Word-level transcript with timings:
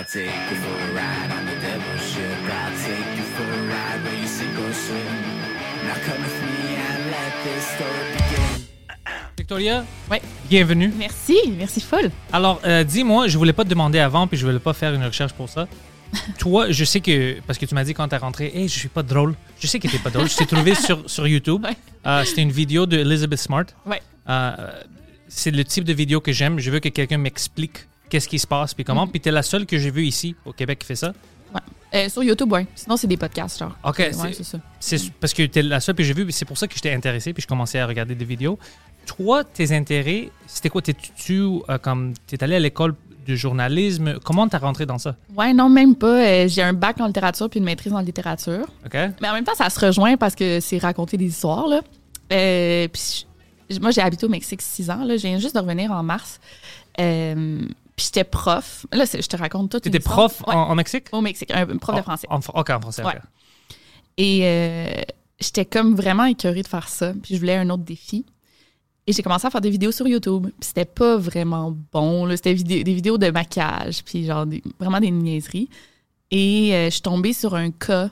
I'll 0.00 0.06
take 0.06 0.24
you 0.24 0.56
for 0.56 0.76
a 0.80 0.94
ride 0.94 1.30
on 1.30 1.44
the 1.44 1.60
devil's 1.60 2.00
ship. 2.10 2.24
I'll 2.48 2.72
take 2.88 3.18
you 3.18 3.22
for 3.36 3.42
a 3.44 3.62
ride 3.68 4.02
where 4.02 4.18
you 4.18 4.26
sink 4.26 4.56
or 4.58 4.72
swim. 4.72 5.16
Now 5.84 5.94
come 6.06 6.22
with 6.24 6.40
me 6.40 6.74
and 6.74 7.10
let 7.10 7.32
this 7.44 7.64
story 7.76 8.06
begin. 8.16 8.66
Victoria, 9.36 9.84
Ouais. 10.10 10.22
bienvenue. 10.48 10.90
Merci, 10.96 11.36
merci 11.54 11.82
folle. 11.82 12.10
Alors, 12.32 12.62
euh, 12.64 12.82
dis-moi, 12.82 13.28
je 13.28 13.36
voulais 13.36 13.52
pas 13.52 13.64
te 13.64 13.68
demander 13.68 13.98
avant, 13.98 14.26
puis 14.26 14.38
je 14.38 14.46
voulais 14.46 14.58
pas 14.58 14.72
faire 14.72 14.94
une 14.94 15.04
recherche 15.04 15.34
pour 15.34 15.50
ça. 15.50 15.68
Toi, 16.38 16.70
je 16.70 16.84
sais 16.86 17.00
que, 17.02 17.38
parce 17.46 17.58
que 17.58 17.66
tu 17.66 17.74
m'as 17.74 17.84
dit 17.84 17.92
quand 17.92 18.08
t'es 18.08 18.16
rentré, 18.16 18.50
hey, 18.54 18.68
je 18.68 18.78
suis 18.78 18.88
pas 18.88 19.02
drôle. 19.02 19.34
Je 19.60 19.66
sais 19.66 19.78
que 19.80 19.86
t'es 19.86 19.98
pas 19.98 20.08
drôle. 20.10 20.30
Je 20.30 20.36
t'ai 20.36 20.46
trouvé 20.46 20.74
sur, 20.76 21.10
sur 21.10 21.28
YouTube. 21.28 21.62
Ouais. 21.62 21.76
Euh, 22.06 22.24
C'était 22.24 22.40
une 22.42 22.52
vidéo 22.52 22.86
de 22.86 22.96
Elizabeth 22.96 23.38
Smart. 23.40 23.66
Ouais. 23.84 24.00
Euh, 24.30 24.72
c'est 25.28 25.50
le 25.50 25.62
type 25.62 25.84
de 25.84 25.92
vidéo 25.92 26.22
que 26.22 26.32
j'aime. 26.32 26.58
Je 26.58 26.70
veux 26.70 26.80
que 26.80 26.88
quelqu'un 26.88 27.18
m'explique 27.18 27.86
qu'est-ce 28.10 28.28
qui 28.28 28.38
se 28.38 28.46
passe, 28.46 28.74
puis 28.74 28.84
comment. 28.84 29.06
Puis 29.06 29.20
t'es 29.20 29.30
la 29.30 29.42
seule 29.42 29.64
que 29.64 29.78
j'ai 29.78 29.90
vue 29.90 30.04
ici, 30.04 30.34
au 30.44 30.52
Québec, 30.52 30.78
qui 30.80 30.86
fait 30.86 30.96
ça. 30.96 31.12
Ouais. 31.54 31.60
Euh, 31.94 32.08
sur 32.08 32.22
YouTube, 32.22 32.52
ouais. 32.52 32.66
Sinon, 32.74 32.96
c'est 32.96 33.06
des 33.06 33.16
podcasts, 33.16 33.58
genre. 33.58 33.76
OK, 33.82 33.98
Ouais, 33.98 34.12
c'est- 34.32 34.42
ça. 34.44 34.58
C'est 34.78 35.10
parce 35.14 35.32
que 35.32 35.44
t'es 35.46 35.62
la 35.62 35.80
seule 35.80 35.94
que 35.94 36.02
j'ai 36.02 36.12
vue, 36.14 36.30
c'est 36.30 36.44
pour 36.44 36.58
ça 36.58 36.68
que 36.68 36.74
j'étais 36.74 36.92
intéressé, 36.92 37.32
puis 37.32 37.42
je 37.42 37.46
commençais 37.48 37.78
à 37.80 37.86
regarder 37.86 38.14
des 38.14 38.24
vidéos. 38.24 38.58
Toi, 39.06 39.42
tes 39.44 39.72
intérêts, 39.74 40.30
c'était 40.46 40.68
quoi? 40.68 40.82
T'es-tu 40.82 41.40
euh, 41.68 41.78
comme 41.78 42.12
t'es 42.26 42.42
allé 42.44 42.54
à 42.56 42.60
l'école 42.60 42.94
de 43.26 43.34
journalisme? 43.34 44.18
Comment 44.24 44.46
t'as 44.46 44.58
rentré 44.58 44.86
dans 44.86 44.98
ça? 44.98 45.16
Ouais, 45.36 45.52
non, 45.52 45.68
même 45.68 45.96
pas. 45.96 46.24
Euh, 46.26 46.48
J'ai 46.48 46.62
un 46.62 46.72
bac 46.74 47.00
en 47.00 47.06
littérature 47.06 47.48
puis 47.50 47.58
une 47.58 47.64
maîtrise 47.64 47.92
en 47.92 48.00
littérature. 48.00 48.66
OK? 48.86 48.94
Mais 49.20 49.28
en 49.28 49.32
même 49.34 49.44
temps, 49.44 49.54
ça 49.56 49.68
se 49.70 49.80
rejoint 49.84 50.16
parce 50.16 50.34
que 50.36 50.60
c'est 50.60 50.78
raconter 50.78 51.16
des 51.16 51.26
histoires, 51.26 51.66
là. 51.66 51.80
Euh, 52.32 52.86
puis 52.86 53.26
moi, 53.80 53.90
j'ai 53.90 54.00
habité 54.02 54.26
au 54.26 54.28
Mexique 54.28 54.62
six 54.62 54.88
ans, 54.90 55.04
là. 55.04 55.16
Je 55.16 55.22
viens 55.26 55.38
juste 55.38 55.54
de 55.56 55.60
revenir 55.60 55.90
en 55.90 56.02
mars. 56.04 56.38
Euh, 57.00 57.62
puis 58.00 58.06
j'étais 58.06 58.24
prof. 58.24 58.86
Là, 58.92 59.04
je 59.04 59.26
te 59.26 59.36
raconte 59.36 59.74
une 59.74 59.80
T'étais 59.80 59.98
histoire. 59.98 60.16
prof 60.30 60.42
Ouais, 60.46 60.54
en, 60.54 60.74
Mexique? 60.74 61.08
au 61.12 61.20
Mexique, 61.20 61.50
un 61.52 61.66
prof 61.76 61.96
de 61.96 62.02
français. 62.02 62.26
En, 62.30 62.38
OK, 62.38 62.70
en 62.70 62.80
français. 62.80 63.04
Ouais. 63.04 63.12
ok. 63.14 63.20
Et 64.16 64.40
euh, 64.44 65.02
j'étais 65.38 65.66
comme 65.66 65.94
vraiment 65.94 66.24
écœurée 66.24 66.62
de 66.62 66.68
faire 66.68 66.88
ça. 66.88 67.12
Puis 67.22 67.34
je 67.34 67.40
voulais 67.40 67.56
un 67.56 67.68
autre 67.68 67.82
défi. 67.84 68.24
Et 69.06 69.12
j'ai 69.12 69.22
commencé 69.22 69.46
à 69.46 69.50
faire 69.50 69.60
des 69.60 69.70
vidéos 69.70 69.92
sur 69.92 70.08
YouTube. 70.08 70.44
Puis 70.44 70.52
c'était 70.68 70.84
pas 70.84 71.16
vraiment 71.16 71.76
bon. 71.92 72.28
C'était 72.36 72.54
des 72.54 72.82
vidéos 72.94 73.18
de 73.18 73.30
maquillage. 73.30 74.02
Puis 74.04 74.24
genre 74.24 74.46
des- 74.46 74.62
vraiment 74.78 75.00
des 75.00 75.10
niaiseries. 75.10 75.68
Et 76.30 76.74
euh, 76.74 76.84
je 76.86 76.90
suis 76.90 77.02
tombée 77.02 77.32
sur 77.32 77.54
un 77.54 77.70
cas 77.70 78.08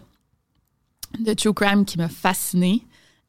de 1.18 1.32
true 1.34 1.54
crime 1.54 1.84
qui 1.84 1.96
m'a 1.98 2.08
fascinée. 2.08 2.82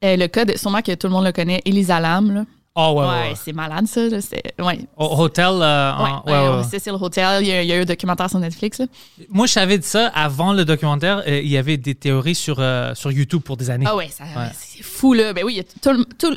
Euh, 0.04 0.16
le 0.18 0.28
cas, 0.28 0.46
de, 0.46 0.58
sûrement 0.58 0.82
que 0.82 0.94
tout 0.96 1.08
le 1.08 1.14
monde 1.14 1.26
le 1.26 1.32
connaît, 1.32 1.62
Elisa 1.66 2.00
Lam. 2.00 2.32
Là. 2.34 2.46
Oh, 2.76 2.94
ouais, 2.98 3.06
ouais. 3.08 3.34
C'est 3.44 3.52
malade 3.52 3.88
ça. 3.88 4.08
là. 4.08 4.22
C'est- 4.22 4.54
ouais. 4.62 4.80
Au 4.96 5.22
hotel. 5.24 5.46
euh, 5.62 5.92
en- 5.92 6.64
Cecil 6.64 6.94
Hotel. 6.94 7.42
Il 7.44 7.48
y, 7.48 7.52
a, 7.52 7.62
il 7.64 7.68
y 7.68 7.74
a 7.74 7.78
eu 7.78 7.82
un 7.82 7.86
documentaire 7.86 8.30
sur 8.30 8.40
Netflix. 8.40 8.78
Là. 8.80 8.86
Moi, 9.30 9.48
je 9.48 9.54
savais 9.54 9.78
de 9.78 9.84
ça 9.84 10.08
avant 10.16 10.54
le 10.54 10.64
documentaire. 10.64 11.24
euh, 11.28 11.42
il 11.42 11.50
y 11.50 11.58
avait 11.58 11.78
des 11.78 11.96
théories 11.96 12.36
sur, 12.36 12.58
euh, 12.60 12.94
sur 12.96 13.12
YouTube 13.12 13.42
pour 13.42 13.58
des 13.58 13.70
années. 13.70 13.86
Ah 13.88 13.96
ouais, 13.96 14.10
c'est 14.54 14.84
fou 14.84 15.14
là. 15.14 15.34
Ben 15.34 15.44
oui, 15.44 15.62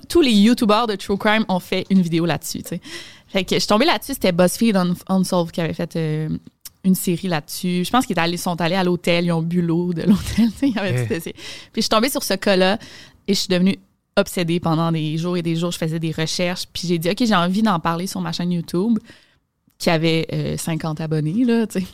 tous 0.08 0.20
les 0.20 0.32
YouTubers 0.32 0.86
de 0.88 0.96
True 0.96 1.18
Crime 1.18 1.44
ont 1.48 1.60
fait 1.60 1.84
une 1.90 2.00
vidéo 2.02 2.26
là-dessus. 2.26 2.62
Fait 3.28 3.44
que 3.44 3.54
je 3.54 3.60
suis 3.60 3.68
tombée 3.68 3.86
là-dessus, 3.86 4.14
c'était 4.14 4.32
BuzzFeed 4.32 4.76
Un- 4.76 4.94
Unsolved 5.08 5.52
qui 5.52 5.60
avait 5.60 5.72
fait 5.74 5.96
euh, 5.96 6.28
une 6.84 6.94
série 6.94 7.28
là-dessus. 7.28 7.84
Je 7.84 7.90
pense 7.90 8.04
qu'ils 8.04 8.18
allés- 8.18 8.36
sont 8.36 8.60
allés 8.60 8.74
à 8.74 8.82
l'hôtel, 8.84 9.24
ils 9.26 9.32
ont 9.32 9.42
bu 9.42 9.62
l'eau 9.62 9.92
de 9.94 10.02
l'hôtel. 10.02 10.48
Eh. 10.62 11.06
Puis 11.20 11.32
je 11.76 11.80
suis 11.82 11.88
tombée 11.88 12.10
sur 12.10 12.22
ce 12.22 12.34
cas-là 12.34 12.78
et 13.28 13.34
je 13.34 13.38
suis 13.38 13.48
devenue 13.48 13.78
obsédée 14.16 14.60
pendant 14.60 14.92
des 14.92 15.16
jours 15.18 15.36
et 15.36 15.42
des 15.42 15.56
jours. 15.56 15.70
Je 15.72 15.78
faisais 15.78 15.98
des 15.98 16.12
recherches. 16.12 16.64
Puis 16.72 16.88
j'ai 16.88 16.98
dit, 16.98 17.10
OK, 17.10 17.18
j'ai 17.24 17.34
envie 17.34 17.62
d'en 17.62 17.80
parler 17.80 18.06
sur 18.06 18.20
ma 18.20 18.32
chaîne 18.32 18.52
YouTube 18.52 18.98
qui 19.78 19.90
avait 19.90 20.26
euh, 20.32 20.56
50 20.56 21.00
abonnés, 21.00 21.44
là, 21.44 21.66
tu 21.66 21.80
sais. 21.80 21.86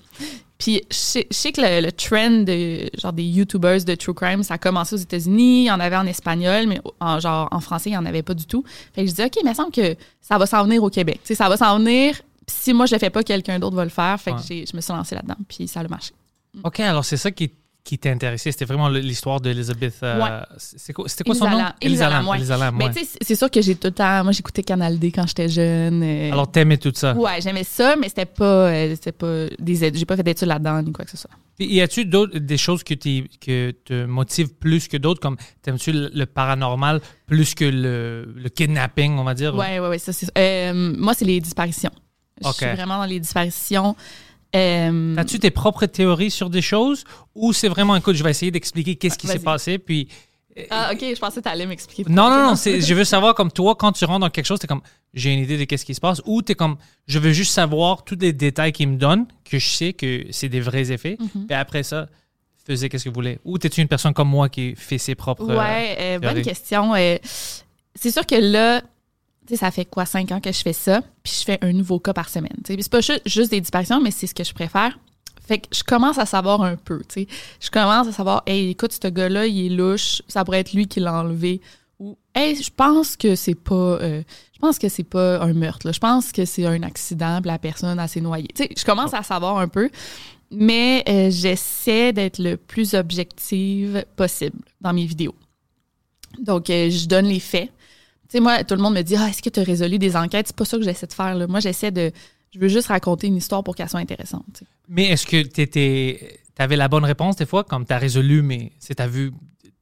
Puis 0.58 0.83
je 0.91 0.97
sais, 0.97 1.27
je 1.30 1.36
sais 1.36 1.52
que 1.52 1.60
le, 1.60 1.80
le 1.86 1.92
trend 1.92 2.42
de, 2.42 2.91
genre 3.00 3.12
des 3.12 3.22
YouTubers 3.22 3.84
de 3.84 3.94
true 3.94 4.12
crime, 4.12 4.42
ça 4.42 4.55
a 4.55 4.58
commencé 4.58 4.94
aux 4.97 4.98
États-Unis, 4.98 5.60
il 5.62 5.66
y 5.66 5.70
en 5.70 5.78
avait 5.78 5.97
en 5.97 6.04
espagnol, 6.04 6.66
mais 6.66 6.81
en, 6.98 7.20
genre 7.20 7.48
en 7.53 7.60
français, 7.60 7.91
il 7.91 7.93
n'y 7.93 7.97
en 7.97 8.04
avait 8.06 8.25
pas 8.25 8.34
du 8.34 8.44
tout. 8.44 8.64
Fait 8.93 9.04
que 9.04 9.10
je 9.10 9.14
dis 9.14 9.22
OK, 9.22 9.31
mais 9.37 9.43
il 9.44 9.48
me 9.50 9.54
semble 9.54 9.70
que 9.70 9.94
ça 10.20 10.37
va 10.37 10.47
s'en 10.47 10.64
venir 10.64 10.82
au 10.82 10.91
Québec. 10.91 11.20
Tu 11.22 11.28
sais, 11.28 11.34
ça 11.37 11.48
va 11.48 11.56
s'en 11.56 11.78
venir. 11.78 12.14
Puis 12.44 12.56
si 12.59 12.72
moi 12.72 12.87
je 12.87 12.94
le 12.94 12.98
fais 12.98 13.09
pas, 13.10 13.22
quelqu'un 13.22 13.59
d'autre 13.60 13.76
va 13.76 13.84
le 13.84 13.91
faire. 13.91 14.20
Fait 14.20 14.32
que 14.32 14.37
Ouais. 14.38 14.64
je 14.69 14.76
me 14.76 14.81
suis 14.81 14.93
lancée 14.93 15.14
là-dedans, 15.14 15.37
puis 15.48 15.69
ça 15.69 15.78
a 15.81 15.87
marché. 15.88 16.12
OK, 16.64 16.81
alors 16.81 17.04
c'est 17.04 17.16
ça 17.16 17.31
qui, 17.31 17.53
qui 17.84 17.99
t'a 17.99 18.11
intéressé. 18.11 18.53
C'était 18.53 18.66
vraiment 18.66 18.89
l'histoire 18.91 19.41
d'Elizabeth. 19.41 19.94
euh, 20.03 20.21
Ouais. 20.22 20.56
c'est 20.59 20.93
quoi- 20.93 21.09
C'était 21.09 21.25
quoi 21.25 21.34
son 21.34 21.49
nom? 21.49 21.56
Lam. 21.56 21.72
Elisa 21.81 22.11
Lam, 22.11 22.28
ouais. 22.28 22.37
Elisa 22.37 22.56
Lam, 22.59 22.77
Mais 22.77 22.91
tu 22.93 23.00
sais, 23.05 23.19
c'est- 23.22 23.34
sûr 23.34 23.50
que 23.50 23.62
j'ai 23.62 23.77
tout 23.77 23.87
le 23.89 23.93
temps. 23.94 24.22
Moi, 24.25 24.33
j'écoutais 24.33 24.62
Canal 24.62 24.99
D 24.99 25.11
quand 25.11 25.27
j'étais 25.27 25.49
jeune. 25.49 26.03
euh, 26.03 26.31
Alors, 26.33 26.50
t'aimais 26.50 26.77
tout 26.77 26.93
ça? 26.94 27.15
ouais, 27.15 27.41
j'aimais 27.41 27.65
ça, 27.65 27.97
mais 27.97 28.09
c'était 28.11 28.27
pas, 28.27 28.44
euh, 28.71 28.91
c'était 28.94 29.12
pas 29.12 29.47
des 29.59 29.84
études. 29.84 29.99
J'ai 30.00 30.05
pas 30.05 30.17
fait 30.17 30.22
d'études 30.22 30.49
là-dedans 30.49 30.83
ni 30.83 30.93
quoi 30.93 31.05
que 31.06 31.11
ce 31.11 31.17
soit. 31.17 31.31
Y 31.61 31.81
a-tu 31.81 32.05
d'autres 32.05 32.38
des 32.38 32.59
choses 32.59 32.84
que, 32.84 32.94
que 32.94 33.71
te 33.71 34.05
motivent 34.05 34.55
plus 34.55 34.87
que 34.87 34.97
d'autres, 34.99 35.21
comme 35.21 35.37
t'aimes-tu 35.62 35.91
le, 35.93 36.11
le 36.15 36.27
paranormal 36.27 37.00
plus 37.27 37.55
que 37.55 37.65
le, 37.65 38.33
le 38.37 38.49
kidnapping, 38.50 39.17
on 39.19 39.25
va 39.25 39.33
dire? 39.34 39.55
Ouais, 39.55 39.81
ouais, 39.81 39.88
ouais, 39.88 39.99
ça, 39.99 40.12
c'est 40.12 40.28
euh, 40.37 40.94
Moi, 40.97 41.15
c'est 41.15 41.25
les 41.25 41.41
disparitions. 41.41 41.91
Je 42.43 42.49
Ok. 42.49 42.55
suis 42.55 42.67
vraiment 42.67 42.99
dans 42.99 43.06
les 43.06 43.19
disparitions. 43.19 43.97
Euh, 44.56 45.16
As-tu 45.16 45.38
tes 45.38 45.50
propres 45.50 45.86
théories 45.86 46.31
sur 46.31 46.48
des 46.50 46.62
choses 46.62 47.04
ou 47.34 47.53
c'est 47.53 47.69
vraiment, 47.69 47.94
écoute, 47.97 48.14
je 48.16 48.25
vais 48.25 48.31
essayer 48.31 48.50
d'expliquer 48.50 48.97
qu'est-ce 48.97 49.19
qui 49.19 49.26
s'est 49.26 49.38
passé, 49.41 49.78
puis... 49.78 50.09
Ah, 50.70 50.91
ok, 50.92 50.98
je 51.00 51.19
pensais 51.20 51.36
que 51.41 51.44
tu 51.47 51.53
allais 51.53 51.66
m'expliquer. 51.66 52.10
Non, 52.10 52.28
non, 52.31 52.48
non, 52.50 52.54
je 52.56 52.94
veux 52.94 53.04
savoir, 53.04 53.34
comme 53.34 53.53
toi, 53.53 53.76
quand 53.76 53.92
tu 53.92 54.04
rentres 54.04 54.20
dans 54.20 54.31
quelque 54.31 54.47
chose, 54.47 54.58
t'es 54.58 54.66
comme, 54.66 54.81
j'ai 55.14 55.32
une 55.32 55.38
idée 55.41 55.56
de 55.56 55.64
qu'est-ce 55.64 55.84
qui 55.84 55.94
se 55.94 56.00
passe, 56.00 56.20
ou 56.25 56.42
t'es 56.42 56.56
comme, 56.56 56.76
je 57.06 57.19
veux 57.20 57.31
juste 57.32 57.53
savoir 57.53 58.03
tous 58.04 58.16
les 58.20 58.32
détails 58.32 58.72
qu'ils 58.72 58.88
me 58.88 58.97
donnent, 58.97 59.26
que 59.44 59.58
je 59.60 59.69
sais 59.69 59.92
que 59.92 60.25
c'est 60.31 60.48
des 60.48 60.60
vrais 60.60 60.91
effets, 60.91 61.16
Mhm. 61.20 61.47
et 61.50 61.54
après 61.54 61.84
ça, 61.84 62.08
faisais 62.66 62.88
qu'est-ce 62.88 63.04
que 63.04 63.08
vous 63.10 63.14
voulez. 63.14 63.38
Ou 63.44 63.56
t'es-tu 63.58 63.81
une 63.81 63.88
personne 63.88 64.12
comme 64.12 64.28
moi 64.28 64.48
qui 64.48 64.75
fait 64.76 64.98
ses 64.98 65.14
propres... 65.14 65.48
euh, 65.48 65.58
Ouais, 65.58 65.97
euh, 66.00 66.19
bonne 66.19 66.42
question. 66.42 66.94
Euh, 66.94 67.16
c'est 67.94 68.10
sûr 68.10 68.26
que 68.26 68.34
là, 68.34 68.81
tu 68.81 68.87
sais, 69.54 69.56
ça 69.56 69.70
fait 69.70 69.84
quoi, 69.84 70.04
cinq 70.06 70.32
ans 70.32 70.41
que 70.41 70.53
je 70.53 70.60
fais 70.60 70.72
ça, 70.72 71.03
puis 71.22 71.32
je 71.38 71.44
fais 71.44 71.59
un 71.62 71.72
nouveau 71.72 71.98
cas 71.98 72.12
par 72.12 72.28
semaine. 72.28 72.56
C'est 72.66 72.88
pas 72.91 73.00
ju- 73.00 73.20
juste 73.26 73.50
des 73.50 73.60
disparitions, 73.60 74.00
mais 74.00 74.10
c'est 74.10 74.26
ce 74.26 74.34
que 74.34 74.44
je 74.44 74.53
préfère. 74.53 74.98
Fait 75.47 75.59
que 75.59 75.66
je 75.75 75.82
commence 75.82 76.19
à 76.19 76.26
savoir 76.26 76.62
un 76.62 76.76
peu, 76.76 76.98
tu 77.09 77.22
sais. 77.22 77.26
Je 77.60 77.70
commence 77.70 78.06
à 78.06 78.12
savoir, 78.12 78.42
hey, 78.47 78.70
écoute, 78.70 78.92
ce 78.92 79.08
gars-là, 79.08 79.47
il 79.47 79.66
est 79.72 79.75
louche, 79.75 80.20
ça 80.28 80.44
pourrait 80.44 80.60
être 80.60 80.75
lui 80.75 80.87
qui 80.87 81.00
l'a 81.00 81.14
enlevé. 81.14 81.62
Ou, 81.98 82.16
hey, 82.34 82.62
je 82.62 82.70
pense 82.70 83.16
que 83.16 83.34
c'est 83.34 83.54
pas, 83.54 83.75
euh, 83.75 84.22
je 84.53 84.58
pense 84.58 84.78
que 84.78 84.88
c'est 84.91 85.04
pas 85.04 85.41
un 85.41 85.54
meurtre. 85.54 85.91
Je 85.91 85.98
pense 85.98 86.32
que 86.32 86.44
c'est 86.44 86.66
un 86.66 86.82
accident, 86.82 87.41
puis 87.41 87.50
la 87.50 87.58
personne 87.58 88.06
s'est 88.06 88.20
noyée. 88.20 88.48
Tu 88.54 88.64
sais, 88.64 88.70
je 88.76 88.84
commence 88.84 89.14
à 89.14 89.22
savoir 89.22 89.56
un 89.56 89.69
peu, 89.69 89.88
mais 90.50 91.03
euh, 91.08 91.31
j'essaie 91.31 92.12
d'être 92.12 92.38
le 92.38 92.56
plus 92.56 92.94
objective 92.94 94.04
possible 94.16 94.58
dans 94.82 94.92
mes 94.92 95.06
vidéos. 95.06 95.34
Donc, 96.38 96.69
euh, 96.69 96.91
je 96.91 97.06
donne 97.06 97.26
les 97.26 97.41
faits. 97.41 97.70
Tu 98.28 98.37
sais, 98.37 98.41
moi, 98.41 98.62
tout 98.62 98.75
le 98.75 98.83
monde 98.83 98.94
me 98.94 99.03
dit 99.03 99.16
Ah, 99.16 99.28
est-ce 99.28 99.43
que 99.43 99.49
tu 99.49 99.61
as 99.61 99.62
résolu 99.62 99.99
des 99.99 100.16
enquêtes? 100.16 100.49
C'est 100.49 100.56
pas 100.56 100.65
ça 100.65 100.77
que 100.77 100.83
j'essaie 100.84 101.06
de 101.06 101.12
faire. 101.12 101.34
Là. 101.34 101.47
Moi, 101.47 101.61
j'essaie 101.61 101.91
de. 101.91 102.12
Je 102.55 102.59
veux 102.59 102.69
juste 102.69 102.89
raconter 102.89 103.27
une 103.27 103.37
histoire 103.37 103.65
pour 103.65 103.75
qu'elle 103.75 103.89
soit 103.89 104.00
intéressante. 104.00 104.44
tu. 104.56 104.65
Mais 104.89 105.06
est-ce 105.06 105.27
que 105.27 105.43
tu 105.43 106.19
avais 106.59 106.77
la 106.77 106.88
bonne 106.88 107.05
réponse 107.05 107.37
des 107.37 107.47
fois, 107.47 107.65
comme 107.65 107.87
tu 107.87 107.93
as 107.93 107.99
résolu, 107.99 108.43
mais 108.43 108.72
c'est 108.78 108.97
t'as 108.97 109.06
vu 109.06 109.33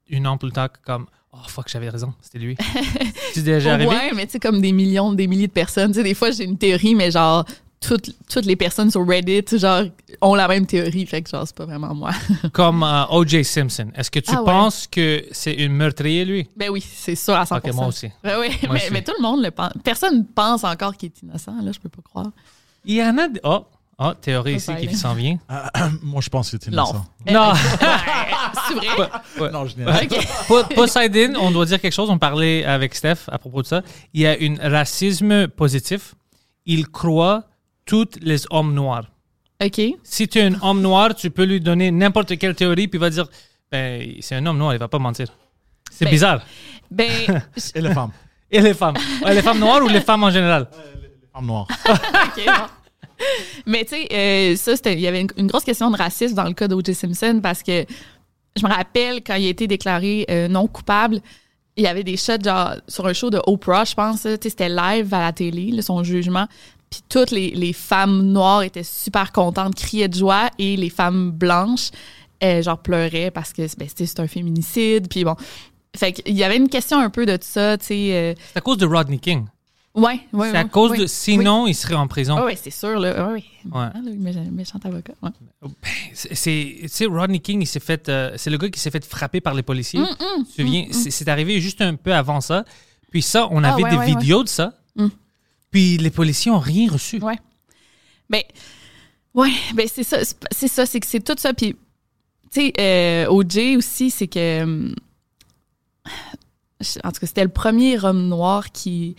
une 0.08 0.26
an 0.26 0.36
plus 0.36 0.52
tard 0.52 0.68
comme 0.84 1.06
oh 1.32 1.48
fuck 1.48 1.68
j'avais 1.68 1.88
raison, 1.88 2.14
c'était 2.20 2.38
lui. 2.38 2.56
c'est 3.34 3.42
déjà 3.42 3.74
arrivé? 3.74 3.90
Ouais, 3.90 4.12
mais 4.14 4.26
tu 4.26 4.32
sais, 4.32 4.38
comme 4.38 4.60
des 4.60 4.72
millions, 4.72 5.12
des 5.12 5.26
milliers 5.26 5.48
de 5.48 5.52
personnes. 5.52 5.90
Tu 5.90 5.98
sais, 5.98 6.02
des 6.02 6.14
fois, 6.14 6.30
j'ai 6.30 6.44
une 6.44 6.58
théorie, 6.58 6.94
mais 6.94 7.10
genre, 7.10 7.44
toutes, 7.86 8.10
toutes 8.28 8.44
les 8.46 8.56
personnes 8.56 8.90
sur 8.90 9.06
Reddit, 9.06 9.44
genre, 9.58 9.84
ont 10.20 10.34
la 10.34 10.48
même 10.48 10.66
théorie. 10.66 11.06
Fait 11.06 11.22
que, 11.22 11.30
genre, 11.30 11.46
c'est 11.46 11.54
pas 11.56 11.66
vraiment 11.66 11.94
moi. 11.94 12.10
Comme 12.52 12.82
euh, 12.82 13.04
O.J. 13.10 13.44
Simpson. 13.44 13.88
Est-ce 13.94 14.10
que 14.10 14.20
tu 14.20 14.30
Ah 14.34 14.40
ouais. 14.40 14.44
penses 14.46 14.86
que 14.86 15.24
c'est 15.32 15.54
une 15.54 15.72
meurtrier 15.72 16.24
lui? 16.24 16.48
Ben 16.56 16.68
oui, 16.70 16.80
c'est 16.86 17.14
sûr 17.14 17.34
à 17.34 17.46
100 17.46 17.56
Ok, 17.58 17.72
moi 17.74 17.86
aussi. 17.86 18.10
Ben 18.22 18.38
oui, 18.40 18.48
Moi 18.64 18.74
mais, 18.74 18.82
aussi. 18.82 18.92
mais 18.92 19.02
tout 19.02 19.12
le 19.16 19.22
monde 19.22 19.42
le 19.44 19.50
pense. 19.50 19.72
Personne 19.84 20.24
pense 20.26 20.64
encore 20.64 20.96
qu'il 20.96 21.06
est 21.10 21.22
innocent. 21.22 21.54
Là, 21.62 21.72
je 21.72 21.78
peux 21.78 21.88
pas 21.88 22.02
croire. 22.02 22.30
Il 22.84 22.94
y 22.96 23.02
en 23.04 23.16
a. 23.18 23.28
des- 23.28 23.40
Oh, 23.44 23.64
oh 23.98 24.12
théorie 24.20 24.54
ici 24.56 24.72
qui 24.80 24.94
s'en 24.96 25.14
vient. 25.14 25.38
Moi, 26.02 26.20
je 26.20 26.28
pense 26.28 26.50
que 26.50 26.56
c'est 26.60 26.70
Non. 26.70 26.84
innocent. 26.84 27.06
Non. 27.30 27.52
c'est 28.68 28.74
vrai? 28.74 29.08
Ouais. 29.40 29.50
Non, 29.50 29.66
je 29.66 29.76
n'ai 29.76 29.86
Ok. 29.86 30.26
Po- 30.48 30.64
Poseidon, 30.74 31.34
on 31.40 31.50
doit 31.50 31.66
dire 31.66 31.80
quelque 31.80 31.92
chose. 31.92 32.10
On 32.10 32.18
parlait 32.18 32.64
avec 32.64 32.94
Steph 32.94 33.28
à 33.28 33.38
propos 33.38 33.62
de 33.62 33.66
ça. 33.66 33.82
Il 34.14 34.20
y 34.22 34.26
a 34.26 34.36
un 34.40 34.68
racisme 34.70 35.48
positif. 35.48 36.14
Il 36.66 36.88
croit 36.88 37.44
tous 37.86 38.08
les 38.20 38.42
hommes 38.50 38.74
noirs. 38.74 39.06
OK. 39.64 39.80
Si 40.02 40.28
tu 40.28 40.38
es 40.38 40.42
un 40.42 40.60
homme 40.60 40.82
noir, 40.82 41.14
tu 41.14 41.30
peux 41.30 41.44
lui 41.44 41.60
donner 41.60 41.90
n'importe 41.90 42.36
quelle 42.36 42.54
théorie, 42.54 42.88
puis 42.88 42.98
il 42.98 43.00
va 43.00 43.08
dire 43.10 43.26
ben, 43.72 44.12
c'est 44.20 44.34
un 44.34 44.44
homme 44.46 44.58
noir, 44.58 44.74
il 44.74 44.78
va 44.78 44.88
pas 44.88 44.98
mentir. 44.98 45.28
C'est 45.90 46.04
Ben, 46.04 46.10
bizarre. 46.10 46.40
Ben, 46.90 47.10
Et 47.74 47.80
les 47.80 47.94
femmes. 47.94 48.10
Et 48.50 48.60
les 48.60 48.74
femmes 48.74 48.94
Les 49.26 49.42
femmes 49.42 49.58
noires 49.58 49.82
ou 49.82 49.88
les 49.88 50.00
femmes 50.02 50.24
en 50.24 50.30
général? 50.30 50.68
Les 50.94 51.28
femmes 51.32 51.46
noires. 51.46 51.66
OK. 51.88 52.44
Mais 53.64 53.84
tu 53.84 53.96
sais, 53.96 54.08
euh, 54.12 54.56
ça, 54.56 54.76
c'était- 54.76 54.92
il 54.94 55.00
y 55.00 55.06
avait 55.06 55.22
une, 55.22 55.28
une 55.38 55.46
grosse 55.46 55.64
question 55.64 55.90
de 55.90 55.96
racisme 55.96 56.34
dans 56.34 56.44
le 56.44 56.52
cas 56.52 56.68
d'O.J. 56.68 56.94
Simpson 56.94 57.40
parce 57.42 57.62
que 57.62 57.84
je 58.56 58.66
me 58.66 58.70
rappelle 58.72 59.22
quand 59.24 59.34
il 59.36 59.46
a 59.46 59.48
été 59.48 59.66
déclaré 59.66 60.26
euh, 60.30 60.48
non 60.48 60.66
coupable, 60.66 61.20
il 61.76 61.84
y 61.84 61.86
avait 61.86 62.04
des 62.04 62.16
shots 62.16 62.42
genre 62.44 62.74
sur 62.88 63.06
un 63.06 63.12
show 63.14 63.30
de 63.30 63.40
Oprah, 63.46 63.84
je 63.84 63.94
pense. 63.94 64.24
là, 64.24 64.36
tu 64.38 64.44
sais, 64.44 64.50
C'était 64.50 64.68
live 64.68 65.12
à 65.14 65.20
la 65.20 65.32
télé, 65.32 65.70
là, 65.72 65.82
son 65.82 66.02
jugement. 66.04 66.46
Puis 66.90 67.00
toutes 67.08 67.30
les, 67.32 67.50
les 67.50 67.72
femmes 67.72 68.22
noires 68.22 68.62
étaient 68.62 68.82
super 68.84 69.32
contentes, 69.32 69.74
criaient 69.74 70.08
de 70.08 70.14
joie, 70.14 70.50
et 70.58 70.76
les 70.76 70.90
femmes 70.90 71.30
blanches, 71.32 71.90
euh, 72.44 72.62
genre, 72.62 72.78
pleuraient 72.78 73.30
parce 73.30 73.52
que 73.52 73.62
ben, 73.76 73.88
c'était 73.88 74.06
c'est 74.06 74.20
un 74.20 74.28
féminicide. 74.28 75.08
Puis 75.08 75.24
bon, 75.24 75.34
fait 75.96 76.12
qu'il 76.12 76.36
y 76.36 76.44
avait 76.44 76.56
une 76.56 76.68
question 76.68 76.98
un 76.98 77.10
peu 77.10 77.26
de 77.26 77.38
ça, 77.40 77.76
tu 77.78 77.86
sais. 77.86 78.08
euh, 78.12 78.34
C'est 78.52 78.58
à 78.58 78.60
cause 78.60 78.78
de 78.78 78.86
Rodney 78.86 79.18
King. 79.18 79.46
ouais, 79.94 80.20
ouais. 80.32 80.50
c'est 80.50 80.58
à 80.58 80.62
ouais, 80.62 80.68
cause 80.68 80.90
ouais. 80.92 80.98
de. 80.98 81.06
Sinon, 81.06 81.66
il 81.66 81.74
serait 81.74 81.94
en 81.94 82.06
prison. 82.06 82.36
Oui, 82.36 82.42
ouais, 82.44 82.58
c'est 82.62 82.70
sûr, 82.70 82.98
là. 83.00 83.28
Ouais. 83.32 83.32
Ouais. 83.34 83.42
Ah, 83.72 83.92
le 84.04 84.12
méchant, 84.50 84.78
avocat. 84.84 85.14
Ouais. 85.22 85.30
C'est, 86.12 86.34
c'est- 86.34 86.76
tu 86.82 86.88
sais, 86.88 87.06
Rodney 87.06 87.40
King, 87.40 87.62
il 87.62 87.66
s'est 87.66 87.80
fait, 87.80 88.08
euh, 88.08 88.32
c'est 88.36 88.50
le 88.50 88.58
gars 88.58 88.68
qui 88.68 88.78
s'est 88.78 88.90
fait 88.90 89.04
frapper 89.04 89.40
par 89.40 89.54
les 89.54 89.62
policiers. 89.62 90.00
Mm, 90.00 90.06
tu 90.38 90.44
te 90.44 90.62
souviens? 90.62 90.86
C'est, 90.92 91.10
c'est 91.10 91.28
arrivé 91.28 91.60
juste 91.60 91.80
un 91.80 91.94
peu 91.96 92.14
avant 92.14 92.40
ça. 92.40 92.64
Puis 93.10 93.22
ça, 93.22 93.48
on 93.50 93.64
Ah, 93.64 93.72
avait 93.72 93.84
des 93.84 94.04
vidéos 94.04 94.44
de 94.44 94.48
ça. 94.48 94.74
Puis 95.76 95.98
les 95.98 96.08
policiers 96.10 96.50
ont 96.50 96.58
rien 96.58 96.90
reçu. 96.90 97.18
Ouais. 97.18 97.36
Ben, 98.30 98.40
ouais, 99.34 99.52
ben 99.74 99.86
c'est 99.92 100.04
ça, 100.04 100.20
c'est- 100.50 100.68
ça, 100.68 100.86
c'est 100.86 101.00
que 101.00 101.06
c'est 101.06 101.20
tout 101.22 101.34
ça. 101.36 101.52
Puis, 101.52 101.74
tu 102.50 102.60
sais, 102.62 102.72
euh, 102.80 103.26
OJ 103.28 103.76
aussi, 103.76 104.10
c'est 104.10 104.26
que. 104.26 104.62
hum, 104.62 104.94
En 107.04 107.12
tout 107.12 107.20
cas, 107.20 107.26
c'était 107.26 107.42
le 107.44 107.50
premier 107.50 108.02
homme 108.02 108.26
noir 108.28 108.72
qui 108.72 109.16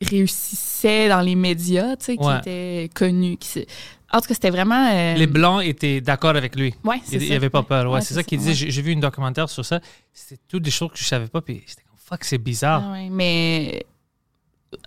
réussissait 0.00 1.08
dans 1.08 1.20
les 1.20 1.36
médias, 1.36 1.94
tu 1.94 2.04
sais, 2.06 2.16
qui 2.16 2.28
était 2.40 2.90
connu. 2.92 3.36
Qui, 3.36 3.64
en 4.12 4.20
tout 4.20 4.26
cas, 4.26 4.34
c'était 4.34 4.50
vraiment. 4.50 4.90
euh, 4.92 5.14
Les 5.14 5.28
blancs 5.28 5.62
étaient 5.64 6.00
d'accord 6.00 6.34
avec 6.34 6.56
lui. 6.56 6.74
Ouais, 6.82 7.00
c'est 7.04 7.20
ça. 7.20 7.34
avait 7.34 7.48
pas 7.48 7.62
peur. 7.62 7.86
Ouais, 7.86 7.94
Ouais, 7.94 8.00
c'est 8.00 8.14
ça 8.14 8.24
qu'il 8.24 8.40
ça, 8.40 8.48
disait. 8.50 8.70
J'ai, 8.72 8.82
vu 8.82 8.90
une 8.90 8.98
documentaire 9.00 9.48
sur 9.48 9.64
ça. 9.64 9.80
C'était 10.12 10.40
toutes 10.48 10.64
des 10.64 10.72
choses 10.72 10.90
que 10.90 10.98
je 10.98 11.04
savais 11.04 11.28
pas. 11.28 11.42
Puis 11.42 11.62
j'étais 11.64 11.82
comme, 11.82 11.96
fuck, 11.96 12.24
c'est 12.24 12.38
bizarre. 12.38 12.82
Ah 12.86 12.92
ouais, 12.92 13.08
mais 13.08 13.86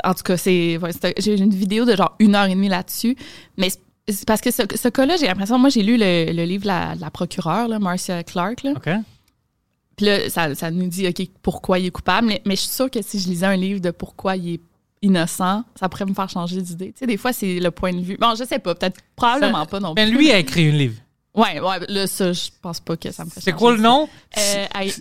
en 0.04 0.14
tout 0.14 0.24
cas, 0.24 0.38
c'est 0.38 0.78
ouais, 0.78 0.92
j'ai 1.18 1.38
une 1.38 1.54
vidéo 1.54 1.86
de 1.86 1.96
genre 1.96 2.16
une 2.20 2.36
heure 2.36 2.46
et 2.46 2.56
demie 2.56 2.70
là-dessus. 2.70 3.16
Mais 3.58 3.70
c'est- 3.70 4.26
parce 4.26 4.42
que 4.42 4.52
ce, 4.52 4.64
ce 4.76 4.88
cas-là, 4.90 5.18
j'ai 5.18 5.28
l'impression, 5.28 5.58
moi 5.60 5.70
j'ai 5.70 5.84
lu 5.84 5.98
le, 5.98 6.32
le 6.34 6.44
livre 6.44 6.64
de 6.64 6.68
la, 6.68 6.96
la 6.96 7.10
procureure, 7.12 7.68
là, 7.68 7.80
Marcia 7.80 8.24
Clark. 8.24 8.64
Là. 8.64 8.72
OK? 8.76 8.90
Puis 9.98 10.06
là, 10.06 10.30
ça, 10.30 10.56
ça 10.56 10.72
nous 10.72 10.88
dit 10.88 11.08
OK, 11.08 11.22
pourquoi 11.42 11.78
il 11.80 11.88
est 11.88 11.92
coupable. 11.92 12.28
Mais, 12.28 12.42
mais 12.46 12.56
je 12.56 12.62
suis 12.62 12.70
sûre 12.72 12.90
que 12.90 13.02
si 13.02 13.20
je 13.20 13.28
lisais 13.28 13.46
un 13.46 13.58
livre 13.58 13.82
de 13.82 13.92
pourquoi 13.92 14.36
il 14.38 14.54
est 14.56 14.62
innocent, 15.02 15.64
ça 15.80 15.90
pourrait 15.90 16.06
me 16.06 16.14
faire 16.14 16.30
changer 16.30 16.62
d'idée. 16.62 16.88
Tu 16.94 17.00
sais, 17.00 17.06
des 17.08 17.18
fois, 17.18 17.34
c'est 17.34 17.60
le 17.60 17.72
point 17.72 17.94
de 17.94 18.02
vue. 18.02 18.18
Bon, 18.20 18.34
je 18.38 18.44
sais 18.46 18.60
pas, 18.60 18.76
peut-être 18.76 19.00
probablement 19.16 19.60
Ça- 19.62 19.66
pas 19.66 19.80
non 19.80 19.94
plus. 19.96 20.04
Ben, 20.06 20.10
lui 20.14 20.32
a 20.32 20.38
écrit 20.40 20.68
un 20.70 20.72
livre. 20.72 20.96
Ouais, 21.40 21.60
ouais, 21.60 21.80
là, 21.88 22.08
ça, 22.08 22.34
je 22.34 22.50
pense 22.62 22.80
pas 22.80 22.98
que 22.98 23.12
ça 23.12 23.24
me 23.26 23.30
fait 23.30 23.42
C'est 23.42 23.54
quoi 23.54 23.72
le 23.74 23.80
nom? 23.80 24.08
Euh, 24.38 24.66
I- 24.76 24.94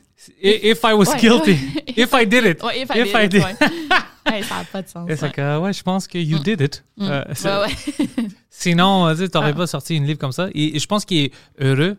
If 0.43 0.81
I 0.85 0.93
was 0.93 1.06
Ouais, 1.11 1.17
guilty. 1.20 1.50
ouais. 1.52 1.85
If 1.96 2.11
I 2.12 2.26
did 2.26 2.44
it. 2.44 2.62
Ouais, 2.62 2.82
if 2.82 2.90
I 2.94 2.99
If 3.00 3.05
did 3.05 3.14
I 3.14 3.25
it, 3.25 3.31
did. 3.31 3.43
ça 4.44 4.56
n'a 4.58 4.64
pas 4.70 4.82
de 4.82 4.88
sens. 4.88 5.08
C'est 5.08 5.23
ouais. 5.23 5.31
que, 5.31 5.58
ouais, 5.58 5.73
je 5.73 5.82
pense 5.82 6.06
que 6.06 6.19
you 6.19 6.38
did 6.38 6.61
it. 6.61 6.85
Mm. 6.99 7.06
Euh. 7.08 7.25
Sinon, 8.50 9.06
euh, 9.06 9.14
tu 9.14 9.29
n'aurais 9.35 9.50
Ah. 9.50 9.56
pas 9.56 9.67
sorti 9.67 9.96
une 9.96 10.05
livre 10.06 10.19
comme 10.19 10.32
ça. 10.32 10.49
Et, 10.55 10.76
et 10.76 10.79
je 10.79 10.87
pense 10.87 11.05
qu'il 11.05 11.19
est 11.25 11.32
heureux 11.61 11.96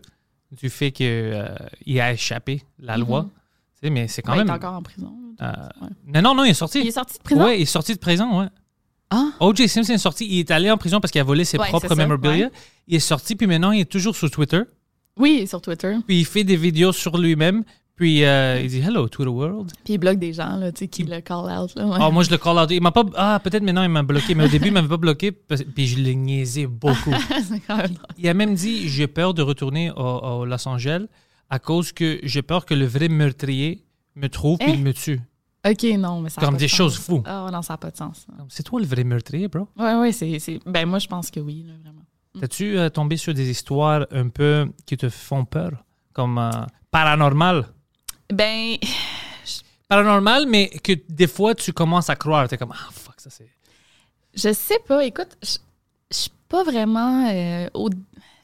du 0.51 0.69
fait 0.69 0.91
qu'il 0.91 1.99
a 1.99 2.11
échappé 2.13 2.63
la 2.79 2.97
loi. 2.97 3.23
Mhm. 3.23 3.29
Tu 3.29 3.87
sais, 3.87 3.89
mais 3.89 4.07
c'est 4.07 4.21
quand 4.21 4.33
Ouais, 4.33 4.39
il 4.39 4.45
même. 4.45 4.49
est 4.49 4.57
encore 4.57 4.73
en 4.73 4.81
prison. 4.81 5.13
euh. 5.41 5.45
Non, 6.07 6.21
non, 6.21 6.35
non, 6.35 6.43
il 6.43 6.51
est 6.51 6.53
sorti. 6.53 6.81
Il 6.81 6.87
est 6.87 6.91
sorti 6.91 7.17
de 7.17 7.23
prison? 7.23 7.43
Ouais, 7.43 7.57
il 7.59 7.61
est 7.63 7.65
sorti 7.65 7.93
de 7.93 7.99
prison, 7.99 8.39
ouais. 8.41 8.47
Ah, 9.11 9.29
O.J. 9.39 9.67
Simpson 9.67 9.93
est 9.93 9.97
sorti. 9.97 10.27
Il 10.29 10.39
est 10.39 10.51
allé 10.51 10.69
en 10.69 10.77
prison 10.77 10.99
parce 10.99 11.11
qu'il 11.11 11.21
a 11.21 11.23
volé 11.23 11.43
ses 11.45 11.57
Ouais, 11.57 11.67
propres 11.69 11.95
memorabilia. 11.95 12.45
ouais. 12.47 12.51
Il 12.87 12.95
est 12.95 12.99
sorti, 12.99 13.35
puis 13.35 13.47
maintenant, 13.47 13.71
il 13.71 13.81
est 13.81 13.85
toujours 13.91 14.15
sur 14.15 14.29
Twitter. 14.29 14.61
oui, 15.17 15.47
sur 15.47 15.61
Twitter. 15.61 15.95
Puis 16.07 16.19
il 16.19 16.25
fait 16.25 16.43
des 16.43 16.55
vidéos 16.55 16.91
sur 16.91 17.17
lui-même. 17.17 17.63
Puis 17.95 18.23
euh, 18.23 18.61
il 18.61 18.69
dit 18.69 18.79
Hello, 18.79 19.09
Twitter 19.09 19.29
World. 19.29 19.71
Puis 19.83 19.95
il 19.95 19.97
bloque 19.97 20.19
des 20.19 20.31
gens, 20.31 20.55
là, 20.55 20.71
tu 20.71 20.79
sais, 20.79 20.87
qui 20.87 21.03
le 21.03 21.19
call 21.19 21.51
out, 21.51 21.75
là. 21.75 21.85
ouais. 21.85 21.97
Ah, 21.99 22.09
moi, 22.09 22.23
je 22.23 22.29
le 22.29 22.37
call 22.37 22.57
out. 22.57 22.69
Il 22.71 22.81
m'a 22.81 22.91
pas. 22.91 23.03
Ah, 23.17 23.41
peut-être 23.43 23.61
maintenant, 23.63 23.83
il 23.83 23.89
m'a 23.89 24.03
bloqué. 24.03 24.35
Mais 24.35 24.45
au 24.45 24.47
début, 24.47 24.67
il 24.67 24.73
m'avait 24.73 24.87
pas 24.87 24.95
bloqué. 24.97 25.31
Puis 25.33 25.85
je 25.87 25.97
l'ai 25.99 26.15
niaisé 26.15 26.65
beaucoup. 26.65 27.13
Il 28.17 28.29
a 28.29 28.33
même 28.33 28.53
dit 28.55 28.87
J'ai 28.87 29.07
peur 29.07 29.33
de 29.33 29.41
retourner 29.41 29.91
au, 29.91 29.95
au 30.01 30.45
Los 30.45 30.65
Angeles 30.67 31.05
à 31.49 31.59
cause 31.59 31.91
que 31.91 32.19
j'ai 32.23 32.41
peur 32.41 32.65
que 32.65 32.73
le 32.73 32.85
vrai 32.85 33.09
meurtrier 33.09 33.83
me 34.15 34.27
trouve 34.29 34.59
et 34.61 34.71
Hein? 34.71 34.77
me 34.77 34.93
tue. 34.93 35.19
OK, 35.67 35.83
non, 35.97 36.21
mais 36.21 36.29
ça 36.29 36.39
Comme 36.41 36.51
pas 36.53 36.57
des 36.59 36.65
de 36.65 36.69
choses 36.69 36.97
fous. 36.97 37.21
Ah, 37.25 37.49
non, 37.51 37.61
ça 37.61 37.73
n'a 37.73 37.77
pas 37.77 37.91
de 37.91 37.97
sens. 37.97 38.25
C'est 38.47 38.63
toi 38.63 38.79
le 38.79 38.85
vrai 38.85 39.03
meurtrier, 39.03 39.47
bro? 39.49 39.67
Ouais, 39.77 39.95
ouais, 39.95 40.11
c'est. 40.11 40.59
Ben, 40.65 40.85
moi, 40.85 40.99
je 40.99 41.07
pense 41.07 41.29
que 41.29 41.39
oui, 41.39 41.63
là, 41.67 41.73
vraiment. 41.83 42.01
T'as-tu 42.39 42.77
euh, 42.77 42.89
tombé 42.89 43.17
sur 43.17 43.33
des 43.33 43.49
histoires 43.49 44.05
un 44.11 44.29
peu 44.29 44.71
qui 44.85 44.95
te 44.95 45.09
font 45.09 45.43
peur? 45.45 45.71
Comme 46.13 46.37
euh, 46.37 46.51
paranormal? 46.91 47.67
Ben, 48.31 48.77
Paranormal, 49.87 50.45
mais 50.47 50.69
que 50.69 50.93
des 51.09 51.27
fois, 51.27 51.55
tu 51.55 51.73
commences 51.73 52.09
à 52.09 52.15
croire. 52.15 52.47
T'es 52.47 52.57
comme 52.57 52.71
Ah, 52.73 52.89
fuck, 52.91 53.15
ça 53.19 53.29
c'est. 53.29 53.49
je 54.35 54.53
sais 54.53 54.79
pas. 54.87 55.03
Écoute, 55.05 55.37
je 55.43 55.57
je 56.11 56.17
suis 56.17 56.31
pas 56.47 56.63
vraiment. 56.63 57.27
euh, 57.29 57.67
au- 57.73 57.89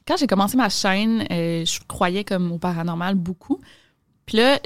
Quand 0.07 0.17
j'ai 0.17 0.27
commencé 0.27 0.55
ma 0.57 0.69
chaîne, 0.69 1.25
euh, 1.31 1.65
je 1.65 1.79
croyais 1.87 2.23
comme 2.23 2.51
au 2.51 2.57
paranormal 2.59 3.15
beaucoup. 3.15 3.59
Puis 4.25 4.37
là, 4.37 4.59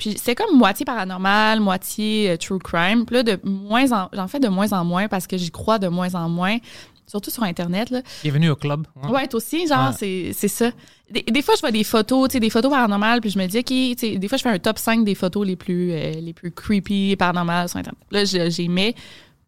depuis. 0.00 0.18
C'est 0.18 0.34
comme 0.34 0.56
moitié 0.56 0.84
paranormal, 0.84 1.60
moitié 1.60 2.30
euh, 2.30 2.36
true 2.36 2.58
crime. 2.58 3.04
Puis 3.06 3.16
là, 3.16 3.22
de 3.22 3.38
moins 3.44 3.90
en, 3.92 4.08
j'en 4.12 4.28
fais 4.28 4.40
de 4.40 4.48
moins 4.48 4.72
en 4.72 4.84
moins 4.84 5.08
parce 5.08 5.26
que 5.26 5.36
j'y 5.36 5.50
crois 5.50 5.78
de 5.78 5.88
moins 5.88 6.14
en 6.14 6.28
moins, 6.28 6.58
surtout 7.06 7.30
sur 7.30 7.42
Internet. 7.42 7.90
Là. 7.90 8.02
Il 8.24 8.28
est 8.28 8.30
venu 8.30 8.50
au 8.50 8.56
club. 8.56 8.86
hein? 9.02 9.10
Ouais, 9.10 9.26
toi 9.28 9.38
aussi, 9.38 9.66
genre, 9.66 9.88
Ouais. 9.90 9.94
c'est 9.98 10.32
c'est 10.32 10.48
ça. 10.48 10.70
Des, 11.10 11.22
des 11.22 11.42
fois, 11.42 11.54
je 11.56 11.60
vois 11.60 11.72
des 11.72 11.82
photos, 11.84 12.28
tu 12.28 12.34
sais, 12.34 12.40
des 12.40 12.50
photos 12.50 12.70
paranormales, 12.70 13.20
puis 13.20 13.30
je 13.30 13.38
me 13.38 13.46
dis, 13.46 13.58
OK, 13.58 13.64
tu 13.64 13.94
sais, 13.98 14.16
des 14.16 14.28
fois, 14.28 14.38
je 14.38 14.42
fais 14.44 14.48
un 14.48 14.58
top 14.60 14.78
5 14.78 15.04
des 15.04 15.16
photos 15.16 15.44
les 15.46 15.56
plus, 15.56 15.90
euh, 15.92 16.12
les 16.12 16.32
plus 16.32 16.52
creepy, 16.52 17.16
paranormales 17.16 17.68
sur 17.68 17.78
Internet. 17.78 17.98
Là, 18.12 18.24
je- 18.24 18.48
j'y 18.48 18.68
mets, 18.68 18.94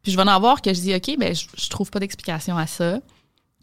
puis 0.02 0.10
je 0.10 0.16
vais 0.16 0.22
en 0.24 0.26
avoir 0.26 0.60
que 0.60 0.74
je 0.74 0.80
dis, 0.80 0.92
OK, 0.94 1.16
ben, 1.18 1.32
je, 1.34 1.44
je 1.56 1.68
trouve 1.70 1.88
pas 1.90 2.00
d'explication 2.00 2.56
à 2.58 2.66
ça. 2.66 2.98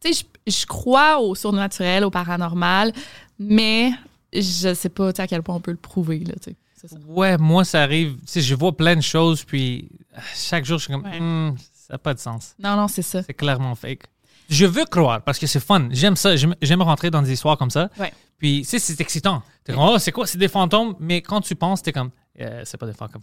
Tu 0.01 0.13
sais, 0.13 0.25
je, 0.47 0.51
je 0.61 0.65
crois 0.65 1.19
au 1.19 1.35
surnaturel, 1.35 2.05
au 2.05 2.09
paranormal, 2.09 2.93
mais 3.37 3.91
je 4.31 4.73
sais 4.73 4.87
pas, 4.87 5.11
tu 5.11 5.17
sais, 5.17 5.23
à 5.23 5.27
quel 5.27 5.43
point 5.43 5.55
on 5.55 5.59
peut 5.59 5.71
le 5.71 5.77
prouver, 5.77 6.19
là, 6.19 6.35
tu 6.41 6.51
sais. 6.51 6.55
Ça. 6.87 6.95
Ouais, 7.07 7.37
moi, 7.37 7.65
ça 7.65 7.81
arrive. 7.83 8.15
Tu 8.21 8.21
sais, 8.25 8.41
je 8.41 8.55
vois 8.55 8.75
plein 8.75 8.95
de 8.95 9.01
choses, 9.01 9.43
puis 9.43 9.89
euh, 10.17 10.21
chaque 10.35 10.65
jour, 10.65 10.77
je 10.79 10.85
suis 10.85 10.93
comme 10.93 11.03
Ouais. 11.03 11.19
Hmm, 11.19 11.55
Ça 11.73 11.93
n'a 11.93 11.97
pas 11.97 12.13
de 12.13 12.19
sens. 12.19 12.55
Non, 12.59 12.75
non, 12.75 12.87
c'est 12.87 13.01
ça. 13.01 13.23
C'est 13.23 13.33
clairement 13.33 13.75
fake. 13.75 14.03
Je 14.49 14.65
veux 14.65 14.85
croire 14.85 15.21
parce 15.21 15.37
que 15.37 15.45
c'est 15.47 15.59
fun. 15.59 15.89
J'aime 15.91 16.15
ça. 16.15 16.35
J'aime 16.35 16.81
rentrer 16.81 17.11
dans 17.11 17.21
des 17.21 17.31
histoires 17.33 17.57
comme 17.57 17.69
ça. 17.69 17.89
Ouais. 17.99 18.11
Puis, 18.37 18.61
tu 18.61 18.65
sais, 18.69 18.79
c'est 18.79 18.99
excitant. 19.01 19.43
T'es 19.63 19.73
comme, 19.73 19.83
oh, 19.83 19.97
c'est 19.99 20.11
quoi? 20.11 20.25
C'est 20.25 20.37
des 20.37 20.47
fantômes. 20.47 20.95
Mais 20.99 21.21
quand 21.21 21.41
tu 21.41 21.55
penses, 21.55 21.81
t'es 21.83 21.91
comme, 21.91 22.09
Euh, 22.39 22.61
c'est 22.65 22.77
pas 22.77 22.85
des 22.87 22.93
fantômes. 22.93 23.21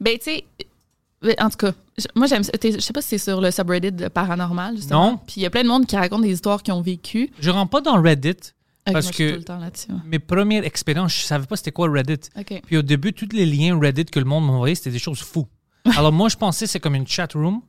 Ben, 0.00 0.18
tu 0.18 0.24
sais, 0.24 0.44
en 1.40 1.50
tout 1.50 1.56
cas, 1.58 1.72
moi, 2.16 2.26
j'aime 2.26 2.42
Je 2.44 2.78
sais 2.80 2.92
pas 2.92 3.00
si 3.02 3.08
c'est 3.10 3.18
sur 3.18 3.40
le 3.40 3.50
subreddit 3.50 3.92
de 3.92 4.08
paranormal, 4.08 4.76
justement. 4.76 5.12
Non. 5.12 5.16
Puis 5.18 5.34
il 5.36 5.42
y 5.42 5.46
a 5.46 5.50
plein 5.50 5.62
de 5.62 5.68
monde 5.68 5.86
qui 5.86 5.96
raconte 5.96 6.22
des 6.22 6.32
histoires 6.32 6.62
qu'ils 6.62 6.74
ont 6.74 6.80
vécues. 6.82 7.30
Je 7.38 7.50
rentre 7.50 7.70
pas 7.70 7.80
dans 7.80 8.00
Reddit. 8.02 8.36
Parce 8.92 9.10
que- 9.10 9.30
tout 9.32 9.38
le 9.38 9.44
temps 9.44 9.58
là-dessus. 9.58 9.90
ouais. 9.90 9.98
Mes 10.06 10.18
premières 10.18 10.64
expériences, 10.64 11.14
je 11.14 11.20
savais 11.22 11.46
pas 11.46 11.56
c'était 11.56 11.72
quoi 11.72 11.88
Reddit. 11.90 12.20
Puis 12.66 12.76
au 12.76 12.82
début, 12.82 13.12
tous 13.12 13.28
les 13.32 13.46
liens 13.46 13.78
Reddit 13.78 14.06
que 14.06 14.18
le 14.18 14.24
monde 14.24 14.46
m'envoyait, 14.46 14.74
c'était 14.74 14.90
des 14.90 14.98
choses 14.98 15.20
fous. 15.20 15.46
Alors 15.96 16.12
moi, 16.12 16.28
je 16.28 16.36
pensais 16.36 16.64
que 16.66 16.70
c'est 16.70 16.80
comme 16.80 16.94
une 16.94 17.06
chat 17.06 17.32
room 17.34 17.60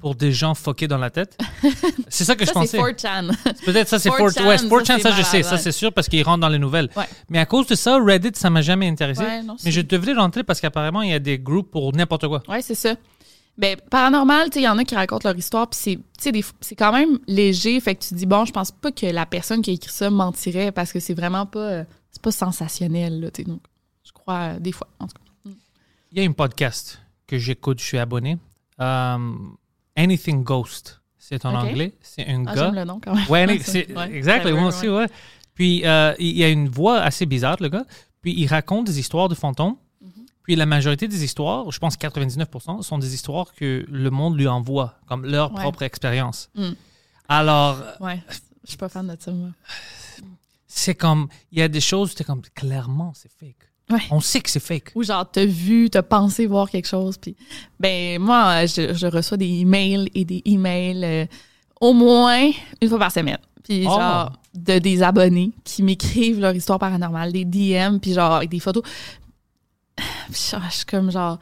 pour 0.00 0.14
des 0.14 0.32
gens 0.32 0.54
fuckés 0.54 0.86
dans 0.86 0.98
la 0.98 1.08
tête. 1.10 1.38
c'est 2.08 2.24
ça 2.24 2.36
que 2.36 2.44
je 2.44 2.52
Ça, 2.52 2.60
c'est 2.66 2.78
pensais. 2.78 2.92
4chan. 2.92 3.32
Peut-être 3.64 3.88
ça, 3.88 3.98
c'est 3.98 4.10
4chan, 4.10 4.28
4chan. 4.34 4.46
Ouais, 4.46 4.58
ça, 4.58 4.64
4chan, 4.66 4.84
c'est 4.96 5.00
ça, 5.02 5.10
je 5.12 5.22
sais. 5.22 5.42
Ça, 5.42 5.56
c'est 5.56 5.72
sûr 5.72 5.92
parce 5.94 6.08
qu'ils 6.10 6.22
rentrent 6.22 6.40
dans 6.40 6.48
les 6.50 6.58
nouvelles. 6.58 6.90
Ouais. 6.94 7.04
Mais 7.30 7.38
à 7.38 7.46
cause 7.46 7.66
de 7.66 7.74
ça, 7.74 7.96
Reddit, 7.98 8.32
ça 8.34 8.50
m'a 8.50 8.60
jamais 8.60 8.86
intéressé. 8.86 9.22
Ouais, 9.22 9.42
non, 9.42 9.56
Mais 9.64 9.70
je 9.70 9.80
devrais 9.80 10.12
rentrer 10.12 10.42
parce 10.44 10.60
qu'apparemment, 10.60 11.00
il 11.00 11.10
y 11.10 11.14
a 11.14 11.18
des 11.18 11.38
groupes 11.38 11.70
pour 11.70 11.90
n'importe 11.96 12.28
quoi. 12.28 12.42
Ouais, 12.48 12.60
c'est 12.60 12.74
ça. 12.74 12.96
Ben, 13.56 13.76
paranormal, 13.90 14.50
tu 14.50 14.54
sais, 14.54 14.60
il 14.60 14.64
y 14.64 14.68
en 14.68 14.78
a 14.78 14.84
qui 14.84 14.94
racontent 14.96 15.28
leur 15.28 15.38
histoire, 15.38 15.68
puis 15.68 16.00
c'est, 16.18 16.74
quand 16.76 16.92
même 16.92 17.18
léger, 17.28 17.78
fait 17.80 17.94
que 17.94 18.02
tu 18.02 18.08
te 18.08 18.14
dis, 18.14 18.26
bon, 18.26 18.44
je 18.44 18.52
pense 18.52 18.72
pas 18.72 18.90
que 18.90 19.06
la 19.06 19.26
personne 19.26 19.62
qui 19.62 19.70
a 19.70 19.74
écrit 19.74 19.92
ça 19.92 20.10
mentirait 20.10 20.72
parce 20.72 20.92
que 20.92 20.98
c'est 20.98 21.14
vraiment 21.14 21.46
pas, 21.46 21.84
c'est 22.10 22.22
pas 22.22 22.32
sensationnel, 22.32 23.20
là, 23.20 23.30
tu 23.30 23.42
sais, 23.42 23.48
donc, 23.48 23.60
je 24.04 24.12
crois, 24.12 24.54
euh, 24.54 24.58
des 24.58 24.72
fois, 24.72 24.88
en 24.98 25.06
tout 25.06 25.14
cas. 25.14 25.50
Il 26.12 26.22
y 26.22 26.26
a 26.26 26.28
un 26.28 26.32
podcast 26.32 27.00
que 27.26 27.38
j'écoute, 27.38 27.80
je 27.80 27.84
suis 27.84 27.98
abonné. 27.98 28.38
Um, 28.78 29.56
Anything 29.96 30.42
Ghost. 30.42 31.00
C'est 31.18 31.44
en 31.46 31.54
anglais. 31.54 31.94
C'est 32.02 32.28
un 32.28 32.44
Ah, 32.46 32.54
gars. 32.54 32.64
j'aime 32.66 32.74
le 32.74 32.84
nom 32.84 33.00
quand 33.02 33.14
même. 33.14 33.24
Ouais, 33.28 33.46
ouais. 33.96 34.10
exact, 34.12 34.46
moi 34.50 34.68
aussi, 34.68 34.88
ouais. 34.88 35.06
Puis 35.54 35.82
euh, 35.86 36.12
il 36.18 36.36
y 36.36 36.44
a 36.44 36.48
une 36.48 36.68
voix 36.68 37.00
assez 37.00 37.24
bizarre, 37.24 37.56
le 37.60 37.68
gars. 37.68 37.84
Puis 38.20 38.34
il 38.36 38.46
raconte 38.46 38.86
des 38.86 38.98
histoires 38.98 39.28
de 39.28 39.34
fantômes. 39.34 39.76
Puis 40.44 40.56
la 40.56 40.66
majorité 40.66 41.08
des 41.08 41.24
histoires, 41.24 41.70
je 41.72 41.78
pense 41.78 41.96
99%, 41.96 42.82
sont 42.82 42.98
des 42.98 43.14
histoires 43.14 43.52
que 43.54 43.84
le 43.90 44.10
monde 44.10 44.38
lui 44.38 44.46
envoie, 44.46 44.94
comme 45.08 45.24
leur 45.26 45.52
Ouais. 45.52 45.60
propre 45.62 45.82
expérience. 45.82 46.48
Mm. 46.54 46.70
Alors, 47.28 47.78
Ouais, 48.00 48.22
je 48.64 48.68
suis 48.68 48.76
pas 48.78 48.88
fan 48.88 49.06
de 49.08 49.16
ça, 49.18 49.32
moi. 49.32 49.48
c'est 50.66 50.94
comme, 50.94 51.28
il 51.52 51.58
y 51.58 51.62
a 51.62 51.68
des 51.68 51.80
choses, 51.80 52.12
c'est 52.16 52.24
comme, 52.24 52.42
clairement, 52.54 53.12
c'est 53.14 53.30
fake. 53.32 53.56
Ouais. 53.90 54.00
On 54.10 54.20
sait 54.20 54.40
que 54.40 54.48
c'est 54.50 54.60
fake. 54.60 54.92
Ou 54.94 55.02
genre, 55.02 55.30
t'as 55.30 55.44
vu, 55.44 55.90
t'as 55.90 56.02
pensé 56.02 56.46
voir 56.46 56.70
quelque 56.70 56.88
chose, 56.88 57.16
puis 57.18 57.36
ben 57.78 58.18
moi, 58.18 58.64
je, 58.66 58.94
je 58.94 59.06
reçois 59.06 59.36
des 59.36 59.46
emails 59.60 60.08
et 60.14 60.24
des 60.24 60.40
emails 60.46 61.04
euh, 61.04 61.26
au 61.80 61.92
moins 61.92 62.50
une 62.80 62.88
fois 62.88 62.98
par 62.98 63.12
semaine. 63.12 63.38
Puis 63.62 63.84
Oh. 63.86 63.90
genre, 63.90 64.32
de 64.54 64.78
des 64.78 65.02
abonnés 65.02 65.52
qui 65.64 65.82
m'écrivent 65.82 66.40
leur 66.40 66.54
histoire 66.54 66.78
paranormale, 66.78 67.32
des 67.32 67.44
DM, 67.44 67.98
puis 67.98 68.12
genre, 68.14 68.32
avec 68.34 68.48
des 68.50 68.60
photos. 68.60 68.82
Genre, 70.32 70.60
je 70.70 70.74
suis 70.76 70.84
comme 70.86 71.10
genre, 71.10 71.38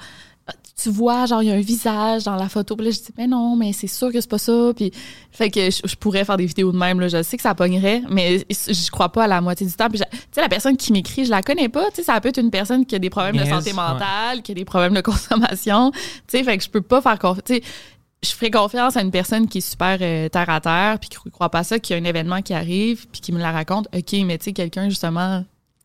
tu 0.83 0.91
vois, 0.91 1.27
genre, 1.27 1.43
il 1.43 1.49
y 1.49 1.53
a 1.53 1.55
un 1.55 1.61
visage 1.61 2.25
dans 2.25 2.35
la 2.35 2.49
photo. 2.49 2.75
Puis 2.75 2.87
là, 2.87 2.91
je 2.91 2.99
dis, 2.99 3.13
mais 3.17 3.27
non, 3.29 3.55
mais 3.55 3.73
c'est 3.73 3.87
sûr 3.87 4.11
que 4.11 4.21
c'est 4.21 4.29
pas 4.31 4.39
ça. 4.39 4.73
Puis, 4.75 4.91
fait 5.31 5.51
que 5.51 5.71
je, 5.71 5.83
je 5.85 5.95
pourrais 5.95 6.25
faire 6.25 6.37
des 6.37 6.47
vidéos 6.47 6.73
de 6.73 6.77
même, 6.79 6.99
là. 6.99 7.07
Je 7.09 7.23
sais 7.23 7.37
que 7.37 7.43
ça 7.43 7.55
pognerait, 7.55 8.03
mais 8.11 8.45
je 8.51 8.91
crois 8.91 9.11
pas 9.11 9.25
à 9.25 9.27
la 9.29 9.41
moitié 9.41 9.67
du 9.67 9.73
temps. 9.73 9.89
Puis, 9.89 9.99
je- 9.99 10.05
tu 10.17 10.19
sais, 10.33 10.41
la 10.41 10.49
personne 10.49 10.77
qui 10.77 10.93
m'écrit, 10.93 11.25
je 11.25 11.31
la 11.31 11.43
connais 11.43 11.69
pas. 11.69 11.89
Tu 11.91 11.97
sais, 11.97 12.03
ça 12.03 12.21
peut 12.21 12.31
être 12.31 12.41
une 12.41 12.51
personne 12.51 12.85
qui 12.85 12.97
a 12.97 12.99
des 12.99 13.11
problèmes 13.11 13.37
de 13.37 13.45
santé 13.45 13.71
ouais. 13.71 13.77
mentale, 13.77 14.43
qui 14.43 14.51
a 14.53 14.55
des 14.55 14.65
problèmes 14.65 14.95
de 14.95 15.01
consommation. 15.03 15.93
Tu 15.93 16.01
sais, 16.29 16.43
fait 16.45 16.59
que 16.59 16.65
je 16.65 16.71
peux 16.71 16.83
pas 16.83 17.01
faire 17.01 17.19
confiance. 17.19 17.45
Tu 17.45 17.55
sais, 17.57 17.63
je 18.25 18.31
ferais 18.31 18.51
confiance 18.51 18.97
à 18.97 19.03
une 19.03 19.11
personne 19.11 19.49
qui 19.49 19.59
est 19.59 19.69
super 19.69 19.99
euh, 20.01 20.29
terre 20.29 20.49
à 20.51 20.61
terre, 20.61 20.99
puis 21.01 21.09
qui 21.09 21.17
croit 21.31 21.51
pas 21.51 21.65
ça, 21.65 21.79
qu'il 21.79 21.97
y 21.97 21.99
a 21.99 22.03
un 22.03 22.05
événement 22.05 22.41
qui 22.43 22.55
arrive, 22.55 23.07
puis 23.09 23.21
qui 23.21 23.33
me 23.33 23.39
la 23.39 23.53
raconte. 23.53 23.87
OK, 23.95 24.13
mais 24.25 24.39
tu 24.39 24.45
sais, 24.47 24.53
quelqu'un, 24.53 24.89
justement, 24.89 25.45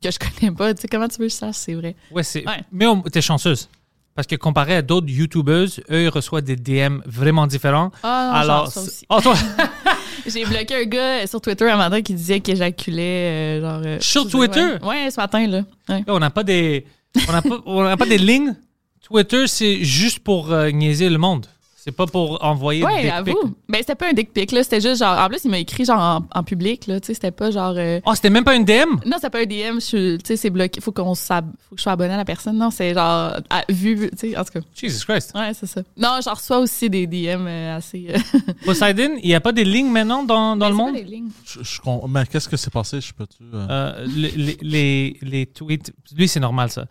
que 0.10 0.26
je 0.26 0.40
connais 0.40 0.52
pas, 0.52 0.74
tu 0.74 0.82
sais, 0.82 0.88
comment 0.88 1.08
tu 1.08 1.18
veux 1.20 1.28
que 1.28 1.32
je 1.34 1.38
sache, 1.38 1.56
c'est 1.56 1.74
vrai? 1.74 1.96
Ouais, 2.12 2.24
c'est. 2.24 2.46
Ouais. 2.48 2.62
Mais 2.72 2.86
t'es 3.12 3.22
chanceuse. 3.22 3.70
Parce 4.16 4.26
que 4.28 4.36
comparé 4.36 4.76
à 4.76 4.82
d'autres 4.82 5.08
YouTubeuses, 5.10 5.82
eux, 5.92 6.04
ils 6.04 6.10
reçoivent 6.10 6.42
des 6.44 6.56
DM 6.56 7.02
vraiment 7.06 7.46
différents. 7.46 7.92
Ah, 8.02 8.30
non, 8.34 8.40
Alors, 8.40 8.64
genre 8.66 8.72
ça 8.74 8.82
aussi. 8.82 9.06
Oh, 9.10 9.20
toi, 9.22 9.36
J'ai 10.26 10.44
bloqué 10.44 10.76
un 10.76 10.86
gars 10.86 11.28
sur 11.28 11.40
Twitter 11.40 11.70
un 11.70 11.78
matin 11.78 12.02
qui 12.02 12.14
disait 12.16 12.40
qu'il 12.42 12.56
éjaculait, 12.56 13.60
euh, 13.60 13.62
genre... 13.62 13.82
euh, 13.86 13.98
Sur 14.02 14.28
Twitter? 14.28 14.66
Ouais, 14.82 14.88
Ouais, 15.06 15.12
ce 15.12 15.18
matin, 15.22 15.46
là. 15.48 15.62
Ouais. 15.88 16.04
on 16.08 16.18
n'a 16.20 16.32
pas 16.32 16.44
des, 16.44 16.86
on 17.28 17.32
n'a 17.32 17.42
pas, 17.44 17.98
pas 17.98 18.06
des 18.08 18.18
lignes. 18.18 18.56
Twitter, 19.04 19.46
c'est 19.48 19.84
juste 19.86 20.20
pour 20.20 20.52
euh, 20.52 20.72
niaiser 20.72 21.10
le 21.10 21.18
monde. 21.20 21.46
C'est 21.88 21.96
pas 21.96 22.06
pour 22.06 22.44
envoyer 22.44 22.84
Ouais, 22.84 23.04
des 23.24 23.32
pics. 23.32 23.38
Ben, 23.70 23.78
c'était 23.80 23.96
pas 23.96 24.10
un 24.10 24.14
dick 24.14 24.34
pic, 24.34 24.52
là. 24.52 24.62
C'était 24.62 24.82
juste 24.82 25.00
genre. 25.02 25.18
En 25.18 25.30
plus, 25.30 25.40
il 25.46 25.50
m'a 25.52 25.58
écrit 25.60 25.86
genre 25.86 25.98
en, 26.34 26.40
en 26.40 26.44
public, 26.44 26.86
là. 26.86 27.00
Tu 27.00 27.08
sais, 27.08 27.14
c'était 27.14 27.32
pas 27.32 27.50
genre. 27.50 27.76
euh, 27.78 28.02
Oh, 28.06 28.14
c'était 28.14 28.30
même 28.30 28.44
pas 28.44 28.56
une 28.58 28.66
DM? 28.66 29.00
Non, 29.06 29.14
c'était 29.16 29.30
pas 29.30 29.40
un 29.40 29.46
DM. 29.46 29.76
je 29.76 29.80
suis- 29.80 30.18
Tu 30.18 30.26
sais, 30.26 30.36
c'est 30.36 30.50
bloqué. 30.50 30.82
Faut 30.82 30.92
qu'on 30.92 31.16
Faut 31.16 31.24
que 31.72 31.78
je 31.78 31.82
sois 31.82 31.94
abonné 31.94 32.14
à 32.14 32.18
la 32.18 32.26
personne. 32.26 32.58
Non, 32.58 32.72
c'est 32.72 32.94
genre. 32.94 33.38
à- 33.50 33.64
vu, 33.70 34.10
tu 34.12 34.18
sais, 34.32 34.38
en 34.38 34.44
tout 34.44 34.60
cas. 34.60 34.66
Jesus 34.76 35.06
Christ. 35.06 35.32
Ouais, 35.34 35.54
c'est 35.54 35.66
ça. 35.66 35.82
Non, 35.96 36.20
j'en 36.22 36.34
reçois 36.34 36.60
aussi 36.60 36.90
des 36.90 37.08
DM 37.08 37.46
euh, 37.48 37.78
assez. 37.78 38.08
euh, 38.10 38.18
Poseidon, 38.66 39.12
il 39.24 39.30
n'y 39.30 39.36
a 39.36 39.40
pas 39.40 39.54
des 39.54 39.64
lignes 39.64 39.90
maintenant 39.90 40.24
dans, 40.24 40.58
dans 40.58 40.68
le 40.68 40.76
monde? 40.76 40.94
pas 40.94 41.00
des 41.00 41.06
lignes. 41.06 41.30
Je, 41.46 41.64
je 41.64 41.80
com- 41.80 42.02
mais 42.10 42.26
qu'est-ce 42.26 42.50
que 42.50 42.58
c'est 42.58 42.70
passé? 42.74 43.00
Je 43.00 43.14
peux-tu. 43.14 43.44
euh, 43.54 43.68
Euh, 43.70 44.06
les, 44.14 44.32
les, 44.32 44.58
les, 44.62 45.18
les 45.22 45.46
tweets, 45.46 45.94
lui 46.18 46.28
c'est 46.28 46.42
normal 46.42 46.70
ça. 46.70 46.86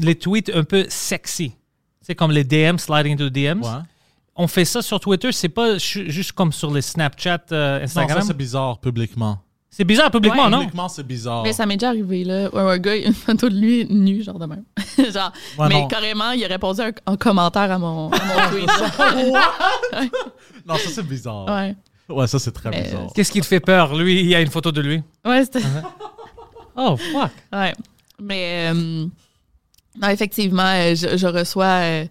Les 0.00 0.16
tweets 0.16 0.50
un 0.52 0.64
peu 0.64 0.86
sexy. 0.88 1.52
C'est 2.02 2.16
comme 2.16 2.32
les 2.32 2.42
DM, 2.44 2.78
sliding 2.78 3.12
into 3.14 3.28
the 3.30 3.32
DMs. 3.32 3.62
ouais. 3.62 3.70
On 4.36 4.48
fait 4.48 4.64
ça 4.64 4.82
sur 4.82 4.98
Twitter, 5.00 5.30
c'est 5.32 5.48
pas 5.48 5.78
ju- 5.78 6.10
juste 6.10 6.32
comme 6.32 6.52
sur 6.52 6.72
les 6.72 6.82
Snapchat, 6.82 7.38
euh, 7.52 7.78
Non, 7.78 7.84
Instagram? 7.84 8.20
ça, 8.20 8.26
c'est 8.26 8.36
bizarre 8.36 8.78
publiquement. 8.78 9.38
c'est 9.70 9.84
bizarre 9.84 10.10
publiquement, 10.10 10.44
Ouais. 10.44 10.50
non? 10.50 10.58
Publiquement, 10.58 10.88
c'est 10.88 11.06
bizarre. 11.06 11.42
Mais 11.44 11.52
ça 11.52 11.66
m'est 11.66 11.76
déjà 11.76 11.88
arrivé, 11.90 12.24
là. 12.24 12.48
Un, 12.52 12.66
un 12.66 12.78
gars, 12.78 12.96
il 12.96 13.02
y 13.02 13.04
a 13.04 13.08
une 13.08 13.14
photo 13.14 13.48
de 13.48 13.54
lui 13.56 13.86
nu, 13.88 14.22
genre 14.24 14.38
de 14.40 14.46
même. 14.46 14.64
genre. 15.12 15.32
Ouais, 15.58 15.68
mais 15.68 15.80
non. 15.82 15.86
carrément, 15.88 16.30
il 16.32 16.44
a 16.44 16.48
répondu 16.48 16.80
un, 16.80 16.90
en 17.06 17.16
commentaire 17.16 17.70
à 17.70 17.78
mon, 17.78 18.10
à 18.10 18.18
mon 18.24 18.50
tweet. 18.50 18.70
Non, 20.66 20.74
ça, 20.76 20.88
c'est 20.90 21.06
bizarre. 21.06 21.46
ouais. 21.46 21.76
Ouais, 22.08 22.26
ça, 22.26 22.38
c'est 22.38 22.52
très 22.52 22.70
Mais, 22.70 22.82
bizarre. 22.82 23.06
Qu'est-ce 23.14 23.32
qui 23.32 23.40
te 23.40 23.46
fait 23.46 23.60
peur? 23.60 23.94
Lui, 23.96 24.20
il 24.20 24.26
y 24.26 24.34
a 24.34 24.40
une 24.40 24.50
photo 24.50 24.70
de 24.72 24.80
lui. 24.80 25.02
Ouais, 25.24 25.42
c'était. 25.44 25.60
Oh, 26.76 26.96
fuck. 26.96 27.30
Ouais. 27.52 27.72
Mais 28.20 28.70
euh, 28.72 29.06
non, 30.00 30.08
effectivement, 30.08 30.62
euh, 30.66 30.94
je, 30.94 31.16
je 31.16 31.26
reçois. 31.26 31.64
euh, 31.82 32.04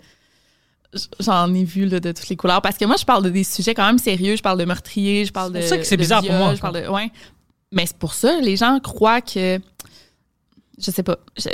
J'en 1.20 1.54
ai 1.54 1.64
vu 1.64 1.86
là, 1.86 2.00
de 2.00 2.12
toutes 2.12 2.30
les 2.30 2.36
couleurs. 2.36 2.62
Parce 2.62 2.78
que 2.78 2.86
moi, 2.86 2.96
je 2.98 3.06
parle 3.06 3.24
de 3.24 3.30
des 3.30 3.44
sujets 3.44 3.74
quand 3.74 3.86
même 3.86 3.98
sérieux. 3.98 4.36
Je 4.36 4.42
parle 4.44 4.60
de 4.60 4.66
meurtrier, 4.66 5.26
je 5.26 5.32
parle 5.32 5.52
C'est 5.54 5.58
de. 5.58 5.60
pour 5.62 5.70
ça 5.70 5.78
que 5.78 5.84
c'est 5.84 5.98
bizarre 5.98 6.22
pour 6.24 6.34
moi, 6.36 6.54
Je 6.56 6.62
parle 6.62 6.82
de, 6.84 6.88
ouais. 6.88 7.12
Mais 7.72 7.86
c'est 7.88 7.98
pour 7.98 8.14
ça, 8.14 8.40
les 8.42 8.56
gens 8.56 8.80
croient 8.80 9.22
que. 9.22 9.60
Je 10.78 10.92
sais 10.92 11.04
pas. 11.04 11.18
je- 11.38 11.50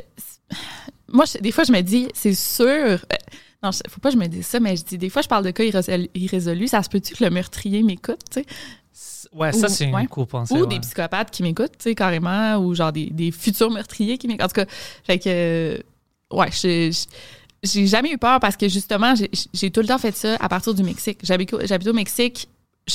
moi, 1.12 1.26
je- 1.26 1.40
des 1.40 1.52
fois, 1.52 1.64
je 1.64 1.72
me 1.72 1.82
dis, 1.82 2.08
c'est 2.14 2.34
sûr. 2.34 2.66
euh, 2.68 2.98
non, 3.64 3.72
je- 3.72 3.80
faut 3.90 4.00
pas 4.00 4.10
que 4.10 4.16
je 4.16 4.20
me 4.22 4.28
dise 4.28 4.46
ça, 4.46 4.60
mais 4.60 4.76
je 4.76 4.84
dis, 4.84 4.98
des 4.98 5.10
fois, 5.10 5.22
je 5.22 5.28
parle 5.28 5.44
de 5.46 5.52
cas 5.52 5.64
irrésol- 5.64 6.10
irrésolus. 6.16 6.68
Ça 6.68 6.84
se 6.84 6.90
peut-tu 6.90 7.16
que 7.16 7.24
le 7.24 7.30
meurtrier 7.30 7.82
m'écoute, 7.84 8.20
tu 8.32 8.42
sais? 8.42 8.46
Ouais, 9.34 9.52
ça 9.52 9.68
c'est 9.70 9.92
ouais. 9.92 10.02
une 10.02 10.08
cool 10.08 10.26
pensée. 10.26 10.54
Ou 10.54 10.62
ouais. 10.62 10.68
des 10.68 10.80
psychopathes 10.80 11.30
qui 11.32 11.44
m'écoutent, 11.44 11.78
tu 11.78 11.84
sais, 11.90 11.96
carrément, 11.96 12.58
ou 12.58 12.74
genre 12.74 12.92
des, 12.92 13.08
des 13.12 13.32
futurs 13.32 13.70
meurtriers 13.70 14.18
qui 14.18 14.28
m'écoutent. 14.28 14.46
En 14.46 14.48
tout 14.48 14.54
cas, 14.56 14.66
fait 15.04 15.20
que, 15.20 15.30
euh, 15.30 15.78
ouais, 16.32 16.50
j'ai- 16.52 16.92
j'ai 17.64 17.88
jamais 17.88 18.12
eu 18.12 18.18
peur 18.18 18.40
parce 18.40 18.56
que 18.58 18.68
justement, 18.70 19.14
j'ai- 19.16 19.72
tout 19.72 19.82
le 19.82 19.88
temps 19.88 19.98
fait 19.98 20.16
ça 20.16 20.36
à 20.40 20.48
partir 20.50 20.74
du 20.74 20.84
Mexique. 20.84 21.20
J'habite 21.24 21.54
au 21.88 21.94
Mexique, 21.94 22.48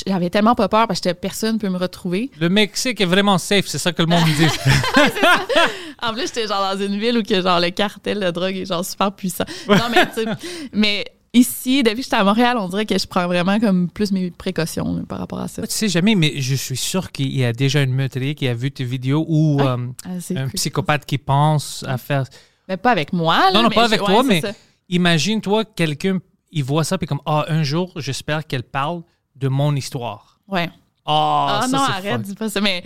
j'avais 0.06 0.30
tellement 0.30 0.54
pas 0.54 0.68
peur 0.68 0.88
parce 0.88 1.00
que 1.00 1.12
personne 1.12 1.58
peut 1.58 1.68
me 1.68 1.76
retrouver. 1.78 2.30
Le 2.40 2.48
Mexique 2.48 3.00
est 3.00 3.04
vraiment 3.06 3.38
safe, 3.38 3.66
c'est 3.66 3.78
ça 3.78 3.92
que 3.92 4.02
le 4.02 4.08
monde 4.08 4.24
dit. 4.24 4.46
En 6.02 6.12
plus, 6.12 6.22
j'étais 6.26 6.46
genre 6.46 6.74
dans 6.74 6.84
une 6.84 6.98
ville 6.98 7.16
où 7.18 7.22
que 7.22 7.40
genre 7.40 7.60
le 7.60 7.70
cartel 7.70 8.20
de 8.20 8.30
drogue 8.30 8.56
est 8.56 8.66
genre 8.66 8.84
super 8.84 9.12
puissant. 9.12 9.44
Non, 9.68 9.76
mais 9.90 10.04
tu 10.06 10.22
sais, 10.24 10.24
mais 10.72 11.04
ici, 11.32 11.82
depuis 11.82 11.98
que 11.98 12.02
j'étais 12.02 12.16
à 12.16 12.24
Montréal, 12.24 12.58
on 12.58 12.68
dirait 12.68 12.84
que 12.84 12.98
je 12.98 13.06
prends 13.06 13.26
vraiment 13.26 13.58
comme 13.58 13.88
plus 13.88 14.12
mes 14.12 14.30
précautions 14.30 14.96
là, 14.96 15.02
par 15.08 15.18
rapport 15.18 15.40
à 15.40 15.48
ça. 15.48 15.62
tu 15.66 15.72
sais 15.72 15.88
jamais, 15.88 16.14
mais 16.14 16.40
je 16.42 16.54
suis 16.56 16.76
sûr 16.76 17.10
qu'il 17.10 17.34
y 17.34 17.44
a 17.44 17.52
déjà 17.54 17.80
une 17.82 17.92
meurtrier 17.94 18.34
qui 18.34 18.46
a 18.48 18.54
vu 18.54 18.70
tes 18.70 18.84
vidéos 18.84 19.24
ou 19.28 19.60
euh, 19.62 19.76
Ah, 20.04 20.10
un 20.36 20.48
psychopathe 20.48 21.06
qui 21.06 21.16
pense 21.18 21.84
à 21.88 21.96
faire. 21.96 22.24
Mais 22.68 22.76
pas 22.76 22.90
avec 22.90 23.12
moi. 23.12 23.36
Là, 23.36 23.52
Non, 23.52 23.62
non, 23.62 23.68
mais 23.68 23.74
pas 23.74 23.84
avec 23.84 24.00
toi, 24.00 24.22
mais 24.22 24.42
imagine-toi, 24.88 25.64
quelqu'un, 25.64 26.18
il 26.50 26.64
voit 26.64 26.84
ça, 26.84 26.98
puis 26.98 27.06
comme, 27.06 27.20
ah, 27.26 27.44
un 27.48 27.62
jour, 27.62 27.92
j'espère 27.96 28.46
qu'elle 28.46 28.62
parle 28.62 29.02
de 29.36 29.48
mon 29.48 29.74
histoire. 29.74 30.40
Ouais. 30.48 30.70
Ah, 31.06 31.60
Ah 31.62 31.68
ça, 31.68 31.76
non, 31.76 31.82
arrête, 31.82 32.22
dis 32.22 32.34
pas 32.34 32.48
ça. 32.48 32.60
Mais 32.60 32.82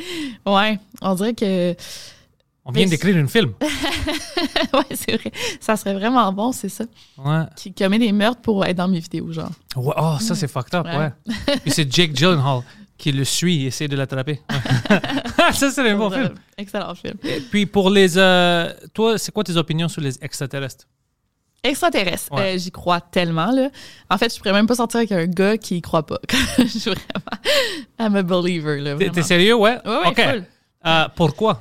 ouais, 0.46 0.78
on 1.00 1.14
dirait 1.14 1.34
que. 1.34 1.74
On 2.64 2.72
vient 2.72 2.86
d'écrire 2.86 3.16
un 3.16 3.26
film. 3.26 3.54
ouais, 3.62 4.82
c'est 4.94 5.16
vrai. 5.16 5.32
Ça 5.58 5.76
serait 5.76 5.94
vraiment 5.94 6.30
bon, 6.32 6.52
c'est 6.52 6.68
ça. 6.68 6.84
Ouais. 7.16 7.44
Qui 7.56 7.72
commet 7.72 7.98
des 7.98 8.12
meurtres 8.12 8.42
pour 8.42 8.64
être 8.66 8.76
dans 8.76 8.88
mes 8.88 8.98
vidéos, 9.00 9.32
genre. 9.32 9.50
Ouais, 9.74 9.94
oh, 9.96 10.16
ça, 10.20 10.34
c'est 10.34 10.48
fucked 10.48 10.74
up, 10.74 10.84
ouais. 10.84 10.96
Ouais. 10.96 11.12
C'est 11.66 11.90
Jake 11.90 12.14
Gyllenhaal 12.14 12.62
qui 12.98 13.12
le 13.12 13.24
suit 13.24 13.62
et 13.62 13.66
essaie 13.68 13.88
de 13.88 13.96
l'attraper. 13.96 14.42
Ouais. 14.50 15.00
ça, 15.54 15.70
c'est 15.70 15.88
un 15.88 15.96
bon 15.96 16.10
film. 16.10 16.34
Excellent 16.58 16.94
film. 16.94 17.14
Et 17.22 17.40
puis 17.40 17.64
pour 17.64 17.88
les. 17.90 18.18
euh, 18.18 18.72
toi, 18.92 19.16
c'est 19.16 19.32
quoi 19.32 19.44
tes 19.44 19.56
opinions 19.56 19.88
sur 19.88 20.02
les 20.02 20.22
extraterrestres? 20.22 20.86
Extraterrestre, 21.62 22.32
Ouais. 22.32 22.54
euh, 22.54 22.58
j'y 22.58 22.70
crois 22.70 23.00
tellement, 23.00 23.50
là. 23.50 23.70
En 24.10 24.16
fait, 24.18 24.32
je 24.32 24.38
pourrais 24.38 24.52
même 24.52 24.66
pas 24.66 24.76
sortir 24.76 24.98
avec 24.98 25.10
un 25.12 25.26
gars 25.26 25.56
qui 25.58 25.78
y 25.78 25.80
croit 25.80 26.06
pas. 26.06 26.18
je 26.58 26.64
suis 26.66 26.90
vraiment. 26.90 27.42
I'm 27.98 28.14
a 28.16 28.22
believer, 28.22 28.80
là. 28.80 28.94
T'es 28.96 29.10
t'es 29.10 29.22
sérieux, 29.22 29.54
ouais? 29.56 29.76
Ouais, 29.84 29.90
ouais, 29.90 30.06
OK. 30.08 30.20
full. 30.22 30.44
Euh, 30.86 31.08
pourquoi? 31.16 31.60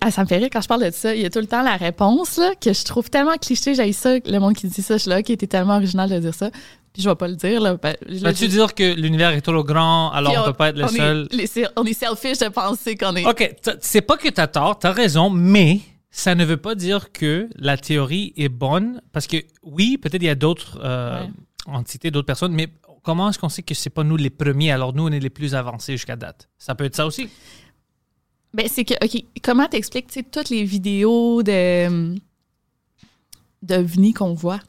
Ah, 0.00 0.10
ça 0.10 0.22
me 0.22 0.26
fait 0.26 0.38
rire 0.38 0.48
quand 0.52 0.60
je 0.60 0.66
parle 0.68 0.84
de 0.84 0.90
ça. 0.90 1.14
Il 1.14 1.22
y 1.22 1.26
a 1.26 1.30
tout 1.30 1.38
le 1.38 1.46
temps 1.46 1.62
la 1.62 1.76
réponse 1.76 2.38
là, 2.38 2.54
que 2.60 2.72
je 2.72 2.84
trouve 2.84 3.08
tellement 3.08 3.36
cliché. 3.36 3.74
J'ai 3.74 3.92
ça, 3.92 4.14
le 4.18 4.38
monde 4.38 4.54
qui 4.54 4.66
dit 4.66 4.82
ça. 4.82 4.94
Je 4.96 5.02
suis 5.02 5.10
là, 5.10 5.22
qui 5.22 5.32
était 5.32 5.46
tellement 5.46 5.76
original 5.76 6.08
de 6.10 6.18
dire 6.18 6.34
ça. 6.34 6.50
Puis 6.96 7.02
je 7.02 7.10
vais 7.10 7.14
pas 7.14 7.28
le 7.28 7.36
dire. 7.36 7.60
Là, 7.60 7.76
Ben, 7.76 7.94
Vas-tu 8.08 8.48
dire 8.48 8.74
que 8.74 8.94
l'univers 8.94 9.28
est 9.32 9.42
trop 9.42 9.62
grand, 9.62 10.10
alors 10.12 10.32
Puis 10.32 10.40
on 10.40 10.44
peut 10.46 10.52
pas 10.54 10.68
être 10.70 10.78
le 10.78 10.84
on 10.84 10.88
seul? 10.88 11.28
Est, 11.30 11.68
on 11.76 11.84
est 11.84 11.92
selfish 11.92 12.38
de 12.38 12.48
penser 12.48 12.96
qu'on 12.96 13.14
est. 13.16 13.26
OK, 13.26 13.54
c'est 13.82 14.00
pas 14.00 14.16
que 14.16 14.28
t'as 14.30 14.46
tort, 14.46 14.78
t'as 14.78 14.92
raison, 14.92 15.28
mais 15.28 15.80
ça 16.10 16.34
ne 16.34 16.42
veut 16.46 16.56
pas 16.56 16.74
dire 16.74 17.12
que 17.12 17.50
la 17.56 17.76
théorie 17.76 18.32
est 18.38 18.48
bonne, 18.48 19.02
parce 19.12 19.26
que 19.26 19.36
oui, 19.62 19.98
peut-être 19.98 20.22
il 20.22 20.26
y 20.26 20.30
a 20.30 20.34
d'autres 20.34 20.80
euh, 20.82 21.20
Ouais. 21.22 21.74
entités, 21.74 22.10
d'autres 22.10 22.24
personnes, 22.26 22.54
mais 22.54 22.68
comment 23.02 23.28
est-ce 23.28 23.38
qu'on 23.38 23.50
sait 23.50 23.62
que 23.62 23.74
c'est 23.74 23.90
pas 23.90 24.02
nous 24.02 24.16
les 24.16 24.30
premiers, 24.30 24.72
alors 24.72 24.94
nous, 24.94 25.06
on 25.06 25.12
est 25.12 25.20
les 25.20 25.28
plus 25.28 25.54
avancés 25.54 25.92
jusqu'à 25.98 26.16
date? 26.16 26.48
Ça 26.56 26.74
peut 26.74 26.84
être 26.86 26.96
ça 26.96 27.04
aussi. 27.04 27.28
Ben, 28.54 28.68
c'est 28.72 28.86
que, 28.86 28.94
OK, 29.04 29.22
comment 29.42 29.66
t'expliques, 29.66 30.06
tu 30.06 30.14
sais, 30.20 30.22
toutes 30.22 30.48
les 30.48 30.64
vidéos 30.64 31.42
de 31.42 32.14
d'ovnis 33.62 34.14
qu'on 34.14 34.32
voit? 34.32 34.60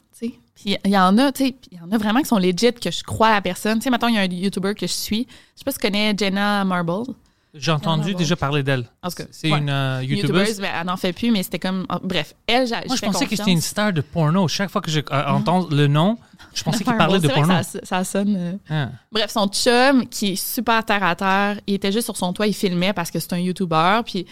Puis 0.60 0.76
il 0.84 0.90
y 0.90 0.98
en 0.98 1.16
a, 1.18 1.30
tu 1.32 1.46
sais, 1.46 1.54
il 1.70 1.78
y 1.78 1.80
en 1.80 1.90
a 1.92 1.98
vraiment 1.98 2.20
qui 2.20 2.26
sont 2.26 2.38
legit, 2.38 2.72
que 2.72 2.90
je 2.90 3.02
crois 3.04 3.28
à 3.28 3.32
la 3.34 3.40
personne. 3.40 3.78
Tu 3.78 3.84
sais, 3.84 3.90
mettons, 3.90 4.08
il 4.08 4.14
y 4.16 4.18
a 4.18 4.22
un 4.22 4.24
YouTuber 4.26 4.74
que 4.74 4.86
je 4.86 4.92
suis. 4.92 5.26
Je 5.54 5.60
sais 5.60 5.64
pas 5.64 5.70
si 5.70 5.78
tu 5.78 5.86
connais 5.86 6.14
Jenna 6.18 6.64
Marble. 6.64 7.14
J'ai 7.54 7.70
entendu 7.72 8.14
déjà 8.14 8.36
parler 8.36 8.62
d'elle. 8.62 8.84
C'est 9.30 9.50
ouais. 9.50 9.58
une 9.58 9.70
euh, 9.70 10.02
YouTubeuse, 10.04 10.60
mais 10.60 10.70
elle 10.80 10.86
n'en 10.86 10.96
fait 10.98 11.12
plus, 11.14 11.30
mais 11.30 11.42
c'était 11.42 11.58
comme. 11.58 11.86
oh, 11.90 11.96
bref, 12.02 12.34
elle, 12.46 12.66
j'ai- 12.66 12.74
Moi, 12.86 12.96
je 12.96 13.00
pensais 13.00 13.26
que 13.26 13.34
c'était 13.36 13.50
une 13.50 13.60
star 13.62 13.92
de 13.92 14.00
porno. 14.02 14.46
Chaque 14.48 14.70
fois 14.70 14.82
que 14.82 14.90
j'entends 14.90 15.66
le 15.70 15.86
nom, 15.86 16.18
je 16.54 16.62
pensais 16.62 16.84
qu'il 16.84 16.94
parlait 16.96 17.20
de 17.20 17.28
porno. 17.28 17.54
Ça, 17.62 17.78
ça 17.82 18.04
sonne. 18.04 18.36
euh, 18.36 18.52
Ah. 18.68 18.88
Bref, 19.10 19.30
son 19.30 19.46
chum, 19.48 20.06
qui 20.08 20.32
est 20.32 20.36
super 20.36 20.84
terre 20.84 21.02
à 21.02 21.16
terre, 21.16 21.58
il 21.66 21.74
était 21.74 21.90
juste 21.90 22.04
sur 22.04 22.16
son 22.16 22.32
toit, 22.32 22.46
il 22.46 22.54
filmait 22.54 22.92
parce 22.92 23.10
que 23.10 23.18
c'est 23.18 23.32
un 23.32 23.38
YouTuber, 23.38 24.00
puis 24.04 24.26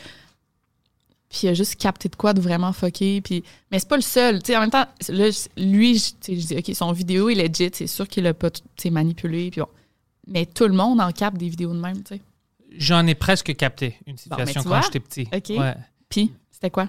puis 1.36 1.46
il 1.46 1.50
a 1.50 1.54
juste 1.54 1.76
capté 1.76 2.08
de 2.08 2.16
quoi 2.16 2.32
de 2.32 2.40
vraiment 2.40 2.72
fucké, 2.72 3.20
puis 3.20 3.44
mais 3.70 3.78
c'est 3.78 3.88
pas 3.88 3.96
le 3.96 4.02
seul, 4.02 4.40
en 4.48 4.60
même 4.60 4.70
temps 4.70 4.86
là, 5.08 5.48
lui 5.58 5.98
je, 5.98 6.32
dis 6.32 6.56
OK, 6.56 6.74
son 6.74 6.92
vidéo 6.92 7.28
est 7.28 7.34
legit, 7.34 7.70
c'est 7.74 7.86
sûr 7.86 8.08
qu'il 8.08 8.26
a 8.26 8.32
pas 8.32 8.48
manipulé 8.90 9.50
puis 9.50 9.60
bon. 9.60 9.68
Mais 10.26 10.46
tout 10.46 10.66
le 10.66 10.74
monde 10.74 11.00
en 11.00 11.12
capte 11.12 11.36
des 11.36 11.48
vidéos 11.48 11.72
de 11.72 11.78
même. 11.78 12.02
J'en 12.78 13.06
ai 13.06 13.14
presque 13.14 13.54
capté 13.54 13.96
une 14.06 14.16
situation 14.16 14.62
tu 14.62 14.68
quand 14.68 14.82
j'étais 14.82 15.00
petit. 15.00 15.28
OK. 15.32 15.56
Ouais. 15.56 15.74
Puis 16.08 16.32
c'était 16.50 16.70
quoi? 16.70 16.88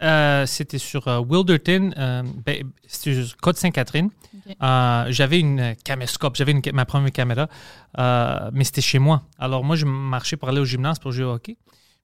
Euh, 0.00 0.46
c'était 0.46 0.78
sur 0.78 1.08
euh, 1.08 1.20
Wilderton, 1.20 1.92
euh, 1.98 2.22
ben, 2.46 2.70
c'était 2.86 3.24
sur 3.24 3.36
Côte 3.38 3.56
Sainte-Catherine. 3.56 4.06
Ok. 4.06 4.56
Euh, 4.62 5.06
j'avais 5.08 5.40
une 5.40 5.74
caméscope, 5.84 6.36
j'avais 6.36 6.54
ma 6.72 6.84
première 6.84 7.12
caméra, 7.12 7.48
mais 8.52 8.64
c'était 8.64 8.80
chez 8.80 9.00
moi. 9.00 9.22
Alors 9.38 9.64
moi, 9.64 9.76
je 9.76 9.84
marchais 9.84 10.36
pour 10.36 10.48
aller 10.48 10.60
au 10.60 10.64
gymnase 10.64 10.98
pour 10.98 11.12
jouer 11.12 11.24
au 11.24 11.32
hockey. 11.32 11.56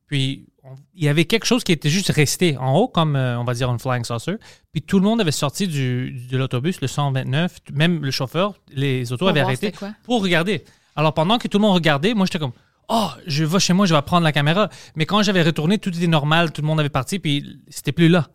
Puis 0.06 0.46
on- 0.62 0.74
il 0.94 1.04
y 1.04 1.08
avait 1.08 1.24
quelque 1.24 1.46
chose 1.46 1.64
qui 1.64 1.72
était 1.72 1.88
juste 1.90 2.10
resté 2.10 2.56
en 2.58 2.74
haut, 2.76 2.88
comme 2.88 3.16
euh, 3.16 3.38
on 3.38 3.44
va 3.44 3.54
dire 3.54 3.70
un 3.70 3.78
flying 3.78 4.04
saucer. 4.04 4.34
Puis 4.72 4.82
tout 4.82 4.98
le 4.98 5.04
monde 5.04 5.20
avait 5.20 5.32
sorti 5.32 5.66
du, 5.66 6.26
de 6.30 6.36
l'autobus, 6.36 6.80
le 6.80 6.86
129, 6.88 7.58
même 7.72 8.02
le 8.04 8.10
chauffeur, 8.10 8.54
les 8.70 9.12
autos 9.12 9.18
Pour 9.20 9.28
avaient 9.28 9.40
arrêté 9.40 9.70
pour 10.04 10.22
regarder. 10.22 10.64
Alors 10.96 11.14
pendant 11.14 11.38
que 11.38 11.48
tout 11.48 11.58
le 11.58 11.62
monde 11.62 11.74
regardait, 11.74 12.14
moi 12.14 12.26
j'étais 12.26 12.38
comme 12.38 12.52
oh 12.88 13.08
je 13.26 13.44
vais 13.44 13.58
chez 13.60 13.72
moi, 13.72 13.86
je 13.86 13.94
vais 13.94 14.02
prendre 14.02 14.24
la 14.24 14.32
caméra. 14.32 14.68
Mais 14.94 15.06
quand 15.06 15.22
j'avais 15.22 15.42
retourné, 15.42 15.78
tout 15.78 15.90
était 15.90 16.06
normal, 16.06 16.52
tout 16.52 16.60
le 16.62 16.66
monde 16.66 16.80
avait 16.80 16.88
parti, 16.90 17.18
puis 17.18 17.58
c'était 17.68 17.92
plus 17.92 18.08
là. 18.08 18.28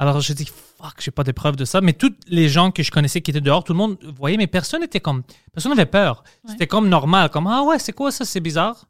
Alors 0.00 0.20
j'ai 0.20 0.34
dit 0.34 0.46
fuck, 0.78 0.94
j'ai 1.00 1.10
pas 1.10 1.24
de 1.24 1.32
preuves 1.32 1.56
de 1.56 1.64
ça. 1.64 1.80
Mais 1.80 1.92
tous 1.92 2.14
les 2.28 2.48
gens 2.48 2.70
que 2.70 2.84
je 2.84 2.90
connaissais 2.92 3.20
qui 3.20 3.32
étaient 3.32 3.40
dehors, 3.40 3.64
tout 3.64 3.72
le 3.72 3.78
monde 3.78 3.98
voyait, 4.16 4.36
mais 4.36 4.46
personne 4.46 4.80
n'était 4.80 5.00
comme 5.00 5.22
personne 5.52 5.72
n'avait 5.72 5.86
peur. 5.86 6.22
Ouais. 6.44 6.52
C'était 6.52 6.68
comme 6.68 6.88
normal, 6.88 7.30
comme 7.30 7.48
ah 7.48 7.62
ouais 7.64 7.78
c'est 7.80 7.92
quoi 7.92 8.12
ça, 8.12 8.24
c'est 8.24 8.40
bizarre? 8.40 8.86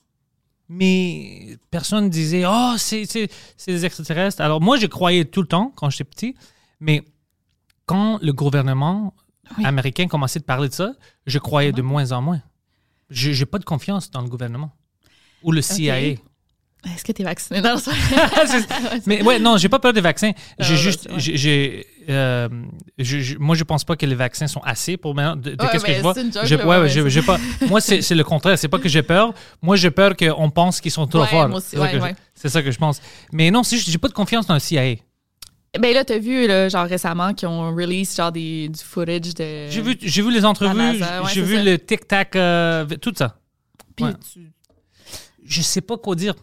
Mais 0.68 1.56
personne 1.70 2.10
disait 2.10 2.44
oh 2.46 2.74
c'est 2.76 3.06
c'est 3.06 3.28
c'est 3.56 3.72
des 3.72 3.84
extraterrestres. 3.86 4.40
Alors 4.42 4.60
moi 4.60 4.76
je 4.78 4.86
croyais 4.86 5.24
tout 5.24 5.40
le 5.40 5.48
temps 5.48 5.72
quand 5.76 5.88
j'étais 5.90 6.04
petit, 6.04 6.34
mais 6.80 7.04
quand 7.86 8.18
le 8.20 8.32
gouvernement 8.32 9.14
Oui. 9.56 9.64
américain 9.64 10.06
commençait 10.08 10.40
de 10.40 10.44
parler 10.44 10.68
de 10.68 10.74
ça, 10.74 10.92
je 11.26 11.38
croyais 11.38 11.72
de 11.72 11.80
moins 11.82 12.12
en 12.12 12.20
moins. 12.20 12.42
Je 13.08 13.30
n'ai 13.30 13.46
pas 13.46 13.58
de 13.58 13.64
confiance 13.64 14.10
dans 14.10 14.20
le 14.20 14.28
gouvernement 14.28 14.70
ou 15.42 15.52
le 15.52 15.62
CIA. 15.62 16.16
Est-ce 16.94 17.04
que 17.04 17.12
tu 17.12 17.22
es 17.22 17.24
vacciné 17.24 17.60
dans 17.60 17.74
le 17.74 19.00
Mais 19.06 19.22
ouais, 19.22 19.38
non, 19.38 19.56
j'ai 19.56 19.68
pas 19.68 19.78
peur 19.78 19.92
des 19.92 20.00
vaccins. 20.00 20.32
J'ai 20.58 20.74
Ah, 20.74 20.76
juste, 20.76 21.06
ouais, 21.06 21.14
ouais. 21.14 21.20
j'ai, 21.20 21.36
j'ai, 21.36 21.86
euh, 22.08 22.48
je- 22.98 23.18
je- 23.20 23.38
moi, 23.38 23.54
je 23.56 23.64
pense 23.64 23.84
pas 23.84 23.96
que 23.96 24.06
les 24.06 24.14
vaccins 24.14 24.46
sont 24.46 24.60
assez 24.60 24.96
pour 24.96 25.14
maintenant. 25.14 25.36
De, 25.36 25.54
de 25.54 25.62
Ouais, 25.62 25.68
qu'est-ce 25.72 25.84
que 25.84 25.92
je 25.94 26.00
vois 26.00 26.14
joke, 26.14 26.44
J'ai- 26.44 26.56
ouais, 26.56 26.78
ouais, 26.80 26.88
j'ai- 26.88 27.08
j'ai 27.10 27.22
pas. 27.22 27.38
Moi, 27.68 27.80
c'est, 27.80 28.14
le 28.14 28.24
contraire. 28.24 28.58
C'est 28.58 28.68
pas 28.68 28.78
que 28.78 28.88
j'ai 28.88 29.02
peur. 29.02 29.32
Moi, 29.62 29.76
j'ai 29.76 29.90
peur 29.90 30.16
qu'on 30.16 30.50
pense 30.50 30.80
qu'ils 30.80 30.90
sont 30.92 31.06
trop 31.06 31.24
forts. 31.24 31.48
moi 31.48 31.58
aussi, 31.58 31.68
c'est, 31.70 31.76
ça 31.78 31.88
que 31.88 31.98
je- 32.42 32.48
ça 32.48 32.62
que 32.62 32.70
je 32.70 32.78
pense. 32.78 33.00
Mais 33.32 33.50
non, 33.50 33.62
c'est 33.62 33.76
juste, 33.76 33.90
j'ai 33.90 33.98
pas 33.98 34.08
de 34.08 34.14
confiance 34.14 34.46
dans 34.46 34.54
le 34.54 34.60
CIA. 34.60 34.96
Ben 35.78 35.92
là, 35.92 36.02
t'as 36.02 36.18
vu, 36.18 36.46
là, 36.46 36.68
genre 36.70 36.86
récemment, 36.86 37.34
qu'ils 37.34 37.46
ont 37.46 37.74
release 37.74 38.16
genre 38.16 38.32
des, 38.32 38.70
du 38.70 38.82
footage 38.82 39.34
de. 39.34 39.68
J'ai 39.68 39.82
vu, 39.82 39.96
j'ai 40.00 40.22
vu 40.22 40.32
les 40.32 40.44
entrevues, 40.44 41.02
j'ai 41.32 41.42
vu 41.42 41.56
ça. 41.56 41.62
le 41.62 41.78
tic-tac, 41.78 42.34
euh, 42.36 42.86
tout 43.02 43.12
ça. 43.16 43.36
Puis 43.94 44.06
tu- 44.32 44.50
je 45.46 45.60
sais 45.62 45.82
pas 45.82 45.96
quoi 45.98 46.14
dire. 46.14 46.34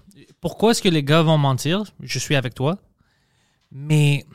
Pourquoi 0.45 0.69
est-ce 0.69 0.83
que 0.83 0.89
les 0.89 1.01
gars 1.01 1.23
vont 1.23 1.39
mentir? 1.39 1.85
Je 2.01 2.19
suis 2.19 2.35
avec 2.35 2.53
toi. 2.53 2.77
Mais 3.71 4.27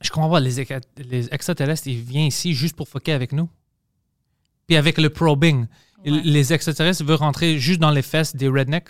je 0.00 0.10
comprends 0.10 0.28
pas. 0.28 0.40
Les, 0.40 0.60
extraterrestres, 1.32 1.86
ils 1.86 2.00
viennent 2.00 2.26
ici 2.26 2.52
juste 2.52 2.74
pour 2.74 2.88
fucker 2.88 3.12
avec 3.12 3.30
nous. 3.30 3.48
Puis 4.66 4.76
avec 4.76 4.98
le 4.98 5.08
probing. 5.08 5.68
Ouais. 6.04 6.20
Les 6.24 6.52
extraterrestres 6.52 7.04
veulent 7.04 7.14
rentrer 7.14 7.60
juste 7.60 7.78
dans 7.78 7.92
les 7.92 8.02
fesses 8.02 8.34
des 8.34 8.48
rednecks. 8.48 8.88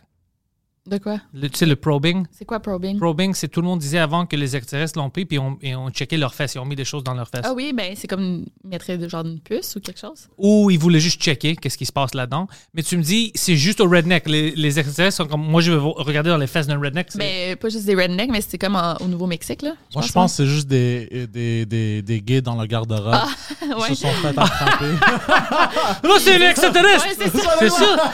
De 0.88 0.99
quoi? 0.99 1.21
Le- 1.35 1.49
tu 1.50 1.59
sais, 1.59 1.66
le 1.66 1.76
probing. 1.76 2.25
C'est 2.33 2.45
quoi 2.45 2.61
probing? 2.61 2.97
Probing, 2.99 3.35
c'est 3.35 3.49
tout 3.49 3.61
le 3.61 3.66
monde 3.66 3.78
disait 3.78 3.99
avant 3.99 4.25
que 4.26 4.37
les 4.37 4.57
extraterrestres 4.57 4.99
l'ont 4.99 5.11
pris, 5.11 5.25
puis 5.26 5.38
on, 5.38 5.59
et 5.61 5.76
on 5.76 5.90
checké 5.90 6.16
leurs 6.16 6.35
fesses. 6.35 6.54
Ils 6.54 6.59
ont 6.61 6.64
mis 6.64 6.76
des 6.76 6.85
choses 6.87 7.04
dans 7.04 7.14
leurs 7.14 7.28
fesses. 7.28 7.42
Ah 7.45 7.52
oui, 7.54 7.73
ben 7.75 7.92
c'est 7.95 8.07
comme 8.09 8.47
mettre 8.64 8.90
de 8.97 9.09
genre 9.09 9.25
une 9.26 9.38
puce 9.40 9.76
ou 9.76 9.80
quelque 9.80 10.00
chose. 10.00 10.28
Ou 10.38 10.71
ils 10.71 10.78
voulaient 10.78 11.00
juste 11.00 11.21
checker 11.21 11.57
qu'est-ce 11.57 11.76
qui 11.76 11.85
se 11.87 11.92
passe 11.92 12.14
là-dedans. 12.14 12.49
Mais 12.75 12.83
tu 12.83 12.97
me 12.97 13.02
dis, 13.02 13.33
c'est 13.35 13.57
juste 13.57 13.80
au 13.80 13.88
redneck. 13.88 14.28
Les, 14.28 14.52
les 14.52 14.78
extraterrestres 14.78 15.16
sont 15.18 15.26
comme, 15.26 15.42
moi, 15.47 15.61
je 15.61 15.73
vais 15.73 15.78
regarder 15.78 16.30
dans 16.30 16.37
les 16.38 16.47
fesses 16.47 16.66
d'un 16.66 16.80
redneck. 16.80 17.09
c'est- 17.11 17.18
Ben 17.18 17.57
pas 17.57 17.68
juste 17.68 17.85
des 17.85 17.95
rednecks, 17.95 18.30
mais 18.30 18.40
c'est 18.40 18.57
comme 18.59 18.76
en- 18.76 18.97
au 18.97 19.07
Nouveau-Mexique, 19.09 19.62
là. 19.62 19.73
Moi, 19.95 20.04
je 20.07 20.12
pense 20.12 20.33
que 20.33 20.37
c'est 20.38 20.47
juste 20.47 20.68
des, 20.68 21.26
des, 21.30 21.66
des, 21.66 22.02
des 22.02 22.21
gays 22.23 22.40
dans 22.40 22.59
le 22.61 22.66
garde-robe. 22.66 23.11
Ah, 23.12 23.28
Ils 23.62 23.75
ouais. 23.75 23.88
se 23.90 23.95
sont 23.97 24.09
fait 24.09 24.28
attraper. 24.28 24.87
Non, 26.04 26.14
c'est 26.18 26.37
un 26.42 26.49
extraterrestre! 26.50 27.07
Ouais, 27.07 27.28
c'est 27.61 27.68
ça! 27.71 28.12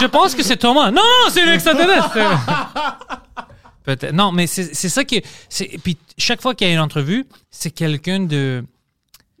Je 0.00 0.06
pense 0.06 0.34
que 0.34 0.42
c'est 0.42 0.56
Thomas. 0.56 0.90
Non, 0.90 1.02
non, 1.02 1.30
c'est 1.30 1.42
un 1.42 1.52
extraterrestre! 1.52 2.13
Peut-être. 3.84 4.14
Non, 4.14 4.32
mais 4.32 4.46
c'est 4.46 4.72
ça 4.74 5.04
qui. 5.04 5.22
Puis 5.82 5.98
chaque 6.16 6.40
fois 6.40 6.54
qu'il 6.54 6.66
y 6.66 6.70
a 6.70 6.74
une 6.74 6.80
entrevue, 6.80 7.26
c'est 7.50 7.70
quelqu'un 7.70 8.20
de. 8.20 8.64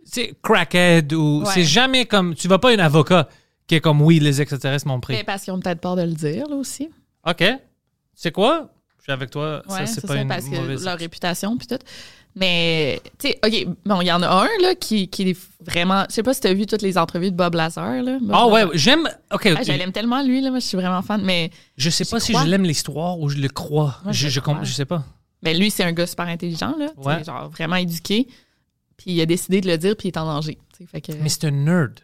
C'est 0.04 0.34
crackhead 0.42 1.12
ou. 1.14 1.40
Ouais. 1.40 1.50
C'est 1.52 1.64
jamais 1.64 2.04
comme. 2.04 2.34
Tu 2.34 2.46
vas 2.46 2.58
pas 2.58 2.70
un 2.72 2.78
avocat 2.78 3.28
qui 3.66 3.76
est 3.76 3.80
comme 3.80 4.02
oui, 4.02 4.20
les 4.20 4.42
extraterrestres 4.42 4.86
m'ont 4.86 5.00
pris. 5.00 5.14
Mais 5.14 5.24
parce 5.24 5.44
qu'ils 5.44 5.52
ont 5.54 5.60
peut-être 5.60 5.80
peur 5.80 5.96
de 5.96 6.02
le 6.02 6.12
dire, 6.12 6.46
là 6.48 6.56
aussi. 6.56 6.90
OK. 7.26 7.42
C'est 8.14 8.32
quoi? 8.32 8.68
Je 8.98 9.04
suis 9.04 9.12
avec 9.12 9.30
toi. 9.30 9.62
Ouais, 9.68 9.86
ça, 9.86 9.86
c'est 9.86 10.06
pas 10.06 10.14
ça, 10.14 10.20
une 10.20 10.28
parce 10.28 10.44
que 10.44 10.56
mauvaise. 10.56 10.84
leur 10.84 10.98
réputation, 10.98 11.56
puis 11.56 11.66
tout. 11.66 11.78
Mais, 12.36 13.00
tu 13.18 13.28
sais, 13.28 13.38
OK, 13.46 13.76
bon, 13.86 14.00
il 14.00 14.06
y 14.06 14.12
en 14.12 14.20
a 14.22 14.28
un, 14.28 14.48
là, 14.60 14.74
qui, 14.74 15.06
qui 15.08 15.30
est 15.30 15.38
vraiment. 15.60 16.04
Je 16.08 16.14
sais 16.16 16.22
pas 16.24 16.34
si 16.34 16.40
tu 16.40 16.48
as 16.48 16.54
vu 16.54 16.66
toutes 16.66 16.82
les 16.82 16.98
entrevues 16.98 17.30
de 17.30 17.36
Bob 17.36 17.54
Lazar, 17.54 18.02
là. 18.02 18.18
Bob 18.20 18.30
Ah 18.32 18.46
ouais, 18.48 18.60
Lazar. 18.62 18.70
j'aime. 18.74 19.08
OK. 19.32 19.46
Ah, 19.56 19.62
je 19.62 19.70
l'aime 19.72 19.92
tellement, 19.92 20.20
lui, 20.22 20.40
là. 20.40 20.50
Moi, 20.50 20.58
je 20.58 20.66
suis 20.66 20.76
vraiment 20.76 21.00
fan. 21.02 21.22
Mais, 21.22 21.50
je 21.76 21.90
sais 21.90 22.04
pas 22.04 22.18
si 22.18 22.32
crois. 22.32 22.44
je 22.44 22.50
l'aime 22.50 22.64
l'histoire 22.64 23.20
ou 23.20 23.28
je 23.28 23.38
le 23.38 23.48
crois. 23.48 24.00
Moi, 24.02 24.12
je 24.12 24.24
je, 24.26 24.28
je, 24.34 24.40
com- 24.40 24.54
crois. 24.54 24.64
je 24.64 24.72
sais 24.72 24.84
pas. 24.84 25.04
mais 25.42 25.54
lui, 25.54 25.70
c'est 25.70 25.84
un 25.84 25.92
gars 25.92 26.06
super 26.08 26.26
intelligent, 26.26 26.74
là. 26.76 26.88
Ouais. 26.96 27.22
Genre, 27.22 27.48
vraiment 27.50 27.76
éduqué. 27.76 28.26
Puis 28.96 29.12
il 29.12 29.20
a 29.20 29.26
décidé 29.26 29.60
de 29.60 29.68
le 29.68 29.78
dire, 29.78 29.96
puis 29.96 30.08
il 30.08 30.12
est 30.12 30.18
en 30.18 30.24
danger. 30.26 30.58
Fait 30.90 31.00
que. 31.00 31.12
Mais 31.12 31.28
c'est 31.28 31.44
un 31.44 31.50
nerd. 31.52 32.00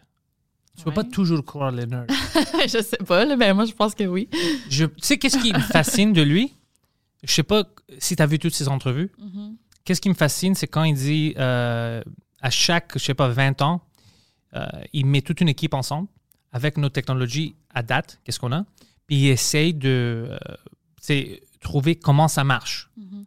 Tu 0.77 0.83
peux 0.85 0.89
Ouais. 0.91 0.95
pas 0.95 1.03
toujours 1.03 1.43
croire 1.43 1.71
les 1.71 1.85
nerds. 1.85 2.05
je 2.67 2.81
sais 2.81 2.97
pas, 3.05 3.25
là. 3.25 3.35
Ben, 3.35 3.53
moi, 3.53 3.65
je 3.65 3.73
pense 3.73 3.93
que 3.93 4.05
oui. 4.05 4.29
Je, 4.69 4.85
tu 4.85 4.93
sais, 5.01 5.17
qu'est-ce 5.17 5.37
qui 5.39 5.51
me 5.51 5.59
fascine 5.59 6.13
de 6.13 6.21
lui? 6.21 6.53
Je 7.23 7.33
sais 7.33 7.43
pas 7.43 7.65
si 7.99 8.15
tu 8.15 8.23
as 8.23 8.25
vu 8.25 8.39
toutes 8.39 8.55
ses 8.55 8.69
entrevues. 8.69 9.11
Mhm. 9.19 9.57
Qu'est-ce 9.83 10.01
qui 10.01 10.09
me 10.09 10.13
fascine, 10.13 10.53
c'est 10.55 10.67
quand 10.67 10.83
il 10.83 10.95
dit 10.95 11.33
euh, 11.37 12.01
à 12.41 12.49
chaque, 12.49 12.93
je 12.95 12.99
sais 13.03 13.13
pas, 13.13 13.27
20 13.29 13.61
ans, 13.61 13.81
euh, 14.55 14.65
il 14.93 15.05
met 15.05 15.21
toute 15.21 15.41
une 15.41 15.49
équipe 15.49 15.73
ensemble 15.73 16.07
avec 16.51 16.77
nos 16.77 16.89
technologies 16.89 17.55
à 17.73 17.81
date, 17.83 18.19
qu'est-ce 18.23 18.39
qu'on 18.39 18.51
a, 18.51 18.65
puis 19.07 19.15
il 19.17 19.27
essaye 19.29 19.73
de 19.73 20.37
euh, 21.09 21.35
trouver 21.61 21.95
comment 21.95 22.27
ça 22.27 22.43
marche. 22.43 22.89
Mhm. 22.97 23.25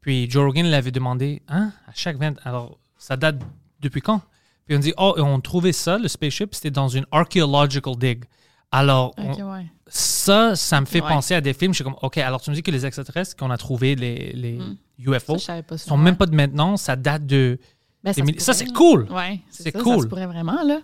Puis 0.00 0.30
Joe 0.30 0.44
Rogan 0.44 0.66
l'avait 0.66 0.90
demandé, 0.90 1.42
hein, 1.48 1.72
à 1.86 1.92
chaque 1.94 2.16
20 2.18 2.34
alors 2.44 2.78
ça 2.98 3.16
date 3.16 3.36
depuis 3.80 4.00
quand? 4.02 4.20
Puis 4.66 4.76
on 4.76 4.80
dit, 4.80 4.92
oh, 4.96 5.14
on 5.18 5.40
trouvait 5.40 5.72
ça, 5.72 5.98
le 5.98 6.06
spaceship, 6.08 6.54
c'était 6.54 6.70
dans 6.70 6.88
une 6.88 7.06
archaeological 7.10 7.96
dig. 7.96 8.24
Alors, 8.70 9.12
on- 9.18 9.32
OK, 9.32 9.38
ouais. 9.38 9.66
ça, 9.88 10.54
ça 10.56 10.80
me 10.80 10.86
fait 10.86 11.02
Ouais. 11.02 11.08
penser 11.08 11.34
à 11.34 11.40
des 11.40 11.52
films. 11.52 11.72
Je 11.72 11.76
suis 11.76 11.84
comme, 11.84 11.96
OK, 12.00 12.16
alors 12.18 12.40
tu 12.40 12.50
me 12.50 12.54
dis 12.54 12.62
que 12.62 12.70
les 12.70 12.86
extraterrestres 12.86 13.36
qu'on 13.36 13.50
a 13.50 13.56
trouvés, 13.58 13.96
les, 13.96 14.32
les 14.32 14.58
Mm. 14.58 14.76
UFO, 14.98 15.38
Ça, 15.38 15.56
je 15.58 15.62
pas 15.62 15.78
ça. 15.78 15.88
sont 15.88 15.96
même 15.96 16.16
pas 16.16 16.26
de 16.26 16.34
maintenant, 16.34 16.76
ça 16.76 16.96
date 16.96 17.26
de. 17.26 17.58
Ben, 18.04 18.12
des 18.12 18.38
Ça, 18.40 18.52
c'est 18.52 18.72
cool! 18.72 19.06
Ouais, 19.10 19.40
C'est 19.50 19.64
ça, 19.64 19.70
Ça 19.70 19.78
cool. 19.80 20.02
se 20.02 20.06
pourrait 20.08 20.26
vraiment, 20.26 20.62
là. 20.64 20.80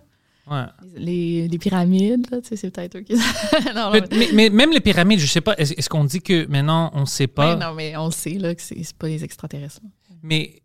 Ouais. 0.51 0.65
Les, 0.97 1.47
les 1.49 1.59
pyramides, 1.59 2.27
c'est 2.43 2.71
peut-être 2.71 2.97
eux 2.97 3.01
qui. 3.01 3.15
non, 3.75 3.91
mais, 3.93 4.29
mais 4.33 4.49
même 4.51 4.71
les 4.73 4.81
pyramides, 4.81 5.19
je 5.19 5.27
sais 5.27 5.41
pas, 5.43 5.55
est-ce 5.59 5.89
qu'on 5.91 6.05
dit 6.05 6.23
que 6.23 6.47
maintenant 6.47 6.91
on 6.95 7.05
sait 7.05 7.27
pas, 7.27 7.55
Ouais, 7.55 7.61
non, 7.61 7.75
mais 7.75 7.97
on 7.99 8.11
sait, 8.11 8.31
là, 8.39 8.55
que 8.55 8.63
c'est 8.63 8.95
pas 8.97 9.09
les 9.09 9.25
extraterrestres. 9.25 9.81
mais 10.23 10.63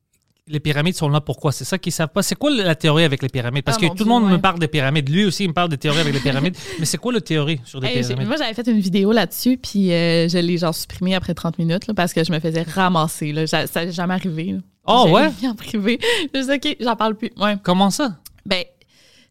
les 0.48 0.60
pyramides 0.60 0.96
sont 0.96 1.08
là 1.10 1.22
pourquoi? 1.22 1.52
C'est 1.52 1.64
ça 1.64 1.78
qu'ils 1.78 1.92
savent 1.94 2.10
pas. 2.10 2.22
C'est 2.22 2.36
quoi 2.36 2.52
la 2.52 2.76
théorie 2.76 3.04
avec 3.06 3.22
les 3.22 3.30
pyramides? 3.30 3.64
Parce 3.64 3.78
Ah, 3.82 3.88
que 3.88 3.94
tout 3.96 4.04
le 4.04 4.10
monde 4.10 4.30
me 4.30 4.38
parle 4.38 4.60
des 4.60 4.68
pyramides. 4.68 5.08
Lui 5.10 5.24
aussi, 5.26 5.46
il 5.46 5.50
me 5.50 5.54
parle 5.54 5.70
des 5.70 5.78
théories 5.78 6.00
avec 6.02 6.14
les 6.14 6.20
pyramides. 6.20 6.56
mais 6.80 6.86
c'est 6.86 6.98
quoi 6.98 7.14
la 7.14 7.22
théorie 7.22 7.62
sur 7.66 7.80
les 7.80 7.88
Hey, 7.88 8.02
pyramides? 8.02 8.28
moi, 8.28 8.36
j'avais 8.38 8.54
fait 8.54 8.68
une 8.68 8.80
vidéo 8.80 9.12
là-dessus, 9.14 9.58
puis 9.58 9.92
euh, 9.94 10.28
je 10.28 10.38
l'ai 10.38 10.58
genre 10.58 10.76
supprimée 10.76 11.16
après 11.16 11.34
30 11.34 11.58
minutes, 11.60 11.88
là, 11.88 11.94
parce 11.94 12.12
que 12.14 12.24
je 12.24 12.32
me 12.32 12.40
faisais 12.40 12.64
ramasser. 12.64 13.32
Là. 13.32 13.48
Ça 13.48 13.66
n'est 13.86 13.92
jamais 13.92 14.16
arrivé. 14.16 14.52
là. 14.54 14.60
Oh, 14.86 15.08
ouais? 15.12 15.30
en 15.48 15.56
privé. 15.56 15.98
Je 16.36 16.42
dis, 16.42 16.52
OK, 16.70 16.76
j'en 16.82 16.98
parle 16.98 17.16
plus. 17.16 17.32
Ouais. 17.38 17.56
Comment 17.64 17.90
ça? 17.90 18.18
Ben, 18.46 18.66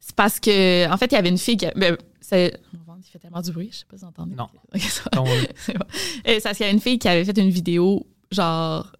c'est 0.00 0.16
parce 0.16 0.40
que, 0.40 0.90
en 0.90 0.96
fait, 0.96 1.06
il 1.12 1.14
y 1.14 1.18
avait 1.18 1.28
une 1.28 1.36
fille 1.36 1.58
qui. 1.58 1.66
Ben, 1.76 1.96
c'est- 2.22 2.58
il 3.04 3.10
fait 3.12 3.18
tellement 3.18 3.42
du 3.42 3.52
bruit, 3.52 3.68
je 3.70 3.78
sais 3.78 3.84
pas 3.90 3.98
si 3.98 4.04
vous 4.04 4.08
entendez. 4.08 4.34
Non. 4.34 4.46
Ça 4.80 5.02
va. 5.12 5.20
On- 5.20 5.26
C'est 5.56 5.76
bon. 5.76 5.84
Et 6.24 6.40
ça, 6.40 6.54
qu'il 6.54 6.64
y 6.64 6.68
a 6.70 6.72
une 6.72 6.80
fille 6.80 6.98
qui 6.98 7.06
avait 7.08 7.24
fait 7.26 7.36
une 7.36 7.50
vidéo, 7.50 8.06
genre, 8.30 8.92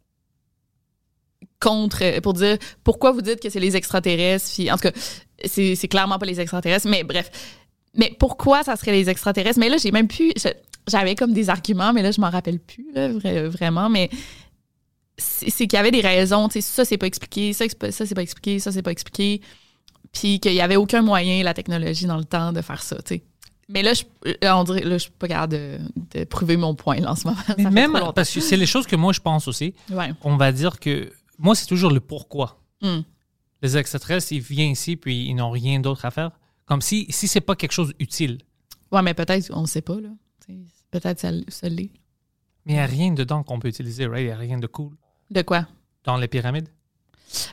contre, 1.63 2.21
pour 2.21 2.35
dire 2.35 2.59
pourquoi 2.85 3.13
vous 3.13 3.23
dites 3.23 3.41
que 3.41 3.49
c'est 3.51 3.61
les 3.61 3.77
extraterrestres. 3.77 4.51
Puis, 4.55 4.71
en 4.71 4.75
tout 4.77 4.83
cas, 4.91 4.93
c'est 5.45 5.75
c'est 5.77 5.89
clairement 5.89 6.19
pas 6.19 6.27
les 6.27 6.41
extraterrestres, 6.41 6.89
mais 6.89 7.05
bref. 7.05 7.31
Mais 7.95 8.15
pourquoi 8.19 8.63
ça 8.63 8.75
serait 8.77 8.93
les 8.93 9.09
extraterrestres? 9.11 9.59
Mais 9.61 9.69
là, 9.69 9.77
j'ai 9.77 9.91
même 9.93 10.09
plus. 10.09 10.33
je- 10.37 10.49
J'avais 10.89 11.15
comme 11.15 11.33
des 11.33 11.49
arguments, 11.49 11.93
mais 11.93 12.03
là, 12.03 12.11
je 12.11 12.21
m'en 12.21 12.31
rappelle 12.31 12.59
plus, 12.59 12.87
là, 12.93 13.09
vra- 13.11 13.47
vraiment. 13.47 13.89
Mais 13.89 14.11
c'est 15.17 15.51
c'est 15.51 15.67
qu'il 15.67 15.77
y 15.77 15.81
avait 15.81 15.91
des 15.91 16.01
raisons. 16.01 16.49
Tu 16.49 16.55
sais, 16.55 16.61
ça, 16.61 16.85
c'est 16.85 16.99
pas 16.99 17.07
expliqué, 17.07 17.53
ça, 17.53 17.65
c'est 17.69 17.79
pas- 17.79 17.93
ça, 17.93 18.07
c'est 18.07 18.15
pas 18.15 18.23
expliqué, 18.23 18.59
ça, 18.59 18.73
c'est 18.73 18.83
pas 18.83 18.91
expliqué. 18.91 19.41
Puis 20.13 20.41
qu'il 20.41 20.53
y 20.55 20.61
avait 20.61 20.77
aucun 20.77 21.03
moyen, 21.03 21.43
la 21.45 21.55
technologie, 21.55 22.07
dans 22.07 22.17
le 22.19 22.25
temps, 22.25 22.53
de 22.53 22.61
faire 22.63 22.83
ça, 22.83 22.97
tu 22.97 23.15
sais. 23.17 23.23
Mais 23.69 23.83
là, 23.83 23.93
je, 23.95 24.03
là, 24.43 24.59
on 24.59 24.65
dirait, 24.65 24.81
là, 24.83 24.95
je 24.99 25.03
suis 25.05 25.11
pas 25.13 25.29
capable 25.29 25.53
de, 25.55 25.79
de 26.19 26.25
prouver 26.25 26.57
mon 26.57 26.75
point, 26.75 26.97
là, 26.97 27.13
en 27.13 27.17
ce 27.17 27.27
moment. 27.29 27.39
Mais 27.59 27.71
même, 27.71 27.93
parce 28.15 28.31
que 28.31 28.41
c'est 28.41 28.57
les 28.57 28.67
choses 28.67 28.87
que 28.87 28.97
moi 28.97 29.13
je 29.13 29.21
pense 29.21 29.47
aussi. 29.49 29.73
Ouais. 29.91 30.13
On 30.23 30.37
va 30.37 30.51
dire 30.53 30.79
que. 30.81 31.11
Moi, 31.43 31.55
c'est 31.55 31.67
toujours 31.67 31.91
le 31.91 32.01
pourquoi. 32.01 32.63
Hmm. 32.81 33.01
Les 33.61 33.77
extraterrestres, 33.77 34.33
ils 34.33 34.41
viennent 34.41 34.71
ici 34.73 34.97
puis 34.97 35.27
ils 35.27 35.35
n'ont 35.35 35.51
rien 35.51 35.79
d'autre 35.81 36.05
à 36.07 36.11
faire. 36.11 36.31
Comme 36.65 36.81
si, 36.81 37.07
si 37.11 37.29
c'est 37.29 37.41
pas 37.43 37.55
quelque 37.57 37.73
chose 37.73 37.93
d'utile. 37.99 38.39
Ouais, 38.91 39.03
mais 39.03 39.13
peut-être, 39.13 39.51
on 39.53 39.63
ne 39.63 39.67
sait 39.67 39.83
pas, 39.83 40.01
là. 40.01 40.09
Peut-être 40.91 41.19
ça, 41.21 41.31
ça 41.49 41.69
l'est. 41.69 41.91
Mais 42.65 42.73
il 42.73 42.77
n'y 42.77 42.81
a 42.81 42.87
rien 42.87 43.13
dedans 43.13 43.43
qu'on 43.43 43.59
peut 43.59 43.69
utiliser, 43.69 44.07
right? 44.07 44.23
Il 44.23 44.27
n'y 44.27 44.33
a 44.33 44.37
rien 44.37 44.59
de 44.59 44.67
cool 44.67 44.95
De 45.31 45.43
quoi? 45.43 45.67
dans 46.05 46.17
les 46.17 46.29
pyramides? 46.29 46.69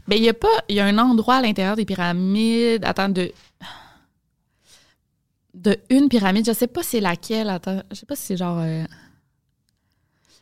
Ben, 0.07 0.15
il 0.17 0.23
y 0.23 0.29
a 0.29 0.33
pas. 0.33 0.47
Il 0.67 0.75
y 0.75 0.79
a 0.79 0.85
un 0.85 0.97
endroit 0.97 1.35
à 1.35 1.41
l'intérieur 1.41 1.75
des 1.75 1.85
pyramides. 1.85 2.83
Attends, 2.85 3.09
de. 3.09 3.31
De 5.53 5.77
une 5.89 6.09
pyramide. 6.09 6.45
Je 6.45 6.51
sais 6.53 6.67
pas 6.67 6.83
c'est 6.83 6.99
laquelle. 6.99 7.49
Attends. 7.49 7.81
Je 7.91 7.95
sais 7.95 8.05
pas 8.05 8.15
si 8.15 8.23
c'est 8.23 8.37
genre. 8.37 8.59
euh, 8.59 8.83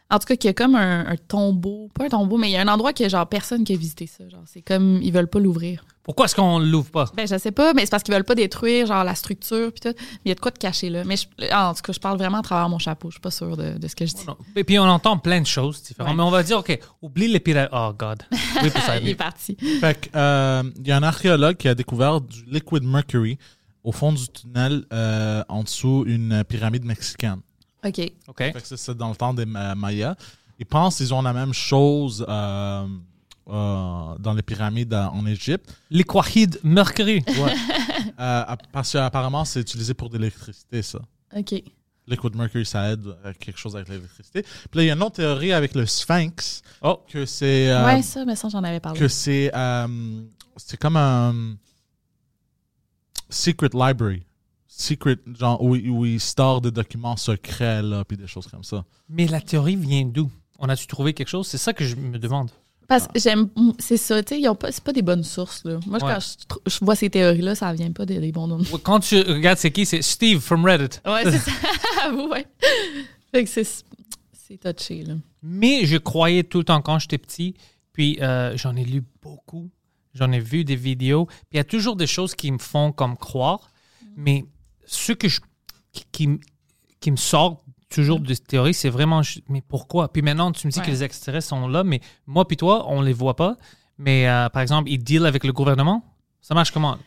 En 0.09 0.19
tout 0.19 0.25
cas, 0.25 0.35
qu'il 0.37 0.47
y 0.47 0.51
a 0.51 0.53
comme 0.53 0.75
un, 0.75 1.05
un 1.05 1.15
tombeau, 1.17 1.89
pas 1.93 2.05
un 2.05 2.09
tombeau, 2.09 2.37
mais 2.37 2.47
il 2.49 2.53
y 2.53 2.55
a 2.57 2.61
un 2.61 2.67
endroit 2.69 2.93
que 2.93 3.09
genre 3.09 3.27
personne 3.27 3.63
qui 3.65 3.73
a 3.73 3.75
visité 3.75 4.07
ça. 4.07 4.27
Genre, 4.29 4.43
c'est 4.45 4.61
comme 4.61 4.99
ils 5.01 5.11
veulent 5.11 5.27
pas 5.27 5.39
l'ouvrir. 5.39 5.83
Pourquoi 6.03 6.25
est-ce 6.27 6.35
qu'on 6.35 6.59
l'ouvre 6.59 6.89
pas? 6.89 7.11
Ben, 7.17 7.27
je 7.27 7.37
sais 7.37 7.51
pas, 7.51 7.73
mais 7.73 7.81
c'est 7.85 7.91
parce 7.91 8.03
qu'ils 8.03 8.13
veulent 8.13 8.23
pas 8.23 8.33
détruire 8.35 8.85
genre 8.87 9.03
la 9.03 9.13
structure 9.15 9.69
puis 9.73 9.81
tout. 9.81 9.93
Mais 9.99 10.19
il 10.23 10.29
y 10.29 10.31
a 10.31 10.35
de 10.35 10.39
quoi 10.39 10.51
de 10.51 10.57
cacher 10.57 10.89
là. 10.89 11.03
Mais 11.03 11.17
je- 11.17 11.53
en 11.53 11.73
tout 11.73 11.81
cas, 11.81 11.91
je 11.91 11.99
parle 11.99 12.17
vraiment 12.17 12.37
à 12.37 12.41
travers 12.41 12.69
mon 12.69 12.79
chapeau. 12.79 13.09
Je 13.09 13.15
suis 13.15 13.21
pas 13.21 13.31
sûre 13.31 13.57
de, 13.57 13.77
de 13.77 13.87
ce 13.89 13.95
que 13.97 14.05
je 14.05 14.13
dis. 14.13 14.23
Et 14.55 14.63
puis 14.63 14.79
on 14.79 14.83
entend 14.85 15.17
plein 15.17 15.41
de 15.41 15.45
choses 15.45 15.83
différentes. 15.83 16.11
Ouais. 16.11 16.17
Mais 16.17 16.23
on 16.23 16.31
va 16.31 16.41
dire, 16.43 16.59
OK, 16.59 16.79
oublie 17.01 17.27
les 17.27 17.41
pyramides. 17.41 17.69
Oh, 17.73 17.91
God. 17.97 18.23
Oui, 18.63 18.69
pour 18.69 18.81
ça. 18.83 18.97
il 19.01 19.09
est 19.09 19.15
parti. 19.15 19.57
Fait 19.81 19.99
que, 19.99 20.17
euh, 20.17 20.63
il 20.79 20.87
y 20.87 20.91
a 20.93 20.95
un 20.95 21.03
archéologue 21.03 21.57
qui 21.57 21.67
a 21.67 21.75
découvert 21.75 22.21
du 22.21 22.45
liquid 22.45 22.83
mercury 22.83 23.37
au 23.83 23.91
fond 23.91 24.13
du 24.13 24.25
tunnel 24.29 24.85
euh, 24.93 25.43
en 25.49 25.63
dessous 25.63 26.05
une 26.07 26.45
pyramide 26.45 26.85
mexicaine. 26.85 27.41
OK. 27.85 28.11
OK. 28.27 28.37
Fait 28.37 28.51
que 28.53 28.75
c'est 28.75 28.95
dans 28.97 29.09
le 29.09 29.15
temps 29.15 29.33
des 29.33 29.45
Ma- 29.45 29.75
Mayas. 29.75 30.15
Ils 30.59 30.65
pensent 30.65 30.97
qu'ils 30.97 31.13
ont 31.13 31.21
la 31.21 31.33
même 31.33 31.53
chose 31.53 32.25
euh, 32.27 32.87
euh, 33.47 34.15
dans 34.19 34.33
les 34.33 34.41
pyramides 34.41 34.93
euh, 34.93 35.05
en 35.05 35.25
Égypte. 35.25 35.71
Liquid 35.91 36.59
mercury. 36.63 37.23
Ouais. 37.27 37.53
Euh, 38.19 38.43
parce 38.71 38.93
qu'apparemment, 38.93 39.45
c'est 39.45 39.59
utilisé 39.59 39.93
pour 39.93 40.09
de 40.09 40.17
l'électricité, 40.17 40.81
ça. 40.81 40.99
OK. 41.35 41.53
Liquid 42.07 42.35
mercury, 42.35 42.65
ça 42.65 42.91
aide 42.91 43.05
à 43.23 43.31
quelque 43.33 43.59
chose 43.59 43.75
avec 43.75 43.89
l'électricité. 43.89 44.41
Puis 44.41 44.51
là, 44.73 44.83
il 44.83 44.87
y 44.87 44.89
a 44.89 44.93
une 44.93 45.03
autre 45.03 45.17
théorie 45.17 45.51
avec 45.53 45.75
le 45.75 45.85
sphinx, 45.85 46.63
Oh. 46.81 47.01
que 47.07 47.25
c'est 47.27 47.69
euh, 47.69 47.85
ouais, 47.85 48.01
ça, 48.01 48.25
mais 48.25 48.35
ça, 48.35 48.49
j'en 48.49 48.63
avais 48.63 48.79
parlé. 48.79 48.99
que 48.99 49.07
c'est 49.07 49.51
euh, 49.53 49.87
c'est 50.55 50.77
comme 50.77 50.95
un 50.97 51.55
secret 53.29 53.69
library. 53.73 54.23
Secret, 54.79 55.17
genre 55.39 55.61
où, 55.63 55.75
où 55.75 56.05
il 56.05 56.19
store 56.19 56.61
des 56.61 56.69
documents 56.69 57.17
secrets, 57.17 57.81
là, 57.81 58.05
puis 58.05 58.15
des 58.15 58.27
choses 58.27 58.45
comme 58.47 58.63
ça. 58.63 58.85
Mais 59.09 59.25
la 59.25 59.41
théorie 59.41 59.75
vient 59.75 60.05
d'où? 60.05 60.29
On 60.59 60.69
a-tu 60.69 60.85
trouvé 60.85 61.13
quelque 61.13 61.29
chose? 61.29 61.47
C'est 61.47 61.57
ça 61.57 61.73
que 61.73 61.83
je 61.83 61.95
me 61.95 62.19
demande. 62.19 62.51
Parce 62.87 63.07
que 63.07 63.19
j'aime. 63.19 63.49
C'est 63.79 63.97
ça, 63.97 64.21
tu 64.23 64.35
sais, 64.35 64.39
ils 64.41 64.47
ont 64.47 64.55
pas- 64.55 64.71
c'est 64.71 64.83
pas 64.83 64.93
des 64.93 65.01
bonnes 65.01 65.23
sources, 65.23 65.63
là. 65.65 65.79
Moi, 65.87 66.01
Ouais. 66.03 66.13
quand 66.13 66.19
je, 66.67 66.85
vois 66.85 66.95
ces 66.95 67.09
théories-là, 67.09 67.55
ça 67.55 67.73
vient 67.73 67.91
pas 67.91 68.05
des, 68.05 68.19
des 68.19 68.31
bons 68.31 68.47
noms. 68.47 68.61
Quand 68.83 68.99
tu 68.99 69.19
regardes 69.21 69.57
c'est 69.57 69.71
qui, 69.71 69.85
c'est 69.85 70.01
Steve 70.03 70.39
from 70.39 70.63
Reddit. 70.63 70.99
Ouais, 71.05 71.23
c'est 71.23 71.39
ça. 71.39 71.51
Ouais. 72.31 72.45
Fait 73.33 73.43
que 73.43 73.49
c'est. 73.49 73.67
C'est 74.31 74.57
touché, 74.57 75.01
là. 75.03 75.15
Mais 75.43 75.85
je 75.85 75.97
croyais 75.97 76.43
tout 76.43 76.59
le 76.59 76.63
temps 76.63 76.81
quand 76.81 76.99
j'étais 76.99 77.17
petit, 77.17 77.55
puis 77.91 78.17
euh, 78.21 78.55
j'en 78.55 78.75
ai 78.77 78.85
lu 78.85 79.03
beaucoup, 79.21 79.69
j'en 80.13 80.31
ai 80.31 80.39
vu 80.39 80.63
des 80.63 80.75
vidéos, 80.77 81.25
puis 81.25 81.35
il 81.53 81.57
y 81.57 81.59
a 81.59 81.65
toujours 81.65 81.95
des 81.97 82.07
choses 82.07 82.33
qui 82.35 82.49
me 82.51 82.57
font 82.57 82.93
comme 82.93 83.17
croire, 83.17 83.71
mais 84.15 84.45
ce 84.87 85.13
que 85.13 85.27
je, 85.27 85.39
qui, 86.11 86.39
qui, 86.99 87.11
me 87.11 87.17
sort 87.17 87.63
toujours 87.89 88.19
de 88.19 88.33
cette 88.33 88.47
théorie, 88.47 88.73
c'est 88.73 88.89
vraiment, 88.89 89.21
mais 89.49 89.61
pourquoi? 89.61 90.11
Puis 90.11 90.21
maintenant, 90.23 90.51
tu 90.51 90.65
me 90.67 90.71
dis 90.71 90.79
Ouais. 90.79 90.85
que 90.85 90.91
les 90.91 91.03
extraterrestres 91.03 91.49
sont 91.49 91.67
là, 91.67 91.83
mais 91.83 92.01
moi 92.25 92.47
puis 92.47 92.57
toi, 92.57 92.85
on 92.89 93.01
les 93.01 93.13
voit 93.13 93.35
pas, 93.35 93.57
mais 93.97 94.27
euh, 94.27 94.49
par 94.49 94.61
exemple, 94.61 94.89
ils 94.89 94.97
deal 95.03 95.25
avec 95.25 95.43
le 95.43 95.53
gouvernement, 95.53 96.03
ça 96.41 96.53
marche 96.55 96.71
comment? 96.71 96.97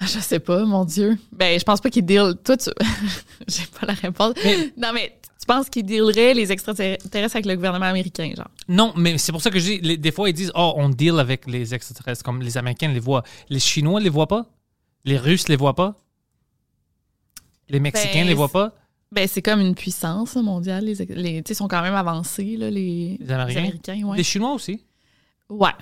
Ah, 0.00 0.06
Je 0.06 0.18
sais 0.18 0.40
pas, 0.40 0.64
mon 0.64 0.84
Dieu. 0.84 1.18
Ben, 1.32 1.58
je 1.58 1.64
pense 1.64 1.80
pas 1.80 1.90
qu'ils 1.90 2.04
deal. 2.06 2.34
Toi, 2.42 2.56
tu. 2.56 2.70
J'ai 3.48 3.66
pas 3.66 3.86
la 3.86 3.92
réponse. 3.92 4.32
Mais- 4.42 4.72
Non, 4.78 4.92
mais 4.94 5.18
tu 5.38 5.44
penses 5.46 5.68
qu'ils 5.68 5.84
dealeraient 5.84 6.32
les 6.32 6.50
extraterrestres 6.52 7.36
avec 7.36 7.44
le 7.46 7.54
gouvernement 7.56 7.84
américain, 7.86 8.32
genre? 8.34 8.48
Non, 8.68 8.94
mais 8.96 9.18
c'est 9.18 9.30
pour 9.32 9.42
ça 9.42 9.50
que 9.50 9.58
je 9.58 9.64
dis, 9.64 9.78
les- 9.80 9.96
des 9.98 10.10
fois, 10.12 10.30
ils 10.30 10.32
disent, 10.32 10.52
oh, 10.54 10.72
on 10.76 10.88
deal 10.88 11.18
avec 11.18 11.46
les 11.46 11.74
extraterrestres, 11.74 12.22
comme 12.24 12.40
les 12.40 12.56
Américains 12.56 12.88
les 12.88 13.00
voient. 13.00 13.22
Les 13.50 13.60
Chinois 13.60 14.00
les 14.00 14.08
voient 14.08 14.26
pas? 14.28 14.46
Les 15.04 15.18
Russes 15.18 15.48
les 15.48 15.56
voient 15.56 15.74
pas? 15.74 15.96
Les 17.70 17.80
Mexicains 17.80 18.20
Ben, 18.20 18.26
les 18.28 18.34
voient 18.34 18.48
pas? 18.48 18.74
Ben, 19.12 19.26
c'est 19.26 19.42
comme 19.42 19.60
une 19.60 19.74
puissance 19.74 20.34
là, 20.34 20.42
mondiale. 20.42 20.84
Les, 20.84 20.94
les, 20.94 21.42
ils 21.48 21.54
sont 21.54 21.68
quand 21.68 21.82
même 21.82 21.94
avancés, 21.94 22.56
là, 22.56 22.70
les, 22.70 23.16
Les 23.20 23.32
Américains? 23.32 24.02
ouais. 24.04 24.16
Les 24.16 24.22
Chinois 24.22 24.52
aussi? 24.52 24.84
Ouais. 25.48 25.72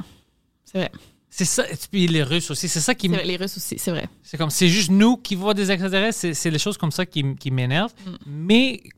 C'est 0.64 0.78
vrai. 0.78 0.92
C'est 1.30 1.44
ça, 1.44 1.70
et 1.70 1.74
puis 1.90 2.06
les 2.06 2.22
Russes 2.22 2.50
aussi, 2.50 2.68
c'est 2.68 2.80
ça 2.80 2.94
qui 2.94 3.06
vrai. 3.08 3.24
Les 3.24 3.36
Russes 3.36 3.58
aussi, 3.58 3.78
c'est 3.78 3.90
vrai. 3.90 4.08
C'est 4.22 4.38
comme, 4.38 4.48
c'est 4.50 4.68
juste 4.68 4.90
nous 4.90 5.18
qui 5.18 5.34
voient 5.34 5.52
des 5.54 5.70
extraterrestres, 5.70 6.34
c'est, 6.34 6.50
les 6.50 6.58
choses 6.58 6.78
comme 6.78 6.90
ça 6.90 7.04
qui, 7.04 7.36
qui 7.36 7.50
m'énervent. 7.50 7.92
Mm. 8.06 8.10
Mais, 8.26 8.80
tu 8.82 8.90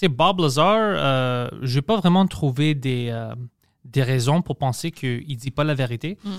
sais, 0.00 0.08
Bob 0.08 0.40
Lazar, 0.40 0.76
euh, 0.78 1.48
j'ai 1.62 1.82
pas 1.82 1.96
vraiment 1.96 2.26
trouvé 2.26 2.74
des, 2.74 3.08
euh, 3.10 3.34
des 3.84 4.02
raisons 4.02 4.42
pour 4.42 4.56
penser 4.56 4.90
qu'il 4.90 5.36
dit 5.36 5.52
pas 5.52 5.62
la 5.62 5.74
vérité. 5.74 6.18
Mm. 6.24 6.30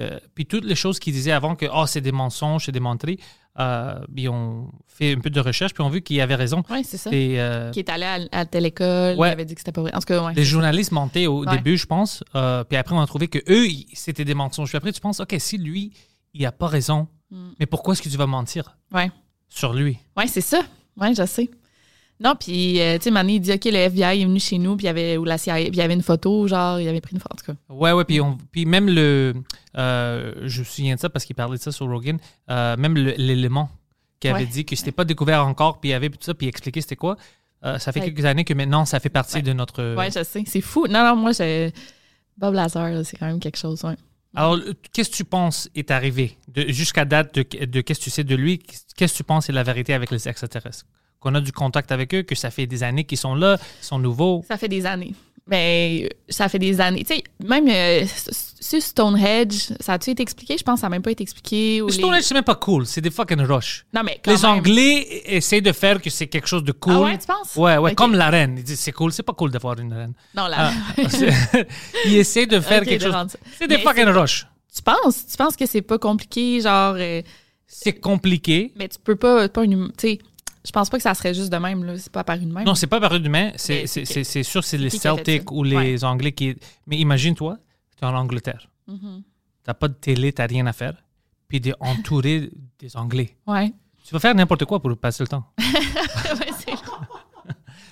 Euh, 0.00 0.18
puis 0.34 0.46
toutes 0.46 0.64
les 0.64 0.74
choses 0.74 0.98
qu'il 0.98 1.12
disait 1.12 1.32
avant 1.32 1.56
que, 1.56 1.66
oh, 1.72 1.86
c'est 1.86 2.00
des 2.00 2.12
mensonges, 2.12 2.66
c'est 2.66 2.72
des 2.72 2.80
menteries, 2.80 3.18
euh, 3.58 3.98
ils 4.16 4.28
ont 4.28 4.70
fait 4.86 5.12
un 5.12 5.18
peu 5.20 5.30
de 5.30 5.40
recherche, 5.40 5.74
puis 5.74 5.82
ont 5.82 5.88
vu 5.88 6.00
qu'il 6.02 6.20
avait 6.20 6.36
raison. 6.36 6.62
Ouais, 6.70 6.82
c'est 6.84 6.96
ça. 6.96 7.10
Et, 7.12 7.40
euh, 7.40 7.70
Qui 7.72 7.80
est 7.80 7.88
allé 7.88 8.04
à, 8.04 8.18
à 8.32 8.46
telle 8.46 8.66
école, 8.66 9.16
Ouais. 9.18 9.28
il 9.28 9.32
avait 9.32 9.44
dit 9.44 9.54
que 9.54 9.60
c'était 9.60 9.72
pas 9.72 9.80
vrai. 9.82 9.94
En 9.94 9.98
tout 9.98 10.04
cas, 10.06 10.24
ouais. 10.24 10.34
les 10.34 10.44
journalistes 10.44 10.92
mentaient 10.92 11.26
au 11.26 11.44
Ouais. 11.44 11.56
début, 11.56 11.76
je 11.76 11.86
pense. 11.86 12.22
euh, 12.36 12.62
puis 12.64 12.76
après, 12.76 12.94
on 12.94 13.00
a 13.00 13.06
trouvé 13.06 13.28
que 13.28 13.38
eux, 13.50 13.66
c'était 13.92 14.24
des 14.24 14.34
mensonges. 14.34 14.68
Puis 14.68 14.76
après, 14.76 14.92
tu 14.92 15.00
penses, 15.00 15.20
OK, 15.20 15.34
si 15.38 15.58
lui, 15.58 15.92
il 16.34 16.46
a 16.46 16.52
pas 16.52 16.68
raison, 16.68 17.08
Mm. 17.30 17.48
mais 17.58 17.66
pourquoi 17.66 17.94
est-ce 17.94 18.02
que 18.02 18.08
tu 18.08 18.16
vas 18.16 18.26
mentir 18.26 18.76
Ouais. 18.92 19.10
sur 19.48 19.72
lui? 19.74 19.98
Ouais, 20.16 20.26
c'est 20.28 20.40
ça. 20.40 20.60
Ouais, 20.96 21.14
je 21.14 21.24
sais. 21.26 21.50
Non, 22.22 22.34
puis, 22.38 22.80
euh, 22.82 22.98
tu 22.98 23.04
sais, 23.04 23.10
Mané, 23.10 23.34
il 23.36 23.40
dit, 23.40 23.50
OK, 23.52 23.64
le 23.64 23.76
FBI 23.78 24.20
est 24.20 24.24
venu 24.26 24.38
chez 24.38 24.58
nous, 24.58 24.76
puis 24.76 24.84
il 24.84 24.88
y 24.88 24.90
avait, 24.90 25.16
ou 25.16 25.24
la 25.24 25.38
CIA, 25.38 25.54
puis 25.54 25.64
il 25.68 25.76
y 25.76 25.80
avait 25.80 25.94
une 25.94 26.02
photo, 26.02 26.46
genre, 26.46 26.78
il 26.78 26.86
avait 26.86 27.00
pris 27.00 27.12
une 27.14 27.20
photo, 27.20 27.32
en 27.34 27.36
tout 27.36 27.52
cas. 27.52 27.58
Ouais, 27.74 27.92
ouais, 27.92 28.04
puis, 28.04 28.20
on, 28.20 28.36
puis 28.52 28.66
même 28.66 28.88
le. 28.90 29.32
euh, 29.78 30.32
je 30.44 30.60
me 30.60 30.64
souviens 30.64 30.94
de 30.96 31.00
ça 31.00 31.08
parce 31.08 31.24
qu'il 31.24 31.34
parlait 31.34 31.56
de 31.56 31.62
ça 31.62 31.72
sur 31.72 31.86
Rogan. 31.88 32.18
euh, 32.50 32.76
même 32.76 32.94
l'élément 32.94 33.70
qui 34.20 34.28
avait 34.28 34.40
Ouais. 34.40 34.46
dit 34.46 34.66
que 34.66 34.76
c'était 34.76 34.92
pas 34.92 35.04
découvert 35.06 35.46
encore, 35.46 35.80
puis 35.80 35.90
il 35.90 35.94
avait 35.94 36.10
tout 36.10 36.18
ça, 36.20 36.34
puis 36.34 36.46
il 36.46 36.50
expliquait 36.50 36.82
c'était 36.82 36.96
quoi. 36.96 37.16
Euh, 37.64 37.78
ça 37.78 37.90
fait 37.92 38.00
Ouais. 38.00 38.06
quelques 38.12 38.24
années 38.26 38.44
que 38.44 38.52
maintenant, 38.54 38.84
ça 38.84 39.00
fait 39.00 39.08
partie 39.08 39.36
Ouais. 39.36 39.42
de 39.42 39.52
notre. 39.54 39.94
Ouais, 39.94 40.10
je 40.10 40.22
sais. 40.22 40.44
C'est 40.46 40.60
fou. 40.60 40.86
Non, 40.88 41.02
non, 41.04 41.16
moi, 41.16 41.32
j'ai. 41.32 41.72
Bob 42.36 42.52
Lazar, 42.54 42.90
c'est 43.04 43.16
quand 43.16 43.26
même 43.26 43.40
quelque 43.40 43.58
chose, 43.58 43.82
ouais. 43.84 43.96
Alors, 44.34 44.58
qu'est-ce 44.92 45.10
que 45.10 45.16
tu 45.16 45.24
penses 45.24 45.68
est 45.74 45.90
arrivé 45.90 46.36
jusqu'à 46.68 47.04
date 47.04 47.34
de, 47.34 47.64
de 47.66 47.80
qu'est-ce 47.80 47.98
que 48.00 48.04
tu 48.04 48.10
sais 48.10 48.24
de 48.24 48.34
lui? 48.36 48.58
Qu'est-ce 48.58 49.12
que 49.14 49.16
tu 49.16 49.24
penses 49.24 49.48
est 49.48 49.52
la 49.52 49.62
vérité 49.62 49.92
avec 49.94 50.10
les 50.10 50.28
extraterrestres? 50.28 50.84
Qu'on 51.20 51.34
a 51.34 51.40
du 51.40 51.52
contact 51.52 51.92
avec 51.92 52.14
eux, 52.14 52.22
que 52.22 52.34
ça 52.34 52.50
fait 52.50 52.66
des 52.66 52.82
années 52.82 53.04
qu'ils 53.04 53.18
sont 53.18 53.34
là, 53.34 53.58
ils 53.82 53.84
sont 53.84 53.98
nouveaux. 53.98 54.42
Ça 54.48 54.56
fait 54.56 54.68
des 54.68 54.86
années. 54.86 55.14
Mais 55.46 56.08
ça 56.28 56.48
fait 56.48 56.58
des 56.60 56.80
années. 56.80 57.04
Tu 57.04 57.14
sais, 57.14 57.24
même 57.44 57.66
euh, 57.68 58.06
sur 58.60 58.80
Stonehenge, 58.80 59.72
ça 59.80 59.94
a-tu 59.94 60.10
été 60.10 60.22
expliqué? 60.22 60.56
Je 60.56 60.62
pense 60.62 60.76
que 60.76 60.80
ça 60.82 60.86
n'a 60.86 60.90
même 60.90 61.02
pas 61.02 61.10
été 61.10 61.22
expliqué. 61.22 61.80
Les- 61.84 61.92
Stonehenge, 61.92 62.22
c'est 62.22 62.34
même 62.34 62.44
pas 62.44 62.54
cool, 62.54 62.86
c'est 62.86 63.00
des 63.00 63.10
fucking 63.10 63.40
rush. 63.40 63.84
Non, 63.92 64.02
mais 64.04 64.20
quand 64.24 64.30
Les 64.30 64.36
même. 64.42 64.50
Anglais 64.50 65.22
essaient 65.26 65.60
de 65.60 65.72
faire 65.72 66.00
que 66.00 66.08
c'est 66.08 66.28
quelque 66.28 66.46
chose 66.46 66.62
de 66.62 66.72
cool. 66.72 66.92
Ah 66.94 67.00
ouais, 67.00 67.18
tu 67.18 67.26
penses? 67.26 67.56
Ouais, 67.56 67.76
ouais, 67.78 67.94
comme 67.94 68.14
la 68.14 68.30
reine. 68.30 68.54
Ils 68.58 68.64
disent 68.64 68.78
c'est 68.80 68.92
cool, 68.92 69.12
c'est 69.12 69.22
pas 69.24 69.32
cool 69.32 69.50
d'avoir 69.50 69.78
une 69.80 69.92
reine. 69.92 70.12
Non, 70.36 70.46
là. 70.46 70.70
Ah, 70.96 71.08
c'est- 71.08 71.66
ils 72.06 72.16
essaient 72.16 72.46
de 72.46 72.60
faire 72.60 72.82
quelque 72.84 73.04
de 73.06 73.10
chose. 73.12 73.36
C'est 73.58 73.66
des 73.66 73.76
Mais 73.78 73.82
fucking 73.82 74.06
rush. 74.08 74.46
Tu 74.74 74.82
penses? 74.82 75.26
Tu 75.26 75.36
penses 75.36 75.56
que 75.56 75.66
c'est 75.66 75.82
pas 75.82 75.98
compliqué, 75.98 76.60
genre. 76.60 76.94
euh, 76.96 77.22
C'est 77.66 77.94
compliqué. 77.98 78.72
mais 78.76 78.88
tu 78.88 78.98
peux 79.02 79.16
pas. 79.16 79.48
pas 79.48 79.64
une, 79.64 79.74
hum- 79.74 79.92
tu 79.98 80.08
sais, 80.10 80.18
je 80.64 80.70
pense 80.72 80.90
pas 80.90 80.96
que 80.98 81.02
ça 81.02 81.14
serait 81.14 81.34
juste 81.34 81.50
de 81.50 81.56
même, 81.56 81.84
là. 81.84 81.96
C'est 81.98 82.12
pas 82.12 82.20
apparu 82.20 82.40
de 82.46 82.52
même. 82.52 82.64
Non, 82.64 82.74
c'est 82.74 82.86
pas 82.86 83.00
paru 83.00 83.20
d'humain. 83.20 83.52
C'est 83.56 83.74
Mais 83.82 83.86
c'est- 83.86 84.04
c'est- 84.04 84.12
c'est- 84.12 84.24
c'est 84.24 84.42
sûr, 84.42 84.62
c'est 84.64 84.78
les 84.78 84.90
Celtics 84.90 85.50
ou 85.52 85.62
les 85.64 85.76
Ouais. 85.76 86.04
Anglais 86.04 86.32
qui. 86.32 86.56
Mais 86.86 86.98
imagine-toi, 86.98 87.58
tu 87.96 88.04
es 88.04 88.06
en 88.06 88.14
Angleterre. 88.14 88.68
Mhm. 88.86 89.22
T'as 89.64 89.74
pas 89.74 89.88
de 89.88 89.94
télé, 89.94 90.32
t'as 90.32 90.46
rien 90.46 90.66
à 90.66 90.72
faire. 90.72 90.94
Puis 91.48 91.60
t'es 91.60 91.72
entouré 91.80 92.50
des 92.78 92.96
Anglais. 92.96 93.36
Ouais. 93.46 93.72
Tu 94.04 94.12
vas 94.14 94.18
faire 94.20 94.34
n'importe 94.34 94.64
quoi 94.64 94.80
pour 94.80 94.96
passer 94.96 95.22
le 95.22 95.28
temps. 95.28 95.44
ouais, 95.58 96.50
c'est 96.58 96.74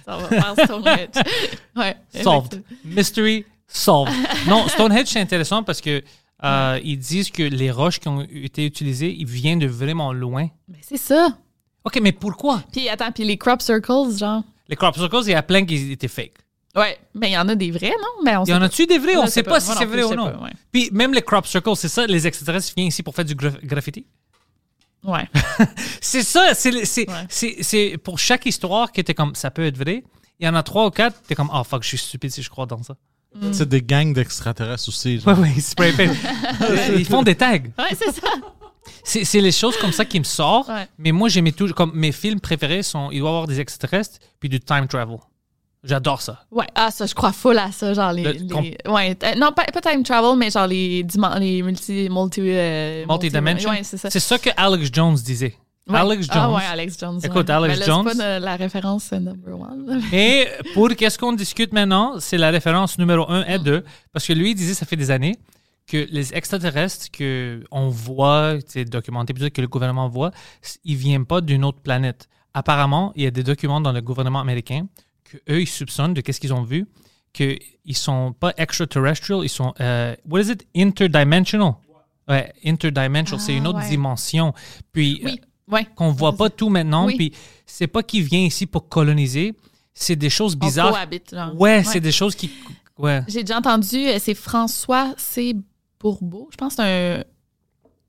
Ça 0.05 0.17
va 0.17 0.29
faire 0.29 0.55
Stonehenge. 0.65 1.09
Ouais. 1.77 1.97
Solved. 2.23 2.63
Mystery 2.85 3.45
solved. 3.67 4.13
non, 4.49 4.67
Stonehenge, 4.69 5.07
c'est 5.07 5.21
intéressant 5.21 5.63
parce 5.63 5.81
que 5.81 6.03
euh, 6.45 6.81
ils 6.83 6.99
disent 6.99 7.31
que 7.31 7.43
les 7.43 7.71
roches 7.71 7.99
qui 8.01 8.09
ont 8.09 8.23
été 8.23 8.65
utilisées, 8.65 9.15
ils 9.17 9.27
viennent 9.27 9.59
de 9.59 9.67
vraiment 9.67 10.13
loin. 10.13 10.49
Mais 10.69 10.79
c'est 10.83 10.97
ça. 10.97 11.37
OK, 11.89 11.99
mais 12.03 12.13
pourquoi? 12.13 12.63
Puis 12.73 12.89
attends, 12.89 13.11
puis 13.13 13.25
les 13.25 13.37
crop 13.39 13.63
circles, 13.63 14.17
genre. 14.17 14.43
Les 14.69 14.77
crop 14.77 14.95
circles, 14.97 15.21
il 15.25 15.31
y 15.31 15.35
a 15.35 15.43
plein 15.43 15.65
qui 15.65 15.91
étaient 15.93 16.07
fake. 16.09 16.35
Ouais. 16.77 16.99
Mais 17.15 17.31
il 17.31 17.33
y 17.33 17.39
en 17.39 17.49
a 17.49 17.55
des 17.55 17.71
vrais, 17.71 17.89
non? 17.99 18.23
Mais 18.25 18.37
on 18.37 18.45
Il 18.45 18.51
y 18.51 18.55
en 18.55 18.61
a-tu 18.63 18.87
des 18.87 18.99
vrais? 18.99 19.17
On 19.17 19.25
je 19.25 19.31
sait 19.31 19.43
pas, 19.43 19.59
si 19.59 19.73
c'est 19.73 19.87
vrai 19.87 20.03
ou 20.05 20.15
non. 20.15 20.31
pas, 20.31 20.39
ouais. 20.45 20.51
Puis 20.71 20.91
même 20.93 21.13
les 21.15 21.23
crop 21.23 21.47
circles, 21.47 21.75
c'est 21.77 21.89
ça, 21.89 22.07
les 22.07 22.27
extraterrestres 22.27 22.73
viennent 22.77 22.89
ici 22.89 23.03
pour 23.03 23.15
faire 23.15 23.25
du 23.25 23.35
graf- 23.35 23.59
graffiti? 23.65 24.07
Ouais. 25.05 25.29
C'est 26.01 26.23
ça, 26.23 26.55
c'est 26.55 26.85
c'est- 26.85 27.09
Ouais. 27.09 27.15
c'est- 27.29 27.63
c'est 27.63 27.97
pour 28.03 28.19
chaque 28.19 28.45
histoire 28.47 28.91
que 28.93 29.01
t'es 29.01 29.15
comme, 29.15 29.35
ça 29.35 29.51
peut 29.51 29.65
être 29.65 29.79
vrai. 29.79 30.03
Il 30.41 30.47
y 30.47 30.49
en 30.49 30.55
a 30.55 30.63
trois 30.63 30.87
ou 30.87 30.91
quatre, 30.91 31.23
t'es 31.23 31.35
comme, 31.37 31.51
oh 31.55 31.63
fuck, 31.65 31.83
je 31.85 31.89
suis 31.89 31.99
stupide 31.99 32.31
si 32.33 32.43
je 32.43 32.51
crois 32.51 32.67
dans 32.67 32.83
ça. 32.83 32.95
C'est 33.53 33.69
des 33.69 33.83
gangs 33.83 34.13
d'extraterrestres 34.13 34.89
aussi. 34.89 35.15
Ouais, 35.25 35.35
genre. 35.35 35.39
ouais, 35.39 35.53
ils 35.57 35.63
spray 35.63 35.93
paint. 35.93 36.13
Ils 36.97 37.05
font 37.07 37.23
des 37.23 37.35
tags. 37.37 37.53
Ouais, 37.79 37.95
c'est 37.97 38.11
ça. 38.13 38.27
C'est 39.05 39.25
c'est 39.25 39.41
les 39.41 39.53
choses 39.53 39.77
comme 39.79 39.93
ça 39.93 40.05
qui 40.05 40.19
me 40.19 40.25
sortent. 40.25 40.69
Ouais. 40.69 40.87
Mais 40.99 41.13
moi, 41.13 41.29
j'aimais 41.29 41.53
tout. 41.53 41.69
Comme 41.75 41.93
mes 41.95 42.13
films 42.13 42.41
préférés 42.41 42.83
sont, 42.83 43.11
il 43.11 43.21
doit 43.21 43.29
y 43.29 43.33
avoir 43.33 43.47
des 43.47 43.61
extraterrestres 43.61 44.19
puis 44.41 44.49
du 44.49 44.61
time 44.61 44.87
travel. 44.89 45.19
J'adore 45.85 46.21
ça. 46.21 46.43
Ouais, 46.51 46.67
ah, 46.75 46.91
ça, 46.91 47.07
je 47.07 47.15
crois 47.15 47.33
full 47.33 47.57
à 47.57 47.71
ça, 47.71 47.95
genre 47.95 48.13
les. 48.13 48.25
Le- 48.25 48.33
les- 48.33 48.49
com- 48.49 48.95
ouais, 48.95 49.17
euh, 49.23 49.35
non, 49.37 49.53
pas, 49.53 49.65
pas 49.65 49.81
time 49.81 50.03
travel, 50.03 50.37
mais 50.37 50.51
genre 50.51 50.67
les, 50.67 51.05
les 51.39 51.63
multi. 51.63 52.09
multi. 52.11 52.41
euh, 52.45 53.05
Multi-dimension. 53.09 53.71
Ouais, 53.71 53.83
c'est 53.85 53.97
ça. 53.97 54.11
C'est 54.11 54.19
ça 54.21 54.39
que 54.39 54.51
Alex 54.57 54.91
Jones 54.93 55.15
disait. 55.15 55.55
Ouais. 55.89 55.97
Alex 56.01 56.27
Ah 56.31 56.35
Jones. 56.35 56.55
ouais, 56.57 56.63
Alex 56.71 56.99
Jones. 57.01 57.21
Écoute, 57.23 57.49
ouais. 57.49 57.55
Alex 57.55 57.73
Mais 57.75 57.81
là, 57.81 57.87
Jones. 57.87 58.07
C'est 58.11 58.19
pas 58.19 58.39
de 58.39 58.45
la 58.45 58.57
référence 58.57 59.13
number 59.13 59.59
one. 59.59 60.03
Et 60.13 60.47
pour 60.75 60.89
qu'est-ce 60.91 61.17
qu'on 61.17 61.33
discute 61.33 61.73
maintenant, 61.73 62.15
c'est 62.19 62.37
la 62.39 62.51
référence 62.51 62.99
numéro 62.99 63.25
1 63.31 63.43
Mm. 63.43 63.51
et 63.51 63.59
2. 63.61 63.85
Parce 64.13 64.27
que 64.27 64.33
lui, 64.35 64.51
il 64.51 64.55
disait, 64.55 64.75
ça 64.75 64.85
fait 64.85 64.97
des 64.97 65.11
années, 65.11 65.37
que 65.89 66.07
les 66.11 66.35
extraterrestres 66.35 67.07
qu'on 67.17 67.89
voit, 67.89 68.57
c'est 68.67 68.85
documenté, 68.85 69.33
que 69.51 69.61
le 69.61 69.69
gouvernement 69.69 70.09
voit, 70.09 70.31
ils 70.85 70.97
viennent 70.97 71.25
pas 71.27 71.41
d'une 71.41 71.65
autre 71.65 71.81
planète. 71.81 72.29
Apparemment, 72.55 73.13
il 73.17 73.23
y 73.23 73.27
a 73.27 73.31
des 73.31 73.43
documents 73.43 73.81
dans 73.81 73.93
le 73.93 74.01
gouvernement 74.01 74.41
américain 74.41 74.87
que 75.25 75.39
eux 75.51 75.61
ils 75.63 75.67
soupçonnent 75.69 76.15
de 76.15 76.21
qu'est-ce 76.21 76.41
qu'ils 76.41 76.53
ont 76.55 76.63
vu, 76.63 76.87
qu'ils 77.33 77.59
sont 77.95 78.33
pas 78.39 78.53
extraterrestrial, 78.57 79.41
ils 79.45 79.49
sont, 79.49 79.73
euh, 79.81 80.15
what 80.29 80.41
is 80.43 80.51
it, 80.53 80.67
interdimensional. 80.77 81.75
Ouais, 82.29 82.53
interdimensional, 82.65 83.41
c'est 83.41 83.53
Ah, 83.55 83.57
une 83.57 83.67
autre 83.67 83.79
ouais. 83.79 83.89
dimension. 83.89 84.53
Puis, 84.93 85.21
Oui, 85.25 85.41
ouais. 85.69 85.87
qu'on 85.95 86.11
voit 86.13 86.37
pas 86.37 86.51
tout 86.51 86.69
maintenant. 86.69 87.07
Oui. 87.07 87.17
Puis 87.17 87.33
c'est 87.67 87.87
pas 87.87 88.03
qu'il 88.03 88.23
vient 88.25 88.41
ici 88.41 88.67
pour 88.67 88.89
coloniser, 88.89 89.55
c'est 89.95 90.17
des 90.17 90.31
choses 90.31 90.55
On 90.61 90.67
bizarres. 90.67 90.91
cohabite, 90.93 91.35
genre. 91.35 91.59
Ouais, 91.61 91.83
c'est 91.85 92.01
des 92.01 92.13
choses 92.13 92.35
qui. 92.35 92.51
Ouais. 92.99 93.23
J'ai 93.29 93.43
déjà 93.45 93.59
entendu, 93.59 93.97
euh, 94.09 94.19
c'est 94.19 94.35
François 94.35 95.15
C. 95.17 95.55
Bourbeau, 96.01 96.49
je 96.53 96.57
pense 96.57 96.77
que 96.77 96.83
c'est 96.83 97.25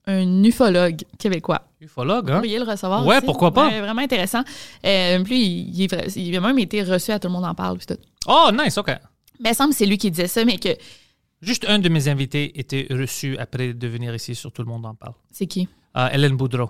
un, 0.08 0.14
un 0.14 0.44
ufologue 0.44 1.02
québécois. 1.18 1.62
Ufologue, 1.82 2.28
Vous 2.28 2.32
hein? 2.34 2.38
pourriez 2.38 2.60
le 2.60 2.66
recevoir. 2.66 3.06
Ouais, 3.06 3.18
aussi. 3.18 3.26
pourquoi 3.26 3.54
pas? 3.54 3.68
Ouais, 3.70 3.82
vraiment 3.82 4.02
intéressant. 4.02 4.44
Euh, 4.86 5.24
puis, 5.24 5.42
il, 5.46 5.88
il 6.16 6.36
a 6.36 6.42
même 6.42 6.60
été 6.60 6.84
reçu 6.84 7.12
à 7.12 7.20
Tout 7.20 7.28
le 7.28 7.34
monde 7.34 7.46
en 7.46 7.56
parle. 7.56 7.78
puis 7.78 7.88
tout. 7.88 7.98
Oh, 8.28 8.50
nice, 8.54 8.78
OK. 8.78 8.90
Mais 9.40 9.52
il 9.52 9.56
semble 9.56 9.72
que 9.72 9.78
c'est 9.78 9.86
lui 9.86 9.98
qui 9.98 10.12
disait 10.12 10.28
ça, 10.28 10.44
mais 10.46 10.58
que. 10.58 10.70
Juste 11.42 11.66
un 11.70 11.80
de 11.80 11.88
mes 11.88 12.10
invités 12.10 12.60
était 12.60 12.86
reçu 12.92 13.38
après 13.38 13.74
de 13.74 13.88
venir 13.88 14.14
ici, 14.14 14.36
sur 14.36 14.52
Tout 14.52 14.62
le 14.62 14.68
monde 14.68 14.86
en 14.86 14.94
parle. 14.94 15.14
C'est 15.32 15.48
qui? 15.48 15.70
Euh, 15.96 16.10
Hélène 16.12 16.36
Boudreau. 16.36 16.70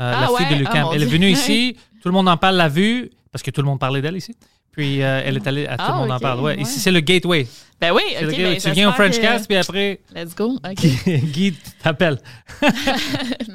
Euh, 0.00 0.12
Ah 0.16 0.20
la 0.22 0.26
fille 0.36 0.46
ouais? 0.46 0.54
de 0.54 0.58
Lucam. 0.58 0.88
Ah, 0.90 0.92
elle 0.94 1.02
est 1.04 1.06
venue 1.06 1.28
ici, 1.30 1.76
tout 2.02 2.08
le 2.08 2.12
monde 2.12 2.28
en 2.28 2.36
parle, 2.36 2.56
l'a 2.56 2.68
vue, 2.68 3.10
parce 3.30 3.42
que 3.44 3.50
tout 3.52 3.60
le 3.60 3.66
monde 3.66 3.78
parlait 3.78 4.02
d'elle 4.02 4.16
ici. 4.16 4.34
Puis 4.72 5.02
euh, 5.02 5.22
elle 5.24 5.36
est 5.36 5.46
allée 5.46 5.66
à 5.66 5.76
Tout 5.76 5.84
Ah, 5.86 5.92
le 5.92 5.96
monde 5.98 6.10
en 6.12 6.18
parle. 6.20 6.40
Ouais. 6.40 6.56
ouais. 6.56 6.62
Ici, 6.62 6.78
c'est 6.78 6.92
le 6.92 7.00
gateway. 7.00 7.46
Ben 7.80 7.92
oui, 7.92 8.02
C'est 8.10 8.24
ok. 8.26 8.36
le 8.36 8.42
ben, 8.44 8.56
tu 8.58 8.70
viens 8.70 8.88
au 8.88 8.90
j'espère 8.90 8.94
French 8.94 9.16
que- 9.16 9.20
Cast, 9.22 9.46
puis 9.48 9.56
après, 9.56 10.00
Let's 10.14 10.34
go. 10.36 10.56
OK. 10.64 10.86
Guy 11.32 11.54
t'appelle. 11.82 12.18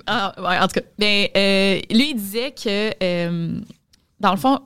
Ah, 0.07 0.33
ouais, 0.37 0.59
en 0.59 0.67
tout 0.67 0.79
cas, 0.79 0.85
ben, 0.99 1.27
euh, 1.35 1.79
lui, 1.91 2.11
il 2.11 2.15
disait 2.15 2.51
que, 2.51 2.91
euh, 3.03 3.59
dans 4.19 4.31
le 4.31 4.37
fond, 4.37 4.59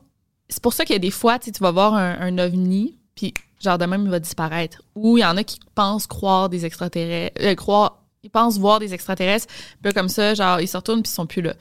c'est 0.49 0.61
pour 0.61 0.73
ça 0.73 0.83
qu'il 0.85 0.93
y 0.93 0.97
a 0.97 0.99
des 0.99 1.11
fois, 1.11 1.39
tu 1.39 1.45
sais, 1.45 1.51
tu 1.51 1.59
vas 1.63 1.71
voir 1.71 1.93
un, 1.93 2.17
un 2.19 2.37
ovni, 2.39 2.97
puis 3.15 3.33
genre 3.63 3.77
de 3.77 3.85
même, 3.85 4.03
il 4.03 4.09
va 4.09 4.19
disparaître. 4.19 4.81
Ou 4.95 5.17
il 5.17 5.21
y 5.21 5.25
en 5.25 5.37
a 5.37 5.43
qui 5.43 5.59
pensent 5.75 6.07
croire 6.07 6.49
des 6.49 6.65
extraterrestres, 6.65 7.39
euh, 7.41 7.55
croire, 7.55 8.03
ils 8.23 8.29
pensent 8.29 8.57
voir 8.57 8.79
des 8.79 8.93
extraterrestres, 8.93 9.47
puis 9.81 9.93
comme 9.93 10.09
ça, 10.09 10.33
genre, 10.33 10.59
ils 10.59 10.67
se 10.67 10.75
retournent, 10.77 11.01
puis 11.03 11.11
ils 11.11 11.15
sont 11.15 11.25
plus 11.27 11.41
là. 11.41 11.53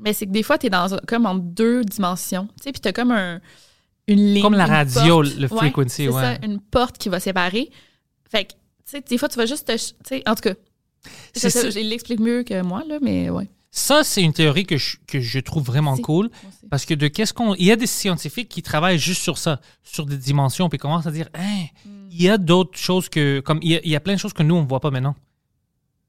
Mais 0.00 0.12
c'est 0.12 0.26
que 0.26 0.30
des 0.32 0.42
fois, 0.44 0.58
tu 0.58 0.66
es 0.66 0.70
dans, 0.70 0.96
comme 1.08 1.26
en 1.26 1.34
deux 1.34 1.82
dimensions, 1.84 2.46
tu 2.58 2.64
sais, 2.64 2.72
puis 2.72 2.80
tu 2.80 2.88
as 2.88 2.92
comme 2.92 3.10
un, 3.10 3.40
une 4.08 4.34
ligne. 4.34 4.42
Comme 4.42 4.54
la 4.54 4.66
radio, 4.66 5.22
porte. 5.22 5.36
le 5.36 5.42
Ouais, 5.52 5.56
frequency, 5.58 5.94
c'est 6.04 6.08
ouais. 6.08 6.20
ça, 6.22 6.38
une 6.42 6.60
porte 6.60 6.98
qui 6.98 7.08
va 7.08 7.20
séparer. 7.20 7.70
Fait 8.30 8.44
que, 8.46 8.52
tu 8.52 8.56
sais, 8.86 9.00
des 9.08 9.18
fois, 9.18 9.28
tu 9.28 9.36
vas 9.38 9.46
juste 9.46 9.66
te. 9.68 9.72
Tu 9.72 9.94
sais, 10.04 10.22
en 10.28 10.34
tout 10.34 10.42
cas, 10.42 10.54
ça, 11.34 11.50
ça. 11.50 11.68
il 11.68 11.88
l'explique 11.90 12.20
mieux 12.20 12.42
que 12.42 12.60
moi, 12.62 12.82
là, 12.88 12.98
mais 13.00 13.30
ouais. 13.30 13.48
Ça, 13.70 14.02
c'est 14.02 14.22
une 14.22 14.32
théorie 14.32 14.64
que 14.64 14.76
je, 14.78 14.96
que 15.06 15.20
je 15.20 15.38
trouve 15.40 15.62
vraiment 15.62 15.96
cool. 15.98 16.30
Parce 16.70 16.84
que 16.86 16.94
de 16.94 17.06
qu'est-ce 17.06 17.32
qu'on. 17.34 17.54
Il 17.54 17.64
y 17.66 17.70
a 17.70 17.76
des 17.76 17.86
scientifiques 17.86 18.48
qui 18.48 18.62
travaillent 18.62 18.98
juste 18.98 19.22
sur 19.22 19.36
ça, 19.38 19.60
sur 19.82 20.06
des 20.06 20.16
dimensions, 20.16 20.68
puis 20.68 20.78
commencent 20.78 21.06
à 21.06 21.10
dire 21.12 21.28
Hein, 21.34 21.66
Hmm. 21.84 22.08
il 22.10 22.22
y 22.22 22.28
a 22.30 22.38
d'autres 22.38 22.78
choses 22.78 23.08
que. 23.08 23.40
Comme 23.40 23.60
il 23.62 23.72
y, 23.72 23.76
a, 23.76 23.80
il 23.84 23.90
y 23.90 23.96
a 23.96 24.00
plein 24.00 24.14
de 24.14 24.18
choses 24.18 24.32
que 24.32 24.42
nous, 24.42 24.54
on 24.56 24.62
ne 24.62 24.68
voit 24.68 24.80
pas 24.80 24.90
maintenant. 24.90 25.14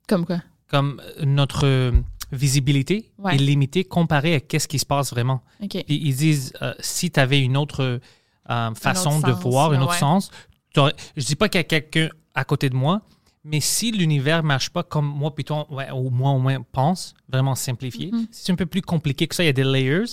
Comme 0.07 0.25
quoi? 0.25 0.41
Comme 0.69 1.01
euh, 1.19 1.25
notre 1.25 1.65
euh, 1.67 1.91
visibilité 2.31 3.11
Ouais. 3.17 3.35
est 3.35 3.37
limitée 3.37 3.83
comparée 3.83 4.35
à 4.35 4.39
qu'est-ce 4.39 4.67
qui 4.67 4.79
se 4.79 4.85
passe 4.85 5.11
vraiment. 5.11 5.41
Puis 5.59 5.83
ils 5.87 6.15
disent 6.15 6.53
euh, 6.61 6.73
si 6.79 7.11
tu 7.11 7.19
avais 7.19 7.41
une 7.41 7.57
autre 7.57 7.99
euh, 8.49 8.73
façon 8.75 9.17
autre 9.17 9.27
de 9.27 9.33
sens, 9.33 9.41
voir, 9.43 9.71
un 9.71 9.81
autre 9.81 9.91
ouais. 9.93 9.97
sens, 9.97 10.31
je 10.75 11.25
dis 11.25 11.35
pas 11.35 11.49
qu'il 11.49 11.59
y 11.59 11.61
a 11.61 11.63
quelqu'un 11.63 12.09
à 12.35 12.43
côté 12.43 12.69
de 12.69 12.75
moi, 12.75 13.01
mais 13.43 13.59
si 13.59 13.91
l'univers 13.91 14.43
marche 14.43 14.69
pas 14.69 14.83
comme 14.83 15.05
moi, 15.07 15.33
plutôt, 15.33 15.65
ouais, 15.71 15.89
ou 15.91 16.09
moi 16.09 16.31
au 16.31 16.39
moins 16.39 16.57
pense, 16.71 17.13
vraiment 17.27 17.55
simplifié, 17.55 18.11
Mhm. 18.11 18.27
si 18.31 18.45
c'est 18.45 18.51
un 18.51 18.55
peu 18.55 18.65
plus 18.65 18.81
compliqué 18.81 19.27
que 19.27 19.35
ça, 19.35 19.43
il 19.43 19.47
y 19.47 19.49
a 19.49 19.53
des 19.53 19.63
layers. 19.63 20.05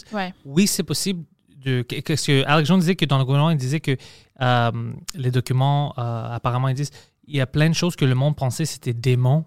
Oui, 0.45 0.67
c'est 0.67 0.83
possible. 0.85 1.25
De, 1.57 1.83
que, 1.83 1.97
que- 2.01 2.45
Alex 2.47 2.69
Jones 2.69 2.79
disait 2.79 2.95
que 2.95 3.05
dans 3.07 3.19
le 3.19 3.25
gouvernement, 3.25 3.51
il 3.51 3.57
disait 3.57 3.81
que 3.81 3.97
euh, 4.41 4.93
les 5.15 5.31
documents, 5.33 5.93
apparemment, 5.97 6.69
ils 6.69 6.75
disent 6.75 6.93
il 7.27 7.35
y 7.37 7.41
a 7.41 7.47
plein 7.47 7.69
de 7.69 7.75
choses 7.75 7.97
que 7.97 8.05
le 8.05 8.15
monde 8.15 8.37
pensait 8.37 8.65
c'était 8.67 8.93
démons, 8.95 9.45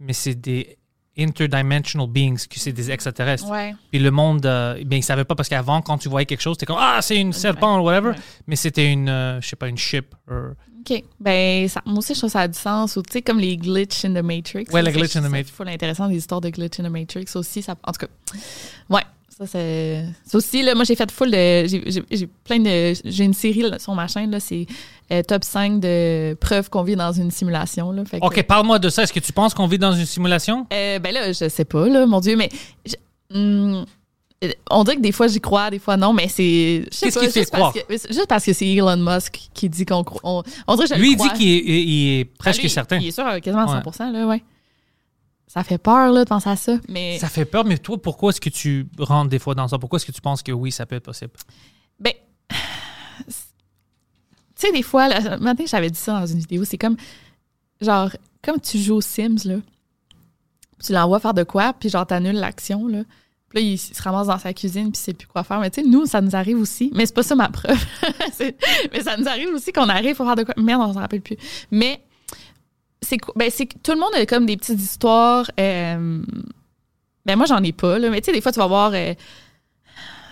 mais 0.00 0.14
c'est 0.14 0.34
des 0.34 0.78
interdimensional 1.18 2.06
beings, 2.08 2.46
que 2.48 2.58
c'est 2.58 2.72
des 2.72 2.90
extraterrestres. 2.90 3.48
Ouais. 3.50 3.74
Puis 3.90 3.98
le 4.00 4.10
monde, 4.10 4.44
euh, 4.46 4.82
ben, 4.84 4.96
il 4.96 5.02
savait 5.02 5.24
pas 5.24 5.34
parce 5.34 5.48
qu'avant, 5.48 5.80
quand 5.82 5.98
tu 5.98 6.08
voyais 6.08 6.26
quelque 6.26 6.40
chose, 6.40 6.54
c'était 6.54 6.66
comme 6.66 6.78
Ah, 6.80 6.98
c'est 7.02 7.16
une 7.18 7.32
serpent 7.32 7.78
ou 7.80 7.84
whatever. 7.84 8.10
Ouais. 8.10 8.16
Mais 8.46 8.56
c'était 8.56 8.90
une, 8.90 9.08
euh, 9.08 9.40
je 9.40 9.48
sais 9.48 9.56
pas, 9.56 9.68
une 9.68 9.78
ship. 9.78 10.14
or- 10.30 10.52
OK. 10.80 11.04
Ben, 11.20 11.68
ça, 11.68 11.80
moi 11.86 11.98
aussi, 11.98 12.12
je 12.14 12.18
trouve 12.18 12.30
ça 12.30 12.40
a 12.40 12.48
du 12.48 12.58
sens. 12.58 12.96
Ou, 12.96 13.02
tu 13.02 13.12
sais, 13.12 13.22
comme 13.22 13.38
les 13.38 13.56
glitch 13.56 14.04
in 14.04 14.14
the 14.14 14.24
Matrix. 14.24 14.64
Ouais, 14.72 14.82
là, 14.82 14.90
le 14.90 14.94
ça, 14.94 14.98
glitch 15.00 15.14
in 15.16 15.20
the 15.22 15.30
Matrix. 15.30 15.52
C'est 15.56 15.68
intéressant, 15.68 16.08
des 16.08 16.16
histoires 16.16 16.40
de 16.40 16.48
glitch 16.48 16.80
in 16.80 16.84
the 16.84 16.90
Matrix 16.90 17.26
aussi. 17.36 17.62
Ça, 17.62 17.76
en 17.84 17.92
tout 17.92 18.04
cas, 18.06 18.12
ouais. 18.90 19.02
Ça, 19.38 19.46
c'est. 19.46 20.04
Aussi, 20.34 20.62
là, 20.62 20.74
moi, 20.74 20.84
j'ai 20.84 20.94
fait 20.94 21.10
full 21.10 21.30
de. 21.30 21.66
J'ai, 21.66 22.26
plein 22.44 22.58
de. 22.58 22.92
J'ai 23.04 23.24
une 23.24 23.32
série 23.34 23.62
là, 23.62 23.78
sur 23.78 23.94
ma 23.94 24.06
chaîne, 24.06 24.30
là, 24.30 24.40
c'est 24.40 24.66
euh, 25.10 25.22
top 25.22 25.42
5 25.44 25.80
de 25.80 26.34
preuves 26.40 26.68
qu'on 26.68 26.82
vit 26.82 26.96
dans 26.96 27.12
une 27.12 27.30
simulation. 27.30 27.92
Là, 27.92 28.04
fait 28.04 28.20
que- 28.20 28.26
Ok, 28.26 28.42
parle-moi 28.42 28.78
de 28.78 28.88
ça. 28.90 29.02
Est-ce 29.04 29.12
que 29.12 29.20
tu 29.20 29.32
penses 29.32 29.54
qu'on 29.54 29.66
vit 29.66 29.78
dans 29.78 29.92
une 29.92 30.04
simulation? 30.06 30.66
Euh, 30.72 30.98
ben 30.98 31.14
là, 31.14 31.32
je 31.32 31.48
sais 31.48 31.64
pas, 31.64 31.86
là, 31.88 32.04
mon 32.06 32.20
Dieu, 32.20 32.36
mais. 32.36 32.50
je- 32.84 32.94
hum, 33.34 33.86
euh, 34.44 34.48
on 34.70 34.84
dirait 34.84 34.96
que 34.96 35.00
des 35.02 35.12
fois 35.12 35.28
j'y 35.28 35.40
crois, 35.40 35.70
des 35.70 35.78
fois 35.78 35.96
non, 35.96 36.12
mais 36.12 36.28
c'est. 36.28 36.84
Qu'est-ce 36.90 37.18
qui 37.18 37.24
fait 37.26 37.40
juste 37.40 37.50
parce 37.52 37.72
croire? 37.72 37.72
que- 37.72 37.92
Juste 37.92 38.26
parce 38.28 38.44
que 38.44 38.52
c'est 38.52 38.66
Elon 38.68 38.96
Musk 38.98 39.40
qui 39.54 39.68
dit 39.68 39.86
qu'on 39.86 40.04
croit. 40.04 40.20
On, 40.24 40.42
on 40.66 40.74
dirait 40.76 40.88
que 40.88 40.94
je 40.94 41.00
Lui, 41.00 41.10
le 41.10 41.12
il 41.12 41.16
dit 41.16 41.30
qu'il 41.38 41.48
est, 42.18 42.20
est 42.20 42.24
presque 42.38 42.60
Ah, 42.60 42.62
lui, 42.64 42.70
certain. 42.70 42.98
Il 42.98 43.06
est 43.08 43.12
sûr, 43.12 43.24
quasiment 43.40 43.62
à 43.70 43.76
Ouais. 43.76 43.92
100 43.92 44.10
là, 44.12 44.26
ouais. 44.26 44.42
Ça 45.52 45.62
fait 45.64 45.76
peur, 45.76 46.12
là, 46.12 46.24
de 46.24 46.28
penser 46.28 46.48
à 46.48 46.56
ça. 46.56 46.78
Mais. 46.88 47.18
Ça 47.18 47.28
fait 47.28 47.44
peur, 47.44 47.66
mais 47.66 47.76
toi, 47.76 48.00
pourquoi 48.00 48.30
est-ce 48.30 48.40
que 48.40 48.48
tu 48.48 48.88
rentres 48.98 49.28
des 49.28 49.38
fois 49.38 49.54
dans 49.54 49.68
ça? 49.68 49.78
Pourquoi 49.78 49.98
est-ce 49.98 50.06
que 50.06 50.12
tu 50.12 50.22
penses 50.22 50.42
que 50.42 50.50
oui, 50.50 50.72
ça 50.72 50.86
peut 50.86 50.96
être 50.96 51.04
possible? 51.04 51.32
Ben. 52.00 52.14
Tu 54.54 54.68
sais, 54.68 54.72
des 54.72 54.82
fois, 54.82 55.08
là, 55.08 55.38
matin, 55.38 55.64
j'avais 55.66 55.90
dit 55.90 55.98
ça 55.98 56.20
dans 56.20 56.26
une 56.26 56.38
vidéo, 56.38 56.64
c'est 56.64 56.78
comme. 56.78 56.96
Genre, 57.80 58.10
comme 58.42 58.60
tu 58.60 58.78
joues 58.78 58.94
aux 58.96 59.00
Sims, 59.00 59.36
là. 59.44 59.56
Tu 60.82 60.92
l'envoies 60.92 61.20
faire 61.20 61.34
de 61.34 61.42
quoi, 61.42 61.72
puis 61.72 61.88
genre, 61.88 62.06
t'annules 62.06 62.36
l'action, 62.36 62.86
là. 62.86 63.02
Puis 63.48 63.58
là, 63.58 63.68
il 63.72 63.78
se 63.78 64.00
ramasse 64.02 64.28
dans 64.28 64.38
sa 64.38 64.52
cuisine, 64.54 64.90
puis 64.92 65.00
il 65.00 65.04
sait 65.04 65.12
plus 65.14 65.26
quoi 65.26 65.42
faire. 65.44 65.58
Mais 65.60 65.68
tu 65.70 65.82
sais, 65.82 65.86
nous, 65.88 66.06
ça 66.06 66.20
nous 66.20 66.34
arrive 66.34 66.58
aussi. 66.60 66.90
Mais 66.94 67.04
c'est 67.06 67.14
pas 67.14 67.22
ça 67.24 67.34
ma 67.34 67.48
preuve. 67.50 67.78
C'est- 68.32 68.56
mais 68.92 69.02
ça 69.02 69.16
nous 69.16 69.28
arrive 69.28 69.48
aussi 69.50 69.72
qu'on 69.72 69.88
arrive 69.88 70.16
pour 70.16 70.24
faire 70.26 70.36
de 70.36 70.44
quoi. 70.44 70.54
Merde, 70.56 70.80
on 70.82 70.94
s'en 70.94 71.00
rappelle 71.00 71.20
plus. 71.22 71.36
Mais 71.70 72.00
c'est 73.02 73.18
ben, 73.36 73.50
c'est 73.50 73.66
tout 73.82 73.92
le 73.92 73.98
monde 73.98 74.14
a 74.14 74.24
comme 74.26 74.46
des 74.46 74.56
petites 74.56 74.80
histoires. 74.80 75.50
euh, 75.60 76.22
ben 77.26 77.36
moi, 77.36 77.46
j'en 77.46 77.62
ai 77.62 77.72
pas, 77.72 77.98
là. 77.98 78.08
Mais 78.10 78.20
tu 78.20 78.26
sais, 78.26 78.32
des 78.32 78.40
fois, 78.40 78.50
tu 78.52 78.58
vas 78.58 78.66
voir 78.66 78.92
euh, 78.94 79.14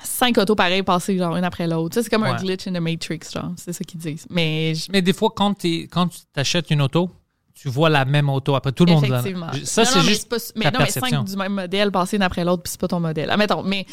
cinq 0.02 0.38
autos 0.38 0.54
pareilles 0.54 0.82
passer, 0.82 1.16
genre, 1.16 1.36
une 1.36 1.44
après 1.44 1.66
l'autre. 1.66 1.94
Ça, 1.94 2.02
c'est 2.02 2.10
comme 2.10 2.24
un 2.24 2.32
glitch 2.42 2.66
in 2.66 2.72
the 2.72 2.80
Matrix, 2.80 3.20
genre. 3.32 3.52
C'est 3.56 3.72
ça 3.72 3.84
qu'ils 3.84 4.00
disent. 4.00 4.26
Mais 4.30 4.74
je- 4.74 4.90
Mais 4.90 5.02
des 5.02 5.12
fois, 5.12 5.30
quand, 5.34 5.54
t'es- 5.54 5.88
quand 5.90 6.08
tu 6.08 6.18
t'achètes 6.32 6.70
une 6.70 6.82
auto, 6.82 7.10
tu 7.54 7.68
vois 7.68 7.90
la 7.90 8.04
même 8.04 8.28
auto 8.28 8.54
après 8.54 8.72
tout 8.72 8.84
le 8.86 8.92
monde. 8.92 9.04
Effectivement. 9.20 9.50
Ça, 9.64 9.84
c'est 9.84 10.00
juste. 10.00 10.28
pas- 10.28 10.36
mais 10.56 10.64
ta 10.64 10.70
non, 10.72 10.78
mais 10.80 10.90
cinq 10.90 11.24
du 11.24 11.36
même 11.36 11.52
modèle 11.52 11.90
passer 11.90 12.16
une 12.16 12.22
après 12.22 12.44
l'autre, 12.44 12.62
puis 12.62 12.70
c'est 12.72 12.80
pas 12.80 12.88
ton 12.88 13.00
modèle. 13.00 13.30
Admettons. 13.30 13.62
Mais 13.62 13.86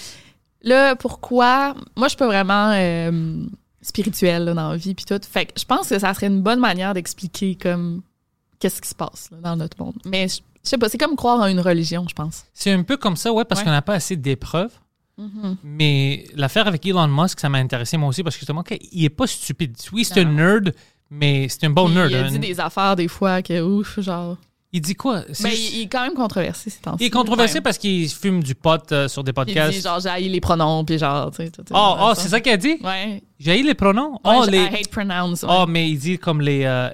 là, 0.61 0.95
pourquoi? 0.95 1.73
Moi, 1.95 2.07
je 2.07 2.09
suis 2.09 2.17
pas 2.17 2.27
vraiment 2.27 2.71
euh, 2.73 3.43
spirituelle 3.81 4.45
là, 4.45 4.53
dans 4.53 4.69
la 4.71 4.77
vie, 4.77 4.95
puis 4.95 5.05
tout. 5.05 5.19
Fait 5.29 5.45
que 5.47 5.51
je 5.59 5.65
pense 5.65 5.89
que 5.89 5.99
ça 5.99 6.13
serait 6.13 6.27
une 6.27 6.41
bonne 6.41 6.59
manière 6.59 6.93
d'expliquer, 6.93 7.55
comme, 7.55 8.01
qu'est-ce 8.60 8.82
qui 8.82 8.89
se 8.89 8.96
passe 8.96 9.30
là, 9.32 9.38
dans 9.41 9.56
notre 9.56 9.82
monde. 9.84 9.96
Mais 10.06 10.28
je 10.28 10.38
je 10.63 10.70
sais 10.72 10.78
pas, 10.78 10.89
c'est 10.89 10.98
comme 10.98 11.15
croire 11.15 11.39
en 11.39 11.46
une 11.46 11.62
religion, 11.62 12.06
je 12.10 12.13
pense. 12.13 12.43
C'est 12.54 12.72
un 12.74 12.84
peu 12.84 12.98
comme 12.98 13.15
ça, 13.15 13.32
ouais, 13.32 13.46
parce 13.46 13.62
Ouais. 13.62 13.65
qu'on 13.65 13.72
n'a 13.72 13.82
pas 13.82 13.93
assez 13.93 14.17
d'épreuves. 14.17 14.72
Mhm. 15.17 15.56
Mais 15.63 16.26
l'affaire 16.36 16.67
avec 16.67 16.86
Elon 16.86 17.08
Musk, 17.08 17.39
ça 17.39 17.48
m'a 17.50 17.58
intéressé 17.60 17.96
moi 17.98 18.10
aussi 18.10 18.22
parce 18.22 18.36
que 18.36 18.41
justement, 18.41 18.63
il 18.91 19.06
est 19.06 19.10
pas 19.10 19.26
stupide. 19.28 19.76
Oui, 19.93 20.04
c'est 20.04 20.20
un 20.20 20.26
nerd, 20.26 20.74
mais 21.10 21.48
c'est 21.50 21.63
un 21.65 21.70
bon 21.70 21.86
Puis 21.86 21.96
nerd. 21.96 22.12
Il 22.12 22.17
a 22.17 22.26
Un- 22.26 22.32
dit 22.32 22.39
des 22.39 22.60
affaires 22.60 22.96
des 22.98 23.08
fois 23.08 23.41
que 23.41 23.62
ouf, 23.62 24.00
genre. 24.02 24.36
Il 24.74 24.82
dit 24.82 24.93
quoi? 24.96 25.22
C'est 25.32 25.43
Ben, 25.43 25.50
juste- 25.52 25.72
il, 25.72 25.78
il 25.78 25.82
est 25.84 25.88
quand 25.88 26.02
même 26.04 26.13
controversé 26.13 26.70
ces 26.70 26.82
temps-ci. 26.82 26.98
il 27.04 27.08
est 27.08 27.10
controversé 27.10 27.62
parce 27.62 27.78
qu'il 27.78 28.08
fume 28.10 28.43
du 28.43 28.54
pot 28.54 28.91
euh, 28.91 29.08
sur 29.08 29.24
des 29.24 29.32
Il 29.32 29.34
podcasts. 29.34 29.74
dit 29.74 29.82
genre, 29.82 30.02
j'ai 30.02 30.20
les 30.28 30.41
pronoms, 30.41 30.84
puis 30.84 30.98
genre, 31.00 31.32
tu 31.32 31.38
sais. 31.46 31.50
tout- 31.50 31.63
tout- 31.63 31.74
oh, 31.74 31.96
oh, 32.00 32.12
c'est 32.15 32.28
ça 32.28 32.41
qu'il 32.41 32.52
a 32.52 32.58
dit? 32.58 32.78
Ouais. 32.84 33.24
J'ai 33.39 33.63
les 33.63 33.74
pronoms? 33.74 34.20
Ouais, 34.26 34.36
oh, 34.39 34.46
les... 34.46 34.58
I 34.65 34.65
hate 34.82 34.89
pronounce. 34.89 35.43
ouais. 35.43 35.50
oh, 35.50 35.65
mais 35.67 35.89
il 35.89 35.98
dit 35.98 36.17
comme 36.20 36.41
les 36.41 36.65
euh, 36.65 36.89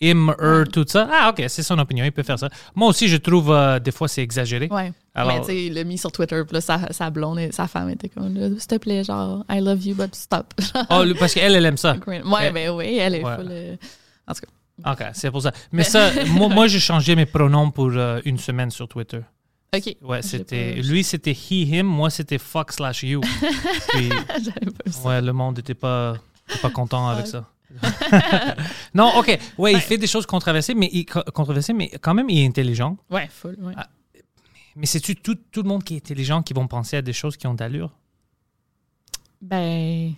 him, 0.00 0.34
her, 0.40 0.64
tout 0.72 0.84
ça. 0.88 1.08
Ah, 1.12 1.30
ok, 1.30 1.44
c'est 1.48 1.62
son 1.62 1.78
opinion, 1.78 2.04
il 2.04 2.12
peut 2.12 2.22
faire 2.22 2.38
ça. 2.38 2.48
Moi 2.74 2.88
aussi, 2.88 3.08
je 3.08 3.16
trouve 3.16 3.50
euh, 3.50 3.78
des 3.78 3.90
fois 3.90 4.08
c'est 4.08 4.22
exagéré. 4.22 4.68
Ouais. 4.70 4.92
Alors- 5.14 5.32
Mais 5.34 5.40
tu 5.40 5.46
sais, 5.46 5.64
il 5.66 5.74
l'a 5.74 5.84
mis 5.84 5.98
sur 5.98 6.12
Twitter, 6.12 6.42
puis 6.44 6.54
là, 6.54 6.60
sa, 6.60 6.92
sa 6.92 7.10
blonde, 7.10 7.38
et 7.40 7.50
sa 7.52 7.66
femme 7.66 7.90
était 7.90 8.08
comme, 8.08 8.34
s'il 8.58 8.66
te 8.68 8.76
plaît, 8.76 9.02
genre, 9.04 9.44
I 9.50 9.60
love 9.60 9.84
you, 9.84 9.94
but 9.94 10.14
stop. 10.14 10.54
Oh, 10.90 11.04
parce 11.18 11.34
qu'elle, 11.34 11.56
elle 11.56 11.66
aime 11.66 11.76
ça. 11.76 11.96
ouais, 12.06 12.22
Elle- 12.42 12.52
ben 12.52 12.70
oui, 12.70 12.98
elle 12.98 13.14
est 13.16 13.24
Ouais. 13.24 13.36
full, 13.36 13.48
euh, 13.50 13.76
En 14.26 14.34
tout 14.34 14.40
cas, 14.40 14.92
Ok, 14.92 15.02
c'est 15.14 15.30
pour 15.32 15.42
ça. 15.42 15.50
Mais 15.72 15.82
ça, 15.82 16.10
moi, 16.28 16.48
moi 16.48 16.68
j'ai 16.68 16.78
changé 16.78 17.16
mes 17.16 17.26
pronoms 17.26 17.70
pour 17.72 17.90
euh, 17.94 18.20
une 18.24 18.38
semaine 18.38 18.70
sur 18.70 18.86
Twitter. 18.86 19.20
OK. 19.76 19.96
Ouais, 20.02 20.22
c'était. 20.22 20.74
Lui, 20.76 21.02
c'était 21.02 21.32
he, 21.32 21.66
him. 21.68 21.84
Moi, 21.86 22.10
c'était 22.10 22.38
fuck 22.38 22.72
slash 22.72 23.02
you. 23.02 23.20
Puis, 23.92 24.08
pas 24.08 25.08
ouais, 25.08 25.20
le 25.20 25.32
monde 25.32 25.56
n'était 25.56 25.74
pas, 25.74 26.14
pas 26.62 26.70
content 26.70 27.08
avec 27.08 27.26
ça. 27.26 27.44
non, 28.94 29.12
OK. 29.18 29.38
Ouais, 29.58 29.72
il 29.72 29.80
fait 29.80 29.98
des 29.98 30.06
choses 30.06 30.26
controversées, 30.26 30.74
mais, 30.74 30.88
il, 30.92 31.04
controversées, 31.04 31.72
mais 31.72 31.88
quand 32.00 32.14
même, 32.14 32.28
il 32.30 32.42
est 32.42 32.46
intelligent. 32.46 32.96
Ouais, 33.10 33.28
full, 33.30 33.56
ouais. 33.60 33.74
Ah. 33.76 33.88
Mais 34.76 34.86
c'est-tu 34.86 35.16
tout, 35.16 35.36
tout 35.50 35.62
le 35.62 35.68
monde 35.68 35.82
qui 35.84 35.94
est 35.94 35.98
intelligent 35.98 36.42
qui 36.42 36.54
vont 36.54 36.66
penser 36.68 36.96
à 36.96 37.02
des 37.02 37.12
choses 37.12 37.36
qui 37.36 37.46
ont 37.46 37.54
d'allure? 37.54 37.90
Ben, 39.40 40.12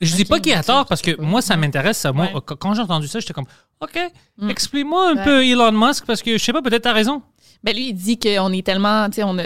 Je 0.00 0.14
dis 0.14 0.22
Ok, 0.22 0.28
pas 0.28 0.40
qu'il 0.40 0.52
a 0.52 0.62
tort 0.62 0.86
parce 0.86 1.02
que 1.02 1.12
pas. 1.12 1.22
moi, 1.22 1.40
ça 1.42 1.56
m'intéresse. 1.56 2.04
Moi, 2.12 2.28
quand 2.44 2.74
j'ai 2.74 2.82
entendu 2.82 3.08
ça, 3.08 3.20
j'étais 3.20 3.32
comme, 3.32 3.46
OK, 3.80 3.98
Mm. 4.38 4.50
explique-moi 4.50 5.10
un 5.10 5.16
Ouais. 5.16 5.24
peu 5.24 5.44
Elon 5.46 5.72
Musk 5.72 6.04
parce 6.06 6.22
que 6.22 6.36
je 6.36 6.42
sais 6.44 6.52
pas, 6.52 6.62
peut-être 6.62 6.82
t'as 6.84 6.92
raison. 6.92 7.22
ben 7.64 7.74
lui, 7.74 7.88
il 7.88 7.94
dit 7.94 8.18
qu'on 8.18 8.52
est 8.52 8.64
tellement, 8.64 9.08
tu 9.08 9.16
sais, 9.16 9.22
on 9.24 9.38
a... 9.38 9.44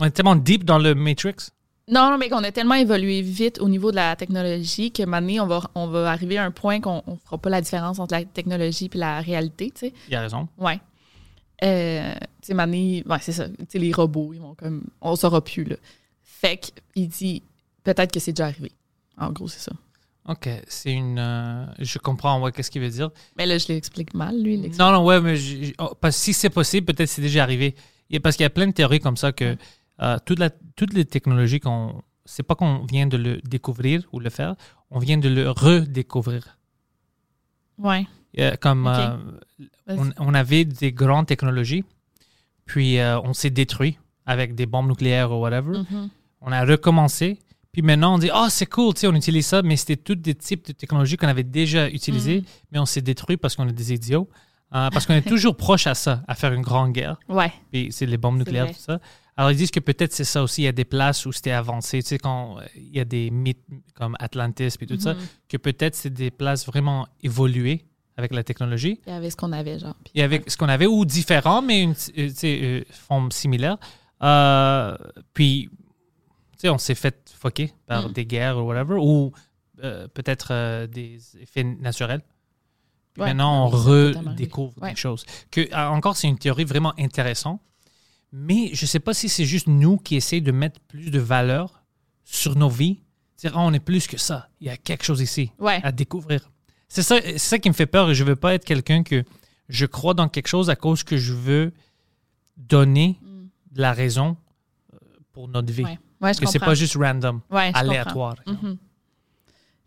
On 0.00 0.04
est 0.06 0.10
tellement 0.10 0.36
deep 0.36 0.64
dans 0.64 0.78
le 0.78 0.94
Matrix. 0.94 1.34
Non, 1.90 2.10
non, 2.10 2.18
mais 2.18 2.28
qu'on 2.28 2.44
a 2.44 2.52
tellement 2.52 2.74
évolué 2.74 3.20
vite 3.22 3.60
au 3.60 3.68
niveau 3.68 3.90
de 3.90 3.96
la 3.96 4.14
technologie 4.16 4.92
que 4.92 5.02
maintenant, 5.02 5.44
on 5.44 5.46
va, 5.46 5.62
on 5.74 5.86
va 5.88 6.10
arriver 6.10 6.38
à 6.38 6.44
un 6.44 6.50
point 6.50 6.80
qu'on 6.80 7.02
ne 7.06 7.16
fera 7.24 7.36
pas 7.38 7.50
la 7.50 7.60
différence 7.60 7.98
entre 7.98 8.14
la 8.14 8.24
technologie 8.24 8.88
et 8.92 8.98
la 8.98 9.20
réalité, 9.20 9.70
tu 9.70 9.80
sais. 9.88 9.92
Il 10.08 10.14
a 10.14 10.20
raison. 10.20 10.48
Ouais. 10.58 10.80
Euh, 11.62 12.12
tu 12.40 12.46
sais, 12.46 12.54
maintenant, 12.54 12.78
ouais, 12.78 13.18
c'est 13.20 13.32
ça. 13.32 13.48
Tu 13.48 13.54
sais, 13.68 13.78
les 13.78 13.92
robots, 13.92 14.32
ils 14.32 14.40
vont 14.40 14.54
comme... 14.54 14.84
On 15.00 15.16
saura 15.16 15.42
plus, 15.42 15.64
là. 15.64 15.76
Fait 16.22 16.56
qu'il 16.94 17.08
dit, 17.08 17.42
peut-être 17.84 18.12
que 18.12 18.20
c'est 18.20 18.32
déjà 18.32 18.46
arrivé. 18.46 18.72
En 19.18 19.30
gros, 19.30 19.48
c'est 19.48 19.60
ça. 19.60 19.72
OK, 20.28 20.48
c'est 20.68 20.92
une... 20.92 21.18
euh, 21.18 21.66
je 21.78 21.98
comprends, 21.98 22.40
ouais, 22.40 22.52
qu'est-ce 22.52 22.70
qu'il 22.70 22.80
veut 22.82 22.88
dire. 22.90 23.10
Mais 23.36 23.46
là, 23.46 23.58
je 23.58 23.68
l'explique 23.68 24.14
mal, 24.14 24.40
lui. 24.40 24.54
il. 24.54 24.76
Non, 24.78 24.92
non, 24.92 25.04
ouais, 25.04 25.20
mais 25.20 25.36
je- 25.36 25.72
oh, 25.78 25.90
parce 26.00 26.16
que 26.16 26.22
si 26.22 26.32
c'est 26.32 26.50
possible, 26.50 26.86
peut-être 26.94 27.08
c'est 27.08 27.22
déjà 27.22 27.42
arrivé. 27.42 27.74
Parce 28.22 28.36
qu'il 28.36 28.44
y 28.44 28.46
a 28.46 28.50
plein 28.50 28.66
de 28.66 28.72
théories 28.72 29.00
comme 29.00 29.16
ça 29.16 29.32
que 29.32 29.56
euh, 30.02 30.18
toute 30.24 30.38
la- 30.38 30.50
toutes 30.76 30.94
les 30.94 31.04
technologies, 31.04 31.60
qu'on, 31.60 32.02
c'est 32.24 32.42
pas 32.42 32.54
qu'on 32.54 32.84
vient 32.86 33.06
de 33.06 33.16
le 33.16 33.40
découvrir 33.42 34.02
ou 34.12 34.20
le 34.20 34.30
faire, 34.30 34.54
on 34.90 34.98
vient 34.98 35.18
de 35.18 35.28
le 35.28 35.50
redécouvrir. 35.50 36.58
Ouais. 37.78 38.06
Euh, 38.38 38.54
comme 38.60 38.86
euh, 38.86 39.16
on, 39.88 40.10
on 40.18 40.34
avait 40.34 40.64
des 40.64 40.92
grandes 40.92 41.26
technologies, 41.26 41.84
puis 42.66 42.98
on 43.24 43.32
s'est 43.32 43.50
détruit 43.50 43.98
avec 44.26 44.54
des 44.54 44.66
bombes 44.66 44.88
nucléaires 44.88 45.32
ou 45.32 45.40
whatever. 45.40 45.78
Mhm. 45.90 46.08
On 46.42 46.52
a 46.52 46.64
recommencé. 46.64 47.38
Puis 47.72 47.82
maintenant, 47.82 48.14
on 48.14 48.18
dit, 48.18 48.30
ah, 48.32 48.48
c'est 48.50 48.66
cool, 48.66 48.94
tu 48.94 49.00
sais, 49.00 49.06
on 49.06 49.14
utilise 49.14 49.46
ça, 49.46 49.62
mais 49.62 49.76
c'était 49.76 49.96
tous 49.96 50.16
des 50.16 50.34
types 50.34 50.66
de 50.66 50.72
technologies 50.72 51.16
qu'on 51.16 51.28
avait 51.28 51.44
déjà 51.44 51.88
utilisées, 51.88 52.40
Mm. 52.40 52.44
mais 52.72 52.78
on 52.80 52.84
s'est 52.86 53.00
détruit 53.02 53.36
parce 53.36 53.54
qu'on 53.54 53.68
est 53.68 53.72
des 53.72 53.92
idiots. 53.92 54.28
Euh, 54.74 54.88
parce 54.90 55.06
qu'on 55.06 55.14
est 55.14 55.22
toujours 55.28 55.56
proche 55.56 55.86
à 55.86 55.94
ça, 55.94 56.22
à 56.28 56.34
faire 56.34 56.52
une 56.52 56.62
grande 56.62 56.92
guerre. 56.92 57.16
Ouais. 57.28 57.52
Puis 57.72 57.88
c'est 57.92 58.06
les 58.06 58.16
bombes 58.16 58.38
nucléaires, 58.38 58.68
tout 58.68 58.78
ça. 58.78 59.00
Alors 59.40 59.52
ils 59.52 59.56
disent 59.56 59.70
que 59.70 59.80
peut-être 59.80 60.12
c'est 60.12 60.24
ça 60.24 60.42
aussi. 60.42 60.60
Il 60.60 60.64
y 60.66 60.68
a 60.68 60.72
des 60.72 60.84
places 60.84 61.24
où 61.24 61.32
c'était 61.32 61.52
avancé. 61.52 62.02
Tu 62.02 62.08
sais, 62.08 62.18
quand 62.18 62.58
euh, 62.58 62.62
il 62.76 62.94
y 62.94 63.00
a 63.00 63.06
des 63.06 63.30
mythes 63.30 63.64
comme 63.94 64.14
Atlantis 64.20 64.74
puis 64.76 64.86
tout 64.86 65.00
ça, 65.00 65.14
Mhm. 65.14 65.20
que 65.48 65.56
peut-être 65.56 65.94
c'est 65.94 66.10
des 66.12 66.30
places 66.30 66.66
vraiment 66.66 67.08
évoluées 67.22 67.86
avec 68.18 68.34
la 68.34 68.44
technologie. 68.44 69.00
Il 69.06 69.12
y 69.14 69.16
avait 69.16 69.30
ce 69.30 69.36
qu'on 69.36 69.52
avait, 69.52 69.78
genre. 69.78 69.94
Puis- 70.04 70.12
Et 70.16 70.22
avec 70.22 70.50
ce 70.50 70.58
qu'on 70.58 70.68
avait, 70.68 70.84
ou 70.86 71.06
différent, 71.06 71.62
mais 71.62 71.80
une 71.82 71.94
euh, 72.18 72.28
euh, 72.44 72.84
forme 72.90 73.32
similaire. 73.32 73.78
Euh, 74.22 74.94
puis, 75.32 75.70
tu 76.52 76.58
sais, 76.58 76.68
on 76.68 76.76
s'est 76.76 76.94
fait 76.94 77.32
foquer 77.34 77.72
par 77.86 78.10
Mm. 78.10 78.12
des 78.12 78.26
guerres 78.26 78.58
ou 78.58 78.62
whatever, 78.68 78.96
ou 79.00 79.32
euh, 79.82 80.06
peut-être 80.08 80.84
des 80.86 81.18
effets 81.40 81.64
naturels. 81.64 82.20
Puis 83.14 83.22
Ouais, 83.22 83.28
maintenant, 83.28 83.64
on 83.64 83.68
redécouvre. 83.68 84.74
Ouais. 84.82 84.90
des 84.90 84.96
choses. 84.96 85.24
Que, 85.50 85.74
encore, 85.74 86.14
c'est 86.18 86.28
une 86.28 86.38
théorie 86.38 86.64
vraiment 86.64 86.92
intéressante, 86.98 87.62
mais 88.32 88.70
je 88.74 88.84
ne 88.84 88.88
sais 88.88 89.00
pas 89.00 89.14
si 89.14 89.28
c'est 89.28 89.44
juste 89.44 89.66
nous 89.66 89.96
qui 89.98 90.16
essayons 90.16 90.44
de 90.44 90.52
mettre 90.52 90.80
plus 90.80 91.10
de 91.10 91.18
valeur 91.18 91.82
sur 92.24 92.56
nos 92.56 92.68
vies. 92.68 93.00
Dire, 93.38 93.52
Ah, 93.54 93.60
on 93.60 93.72
est 93.72 93.80
plus 93.80 94.06
que 94.06 94.18
ça. 94.18 94.48
Il 94.60 94.66
y 94.66 94.70
a 94.70 94.76
quelque 94.76 95.04
chose 95.04 95.20
ici 95.20 95.50
Ouais. 95.58 95.80
à 95.82 95.92
découvrir. 95.92 96.50
C'est 96.88 97.02
ça, 97.02 97.16
ça 97.38 97.58
qui 97.58 97.68
me 97.68 97.74
fait 97.74 97.86
peur 97.86 98.12
je 98.14 98.24
veux 98.24 98.36
pas 98.36 98.54
être 98.54 98.64
quelqu'un 98.64 99.02
que 99.02 99.24
je 99.68 99.86
crois 99.86 100.14
dans 100.14 100.28
quelque 100.28 100.48
chose 100.48 100.68
à 100.70 100.76
cause 100.76 101.02
que 101.04 101.16
je 101.16 101.32
veux 101.32 101.72
donner 102.56 103.18
Mm. 103.22 103.46
de 103.76 103.80
la 103.80 103.92
raison 103.92 104.36
euh, 104.92 104.98
pour 105.32 105.48
notre 105.48 105.72
vie. 105.72 105.84
Ouais. 105.84 105.98
Ouais, 106.20 106.34
je 106.34 106.40
que 106.40 106.46
c'est 106.46 106.58
comprends. 106.58 106.66
pas 106.72 106.74
juste 106.74 106.96
random, 106.96 107.40
aléatoire. 107.50 108.36
Mhm. 108.46 108.76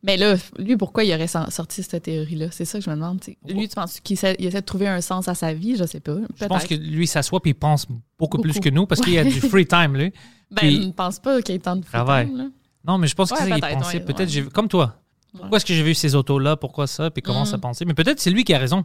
Mais 0.05 0.17
là, 0.17 0.35
lui, 0.59 0.75
pourquoi 0.75 1.05
il 1.05 1.13
aurait 1.13 1.27
sorti 1.27 1.81
cette 1.81 2.03
théorie-là? 2.03 2.47
C'est 2.51 2.65
ça 2.65 2.77
que 2.77 2.83
je 2.83 2.89
me 2.89 2.95
demande. 2.95 3.21
Lui, 3.47 3.69
tu 3.69 3.75
penses 3.75 3.99
qu'il 4.01 4.15
essaie, 4.15 4.35
de 4.35 4.59
trouver 4.59 4.87
un 4.87 4.99
sens 4.99 5.27
à 5.29 5.33
sa 5.35 5.53
vie? 5.53 5.77
Je 5.77 5.85
sais 5.85 6.01
pas. 6.01 6.17
Je 6.39 6.45
pense 6.45 6.65
que 6.65 6.75
lui 6.75 7.07
s'assoit 7.07 7.39
puis 7.41 7.51
il 7.51 7.55
pense 7.55 7.87
beaucoup, 8.19 8.37
plus 8.39 8.59
que 8.59 8.69
nous 8.69 8.85
parce 8.85 8.99
qu'il 9.01 9.13
y 9.13 9.17
a 9.17 9.23
du 9.23 9.31
free 9.49 9.65
time, 9.65 9.95
lui. 9.95 10.11
Ben, 10.51 10.57
puis- 10.57 10.75
je 10.81 10.87
ne 10.87 10.91
pense 10.91 11.19
pas 11.19 11.41
qu'il 11.41 11.55
ait 11.55 11.59
tant 11.59 11.77
de 11.77 11.83
free 11.85 11.93
Travail. 11.93 12.27
time, 12.27 12.37
là. 12.37 12.45
Non, 12.85 12.97
mais 12.97 13.07
je 13.07 13.15
pense 13.15 13.29
que 13.29 13.35
Ouais, 13.35 13.43
c'est 13.45 13.49
ça 13.59 13.69
qu'il 13.69 13.77
pensait. 13.79 13.97
ouais, 13.99 14.03
peut-être, 14.03 14.35
ouais. 14.35 14.49
comme 14.53 14.67
toi. 14.67 14.97
Pourquoi 15.31 15.49
Ouais. 15.51 15.55
est-ce 15.57 15.65
que 15.65 15.73
j'ai 15.73 15.83
vu 15.83 15.93
ces 15.95 16.15
autos-là? 16.15 16.57
Pourquoi 16.57 16.85
ça? 16.85 17.09
Puis 17.09 17.21
comment 17.21 17.43
Mm. 17.43 17.45
ça 17.45 17.57
pensait? 17.57 17.85
Mais 17.85 17.93
peut-être 17.93 18.19
c'est 18.19 18.29
lui 18.29 18.43
qui 18.43 18.53
a 18.53 18.57
raison. 18.59 18.83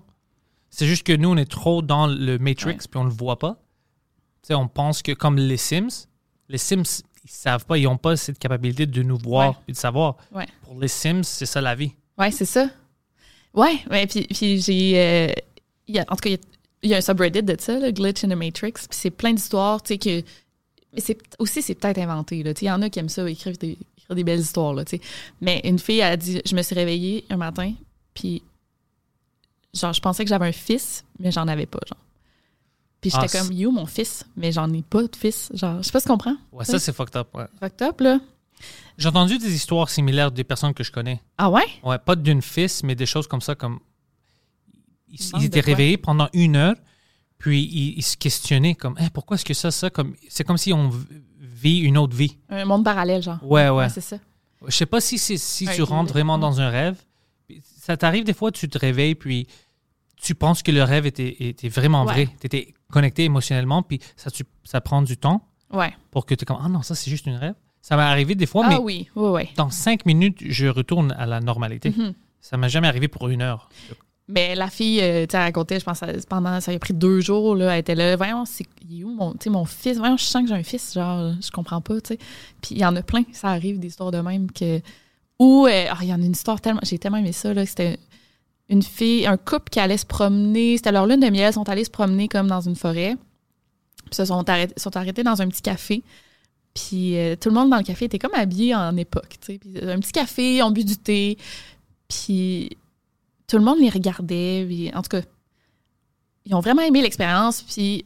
C'est 0.70 0.86
juste 0.86 1.02
que 1.02 1.12
nous, 1.14 1.30
on 1.30 1.36
est 1.36 1.50
trop 1.50 1.82
dans 1.82 2.06
le 2.06 2.38
Matrix 2.38 2.66
Ouais. 2.74 2.76
puis 2.90 3.00
on 3.00 3.04
le 3.04 3.10
voit 3.10 3.38
pas. 3.40 3.54
Tu 4.42 4.48
sais, 4.48 4.54
on 4.54 4.68
pense 4.68 5.02
que 5.02 5.12
comme 5.12 5.36
les 5.36 5.56
Sims, 5.56 6.06
les 6.48 6.58
Sims, 6.58 7.02
ils 7.28 7.32
savent 7.32 7.66
pas, 7.66 7.76
ils 7.78 7.86
ont 7.86 7.98
pas 7.98 8.16
cette 8.16 8.38
capacité 8.38 8.86
de 8.86 9.02
nous 9.02 9.18
voir 9.18 9.50
Ouais. 9.50 9.56
et 9.68 9.72
de 9.72 9.76
savoir. 9.76 10.16
Ouais. 10.32 10.46
Pour 10.62 10.80
les 10.80 10.88
Sims, 10.88 11.22
c'est 11.24 11.46
ça 11.46 11.60
la 11.60 11.74
vie. 11.74 11.92
Ouais, 12.16 12.30
c'est 12.30 12.44
ça. 12.46 12.68
Ouais, 13.54 13.78
ouais 13.90 14.06
puis, 14.06 14.26
puis 14.26 14.60
j'ai. 14.60 14.98
euh, 14.98 15.32
il 15.86 15.94
y 15.96 15.98
a- 15.98 16.04
en 16.08 16.16
tout 16.16 16.22
cas, 16.22 16.30
il 16.30 16.32
y 16.32 16.34
a- 16.36 16.38
il 16.82 16.90
y, 16.90 16.94
a 16.94 16.98
un 16.98 17.00
subreddit 17.00 17.42
de 17.42 17.56
ça, 17.58 17.78
là, 17.78 17.90
Glitch 17.92 18.22
in 18.24 18.28
the 18.28 18.34
Matrix. 18.36 18.72
Puis 18.72 18.86
c'est 18.92 19.10
plein 19.10 19.32
d'histoires, 19.32 19.82
tu 19.82 19.94
sais, 19.94 19.98
que. 19.98 20.22
Mais 20.94 21.00
c'est 21.00 21.18
aussi, 21.38 21.60
c'est 21.60 21.74
peut-être 21.74 21.98
inventé, 21.98 22.42
là. 22.42 22.54
Tu 22.54 22.60
sais, 22.60 22.66
il 22.66 22.68
y 22.68 22.72
en 22.72 22.80
a 22.82 22.88
qui 22.88 22.98
aiment 22.98 23.08
ça, 23.08 23.28
écrire 23.28 23.56
des, 23.58 23.76
écrire 23.98 24.14
des 24.16 24.24
belles 24.24 24.40
histoires, 24.40 24.72
là, 24.74 24.84
tu 24.84 24.96
sais. 24.96 25.02
Mais 25.40 25.60
une 25.64 25.78
fille 25.78 26.00
a 26.02 26.16
dit 26.16 26.40
Je 26.46 26.54
me 26.56 26.62
suis 26.62 26.74
réveillée 26.74 27.24
un 27.30 27.36
matin, 27.36 27.72
puis. 28.14 28.42
Genre, 29.74 29.92
je 29.92 30.00
pensais 30.00 30.24
que 30.24 30.30
j'avais 30.30 30.46
un 30.46 30.52
fils, 30.52 31.04
mais 31.18 31.30
j'en 31.30 31.46
avais 31.46 31.66
pas, 31.66 31.80
genre. 31.86 31.98
Puis 33.00 33.10
j'étais 33.10 33.36
Ah, 33.36 33.42
comme, 33.42 33.52
you, 33.52 33.70
mon 33.70 33.86
fils, 33.86 34.24
mais 34.36 34.50
j'en 34.50 34.72
ai 34.72 34.82
pas 34.82 35.02
de 35.02 35.14
fils. 35.16 35.50
Genre, 35.54 35.78
je 35.78 35.82
sais 35.82 35.92
pas 35.92 36.00
si 36.00 36.06
tu 36.06 36.10
comprends. 36.12 36.36
Ouais, 36.52 36.64
ça, 36.64 36.78
c'est 36.78 36.92
fucked 36.92 37.16
up. 37.16 37.28
ouais. 37.34 37.46
Fucked 37.60 37.82
up, 37.82 38.00
là. 38.00 38.18
J'ai 38.96 39.08
entendu 39.08 39.38
des 39.38 39.54
histoires 39.54 39.88
similaires 39.88 40.32
des 40.32 40.42
personnes 40.42 40.74
que 40.74 40.82
je 40.82 40.90
connais. 40.90 41.22
Ah 41.38 41.48
ouais? 41.48 41.62
Ouais, 41.84 41.98
pas 41.98 42.16
d'une 42.16 42.42
fils, 42.42 42.82
mais 42.82 42.96
des 42.96 43.06
choses 43.06 43.28
comme 43.28 43.40
ça, 43.40 43.54
comme. 43.54 43.78
Ils, 45.10 45.44
étaient 45.44 45.60
réveillés 45.60 45.96
pendant 45.96 46.28
une 46.34 46.56
heure, 46.56 46.74
puis 47.38 47.62
ils, 47.62 47.96
ils 47.98 48.02
se 48.02 48.16
questionnaient 48.16 48.74
comme, 48.74 48.94
Hein, 48.98 49.08
pourquoi 49.14 49.36
est-ce 49.36 49.44
que 49.44 49.54
ça, 49.54 49.70
ça, 49.70 49.90
comme. 49.90 50.14
C'est 50.28 50.42
comme 50.44 50.58
si 50.58 50.72
on 50.72 50.90
vit 51.40 51.78
une 51.78 51.96
autre 51.96 52.16
vie. 52.16 52.36
Un 52.50 52.64
monde 52.64 52.84
parallèle, 52.84 53.22
genre. 53.22 53.38
Ouais, 53.42 53.68
ouais. 53.70 53.88
c'est 53.88 54.00
ça. 54.00 54.18
Je 54.66 54.72
sais 54.76 54.86
pas 54.86 55.00
si, 55.00 55.18
si 55.18 55.66
Ouais, 55.66 55.74
tu 55.76 55.82
rentres 55.82 56.12
vraiment 56.12 56.34
Ouais. 56.34 56.40
dans 56.40 56.60
un 56.60 56.68
rêve. 56.68 56.96
Ça 57.62 57.96
t'arrive 57.96 58.24
des 58.24 58.34
fois, 58.34 58.50
tu 58.50 58.68
te 58.68 58.76
réveilles, 58.76 59.14
puis 59.14 59.46
tu 60.20 60.34
penses 60.34 60.62
que 60.64 60.72
le 60.72 60.82
rêve 60.82 61.06
était, 61.06 61.36
était 61.48 61.68
vraiment 61.68 62.04
vrai. 62.04 62.28
Tu 62.40 62.46
étais 62.46 62.74
connecté 62.92 63.24
émotionnellement, 63.24 63.82
puis 63.82 64.00
ça, 64.16 64.30
tu- 64.30 64.44
ça 64.64 64.80
prend 64.80 65.02
du 65.02 65.16
temps 65.16 65.42
Ouais. 65.72 65.92
pour 66.10 66.24
que 66.26 66.34
tu 66.34 66.42
es 66.42 66.46
comme, 66.46 66.58
ah 66.62 66.68
non, 66.68 66.82
ça, 66.82 66.94
c'est 66.94 67.10
juste 67.10 67.26
une 67.26 67.36
rêve. 67.36 67.54
Ça 67.82 67.96
m'est 67.96 68.02
arrivé 68.02 68.34
des 68.34 68.46
fois, 68.46 68.64
ah 68.66 68.70
mais 68.70 68.76
oui, 68.76 69.08
oui, 69.14 69.28
oui. 69.30 69.42
dans 69.56 69.70
cinq 69.70 70.04
minutes, 70.06 70.38
je 70.40 70.66
retourne 70.66 71.12
à 71.12 71.26
la 71.26 71.40
normalité. 71.40 71.90
Mhm. 71.96 72.14
Ça 72.40 72.56
m'est 72.56 72.68
jamais 72.68 72.88
arrivé 72.88 73.08
pour 73.08 73.28
une 73.28 73.42
heure. 73.42 73.68
Mais 74.30 74.54
la 74.54 74.68
fille, 74.68 75.00
euh, 75.00 75.26
tu 75.26 75.36
elle 75.36 75.42
racontait, 75.42 75.80
je 75.80 75.84
pense, 75.84 76.02
pendant, 76.28 76.60
ça 76.60 76.70
lui 76.70 76.76
a 76.76 76.78
pris 76.78 76.92
deux 76.92 77.20
jours, 77.20 77.54
là, 77.56 77.72
elle 77.74 77.80
était 77.80 77.94
là, 77.94 78.14
voyons, 78.16 78.44
c'est 78.44 78.66
où 79.02 79.08
mon, 79.14 79.34
mon 79.46 79.64
fils? 79.64 79.96
Voyons, 79.98 80.16
je 80.18 80.24
sens 80.24 80.42
que 80.42 80.48
j'ai 80.48 80.54
un 80.54 80.62
fils, 80.62 80.92
genre, 80.94 81.32
je 81.40 81.50
comprends 81.50 81.80
pas, 81.80 81.98
tu 82.00 82.08
sais. 82.08 82.18
Puis 82.60 82.74
il 82.74 82.78
y 82.78 82.84
en 82.84 82.94
a 82.96 83.02
plein, 83.02 83.24
ça 83.32 83.48
arrive, 83.48 83.78
des 83.78 83.88
histoires 83.88 84.10
de 84.10 84.20
même 84.20 84.50
que. 84.50 84.80
Ou, 85.38 85.66
euh, 85.66 85.86
ah, 85.90 85.98
il 86.02 86.08
y 86.08 86.12
en 86.12 86.20
a 86.20 86.24
une 86.24 86.32
histoire 86.32 86.60
tellement, 86.60 86.80
j'ai 86.82 86.98
tellement 86.98 87.18
aimé 87.18 87.32
ça, 87.32 87.54
là, 87.54 87.64
c'était 87.64 87.98
une 88.68 88.82
fille, 88.82 89.26
un 89.26 89.36
couple 89.36 89.70
qui 89.70 89.80
allait 89.80 89.96
se 89.96 90.06
promener, 90.06 90.76
c'était 90.76 90.92
leur 90.92 91.06
lune 91.06 91.20
de 91.20 91.30
miel, 91.30 91.50
ils 91.50 91.54
sont 91.54 91.68
allés 91.68 91.84
se 91.84 91.90
promener 91.90 92.28
comme 92.28 92.48
dans 92.48 92.60
une 92.60 92.76
forêt. 92.76 93.16
Puis 94.06 94.14
se 94.14 94.24
sont 94.24 94.48
arrêtés, 94.48 95.22
dans 95.22 95.42
un 95.42 95.48
petit 95.48 95.62
café. 95.62 96.02
Puis 96.74 97.16
euh, 97.16 97.36
tout 97.36 97.48
le 97.48 97.54
monde 97.54 97.70
dans 97.70 97.78
le 97.78 97.82
café 97.82 98.06
était 98.06 98.18
comme 98.18 98.34
habillé 98.34 98.74
en 98.74 98.96
époque. 98.96 99.36
Puis 99.40 99.60
un 99.82 99.98
petit 99.98 100.12
café, 100.12 100.62
on 100.62 100.70
bu 100.70 100.84
du 100.84 100.96
thé. 100.96 101.38
Puis 102.08 102.76
tout 103.46 103.58
le 103.58 103.64
monde 103.64 103.78
les 103.80 103.90
regardait. 103.90 104.90
En 104.94 105.02
tout 105.02 105.08
cas, 105.08 105.22
ils 106.44 106.54
ont 106.54 106.60
vraiment 106.60 106.82
aimé 106.82 107.02
l'expérience. 107.02 107.62
Puis 107.62 108.04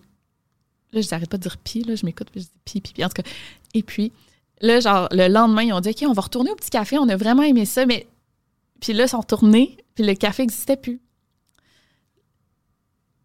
là, 0.93 1.01
je 1.01 1.09
n'arrête 1.11 1.29
pas 1.29 1.37
de 1.37 1.43
dire 1.43 1.57
puis, 1.59 1.83
là, 1.83 1.95
je 1.95 2.07
m'écoute, 2.07 2.29
puis 2.31 2.41
je 2.41 2.47
dis 2.47 2.53
puis, 2.65 2.81
puis, 2.81 2.93
puis. 2.95 3.05
En 3.05 3.09
tout 3.09 3.23
cas, 3.23 3.29
et 3.75 3.83
puis, 3.83 4.13
là, 4.61 4.81
genre, 4.81 5.09
le 5.11 5.29
lendemain, 5.29 5.63
ils 5.63 5.73
ont 5.73 5.81
dit 5.81 5.91
OK, 5.91 6.05
on 6.09 6.13
va 6.13 6.23
retourner 6.23 6.51
au 6.51 6.57
petit 6.57 6.71
café, 6.71 6.99
on 6.99 7.09
a 7.09 7.17
vraiment 7.17 7.43
aimé 7.43 7.65
ça, 7.67 7.87
mais. 7.87 8.07
Puis 8.83 8.93
là, 8.93 9.05
ils 9.05 9.09
sont 9.09 9.21
retournés, 9.21 9.79
puis 9.95 10.05
le 10.05 10.13
café 10.15 10.43
n'existait 10.43 10.77
plus. 10.77 11.01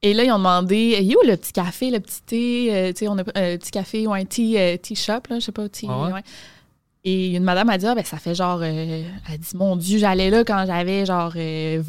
Et 0.03 0.13
là, 0.13 0.23
ils 0.23 0.31
ont 0.31 0.37
demandé 0.37 0.99
où 1.19 1.27
le 1.27 1.35
petit 1.35 1.51
café, 1.51 1.89
le 1.89 1.99
petit 1.99 2.21
thé 2.21 2.67
euh, 2.71 2.93
Tu 2.93 2.99
sais, 2.99 3.07
on 3.07 3.17
a 3.17 3.21
un 3.21 3.57
petit 3.57 3.71
café 3.71 4.05
ou 4.05 4.13
un 4.13 4.23
tea, 4.23 4.55
euh, 4.57 4.77
tea 4.77 4.95
shop, 4.95 5.21
là, 5.29 5.39
je 5.39 5.45
sais 5.45 5.51
pas, 5.51 5.67
tea. 5.67 5.87
Ah 5.89 6.05
ouais? 6.05 6.13
ouais. 6.13 6.21
Et 7.03 7.35
une 7.35 7.43
madame 7.43 7.69
a 7.69 7.77
dit, 7.79 7.87
ah, 7.87 7.95
ben, 7.95 8.05
ça 8.05 8.17
fait 8.17 8.35
genre, 8.35 8.59
euh, 8.61 9.03
elle 9.31 9.37
dit, 9.39 9.55
mon 9.55 9.75
Dieu, 9.75 9.97
j'allais 9.97 10.29
là 10.29 10.43
quand 10.43 10.63
j'avais 10.67 11.05
genre 11.05 11.33
euh, 11.35 11.81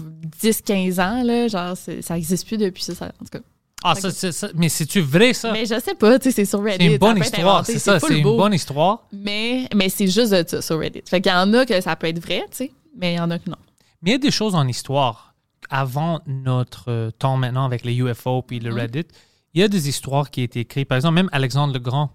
10-15 0.43 1.01
ans, 1.01 1.23
là, 1.23 1.49
genre, 1.49 1.77
ça 1.77 2.15
n'existe 2.15 2.47
plus 2.47 2.57
depuis 2.57 2.83
ça, 2.83 2.95
ça- 2.95 3.13
En 3.21 3.25
tout 3.25 3.31
cas, 3.39 3.41
Ah, 3.85 3.95
ça. 3.95 4.49
Mais 4.55 4.69
c'est-tu 4.71 5.01
vrai, 5.01 5.35
ça? 5.35 5.53
Mais 5.53 5.67
je 5.67 5.79
sais 5.79 5.95
pas, 5.95 6.19
tu 6.19 6.25
sais, 6.25 6.31
c'est 6.31 6.45
sur 6.47 6.63
Reddit. 6.63 6.85
C'est 6.87 6.93
une 6.93 6.99
bonne 6.99 7.19
histoire, 7.19 7.67
c'est 7.67 7.79
ça. 7.79 8.01
C'est 8.01 8.19
une 8.19 8.23
bonne 8.37 8.55
histoire. 8.55 9.07
Mais, 9.13 9.69
mais 9.75 9.89
c'est 9.91 10.07
juste 10.09 10.33
de 10.33 10.43
ça 10.49 10.63
sur 10.63 10.79
Reddit. 10.79 11.03
Fait 11.07 11.21
qu'il 11.21 11.31
y 11.31 11.35
en 11.35 11.53
a 11.53 11.67
que 11.67 11.79
ça 11.83 11.95
peut 11.97 12.07
être 12.07 12.21
vrai, 12.21 12.45
tu 12.51 12.57
sais, 12.57 12.71
mais 12.97 13.15
il 13.15 13.17
y 13.17 13.21
en 13.21 13.31
a 13.31 13.39
que 13.39 13.49
non. 13.51 13.57
Mais 14.03 14.11
il 14.11 14.13
y 14.13 14.17
a 14.17 14.19
des 14.19 14.31
choses 14.31 14.55
en 14.55 14.67
histoire, 14.67 15.35
avant 15.71 16.21
notre 16.27 16.91
euh, 16.91 17.11
temps 17.11 17.37
maintenant 17.37 17.65
avec 17.65 17.85
les 17.85 17.97
UFO 17.97 18.43
puis 18.43 18.61
le 18.61 18.73
Reddit, 18.73 19.07
il 19.55 19.61
y 19.61 19.65
a 19.65 19.69
des 19.69 19.89
histoires 19.89 20.31
qui 20.31 20.41
ont 20.41 20.45
été 20.45 20.61
écrites. 20.61 20.89
Par 20.89 20.97
exemple, 20.97 21.15
même 21.15 21.29
Alexandre 21.33 21.73
le 21.73 21.81
Grand, 21.81 22.13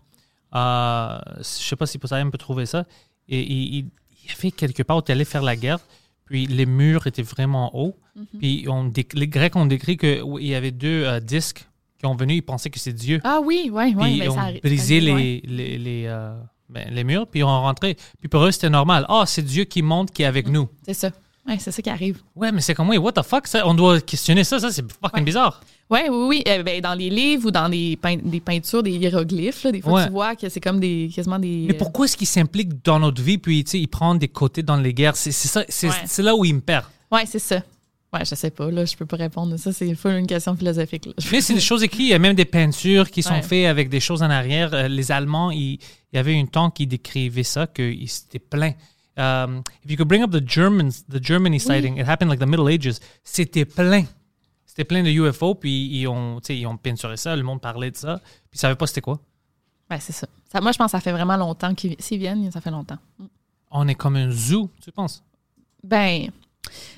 euh, 0.56 1.20
je 1.38 1.44
sais 1.44 1.76
pas 1.76 1.86
si 1.86 1.98
Poseidon 1.98 2.30
peut 2.32 2.38
trouver 2.38 2.66
ça, 2.66 2.86
et 3.28 3.42
il, 3.42 3.76
il, 3.76 3.86
il 4.26 4.32
a 4.32 4.36
fait 4.36 4.52
quelque 4.52 4.84
part 4.84 4.98
où 4.98 5.02
il 5.08 5.12
allait 5.12 5.26
faire 5.26 5.42
la 5.44 5.56
guerre, 5.56 5.80
puis 6.26 6.48
les 6.48 6.66
murs 6.66 7.08
étaient 7.08 7.22
vraiment 7.22 7.76
hauts, 7.76 7.96
puis 8.40 8.66
on, 8.70 8.92
les 9.14 9.28
Grecs 9.28 9.56
ont 9.56 9.66
décrit 9.66 9.98
qu'il 9.98 10.24
y 10.40 10.56
avait 10.56 10.72
deux 10.72 11.04
euh, 11.06 11.20
disques 11.20 11.68
qui 11.98 12.06
ont 12.06 12.16
venu, 12.16 12.36
ils 12.36 12.42
pensaient 12.42 12.70
que 12.70 12.80
c'est 12.80 12.94
Dieu. 12.94 13.20
Ah 13.24 13.40
oui, 13.44 13.70
oui, 13.72 13.86
oui. 13.86 13.94
Puis 13.94 14.20
mais 14.20 14.26
ils 14.26 14.30
ont 14.30 14.36
ça 14.36 14.52
brisé 14.64 15.00
ça 15.00 15.06
les, 15.06 15.42
les, 15.46 15.78
les, 15.78 16.06
euh, 16.08 16.36
ben, 16.74 16.88
les 16.92 17.04
murs, 17.04 17.28
puis 17.28 17.42
ils 17.42 17.44
ont 17.44 17.62
rentré. 17.62 17.96
Puis 18.20 18.28
pour 18.30 18.44
eux, 18.44 18.52
c'était 18.52 18.70
normal. 18.70 19.06
Ah, 19.10 19.24
c'est 19.28 19.42
Dieu 19.44 19.64
qui 19.66 19.82
monte, 19.82 20.12
qui 20.12 20.24
est 20.24 20.26
avec 20.26 20.48
nous. 20.48 20.62
ouais. 20.62 20.68
C'est 20.88 20.94
ça. 20.94 21.12
Ouais, 21.48 21.58
c'est 21.60 21.72
ça 21.72 21.82
qui 21.82 21.90
arrive. 21.90 22.22
Ouais, 22.38 22.54
mais 22.54 22.62
c'est 22.62 22.74
comme, 22.74 22.90
oui, 22.90 22.98
what 22.98 23.12
the 23.12 23.22
fuck, 23.22 23.48
ça? 23.48 23.68
On 23.68 23.74
doit 23.74 24.00
questionner 24.00 24.46
ça, 24.46 24.60
ça, 24.60 24.72
c'est 24.72 24.82
fucking 24.82 25.20
Ouais. 25.20 25.22
bizarre. 25.26 25.62
Oui, 25.90 26.00
oui, 26.10 26.26
oui. 26.30 26.44
Euh, 26.48 26.64
ben, 26.64 26.80
dans 26.80 26.94
les 26.94 27.10
livres 27.10 27.48
ou 27.48 27.52
dans 27.52 27.68
des 27.68 27.98
peintures, 28.44 28.82
des 28.82 28.92
hiéroglyphes, 28.92 29.64
là, 29.66 29.72
des 29.74 29.82
fois, 29.82 29.92
Ouais. 29.94 30.06
tu 30.06 30.12
vois 30.12 30.36
que 30.38 30.48
c'est 30.48 30.62
comme 30.62 30.80
des, 30.80 31.10
quasiment 31.14 31.40
des. 31.40 31.66
Mais 31.68 31.74
pourquoi 31.74 32.06
est-ce 32.06 32.16
qu'ils 32.16 32.28
s'impliquent 32.28 32.84
dans 32.86 32.98
notre 33.00 33.22
vie, 33.22 33.38
puis, 33.38 33.62
tu 33.66 33.72
sais, 33.72 33.80
ils 33.80 33.88
prennent 33.88 34.18
des 34.20 34.30
côtés 34.30 34.64
dans 34.64 34.78
les 34.78 34.94
guerres? 34.94 35.18
C'est 35.18 35.34
c'est 35.34 35.50
ça, 35.50 35.66
c'est 35.68 35.90
Ouais. 35.90 35.96
c'est 36.06 36.24
là 36.24 36.34
où 36.34 36.46
ils 36.46 36.56
me 36.56 36.62
perdent. 36.62 36.86
Oui, 37.12 37.20
c'est 37.26 37.40
ça. 37.40 37.62
Ouais, 38.14 38.24
je 38.26 38.36
sais 38.36 38.52
pas, 38.52 38.70
là, 38.70 38.86
je 38.86 38.96
peux 38.96 39.08
pas 39.08 39.18
répondre. 39.18 39.58
Ça, 39.58 39.74
c'est 39.74 39.88
une 39.90 40.28
question 40.28 40.56
philosophique. 40.56 41.08
Là. 41.08 41.14
Mais 41.32 41.42
c'est 41.42 41.56
des 41.56 41.60
choses 41.60 41.82
écrites. 41.82 42.02
Il 42.02 42.10
y 42.10 42.14
a 42.14 42.20
même 42.20 42.36
des 42.36 42.46
peintures 42.46 43.10
qui 43.10 43.24
sont 43.24 43.34
Ouais. 43.34 43.42
faites 43.42 43.66
avec 43.68 43.90
des 43.90 44.00
choses 44.00 44.22
en 44.22 44.30
arrière. 44.30 44.72
Euh, 44.74 44.88
les 44.88 45.12
Allemands, 45.12 45.50
il 45.50 45.80
y 46.14 46.18
avait 46.18 46.40
un 46.40 46.46
temps 46.46 46.70
qui 46.70 46.86
décrivait 46.86 47.42
ça, 47.44 47.66
qu'ils 47.66 48.04
étaient 48.04 48.38
pleins. 48.40 48.74
Um, 49.18 49.64
if 49.84 49.90
you 49.92 49.98
could 49.98 50.08
bring 50.08 50.24
up 50.24 50.32
the 50.32 50.48
Germans, 50.48 51.04
the 51.10 51.24
Germany 51.24 51.60
sighting, 51.60 51.98
it 51.98 52.08
happened 52.08 52.30
like 52.30 52.40
the 52.40 52.48
Middle 52.48 52.68
Ages. 52.68 53.00
C'était 53.24 53.66
plein. 53.66 54.06
C'était 54.66 54.84
plein 54.86 55.04
de 55.04 55.10
UFO, 55.10 55.54
puis 55.56 55.88
ils 56.00 56.08
ont, 56.08 56.40
ils 56.50 56.66
ont 56.66 56.78
peinturé 56.78 57.16
ça, 57.18 57.36
le 57.36 57.44
monde 57.44 57.62
parlait 57.62 57.92
de 57.92 57.96
ça, 57.98 58.20
puis 58.50 58.56
ils 58.56 58.60
savaient 58.60 58.76
pas 58.76 58.88
c'était 58.88 59.02
quoi. 59.02 59.20
Ouais, 59.92 60.00
c'est 60.00 60.14
ça. 60.14 60.28
ça. 60.52 60.62
Moi, 60.62 60.72
je 60.72 60.78
pense 60.80 60.88
que 60.88 60.98
ça 60.98 61.00
fait 61.00 61.12
vraiment 61.12 61.38
longtemps 61.38 61.76
qu'ils 61.76 61.96
s'ils 62.00 62.18
viennent, 62.20 62.52
ça 62.52 62.60
fait 62.60 62.72
longtemps. 62.72 62.98
On 63.70 63.88
est 63.88 63.94
comme 63.96 64.16
un 64.16 64.32
zoo, 64.32 64.70
tu 64.84 64.92
penses? 64.92 65.24
Ben, 65.84 66.32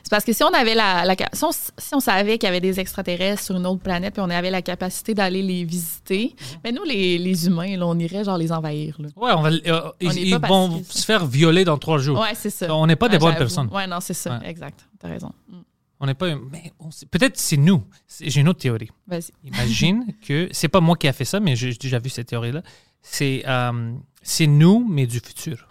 c'est 0.04 0.10
parce 0.10 0.24
que 0.24 0.34
si 0.34 0.44
on 0.44 0.54
avait 0.54 0.76
la, 0.76 1.04
la 1.06 1.16
si, 1.34 1.44
on, 1.44 1.52
si 1.52 1.94
on 1.94 2.00
savait 2.00 2.38
qu'il 2.38 2.48
y 2.48 2.50
avait 2.50 2.62
des 2.62 2.80
extraterrestres 2.80 3.44
sur 3.44 3.56
une 3.56 3.66
autre 3.66 3.82
planète, 3.82 4.14
puis 4.14 4.22
on 4.24 4.30
avait 4.30 4.52
la 4.52 4.62
capacité 4.62 5.14
d'aller 5.14 5.42
les 5.42 5.64
visiter, 5.64 6.36
Mhm. 6.36 6.60
ben 6.64 6.76
nous, 6.76 6.84
les, 6.84 7.18
les 7.18 7.48
humains, 7.48 7.76
là, 7.78 7.88
on 7.88 7.98
irait 7.98 8.24
genre 8.24 8.38
les 8.38 8.52
envahir. 8.52 8.96
Là. 9.00 9.10
Ouais, 9.16 9.32
on 9.36 9.42
va, 9.42 9.50
euh, 9.50 9.92
ils, 10.02 10.38
vont 10.38 10.84
se 10.88 11.04
faire 11.06 11.26
violer 11.26 11.66
dans 11.66 11.78
trois 11.78 11.98
jours. 11.98 12.20
Ouais, 12.20 12.36
c'est 12.36 12.50
ça. 12.50 12.74
On 12.76 12.86
n'est 12.86 12.96
pas 12.96 13.10
des 13.10 13.18
bonnes 13.18 13.36
personnes. 13.36 13.70
Ouais, 13.74 13.88
non, 13.88 14.00
c'est 14.00 14.14
ça. 14.14 14.38
Ouais. 14.38 14.50
Exact. 14.50 14.88
T'as 15.00 15.08
raison. 15.08 15.32
Mm. 15.50 15.56
On 16.02 16.06
n'est 16.08 16.14
pas. 16.14 16.36
Mais 16.52 16.72
peut-être 17.10 17.38
c'est 17.38 17.58
nous. 17.58 17.84
J'ai 18.22 18.42
une 18.42 18.50
autre 18.50 18.60
théorie. 18.60 18.92
Vas-y. 19.08 19.32
Imagine 19.44 20.06
que 20.28 20.50
c'est 20.52 20.68
pas 20.68 20.82
moi 20.82 20.98
qui 20.98 21.08
a 21.08 21.14
fait 21.14 21.26
ça, 21.26 21.40
mais 21.40 21.56
j'ai 21.56 21.72
j'ai 21.72 21.78
déjà 21.78 22.00
vu 22.00 22.10
cette 22.10 22.28
théorie-là. 22.28 22.62
C'est 23.02 23.44
euh, 23.48 23.94
c'est 24.22 24.46
nous, 24.48 24.86
mais 24.88 25.08
du 25.08 25.20
futur. 25.20 25.70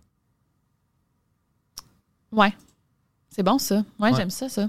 Ouais. 2.33 2.53
C'est 3.35 3.43
bon, 3.43 3.59
ça. 3.59 3.77
Ouais, 3.99 4.11
Ouais. 4.11 4.17
j'aime 4.17 4.31
ça, 4.31 4.49
ça. 4.49 4.69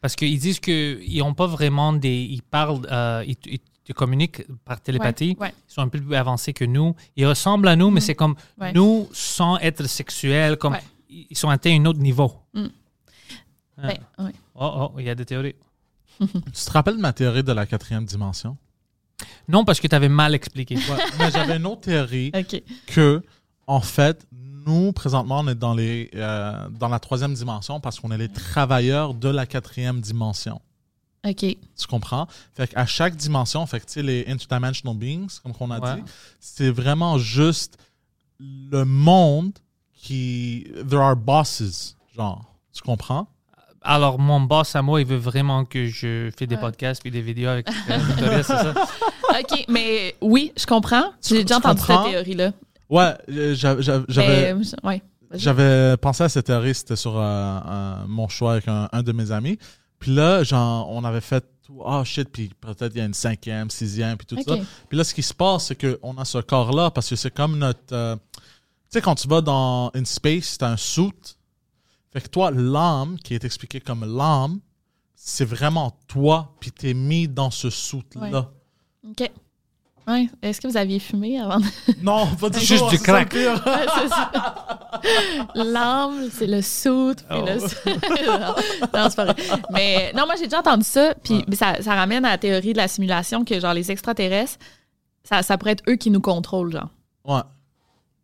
Parce 0.00 0.16
qu'ils 0.16 0.38
disent 0.38 0.60
qu'ils 0.60 1.18
n'ont 1.18 1.34
pas 1.34 1.46
vraiment 1.46 1.92
des. 1.92 2.22
Ils 2.30 2.42
parlent, 2.42 2.86
euh, 2.90 3.24
ils, 3.26 3.36
ils 3.46 3.58
te 3.84 3.92
communiquent 3.92 4.44
par 4.64 4.80
télépathie. 4.80 5.36
Ouais. 5.40 5.52
Ils 5.68 5.72
sont 5.72 5.82
un 5.82 5.88
peu 5.88 6.00
plus 6.00 6.14
avancés 6.14 6.52
que 6.52 6.64
nous. 6.64 6.94
Ils 7.16 7.26
ressemblent 7.26 7.68
à 7.68 7.76
nous, 7.76 7.90
mais 7.90 8.00
c'est 8.00 8.14
comme 8.14 8.34
Ouais. 8.58 8.72
nous 8.72 9.08
sans 9.12 9.58
être 9.58 9.86
sexuels. 9.86 10.56
Comme 10.56 10.74
Ouais. 10.74 10.82
ils 11.08 11.36
sont 11.36 11.48
atteints 11.50 11.72
à 11.72 11.80
un 11.80 11.84
autre 11.86 11.98
niveau. 11.98 12.32
Mm. 12.54 12.66
Ah. 13.78 13.88
Ben, 13.88 14.24
ouais. 14.24 14.32
Oh, 14.54 14.88
oh, 14.94 14.98
il 14.98 15.04
y 15.04 15.10
a 15.10 15.14
des 15.14 15.24
théories. 15.26 15.54
Tu 16.20 16.26
te 16.52 16.70
rappelles 16.70 16.96
de 16.96 17.00
ma 17.02 17.12
théorie 17.12 17.42
de 17.42 17.52
la 17.52 17.66
quatrième 17.66 18.04
dimension? 18.06 18.56
Non, 19.48 19.64
parce 19.64 19.80
que 19.80 19.86
tu 19.86 19.94
avais 19.94 20.08
mal 20.08 20.34
expliqué. 20.34 20.76
Ouais, 20.76 20.82
mais 21.18 21.30
j'avais 21.30 21.56
une 21.56 21.66
autre 21.66 21.82
théorie 21.82 22.30
OK. 22.34 22.62
que, 22.86 23.22
en 23.66 23.80
fait, 23.80 24.26
nous, 24.66 24.92
présentement, 24.92 25.40
on 25.40 25.48
est 25.48 25.54
dans, 25.54 25.74
les, 25.74 26.10
euh, 26.14 26.68
dans 26.70 26.88
la 26.88 26.98
troisième 26.98 27.34
dimension 27.34 27.80
parce 27.80 28.00
qu'on 28.00 28.10
est 28.10 28.18
les 28.18 28.28
travailleurs 28.28 29.14
de 29.14 29.28
la 29.28 29.46
quatrième 29.46 30.00
dimension. 30.00 30.60
OK. 31.26 31.38
Tu 31.40 31.86
comprends? 31.88 32.26
Fait 32.54 32.68
qu'à 32.68 32.86
chaque 32.86 33.16
dimension, 33.16 33.64
fait 33.66 33.80
que, 33.80 33.86
tu 33.86 33.92
sais, 33.94 34.02
les 34.02 34.24
interdimensional 34.28 34.96
beings, 34.96 35.38
comme 35.42 35.52
on 35.58 35.70
a 35.70 35.80
Ouais. 35.80 35.96
dit, 35.96 36.02
c'est 36.38 36.70
vraiment 36.70 37.18
juste 37.18 37.78
le 38.38 38.84
monde 38.84 39.52
qui. 39.94 40.66
There 40.88 41.00
are 41.02 41.16
bosses, 41.16 41.96
genre. 42.14 42.44
Tu 42.72 42.82
comprends? 42.82 43.26
Alors, 43.82 44.18
mon 44.18 44.40
boss 44.40 44.74
à 44.76 44.82
moi, 44.82 45.00
il 45.00 45.06
veut 45.06 45.16
vraiment 45.16 45.64
que 45.64 45.86
je 45.86 46.30
fais 46.36 46.46
des 46.46 46.56
Ouais. 46.56 46.60
podcasts 46.60 47.00
puis 47.02 47.10
des 47.12 47.22
vidéos 47.22 47.48
avec 47.50 47.68
euh, 47.68 47.96
Victoria, 47.98 48.42
c'est 48.42 48.52
ça? 48.52 48.74
OK, 49.40 49.64
mais 49.68 50.14
oui, 50.20 50.52
je 50.56 50.66
comprends. 50.66 51.12
J'ai 51.22 51.36
Tu- 51.38 51.42
déjà 51.44 51.58
entendu 51.58 51.80
cette 51.86 52.02
théorie-là. 52.04 52.52
Ouais, 52.88 53.14
euh, 53.30 53.54
j'a- 53.54 53.80
j'a- 53.80 54.02
j'avais. 54.08 54.42
Ouais. 55.32 55.96
Pensé 56.00 56.22
à 56.24 56.28
cette 56.28 56.46
théorie, 56.46 56.74
c'était 56.74 56.96
sur 56.96 57.16
euh, 57.16 57.20
un- 57.22 58.06
mon 58.06 58.28
choix 58.28 58.52
avec 58.52 58.68
un, 58.68 58.88
un 58.92 59.02
de 59.02 59.12
mes 59.12 59.32
amis. 59.32 59.58
Puis 59.98 60.14
là, 60.14 60.42
genre, 60.44 60.88
on 60.90 61.02
avait 61.04 61.20
fait 61.20 61.44
tout, 61.66 61.80
oh 61.84 62.04
shit, 62.04 62.28
puis 62.30 62.50
peut-être 62.60 62.92
il 62.94 62.98
y 62.98 63.00
a 63.00 63.06
une 63.06 63.14
cinquième, 63.14 63.70
sixième, 63.70 64.16
puis 64.18 64.26
tout 64.26 64.36
ça. 64.42 64.56
Puis 64.88 64.96
là, 64.98 65.02
ce 65.04 65.14
qui 65.14 65.22
se 65.22 65.34
passe, 65.34 65.66
c'est 65.66 65.74
qu'on 66.00 66.16
a 66.18 66.24
ce 66.24 66.38
corps-là, 66.38 66.90
parce 66.90 67.08
que 67.10 67.16
c'est 67.16 67.32
comme 67.34 67.58
notre. 67.58 67.80
euh, 67.92 68.14
tu 68.14 68.40
sais, 68.90 69.00
quand 69.00 69.16
tu 69.16 69.26
vas 69.26 69.40
dans 69.40 69.90
une 69.94 70.06
space, 70.06 70.58
t'as 70.58 70.68
un 70.70 70.76
suit. 70.76 71.10
Fait 72.12 72.20
que 72.20 72.28
toi, 72.28 72.50
l'âme, 72.52 73.18
qui 73.18 73.34
est 73.34 73.44
expliquée 73.44 73.80
comme 73.80 74.04
l'âme, 74.16 74.60
c'est 75.16 75.44
vraiment 75.44 75.98
toi, 76.06 76.54
puis 76.60 76.70
t'es 76.70 76.94
mis 76.94 77.26
dans 77.26 77.50
ce 77.50 77.68
suit-là. 77.70 78.50
OK. 79.10 79.30
Ouais. 80.06 80.28
Est-ce 80.40 80.60
que 80.60 80.68
vous 80.68 80.76
aviez 80.76 81.00
fumé 81.00 81.40
avant 81.40 81.58
de... 81.58 81.64
Non, 82.02 82.26
pas 82.40 82.48
du 82.50 82.60
Juste 82.60 82.84
tout, 82.84 82.90
du 82.90 82.96
c'est 82.96 83.04
ça 83.06 83.18
le 83.20 83.24
crack. 83.24 83.34
Ouais. 83.34 84.76
L'âme, 85.54 86.28
c'est 86.32 86.46
le 86.46 86.62
puis 87.28 87.38
Oh. 87.38 87.44
le... 87.44 87.58
non, 88.38 88.54
non, 88.94 89.06
c'est 89.10 89.16
pas 89.16 89.24
vrai. 89.24 89.34
Mais 89.72 90.12
non, 90.14 90.26
moi, 90.26 90.34
j'ai 90.38 90.44
déjà 90.44 90.60
entendu 90.60 90.84
ça, 90.84 91.14
puis 91.22 91.44
mais 91.48 91.56
ça, 91.56 91.82
ça 91.82 91.94
ramène 91.94 92.24
à 92.24 92.30
la 92.30 92.38
théorie 92.38 92.72
de 92.72 92.78
la 92.78 92.88
simulation 92.88 93.44
que, 93.44 93.58
genre, 93.58 93.74
les 93.74 93.90
extraterrestres, 93.90 94.58
ça, 95.24 95.42
ça 95.42 95.58
pourrait 95.58 95.72
être 95.72 95.84
eux 95.88 95.96
qui 95.96 96.10
nous 96.10 96.20
contrôlent, 96.20 96.72
genre. 96.72 96.88
Ouais. 97.24 97.42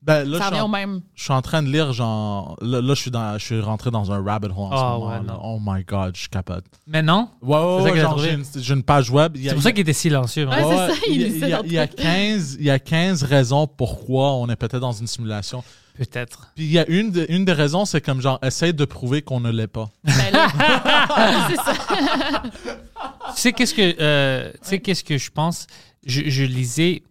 Ben 0.05 0.25
là, 0.29 0.39
ça 0.39 0.45
je 0.45 0.49
suis 0.49 0.51
revient 0.51 0.61
en- 0.61 0.65
au 0.65 0.69
même. 0.69 1.01
Je 1.15 1.23
suis 1.23 1.33
en 1.33 1.43
train 1.43 1.63
de 1.63 1.69
lire, 1.69 1.93
genre. 1.93 2.57
Là, 2.61 2.81
là, 2.81 2.95
je, 2.95 3.01
suis 3.01 3.11
dans, 3.13 3.39
je 3.39 3.45
suis 3.45 3.61
rentré 3.61 3.91
dans 3.93 4.11
un 4.11 4.21
rabbit 4.23 4.47
hole 4.49 4.53
en 4.57 4.71
ce 4.71 4.75
Ah, 4.77 4.91
moment. 4.99 5.07
ouais, 5.11 5.15
là. 5.19 5.23
non. 5.35 5.41
Oh 5.45 5.59
my 5.65 5.85
god, 5.85 6.17
je 6.17 6.29
capote. 6.29 6.65
Mais 6.89 7.03
non, 7.03 7.29
Ouais, 7.41 7.57
ouais, 7.57 7.91
ouais, 7.93 8.01
genre, 8.01 8.19
j'ai 8.19 8.33
une, 8.33 8.45
j'ai 8.57 8.75
une 8.75 8.83
page 8.83 9.11
web. 9.11 9.37
C'est 9.41 9.55
pour 9.55 9.63
ça 9.63 9.71
qu'il 9.71 9.83
était 9.83 9.93
silencieux. 9.93 10.49
Ouais, 10.49 10.55
hein. 10.57 10.89
c'est 10.89 10.95
ça, 10.95 11.01
il 11.09 11.15
il 11.15 11.21
y 11.21 11.25
a- 11.25 11.29
lit 11.29 11.41
ça 11.41 11.47
il 11.47 11.51
y 11.51 11.55
a- 11.55 11.59
dans 11.59 11.65
il 11.65 11.73
y 11.73 11.79
a 11.79 11.83
le 11.87 11.93
15 11.93 12.57
il 12.59 12.67
y 12.67 12.71
a 12.71 12.79
15 12.81 13.23
raisons 13.23 13.67
pourquoi 13.69 14.33
on 14.33 14.49
est 14.49 14.57
peut-être 14.57 14.81
dans 14.81 14.91
une 14.93 15.07
simulation. 15.07 15.63
Peut-être. 15.97 16.49
Puis 16.57 16.65
il 16.65 16.73
y 16.73 16.79
a 16.79 16.89
une, 16.89 17.11
de- 17.13 17.27
une 17.29 17.45
des 17.45 17.53
raisons, 17.53 17.85
c'est 17.85 18.01
comme 18.01 18.21
genre, 18.23 18.39
essaye 18.43 18.73
de 18.75 18.85
prouver 18.87 19.21
qu'on 19.23 19.41
ne 19.41 19.51
l'est 19.51 19.67
pas. 19.69 19.91
Ben 20.05 20.31
là, 20.33 20.49
c'est 21.51 21.57
ça. 21.57 22.43
Tu 22.43 23.41
sais 23.41 23.53
qu'est-ce 23.53 23.75
que, 23.75 23.95
euh, 24.01 24.51
tu 24.55 24.59
sais 24.69 24.79
qu'est-ce 24.81 25.05
que 25.05 25.19
je 25.19 25.31
pense? 25.31 25.67
Je, 26.05 26.23
je 26.27 26.45
lisais, 26.45 27.03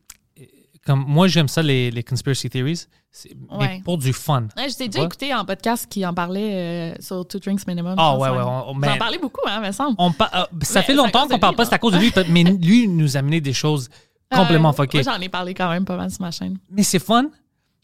comme 0.86 1.04
moi 1.08 1.28
j'aime 1.28 1.48
ça 1.48 1.62
les, 1.62 1.92
les 1.92 2.04
conspiracy 2.04 2.50
theories, 2.50 2.86
mais 3.52 3.58
Ouais. 3.58 3.82
pour 3.84 3.98
du 3.98 4.14
fun. 4.14 4.48
Ouais, 4.58 4.70
je 4.70 4.76
t'ai 4.76 4.88
déjà 4.88 5.04
écouté 5.06 5.34
en 5.34 5.44
podcast 5.46 5.86
qui 5.90 6.06
en 6.06 6.14
parlait 6.14 6.54
euh, 6.54 6.94
sur 7.00 7.28
Two 7.28 7.40
Drinks 7.40 7.68
Minimum. 7.68 7.96
Ah 7.98 8.18
ouais, 8.18 8.30
ouais, 8.30 8.38
on- 8.42 8.74
mais- 8.74 8.90
en 8.90 8.98
parlez 8.98 9.18
beaucoup, 9.18 9.42
hein, 9.48 9.62
me 9.62 9.72
semble. 9.72 9.96
On 10.00 10.12
pa- 10.12 10.32
euh, 10.34 10.46
ça 10.64 10.80
Mais 10.80 10.86
fait 10.86 10.94
longtemps 10.94 11.28
qu'on 11.28 11.40
parle 11.40 11.56
pas, 11.56 11.66
c'est 11.66 11.76
à 11.76 11.80
cause 11.80 11.94
de 11.94 12.00
lui, 12.00 12.12
mais 12.30 12.44
lui 12.44 12.88
nous 12.88 13.16
a 13.16 13.20
amené 13.20 13.42
des 13.42 13.54
choses 13.54 13.90
complètement 14.34 14.72
fuckées. 14.74 15.04
Moi, 15.04 15.14
j'en 15.14 15.20
ai 15.22 15.30
parlé 15.30 15.54
quand 15.54 15.70
même 15.70 15.86
pas 15.86 15.98
mal 15.98 16.10
sur 16.10 16.22
ma 16.22 16.32
chaîne. 16.32 16.58
Mais 16.70 16.84
c'est 16.84 17.00
fun. 17.00 17.26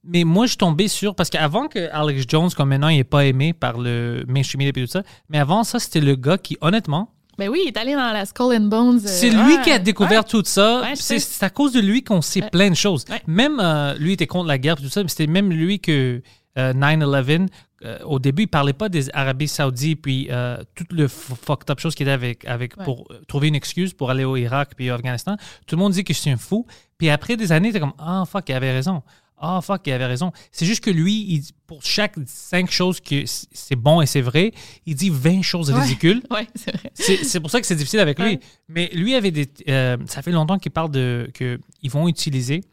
Mais 0.09 0.23
moi, 0.23 0.45
je 0.45 0.51
suis 0.51 0.57
tombé 0.57 0.87
sur. 0.87 1.13
Parce 1.15 1.29
qu'avant 1.29 1.67
que 1.67 1.89
Alex 1.91 2.23
Jones, 2.29 2.49
comme 2.55 2.69
maintenant, 2.69 2.87
il 2.87 2.95
n'est 2.97 3.03
pas 3.03 3.25
aimé 3.25 3.51
par 3.51 3.77
le 3.77 4.23
mainstream 4.27 4.61
et 4.61 4.71
tout 4.71 4.87
ça, 4.87 5.03
mais 5.27 5.37
avant 5.39 5.65
ça, 5.65 5.79
c'était 5.79 5.99
le 5.99 6.15
gars 6.15 6.37
qui, 6.37 6.57
honnêtement, 6.61 7.09
Ben 7.37 7.49
oui, 7.49 7.61
il 7.65 7.67
est 7.67 7.77
allé 7.77 7.93
dans 7.93 8.11
la 8.11 8.25
Skull 8.25 8.55
and 8.55 8.61
Bones. 8.61 8.97
euh, 8.97 9.07
c'est 9.07 9.29
lui 9.29 9.55
ouais, 9.55 9.61
qui 9.63 9.71
a 9.71 9.79
découvert 9.79 10.21
ouais. 10.23 10.29
tout 10.29 10.43
ça. 10.45 10.81
Ouais, 10.81 10.95
c'est 10.95 11.43
à 11.43 11.49
cause 11.49 11.71
de 11.71 11.79
lui 11.79 12.03
qu'on 12.03 12.21
sait 12.21 12.41
plein 12.51 12.69
de 12.69 12.75
choses. 12.75 13.05
Même 13.27 13.59
euh, 13.59 13.93
lui 13.95 14.13
était 14.13 14.27
contre 14.27 14.47
la 14.47 14.57
guerre 14.57 14.77
et 14.79 14.83
tout 14.83 14.89
ça, 14.89 15.03
mais 15.03 15.09
c'était 15.09 15.27
même 15.27 15.51
lui 15.51 15.79
que 15.79 16.21
euh, 16.57 16.73
9-11, 16.73 17.47
euh, 17.85 17.99
au 18.05 18.17
début, 18.19 18.43
il 18.43 18.47
parlait 18.47 18.73
pas 18.73 18.89
des 18.89 19.09
Arabes 19.13 19.45
Saoudites, 19.45 20.01
puis 20.01 20.27
euh, 20.31 20.57
toute 20.73 20.91
le 20.91 21.07
fucked 21.07 21.69
up 21.69 21.79
chose 21.79 21.93
qu'il 21.93 22.07
était 22.07 22.13
avec, 22.13 22.45
avec 22.45 22.75
pour 22.75 23.05
euh, 23.11 23.21
trouver 23.27 23.49
une 23.49 23.55
excuse 23.55 23.93
pour 23.93 24.09
aller 24.09 24.23
au 24.23 24.35
Irak 24.35 24.71
puis 24.75 24.89
au 24.89 24.95
Afghanistan. 24.95 25.37
Tout 25.67 25.75
le 25.75 25.81
monde 25.81 25.93
dit 25.93 26.03
que 26.03 26.13
c'est 26.13 26.31
un 26.31 26.37
fou. 26.37 26.65
Puis 26.97 27.09
après 27.09 27.37
des 27.37 27.51
années, 27.51 27.71
t'es 27.71 27.79
comme, 27.79 27.93
ah, 27.99 28.23
fuck, 28.27 28.49
il 28.49 28.53
avait 28.53 28.71
raison. 28.71 29.03
Ah 29.39 29.59
fuck, 29.61 29.81
il 29.85 29.91
avait 29.93 30.05
raison. 30.05 30.31
C'est 30.51 30.65
juste 30.65 30.83
que 30.83 30.89
lui, 30.89 31.13
il- 31.33 31.43
pour 31.67 31.83
chaque 31.83 32.15
cinq 32.25 32.71
choses 32.71 32.99
que 32.99 33.23
c'est 33.25 33.75
bon 33.75 34.01
et 34.01 34.05
c'est 34.05 34.21
vrai, 34.21 34.51
il 34.85 34.95
dit 34.95 35.09
20 35.09 35.41
choses 35.43 35.71
Ouais. 35.71 35.79
ridicules. 35.81 36.21
Ouais, 36.31 36.47
c'est 36.55 36.75
vrai. 36.75 36.91
C'est 36.95 37.39
pour 37.39 37.51
ça 37.51 37.59
que 37.61 37.67
c'est 37.67 37.75
difficile 37.75 37.99
avec 37.99 38.19
lui. 38.19 38.39
Mais 38.69 38.89
lui 38.93 39.13
avait 39.15 39.31
des. 39.31 39.47
euh, 39.69 39.97
ça 40.07 40.21
fait 40.21 40.31
longtemps 40.31 40.57
qu'il 40.57 40.71
parle 40.71 40.91
de. 40.91 41.29
que 41.33 41.59
ils 41.83 41.91
vont 41.91 42.07
utiliser 42.07 42.63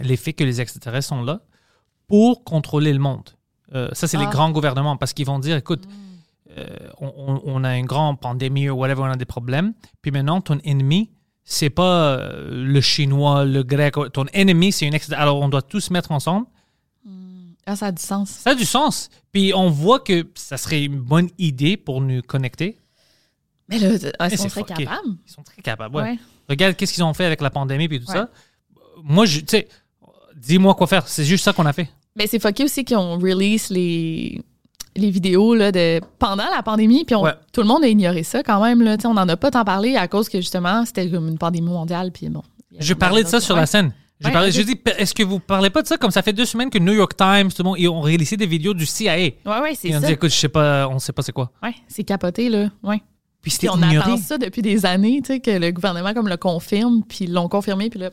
l'effet 0.00 0.32
que 0.32 0.44
les 0.44 0.60
extraterrestres 0.60 1.08
sont 1.08 1.22
là 1.22 1.40
pour 2.06 2.44
contrôler 2.44 2.92
le 2.92 2.98
monde. 2.98 3.30
Euh, 3.74 3.88
ça, 3.92 4.06
c'est 4.08 4.16
les 4.16 4.24
Ah. 4.26 4.30
grands 4.30 4.50
gouvernements 4.50 4.96
parce 4.96 5.12
qu'ils 5.12 5.26
vont 5.26 5.38
dire 5.38 5.56
écoute, 5.56 5.84
euh, 6.56 6.66
on, 7.00 7.12
on- 7.16 7.42
on 7.44 7.64
a 7.64 7.76
une 7.76 7.86
grande 7.86 8.18
pandémie 8.20 8.68
ou 8.70 8.74
whatever, 8.76 9.02
on 9.02 9.10
a 9.10 9.16
des 9.16 9.24
problèmes. 9.26 9.74
Puis 10.02 10.10
maintenant, 10.10 10.40
ton 10.40 10.58
ennemi, 10.64 11.10
c'est 11.50 11.70
pas 11.70 12.18
euh, 12.18 12.50
le 12.50 12.80
chinois, 12.82 13.46
le 13.46 13.62
grec. 13.62 13.94
Ton 14.12 14.26
ennemi, 14.34 14.70
c'est 14.70 14.86
une 14.86 14.92
extraterrestre. 14.92 15.22
Alors, 15.22 15.40
on 15.40 15.48
doit 15.48 15.62
tous 15.62 15.80
se 15.80 15.92
mettre 15.92 16.12
ensemble. 16.12 16.46
Ah, 17.64 17.74
ça 17.74 17.86
a 17.86 17.92
du 17.92 18.02
sens. 18.02 18.28
Ça 18.30 18.50
a 18.50 18.54
du 18.54 18.64
sens. 18.66 19.08
Puis 19.32 19.52
on 19.54 19.70
voit 19.70 20.00
que 20.00 20.26
ça 20.34 20.56
serait 20.58 20.84
une 20.84 21.00
bonne 21.00 21.28
idée 21.38 21.76
pour 21.78 22.00
nous 22.02 22.20
connecter. 22.22 22.78
Mais 23.68 23.78
là, 23.78 23.88
est-ce 23.88 24.06
Mais 24.06 24.10
qu'on 24.12 24.28
c'est 24.30 24.36
serait 24.36 24.60
fucké. 24.66 24.84
capable? 24.84 25.08
Ils 25.26 25.30
sont 25.32 25.42
très 25.42 25.60
capables. 25.62 25.96
ouais. 25.96 26.02
Ouais. 26.02 26.18
Regarde 26.50 26.76
qu'est-ce 26.76 26.92
qu'ils 26.94 27.04
ont 27.04 27.12
fait 27.14 27.24
avec 27.26 27.40
la 27.42 27.50
pandémie 27.50 27.88
puis 27.88 28.00
tout 28.00 28.10
Ouais. 28.10 28.14
ça. 28.16 28.30
Moi, 29.02 29.26
tu 29.26 29.42
sais, 29.46 29.68
dis-moi 30.36 30.74
quoi 30.74 30.86
faire. 30.86 31.06
C'est 31.08 31.24
juste 31.24 31.44
ça 31.44 31.52
qu'on 31.54 31.66
a 31.66 31.72
fait. 31.72 31.88
Mais 32.16 32.26
c'est 32.26 32.38
fucké 32.38 32.64
aussi 32.64 32.84
qu'ils 32.84 32.96
ont 32.96 33.18
release 33.18 33.68
les, 33.70 34.42
les 34.98 35.10
vidéos 35.10 35.54
là, 35.54 35.72
de 35.72 36.00
pendant 36.18 36.44
la 36.54 36.62
pandémie, 36.62 37.04
puis 37.04 37.16
Ouais. 37.16 37.32
tout 37.52 37.60
le 37.62 37.66
monde 37.66 37.84
a 37.84 37.88
ignoré 37.88 38.22
ça 38.22 38.42
quand 38.42 38.62
même. 38.62 38.82
Là. 38.82 38.96
On 39.04 39.14
n'en 39.14 39.28
a 39.28 39.36
pas 39.36 39.50
tant 39.50 39.64
parlé 39.64 39.96
à 39.96 40.08
cause 40.08 40.28
que 40.28 40.38
justement, 40.38 40.84
c'était 40.84 41.08
comme 41.10 41.28
une 41.28 41.38
pandémie 41.38 41.68
mondiale. 41.70 42.10
Puis 42.12 42.28
bon. 42.28 42.42
Je 42.78 42.94
parlais 42.94 43.22
de 43.24 43.28
ça 43.28 43.40
sur 43.40 43.56
la 43.56 43.66
scène. 43.66 43.92
Je 44.20 44.62
dis, 44.62 44.80
est-ce 44.98 45.14
que 45.14 45.22
vous 45.22 45.38
parlez 45.38 45.70
pas 45.70 45.80
de 45.82 45.86
ça? 45.86 45.96
Comme 45.96 46.10
ça 46.10 46.22
fait 46.22 46.32
deux 46.32 46.44
semaines 46.44 46.70
que 46.70 46.78
New 46.78 46.92
York 46.92 47.16
Times, 47.16 47.48
tout 47.52 47.62
le 47.62 47.68
monde, 47.68 47.76
ils 47.78 47.88
ont 47.88 48.00
réalisé 48.00 48.36
des 48.36 48.46
vidéos 48.46 48.74
du 48.74 48.84
CIA. 48.84 49.14
Ouais, 49.16 49.34
ouais, 49.46 49.74
c'est 49.76 49.88
Et 49.90 49.96
on 49.96 50.00
ça. 50.00 50.06
dit, 50.08 50.12
écoute, 50.14 50.30
je 50.30 50.36
sais 50.36 50.48
pas, 50.48 50.88
on 50.88 50.98
sait 50.98 51.12
pas 51.12 51.22
c'est 51.22 51.30
quoi. 51.32 51.52
Ouais, 51.62 51.74
c'est 51.86 52.02
capoté, 52.02 52.48
là. 52.48 52.68
Ouais. 52.82 53.00
Puis 53.40 53.52
c'était 53.52 53.68
Puis 53.68 53.76
on 53.78 53.88
ignoré. 53.88 54.10
attend 54.12 54.16
ça 54.16 54.36
depuis 54.36 54.60
des 54.62 54.84
années, 54.84 55.20
tu 55.22 55.34
sais, 55.34 55.40
que 55.40 55.52
le 55.52 55.70
gouvernement 55.70 56.12
comme 56.14 56.26
le 56.28 56.36
confirme, 56.36 57.02
puis 57.08 57.26
ils 57.26 57.32
l'ont 57.32 57.48
confirmé, 57.48 57.90
puis 57.90 58.00
là. 58.00 58.10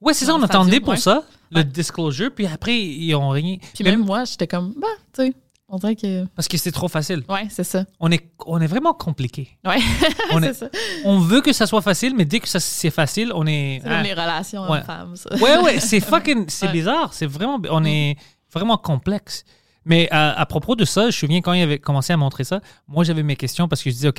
Ouais, 0.00 0.14
c'est 0.14 0.24
ça, 0.24 0.34
on 0.34 0.42
attendait 0.42 0.80
pour 0.80 0.90
ouais. 0.90 0.96
ça, 0.96 1.24
le 1.50 1.58
Ouais. 1.58 1.64
disclosure, 1.64 2.30
puis 2.34 2.46
après, 2.46 2.74
ils 2.78 3.14
ont 3.14 3.28
rien. 3.28 3.56
Puis 3.74 3.84
même 3.84 4.04
moi, 4.04 4.24
j'étais 4.24 4.46
comme, 4.46 4.72
bah, 4.80 4.86
tu 5.12 5.26
sais, 5.26 5.34
on 5.68 5.78
dirait 5.78 5.96
que. 5.96 6.24
Parce 6.34 6.48
que 6.48 6.56
c'est 6.56 6.72
trop 6.72 6.88
facile. 6.88 7.24
Ouais, 7.28 7.48
c'est 7.50 7.64
ça. 7.64 7.84
On 8.00 8.10
est, 8.12 8.30
on 8.46 8.60
est 8.60 8.66
vraiment 8.66 8.94
compliqué. 8.94 9.58
Ouais, 9.64 9.78
On, 10.32 10.42
est- 10.42 10.52
ça. 10.54 10.68
on 11.04 11.18
veut 11.18 11.40
que 11.40 11.52
ça 11.52 11.66
soit 11.66 11.82
facile, 11.82 12.14
mais 12.16 12.24
dès 12.24 12.40
que 12.40 12.48
ça 12.48 12.60
c'est 12.60 12.90
facile, 12.90 13.32
on 13.34 13.46
est. 13.46 13.80
C'est 13.82 13.88
comme 13.88 14.02
les 14.02 14.12
relations 14.14 14.62
Ouais. 14.70 14.78
hommes-femmes, 14.78 15.16
ça. 15.16 15.34
Ouais, 15.36 15.58
ouais, 15.58 15.80
c'est 15.80 16.00
fucking. 16.12 16.48
C'est 16.48 16.66
Ouais. 16.66 16.72
bizarre. 16.72 17.12
C'est 17.14 17.26
vraiment. 17.26 17.60
On 17.70 17.84
est 17.84 18.16
vraiment 18.52 18.76
complexe. 18.78 19.44
Mais 19.84 20.08
à, 20.10 20.32
à 20.40 20.46
propos 20.46 20.74
de 20.76 20.84
ça, 20.84 21.02
je 21.02 21.06
me 21.06 21.10
souviens 21.12 21.40
quand 21.40 21.52
il 21.52 21.62
avait 21.62 21.78
commencé 21.78 22.12
à 22.12 22.16
montrer 22.16 22.42
ça, 22.44 22.60
moi 22.88 23.04
j'avais 23.04 23.22
mes 23.22 23.36
questions 23.36 23.68
parce 23.68 23.82
que 23.84 23.90
je 23.90 23.94
disais, 23.94 24.08
OK, 24.08 24.16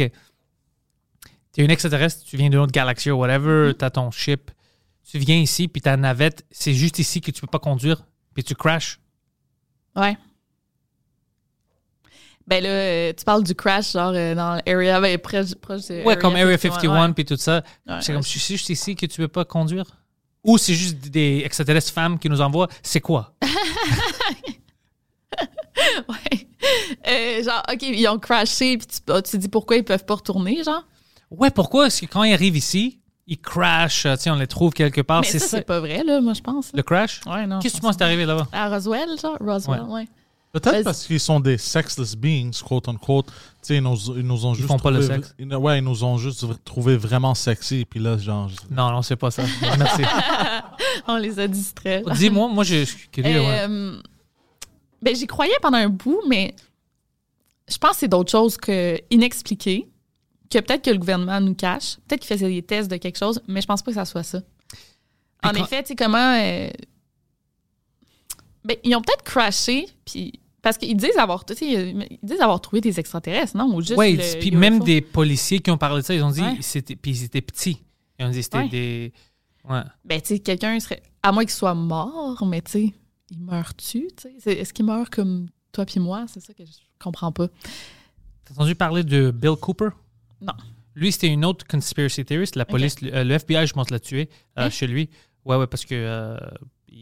t'es 1.51 1.63
une 1.63 1.71
extraterrestre, 1.71 2.23
tu 2.25 2.37
viens 2.37 2.49
d'une 2.49 2.59
autre 2.59 2.71
galaxie 2.71 3.11
ou 3.11 3.17
whatever, 3.17 3.73
t'as 3.77 3.89
ton 3.89 4.11
ship, 4.11 4.51
tu 5.09 5.17
viens 5.19 5.35
ici, 5.37 5.67
puis 5.67 5.81
ta 5.81 5.97
navette, 5.97 6.45
c'est 6.51 6.73
juste 6.73 6.99
ici 6.99 7.19
que 7.19 7.31
tu 7.31 7.41
peux 7.41 7.47
pas 7.47 7.59
conduire, 7.59 8.03
puis 8.33 8.43
tu 8.43 8.55
crashes. 8.55 8.99
Ouais. 9.95 10.17
Ben 12.47 12.63
là, 12.63 12.69
euh, 12.69 13.13
tu 13.17 13.25
parles 13.25 13.43
du 13.43 13.53
crash, 13.53 13.91
genre 13.91 14.13
euh, 14.15 14.33
dans 14.33 14.61
l'area, 14.65 15.01
ben, 15.01 15.17
proche, 15.17 15.53
proche 15.55 15.87
de. 15.87 16.03
Ouais, 16.03 16.17
comme 16.17 16.35
Area 16.35 16.57
51, 16.57 16.71
51, 16.81 17.07
ouais. 17.07 17.13
puis 17.13 17.25
tout 17.25 17.35
ça. 17.35 17.57
Ouais, 17.87 17.97
c'est 17.99 18.09
ouais. 18.09 18.13
comme, 18.15 18.23
c'est 18.23 18.39
juste 18.39 18.69
ici 18.69 18.95
que 18.95 19.05
tu 19.05 19.17
peux 19.17 19.27
pas 19.27 19.43
conduire? 19.45 19.83
Ou 20.45 20.57
c'est 20.57 20.73
juste 20.73 20.97
des 21.09 21.41
extraterrestres 21.43 21.91
femmes 21.91 22.17
qui 22.17 22.29
nous 22.29 22.39
envoient? 22.39 22.69
C'est 22.81 23.01
quoi? 23.01 23.33
Ouais. 26.09 26.47
Euh, 27.07 27.43
genre, 27.43 27.63
OK, 27.71 27.81
ils 27.83 28.07
ont 28.07 28.17
crashé, 28.17 28.77
puis 28.77 28.87
tu, 28.87 28.99
tu 28.99 29.21
te 29.31 29.37
dis 29.37 29.47
pourquoi 29.47 29.75
ils 29.77 29.83
peuvent 29.83 30.05
pas 30.05 30.15
retourner, 30.15 30.63
genre? 30.63 30.83
Ouais, 31.29 31.51
pourquoi? 31.51 31.87
Est-ce 31.87 32.01
que 32.01 32.05
quand 32.07 32.23
ils 32.23 32.33
arrivent 32.33 32.57
ici, 32.57 32.99
ils 33.27 33.37
crashent, 33.39 34.03
tu 34.03 34.17
sais, 34.17 34.29
on 34.31 34.35
les 34.35 34.47
trouve 34.47 34.73
quelque 34.73 35.01
part, 35.01 35.21
Mais 35.21 35.27
c'est 35.27 35.39
ça, 35.39 35.47
ça. 35.47 35.57
c'est 35.57 35.63
pas 35.63 35.79
vrai, 35.79 36.03
là, 36.03 36.19
moi, 36.19 36.33
je 36.33 36.41
pense. 36.41 36.67
là. 36.67 36.77
Le 36.77 36.83
crash? 36.83 37.21
Ouais, 37.25 37.45
non. 37.45 37.59
Qu'est-ce 37.59 37.75
que 37.75 37.79
tu 37.79 37.85
penses 37.85 38.01
arrivé 38.01 38.25
là-bas? 38.25 38.47
À 38.51 38.69
Roswell, 38.69 39.19
genre? 39.21 39.37
Roswell, 39.39 39.81
Ouais. 39.83 39.93
ouais. 40.01 40.07
Peut-être 40.59 40.83
parce 40.83 41.05
qu'ils 41.05 41.19
sont 41.19 41.39
des 41.39 41.57
sexless 41.57 42.15
beings, 42.15 42.51
quote 42.65 42.87
unquote. 42.89 43.25
Tu 43.27 43.33
sais, 43.61 43.75
ils 43.77 43.81
nous, 43.83 43.95
ils 44.17 44.25
nous 44.25 44.45
ont 44.45 44.53
juste. 44.53 44.67
font 44.67 44.77
pas 44.79 44.91
le 44.91 44.99
trouvé- 44.99 45.15
sexe. 45.15 45.35
ils- 45.39 45.55
ouais, 45.55 45.79
ils 45.79 45.83
nous 45.83 46.03
ont 46.03 46.17
juste 46.17 46.45
trouvé 46.63 46.95
vraiment 46.97 47.33
sexy. 47.35 47.85
Puis 47.89 47.99
là, 47.99 48.17
genre. 48.17 48.49
je- 48.49 48.55
Non, 48.73 48.91
non, 48.91 49.01
c'est 49.01 49.15
pas 49.15 49.31
ça. 49.31 49.43
Merci. 49.77 50.01
On 51.07 51.17
les 51.17 51.39
a 51.39 51.47
distraits. 51.47 52.07
Dis-moi, 52.11 52.47
moi, 52.49 52.63
je 52.63 52.83
suis 52.85 53.07
curieux. 53.09 53.39
ouais. 53.41 53.65
Euh, 53.67 54.01
ben, 55.01 55.15
j'y 55.15 55.27
croyais 55.27 55.55
pendant 55.61 55.77
un 55.77 55.89
bout, 55.89 56.21
mais 56.27 56.55
je 57.69 57.77
pense 57.77 57.91
que 57.91 57.97
c'est 57.97 58.07
d'autres 58.07 58.31
choses 58.31 58.57
que 58.57 58.99
inexpliquées, 59.11 59.87
que 60.49 60.59
peut-être 60.59 60.83
que 60.85 60.89
le 60.91 60.97
gouvernement 60.97 61.39
nous 61.41 61.53
cache. 61.55 61.97
Peut-être 62.07 62.21
qu'il 62.21 62.33
faisait 62.35 62.49
des 62.49 62.61
tests 62.63 62.89
de 62.89 62.97
quelque 62.97 63.17
chose, 63.17 63.41
mais 63.47 63.61
je 63.61 63.67
pense 63.67 63.81
pas 63.81 63.91
que 63.91 63.95
ça 63.95 64.05
soit 64.05 64.23
ça. 64.23 64.39
en 65.43 65.49
quand- 65.51 65.63
effet, 65.65 65.83
tu 65.83 65.89
sais, 65.89 65.95
comment. 65.95 66.35
euh, 66.39 66.69
ben, 68.65 68.75
ils 68.83 68.95
ont 68.95 69.01
peut-être 69.01 69.23
crashé, 69.23 69.87
puis. 70.05 70.39
Parce 70.67 70.77
qu'ils 70.77 70.97
disent 70.97 71.15
avoir, 71.17 71.45
ils 71.61 72.19
disent 72.21 72.41
avoir 72.41 72.59
trouvé 72.59 72.81
des 72.81 72.99
extraterrestres, 72.99 73.55
non? 73.55 73.73
Ou 73.73 73.79
juste 73.79 73.97
Ouais, 73.97 74.17
puis 74.41 74.51
même 74.51 74.79
des 74.79 74.99
policiers 74.99 75.59
qui 75.61 75.71
ont 75.71 75.77
parlé 75.77 76.01
de 76.01 76.05
ça, 76.05 76.13
ils 76.13 76.21
ont 76.21 76.29
dit, 76.29 76.41
Ouais. 76.41 76.57
c'était, 76.59 76.97
puis 76.97 77.11
ils 77.11 77.23
étaient 77.23 77.39
petits. 77.39 77.81
Ils 78.19 78.25
ont 78.25 78.29
dit, 78.29 78.43
c'était 78.43 78.57
Ouais. 78.57 78.67
des. 78.67 79.13
Ouais. 79.69 79.79
Ben, 80.03 80.19
tu 80.19 80.27
sais, 80.27 80.39
quelqu'un 80.39 80.77
serait. 80.81 81.01
À 81.23 81.31
moins 81.31 81.45
qu'il 81.45 81.53
soit 81.53 81.73
mort, 81.73 82.45
mais 82.45 82.61
tu 82.61 82.71
sais, 82.71 82.93
il 83.31 83.39
meurt-tu? 83.39 84.07
tu 84.17 84.23
sais? 84.23 84.35
C'est- 84.39 84.53
Est-ce 84.55 84.73
qu'il 84.73 84.83
meurt 84.83 85.09
comme 85.09 85.47
toi 85.71 85.85
puis 85.85 86.01
moi? 86.01 86.25
C'est 86.27 86.41
ça 86.41 86.53
que 86.53 86.65
je 86.65 86.71
comprends 86.99 87.31
pas. 87.31 87.47
T'as 88.43 88.53
entendu 88.55 88.75
parler 88.75 89.05
de 89.05 89.31
Bill 89.31 89.55
Cooper? 89.61 89.89
Non. 90.41 90.51
Lui, 90.95 91.13
c'était 91.13 91.27
une 91.27 91.45
autre 91.45 91.65
conspiracy 91.65 92.25
theorist. 92.25 92.57
La 92.57 92.65
police, 92.65 92.99
le 93.01 93.31
FBI, 93.37 93.67
je 93.67 93.73
pense, 93.73 93.89
l'a 93.89 93.99
tué 94.01 94.27
euh, 94.57 94.65
Hein? 94.65 94.69
chez 94.69 94.87
lui. 94.87 95.09
Ouais, 95.45 95.55
ouais, 95.55 95.67
parce 95.67 95.85
que 95.85 95.95
euh, 95.95 96.35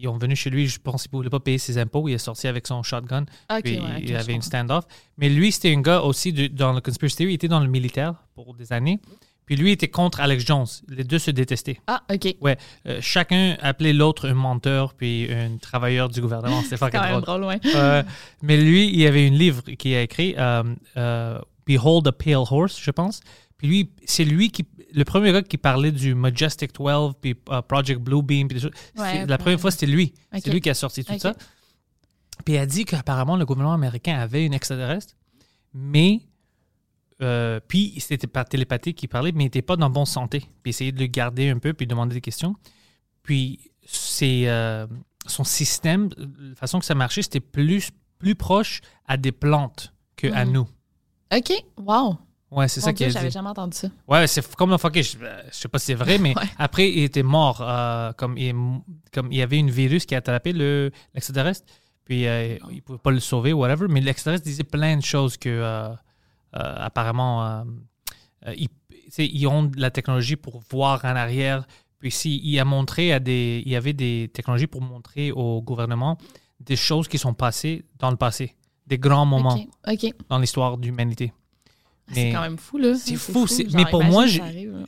ils 0.01 0.07
ont 0.07 0.17
venu 0.17 0.35
chez 0.35 0.49
lui, 0.49 0.67
je 0.67 0.79
pense 0.79 1.03
qu'il 1.03 1.11
ne 1.13 1.17
voulait 1.17 1.29
pas 1.29 1.39
payer 1.39 1.57
ses 1.57 1.77
impôts. 1.77 2.07
Il 2.09 2.13
est 2.13 2.17
sorti 2.17 2.47
avec 2.47 2.67
son 2.67 2.83
shotgun. 2.83 3.25
Puis 3.63 3.79
ouais, 3.79 3.85
il 4.01 4.07
je 4.09 4.15
avait 4.15 4.33
une 4.33 4.41
stand-off. 4.41 4.85
Mais 5.17 5.29
lui, 5.29 5.51
c'était 5.51 5.73
un 5.75 5.81
gars 5.81 6.01
aussi 6.01 6.33
de- 6.33 6.47
dans 6.47 6.73
le 6.73 6.81
conspiracy 6.81 7.15
theory. 7.17 7.31
Il 7.33 7.35
était 7.35 7.47
dans 7.47 7.59
le 7.59 7.67
militaire 7.67 8.13
pour 8.35 8.53
des 8.53 8.71
années. 8.73 8.99
Puis 9.45 9.55
lui 9.55 9.71
était 9.71 9.89
contre 9.89 10.21
Alex 10.21 10.43
Jones. 10.43 10.65
Les 10.89 11.03
deux 11.03 11.19
se 11.19 11.29
détestaient. 11.29 11.79
Ah, 11.85 12.01
OK. 12.11 12.35
Ouais, 12.41 12.57
euh, 12.87 12.97
chacun 12.99 13.55
appelait 13.61 13.93
l'autre 13.93 14.27
un 14.27 14.33
menteur 14.33 14.95
puis 14.95 15.31
un 15.31 15.57
travailleur 15.57 16.09
du 16.09 16.19
gouvernement. 16.19 16.63
C'est 16.67 16.81
même 16.81 17.21
drôle. 17.21 17.21
drôle, 17.21 17.43
ouais. 17.43 17.59
Euh, 17.75 18.01
mais 18.41 18.57
lui, 18.57 18.87
il 18.87 18.99
y 18.99 19.05
avait 19.05 19.27
un 19.27 19.31
livre 19.31 19.61
qu'il 19.61 19.93
a 19.93 20.01
écrit, 20.01 20.33
euh, 20.37 21.39
Behold 21.67 22.07
a 22.07 22.11
Pale 22.11 22.35
Horse, 22.35 22.79
je 22.81 22.91
pense. 22.91 23.21
Puis 23.57 23.67
lui, 23.67 23.91
c'est 24.05 24.25
lui 24.25 24.49
qui, 24.49 24.65
le 24.93 25.03
premier 25.05 25.31
gars 25.31 25.41
qui 25.41 25.57
parlait 25.57 25.91
du 25.91 26.13
Majestic 26.15 26.73
12, 26.73 27.13
puis 27.21 27.35
euh, 27.49 27.61
Project 27.61 28.01
Bluebeam, 28.01 28.47
puis 28.47 28.55
des 28.55 28.61
choses. 28.61 28.71
Ouais, 28.97 29.25
la 29.25 29.37
première 29.37 29.59
fois, 29.59 29.71
c'était 29.71 29.85
lui. 29.85 30.13
Ok. 30.33 30.41
C'est 30.43 30.51
lui 30.51 30.61
qui 30.61 30.69
a 30.69 30.73
sorti 30.73 31.03
tout 31.05 31.17
ça. 31.19 31.33
Puis 32.43 32.55
il 32.55 32.57
a 32.57 32.65
dit 32.65 32.83
qu'apparemment, 32.85 33.37
le 33.37 33.45
gouvernement 33.45 33.73
américain 33.75 34.17
avait 34.19 34.45
une 34.45 34.53
extraterrestre, 34.53 35.13
mais. 35.73 36.19
euh, 37.21 37.61
puis 37.65 37.93
c'était 37.99 38.27
par 38.27 38.43
télépathie 38.45 38.93
qu'il 38.93 39.07
parlait, 39.07 39.31
mais 39.31 39.43
il 39.43 39.47
n'était 39.47 39.61
pas 39.61 39.77
dans 39.77 39.89
bonne 39.89 40.05
santé. 40.05 40.39
Puis 40.61 40.71
essayait 40.71 40.91
de 40.91 40.99
le 40.99 41.07
garder 41.07 41.49
un 41.49 41.59
peu, 41.59 41.73
puis 41.73 41.87
demander 41.87 42.13
des 42.15 42.21
questions. 42.21 42.55
Puis 43.23 43.71
c'est 43.85 44.49
euh, 44.49 44.85
son 45.25 45.45
système, 45.45 46.09
la 46.17 46.55
façon 46.55 46.79
que 46.79 46.85
ça 46.85 46.93
marchait, 46.95 47.21
c'était 47.21 47.39
plus, 47.39 47.89
plus 48.19 48.35
proche 48.35 48.81
à 49.05 49.15
des 49.15 49.31
plantes 49.31 49.93
que 50.17 50.27
à 50.27 50.43
Mhm. 50.43 50.51
nous. 50.51 50.67
OK. 51.33 51.53
Wow. 51.77 52.17
Ouais, 52.55 52.67
c'est 52.69 52.79
ça 52.79 52.91
a 52.91 53.09
j'avais 53.09 53.29
jamais 53.31 53.49
entendu 53.49 53.75
ça. 53.75 53.89
Ouais, 54.07 54.25
c'est 54.27 54.55
comme 54.55 54.77
fucké. 54.77 55.03
Je, 55.03 55.17
euh, 55.21 55.41
je 55.51 55.55
sais 55.55 55.67
pas 55.67 55.77
si 55.77 55.87
c'est 55.87 55.93
vrai, 55.93 56.17
mais 56.17 56.33
Ouais. 56.37 56.43
après, 56.57 56.89
il 56.89 57.03
était 57.03 57.21
mort. 57.23 57.59
euh, 57.61 58.13
comme, 58.13 58.37
il, 58.37 58.53
comme 59.11 59.31
il 59.31 59.37
y 59.37 59.41
avait 59.41 59.57
une 59.57 59.69
virus 59.69 60.05
qui 60.05 60.15
a 60.15 60.19
attrapé 60.19 60.53
le- 60.53 60.91
l'extraterrestre, 61.13 61.65
puis 62.05 62.25
euh, 62.27 62.57
il 62.71 62.81
pouvait 62.81 62.99
pas 62.99 63.11
le 63.11 63.19
sauver, 63.19 63.51
whatever. 63.51 63.87
Mais 63.89 63.99
l'extraterrestre 63.99 64.45
disait 64.45 64.63
plein 64.63 64.95
de 64.95 65.03
choses 65.03 65.35
que, 65.37 65.49
euh, 65.49 65.93
apparemment, 66.53 67.65
ils, 68.55 69.47
ont 69.47 69.63
de 69.63 69.79
la 69.79 69.91
technologie 69.91 70.35
pour 70.35 70.61
voir 70.71 71.03
en 71.03 71.15
arrière. 71.15 71.65
Puis 71.99 72.11
si, 72.11 72.39
il 72.43 72.59
a 72.59 72.65
montré 72.65 73.13
à 73.13 73.19
des, 73.19 73.63
il 73.65 73.71
y 73.71 73.75
avait 73.75 73.93
des 73.93 74.29
technologies 74.33 74.67
pour 74.67 74.81
montrer 74.81 75.31
au 75.31 75.61
gouvernement 75.61 76.17
des 76.59 76.75
choses 76.75 77.07
qui 77.07 77.17
sont 77.17 77.33
passées 77.33 77.83
dans 77.99 78.11
le 78.11 78.15
passé, 78.17 78.55
des 78.87 78.97
grands 78.97 79.25
moments 79.25 79.55
OK. 79.87 80.03
OK. 80.05 80.13
dans 80.29 80.39
l'histoire 80.39 80.77
de 80.77 80.85
l'humanité. 80.85 81.33
Ah, 82.07 82.11
C'est 82.13 82.31
quand 82.31 82.41
même 82.41 82.57
fou, 82.57 82.77
là. 82.77 82.93
C'est 82.95 83.15
fou, 83.15 83.47
c'est- 83.47 83.69
Genre, 83.69 83.81
mais 83.83 83.89
pour 83.89 84.03
moi. 84.03 84.25
Ouais, 84.25 84.41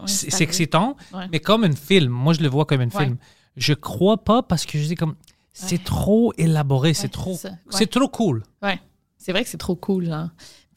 c'est 0.05 0.41
excitant, 0.43 0.95
Ouais. 1.13 1.27
mais 1.31 1.39
comme 1.39 1.63
un 1.63 1.75
film. 1.75 2.09
Moi, 2.11 2.33
je 2.33 2.41
le 2.41 2.47
vois 2.47 2.65
comme 2.65 2.81
un 2.81 2.89
Ouais. 2.89 3.05
film. 3.05 3.17
Je 3.55 3.73
crois 3.73 4.17
pas 4.23 4.43
parce 4.43 4.65
que 4.65 4.77
je 4.77 4.85
dis 4.85 4.95
comme 4.95 5.15
c'est 5.51 5.83
trop 5.83 6.31
élaboré, 6.37 6.93
c'est 6.93 7.09
trop, 7.09 7.39
c'est 7.71 7.87
trop 7.89 8.07
cool. 8.07 8.43
Ouais. 8.61 8.79
C'est 9.17 9.31
vrai 9.31 9.43
que 9.43 9.49
c'est 9.49 9.57
trop 9.57 9.75
cool, 9.75 10.05
genre. 10.05 10.29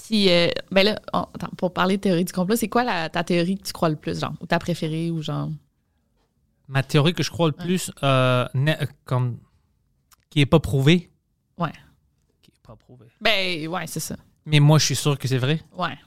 Puis, 0.02 0.30
euh, 0.30 0.48
ben 0.72 0.82
là, 0.84 0.98
on- 1.12 1.26
attends, 1.34 1.50
pour 1.58 1.74
parler 1.74 1.98
de 1.98 2.00
théorie 2.00 2.24
du 2.24 2.32
complot, 2.32 2.56
c'est 2.56 2.68
quoi 2.70 2.84
la, 2.84 3.10
ta 3.10 3.22
théorie 3.22 3.58
que 3.58 3.64
tu 3.64 3.72
crois 3.74 3.90
le 3.90 3.96
plus, 3.96 4.18
genre? 4.18 4.32
Ou 4.40 4.46
ta 4.46 4.58
préférée, 4.58 5.10
ou 5.10 5.20
genre? 5.20 5.50
Ma 6.68 6.82
théorie 6.82 7.12
que 7.12 7.22
je 7.22 7.30
crois 7.30 7.48
le 7.48 7.52
plus, 7.52 7.90
euh, 8.02 8.46
euh, 8.54 8.86
comme 9.04 9.36
qui 10.30 10.40
est 10.40 10.46
pas 10.46 10.58
prouvé. 10.60 11.10
Ouais. 11.58 11.72
Qui 12.40 12.50
est 12.50 12.66
pas 12.66 12.76
prouvé. 12.76 13.06
Ben, 13.20 13.68
ouais, 13.68 13.86
c'est 13.86 14.00
ça. 14.00 14.16
Mais 14.46 14.58
moi, 14.58 14.78
je 14.78 14.86
suis 14.86 14.96
sûr 14.96 15.18
que 15.18 15.28
c'est 15.28 15.36
vrai. 15.38 15.60
Ouais. 15.76 15.98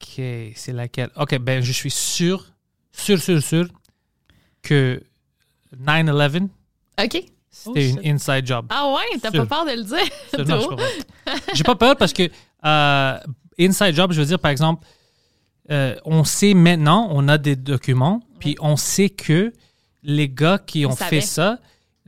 OK, 0.00 0.22
c'est 0.54 0.72
laquelle? 0.72 1.10
OK, 1.16 1.38
ben 1.38 1.62
je 1.62 1.72
suis 1.72 1.90
sûr, 1.90 2.44
sûr, 2.92 3.20
sûr, 3.20 3.42
sûr 3.42 3.66
que 4.62 5.02
9-11, 5.76 6.44
OK. 6.44 6.48
c'était 7.02 7.30
Oh, 7.66 7.74
une 7.74 7.96
shit. 8.02 8.06
inside 8.06 8.46
job. 8.46 8.66
Ah 8.70 8.92
ouais, 8.92 9.18
t'as 9.20 9.30
pas 9.32 9.46
peur 9.46 9.64
de 9.66 9.72
le 9.72 9.82
dire? 9.82 9.98
Théo? 10.32 10.60
suis 10.60 10.68
pas 10.68 10.76
peur. 10.76 11.38
J'ai 11.54 11.62
pas 11.64 11.74
peur 11.76 11.96
parce 11.96 12.12
que 12.12 12.28
euh, 12.64 13.18
inside 13.58 13.94
job, 13.94 14.12
je 14.12 14.20
veux 14.20 14.26
dire, 14.26 14.38
par 14.38 14.50
exemple, 14.50 14.86
euh, 15.70 15.96
on 16.04 16.24
sait 16.24 16.54
maintenant, 16.54 17.08
on 17.10 17.26
a 17.28 17.36
des 17.38 17.56
documents, 17.56 18.20
puis 18.38 18.56
on 18.60 18.76
sait 18.76 19.10
que 19.10 19.52
les 20.02 20.28
gars 20.28 20.58
qui 20.58 20.86
ont 20.86 20.94
fait 20.94 21.20
ça, 21.20 21.58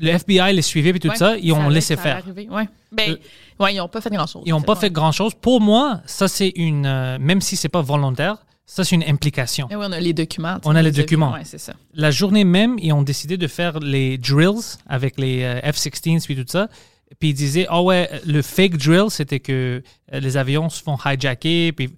le 0.01 0.09
FBI 0.11 0.53
les 0.55 0.63
suivait 0.63 0.91
et 0.91 0.99
tout 0.99 1.09
Ouais, 1.09 1.17
ça, 1.17 1.37
ils 1.37 1.53
ont 1.53 1.69
laissé 1.69 1.95
ça 1.95 2.03
allait 2.03 2.11
faire. 2.11 2.23
arriver. 2.25 2.49
Ouais. 2.51 2.69
Ben, 2.91 3.11
Euh, 3.11 3.17
ouais, 3.65 3.75
ils 3.75 3.77
n'ont 3.79 3.89
pas 3.89 4.01
fait 4.01 4.11
grand-chose. 4.11 4.43
Ils 4.47 4.51
n'ont 4.51 4.63
pas 4.63 4.75
fait 4.77 4.91
grand-chose. 4.91 5.35
Pour 5.35 5.61
moi, 5.61 6.01
ça, 6.07 6.27
c'est 6.29 6.53
une... 6.57 6.87
euh, 6.87 7.19
même 7.21 7.41
si 7.41 7.57
c'est 7.57 7.69
pas 7.69 7.83
volontaire, 7.83 8.39
ça, 8.67 8.85
c'est 8.85 8.95
une 8.95 9.05
implication. 9.05 9.67
Mais 9.71 9.77
oui, 9.77 9.85
on 9.89 9.93
a 9.93 10.01
les 10.01 10.13
documents. 10.13 10.59
On 10.65 10.75
a 10.77 10.83
les 10.83 10.91
vus. 10.91 11.03
documents. 11.03 11.33
Ouais, 11.33 11.43
c'est 11.45 11.59
ça. 11.59 11.75
La 11.95 12.11
journée 12.11 12.45
même, 12.45 12.77
ils 12.81 12.93
ont 12.93 13.03
décidé 13.03 13.37
de 13.37 13.47
faire 13.49 13.79
les 13.81 14.17
drills 14.17 14.77
avec 14.89 15.19
les 15.19 15.43
euh, 15.43 15.61
F-16 15.73 16.25
puis 16.25 16.37
tout 16.37 16.45
ça. 16.49 16.69
Puis 17.19 17.31
ils 17.31 17.35
disaient, 17.35 17.67
ah 17.69 17.83
ouais, 17.83 18.09
le 18.25 18.41
fake 18.43 18.77
drill, 18.77 19.07
c'était 19.11 19.41
que 19.41 19.83
euh, 20.15 20.21
les 20.21 20.37
avions 20.37 20.69
se 20.71 20.81
font 20.83 20.97
hijacker. 21.05 21.73
Puis 21.73 21.91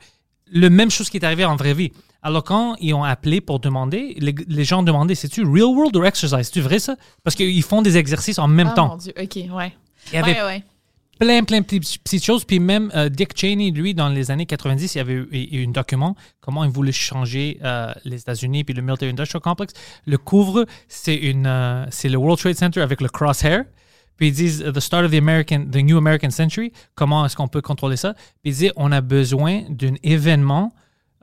le 0.50 0.70
même 0.70 0.90
chose 0.90 1.10
qui 1.10 1.18
est 1.18 1.24
arrivé 1.24 1.44
en 1.44 1.56
vraie 1.56 1.74
vie. 1.74 1.92
Alors 2.22 2.44
quand 2.44 2.76
ils 2.80 2.94
ont 2.94 3.02
appelé 3.04 3.40
pour 3.40 3.58
demander, 3.58 4.14
les, 4.18 4.34
les 4.46 4.64
gens 4.64 4.82
demandaient, 4.82 5.14
c'est-tu 5.16 5.42
real 5.44 5.64
world 5.76 5.96
ou 5.96 6.04
exercise? 6.04 6.46
C'est-tu 6.46 6.60
vrai 6.60 6.78
ça? 6.78 6.96
Parce 7.24 7.34
qu'ils 7.34 7.62
font 7.62 7.82
des 7.82 7.96
exercices 7.96 8.38
en 8.38 8.46
même 8.48 8.68
Ah, 8.72 8.74
temps. 8.74 8.88
mon 8.88 8.96
Dieu, 8.96 9.12
OK, 9.20 9.36
ouais. 9.36 9.72
Il 10.12 10.14
y 10.14 10.16
avait 10.18 10.32
Ouais, 10.32 10.42
ouais. 10.42 10.64
plein, 11.18 11.42
plein 11.44 11.60
de 11.60 11.64
petites, 11.66 12.24
choses. 12.24 12.44
Puis 12.44 12.60
même 12.60 12.90
euh, 12.94 13.08
Dick 13.08 13.36
Cheney, 13.36 13.70
lui, 13.72 13.92
dans 13.94 14.08
les 14.08 14.30
années 14.30 14.46
90, 14.46 14.94
il 14.94 14.98
y 14.98 15.00
avait 15.00 15.12
eu, 15.14 15.28
eu 15.32 15.66
un 15.66 15.70
document 15.70 16.14
comment 16.40 16.62
il 16.64 16.70
voulait 16.70 16.92
changer 16.92 17.58
euh, 17.64 17.92
les 18.04 18.20
États-Unis 18.20 18.62
puis 18.64 18.74
le 18.74 18.82
Military 18.82 19.10
Industrial 19.10 19.40
Complex. 19.42 19.72
Le 20.06 20.16
couvre, 20.18 20.64
c'est 20.88 21.16
une, 21.16 21.46
euh, 21.46 21.86
c'est 21.90 22.08
le 22.08 22.18
World 22.18 22.38
Trade 22.38 22.56
Center 22.56 22.80
avec 22.82 23.00
le 23.00 23.08
crosshair. 23.08 23.64
Puis 24.16 24.28
ils 24.28 24.34
disent 24.34 24.62
the 24.72 24.78
start 24.80 25.04
of 25.06 25.10
the 25.10 25.14
American, 25.16 25.66
the 25.72 25.76
new 25.78 25.96
American 25.98 26.30
century. 26.30 26.72
Comment 26.94 27.26
est-ce 27.26 27.34
qu'on 27.34 27.48
peut 27.48 27.62
contrôler 27.62 27.96
ça? 27.96 28.14
Puis 28.42 28.52
ils 28.52 28.54
disent 28.54 28.72
on 28.76 28.92
a 28.92 29.00
besoin 29.00 29.62
d'un 29.70 29.94
événement 30.04 30.72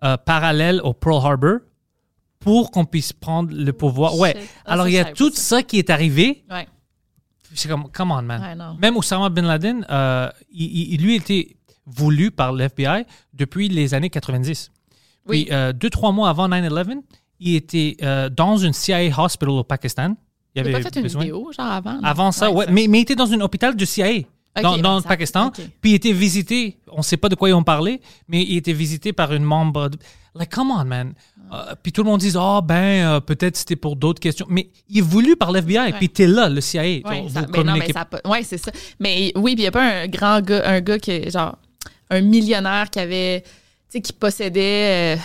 euh, 0.04 0.18
parallèle 0.18 0.82
au 0.84 0.94
Pearl 0.94 1.26
Harbor 1.26 1.60
pour 2.40 2.72
qu'on 2.72 2.86
puisse 2.86 3.12
prendre 3.14 3.54
le 3.54 3.74
pouvoir. 3.74 4.18
Ouais. 4.18 4.36
Ah, 4.66 4.74
Alors 4.74 4.88
il 4.88 4.94
y 4.94 5.00
a 5.00 5.06
tout 5.06 5.30
ça. 5.32 5.58
ça 5.58 5.64
qui 5.64 5.78
est 5.78 5.90
arrivé. 5.90 6.44
Ouais. 6.50 6.68
C'est 7.54 7.68
comme, 7.68 7.90
come 7.92 8.12
on, 8.12 8.22
man. 8.22 8.42
Ouais. 8.42 8.78
Même 8.80 8.96
Osama 8.98 9.30
Bin 9.30 9.42
Laden, 9.42 9.86
euh, 9.90 10.30
il, 10.52 10.94
il- 10.94 11.02
lui 11.02 11.16
était 11.16 11.58
voulu 11.86 12.30
par 12.32 12.54
l'FBI 12.54 13.06
depuis 13.34 13.68
les 13.70 13.94
années 13.94 14.10
90. 14.12 14.72
Oui. 15.28 15.46
Puis, 15.46 15.54
euh, 15.54 15.74
deux, 15.74 15.90
trois 15.90 16.12
mois 16.12 16.30
avant 16.30 16.48
9-11, 16.48 17.02
il 17.40 17.56
était 17.56 17.98
dans 18.32 18.58
une 18.58 18.74
CIA 18.74 19.10
hospital 19.20 19.50
au 19.50 19.64
Pakistan. 19.64 20.16
Il 20.56 20.62
avait 20.62 20.72
pas 20.72 20.82
fait 20.82 20.96
une 20.96 21.04
besoin- 21.04 21.22
vidéo, 21.22 21.52
genre 21.52 21.66
avant? 21.72 21.94
non? 21.94 22.04
Avant 22.04 22.32
ça, 22.32 22.52
ouais. 22.52 22.66
Mais, 22.72 22.88
mais 22.88 23.00
il 23.00 23.02
était 23.02 23.16
dans 23.16 23.32
un 23.32 23.40
hôpital 23.42 23.76
de 23.76 23.86
CIA. 23.86 24.24
Dans, 24.62 24.74
Ok, 24.76 24.82
dans 24.82 24.96
le 24.98 25.02
Pakistan, 25.04 25.48
ok. 25.48 25.62
puis 25.80 25.92
il 25.92 25.96
était 25.96 26.12
visité, 26.12 26.78
on 26.92 26.98
ne 26.98 27.02
sait 27.04 27.18
pas 27.18 27.30
de 27.30 27.36
quoi 27.36 27.50
ils 27.50 27.54
ont 27.54 27.64
parlé, 27.64 28.02
mais 28.28 28.42
il 28.44 28.58
était 28.58 28.74
visité 28.74 29.14
par 29.14 29.32
une 29.34 29.44
membre. 29.44 29.90
de- 29.90 29.98
like, 30.36 30.50
come 30.54 30.72
on, 30.72 30.84
man. 30.86 31.14
Euh, 31.54 31.74
puis 31.82 31.92
tout 31.92 32.04
le 32.04 32.10
monde 32.10 32.20
dit, 32.20 32.32
ah 32.36 32.60
ben, 32.64 32.76
euh, 33.08 33.20
peut-être 33.22 33.56
c'était 33.58 33.76
pour 33.76 33.96
d'autres 33.96 34.20
questions. 34.20 34.46
Mais 34.50 34.70
il 34.90 34.98
est 35.00 35.02
voulu 35.02 35.36
par 35.36 35.52
l'FBI, 35.52 35.94
puis 35.98 36.10
t'es 36.10 36.28
là, 36.28 36.50
le 36.50 36.62
CIA. 36.62 36.82
Ouais, 36.82 37.02
Vous 37.24 37.30
ça, 37.30 37.42
ben 37.44 37.64
non, 37.64 37.74
mais 37.78 37.92
ça 37.94 38.08
ouais, 38.26 38.44
c'est 38.44 38.58
ça. 38.58 38.72
Mais 39.00 39.32
oui, 39.36 39.54
puis 39.56 39.62
il 39.62 39.66
n'y 39.66 39.68
a 39.68 39.72
pas 39.72 40.02
un 40.04 40.08
grand 40.08 40.42
gars, 40.42 40.62
un 40.68 40.82
gars 40.82 41.00
qui, 41.00 41.30
genre, 41.32 41.58
un 42.10 42.22
millionnaire 42.22 42.90
qui 42.90 43.00
avait, 43.00 43.42
tu 43.42 43.48
sais, 43.90 44.02
qui 44.02 44.14
possédait. 44.14 45.16
euh, 45.16 45.22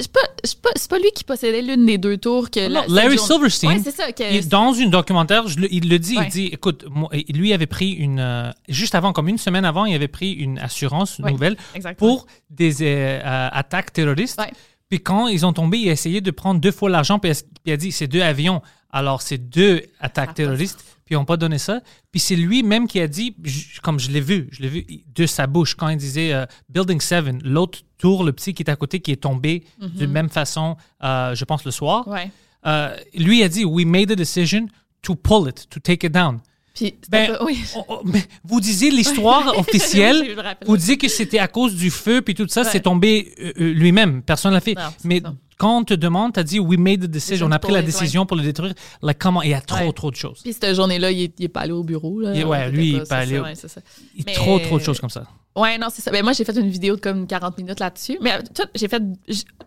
c'est 0.00 0.12
pas, 0.12 0.20
pas, 0.62 0.70
pas 0.88 0.98
lui 0.98 1.10
qui 1.14 1.24
possédait 1.24 1.62
l'une 1.62 1.86
des 1.86 1.98
deux 1.98 2.16
tours 2.16 2.50
que. 2.50 2.68
Non, 2.68 2.84
la- 2.88 3.02
Larry 3.02 3.18
Silverstein, 3.18 3.68
Ouais, 3.68 3.80
c'est 3.82 3.90
ça. 3.94 4.12
Que, 4.12 4.32
Il- 4.34 4.48
dans 4.48 4.72
une 4.72 4.90
documentaire, 4.90 5.46
je 5.48 5.58
il 5.70 5.88
le 5.88 5.98
dit, 5.98 6.16
Ouais. 6.16 6.24
il 6.26 6.30
dit, 6.30 6.46
écoute, 6.46 6.84
moi, 6.90 7.10
lui 7.28 7.52
avait 7.52 7.66
pris 7.66 7.92
une, 7.92 8.20
euh, 8.20 8.50
juste 8.68 8.94
avant, 8.94 9.12
comme 9.12 9.28
une 9.28 9.38
semaine 9.38 9.64
avant, 9.64 9.84
il 9.86 9.94
avait 9.94 10.08
pris 10.08 10.32
une 10.32 10.58
assurance 10.58 11.18
Ouais, 11.18 11.30
nouvelle 11.32 11.56
exactement. 11.74 12.16
pour 12.16 12.26
des 12.50 12.82
euh, 12.82 13.20
euh, 13.24 13.48
attaques 13.52 13.92
terroristes. 13.92 14.40
Puis 14.88 15.00
quand 15.00 15.28
ils 15.28 15.44
ont 15.44 15.52
tombé, 15.52 15.78
il 15.78 15.88
a 15.90 15.92
essayé 15.92 16.20
de 16.20 16.30
prendre 16.30 16.60
deux 16.60 16.72
fois 16.72 16.88
l'argent, 16.88 17.18
puis 17.18 17.30
il 17.66 17.72
a- 17.72 17.76
dit, 17.76 17.92
c'est 17.92 18.06
deux 18.06 18.22
avions, 18.22 18.62
alors 18.90 19.20
c'est 19.20 19.36
deux 19.38 19.82
attaques 20.00 20.34
terroristes, 20.34 20.82
puis 21.08 21.14
ils 21.14 21.18
n'ont 21.18 21.24
pas 21.24 21.38
donné 21.38 21.56
ça. 21.56 21.80
Puis 22.10 22.20
c'est 22.20 22.36
lui-même 22.36 22.86
qui 22.86 23.00
a 23.00 23.08
dit, 23.08 23.34
comme 23.82 23.98
je 23.98 24.10
l'ai 24.10 24.20
vu, 24.20 24.46
je 24.52 24.60
l'ai 24.60 24.68
vu 24.68 24.86
de 25.14 25.24
sa 25.24 25.46
bouche, 25.46 25.74
quand 25.74 25.88
il 25.88 25.96
disait 25.96 26.34
euh, 26.34 26.44
Building 26.68 27.00
7, 27.00 27.42
l'autre 27.44 27.78
tour, 27.96 28.24
le 28.24 28.32
petit 28.32 28.52
qui 28.52 28.62
est 28.62 28.68
à 28.68 28.76
côté, 28.76 29.00
qui 29.00 29.10
est 29.10 29.22
tombé 29.22 29.64
de 29.80 30.04
même 30.04 30.28
façon, 30.28 30.76
euh, 31.02 31.34
je 31.34 31.46
pense, 31.46 31.64
le 31.64 31.70
soir. 31.70 32.06
Ouais. 32.08 32.30
Euh, 32.66 32.94
lui 33.14 33.42
a 33.42 33.48
dit 33.48 33.64
We 33.64 33.86
made 33.86 34.10
a 34.10 34.16
decision 34.16 34.66
to 35.00 35.14
pull 35.14 35.48
it, 35.48 35.66
to 35.70 35.80
take 35.80 36.06
it 36.06 36.12
down. 36.12 36.40
Puis, 36.78 36.94
Ben, 37.08 37.36
oui. 37.44 37.64
mais 38.04 38.22
vous 38.44 38.60
disiez 38.60 38.90
l'histoire 38.90 39.52
officielle, 39.58 40.36
vous 40.66 40.76
disiez 40.76 40.96
que 40.98 41.08
c'était 41.08 41.38
à 41.38 41.48
cause 41.48 41.74
du 41.74 41.90
feu 41.90 42.22
puis 42.22 42.34
tout 42.34 42.46
ça, 42.48 42.62
Ouais. 42.62 42.68
c'est 42.70 42.80
tombé 42.80 43.34
euh, 43.40 43.52
euh, 43.60 43.72
lui-même, 43.72 44.22
personne 44.22 44.52
l'a 44.52 44.60
fait. 44.60 44.74
Non, 44.74 44.82
mais 45.04 45.20
ça. 45.20 45.34
quand 45.58 45.78
on 45.78 45.84
te 45.84 45.94
demande, 45.94 46.34
tu 46.34 46.40
as 46.40 46.44
dit 46.44 46.60
We 46.60 46.78
made 46.78 47.04
a 47.04 47.06
decision, 47.06 47.46
on 47.46 47.50
a 47.52 47.58
pris 47.58 47.72
la 47.72 47.82
décision 47.82 48.26
pour 48.26 48.36
le 48.36 48.42
détruire. 48.42 48.74
Like, 49.02 49.18
comment 49.18 49.42
Il 49.42 49.50
y 49.50 49.54
a 49.54 49.60
trop, 49.60 49.86
Ouais. 49.86 49.92
trop 49.92 50.10
de 50.10 50.16
choses. 50.16 50.40
Puis 50.42 50.52
cette 50.52 50.74
journée-là, 50.74 51.10
il 51.10 51.22
est, 51.22 51.34
il 51.38 51.44
est 51.46 51.48
pas 51.48 51.60
allé 51.60 51.72
au 51.72 51.82
bureau. 51.82 52.20
Là. 52.20 52.32
Il- 52.34 52.44
ouais, 52.44 52.70
lui, 52.70 52.90
il 52.90 52.96
est 52.96 53.08
pas 53.08 53.18
allé 53.18 53.38
au-. 53.38 53.44
Il 53.46 53.48
y 53.48 54.20
a 54.20 54.24
Mais- 54.26 54.32
trop, 54.34 54.58
trop 54.60 54.78
de 54.78 54.84
choses 54.84 55.00
comme 55.00 55.10
ça. 55.10 55.24
Ouais, 55.56 55.76
non, 55.78 55.88
c'est 55.92 56.02
ça. 56.02 56.12
Ben, 56.12 56.22
moi, 56.22 56.32
j'ai 56.34 56.44
fait 56.44 56.56
une 56.56 56.70
vidéo 56.70 56.94
de 56.94 57.00
comme 57.00 57.26
40 57.26 57.58
minutes 57.58 57.80
là-dessus. 57.80 58.18
Mais 58.20 58.34
euh, 58.34 58.38
tout, 58.54 58.62
j'ai 58.76 58.86
fait. 58.86 59.02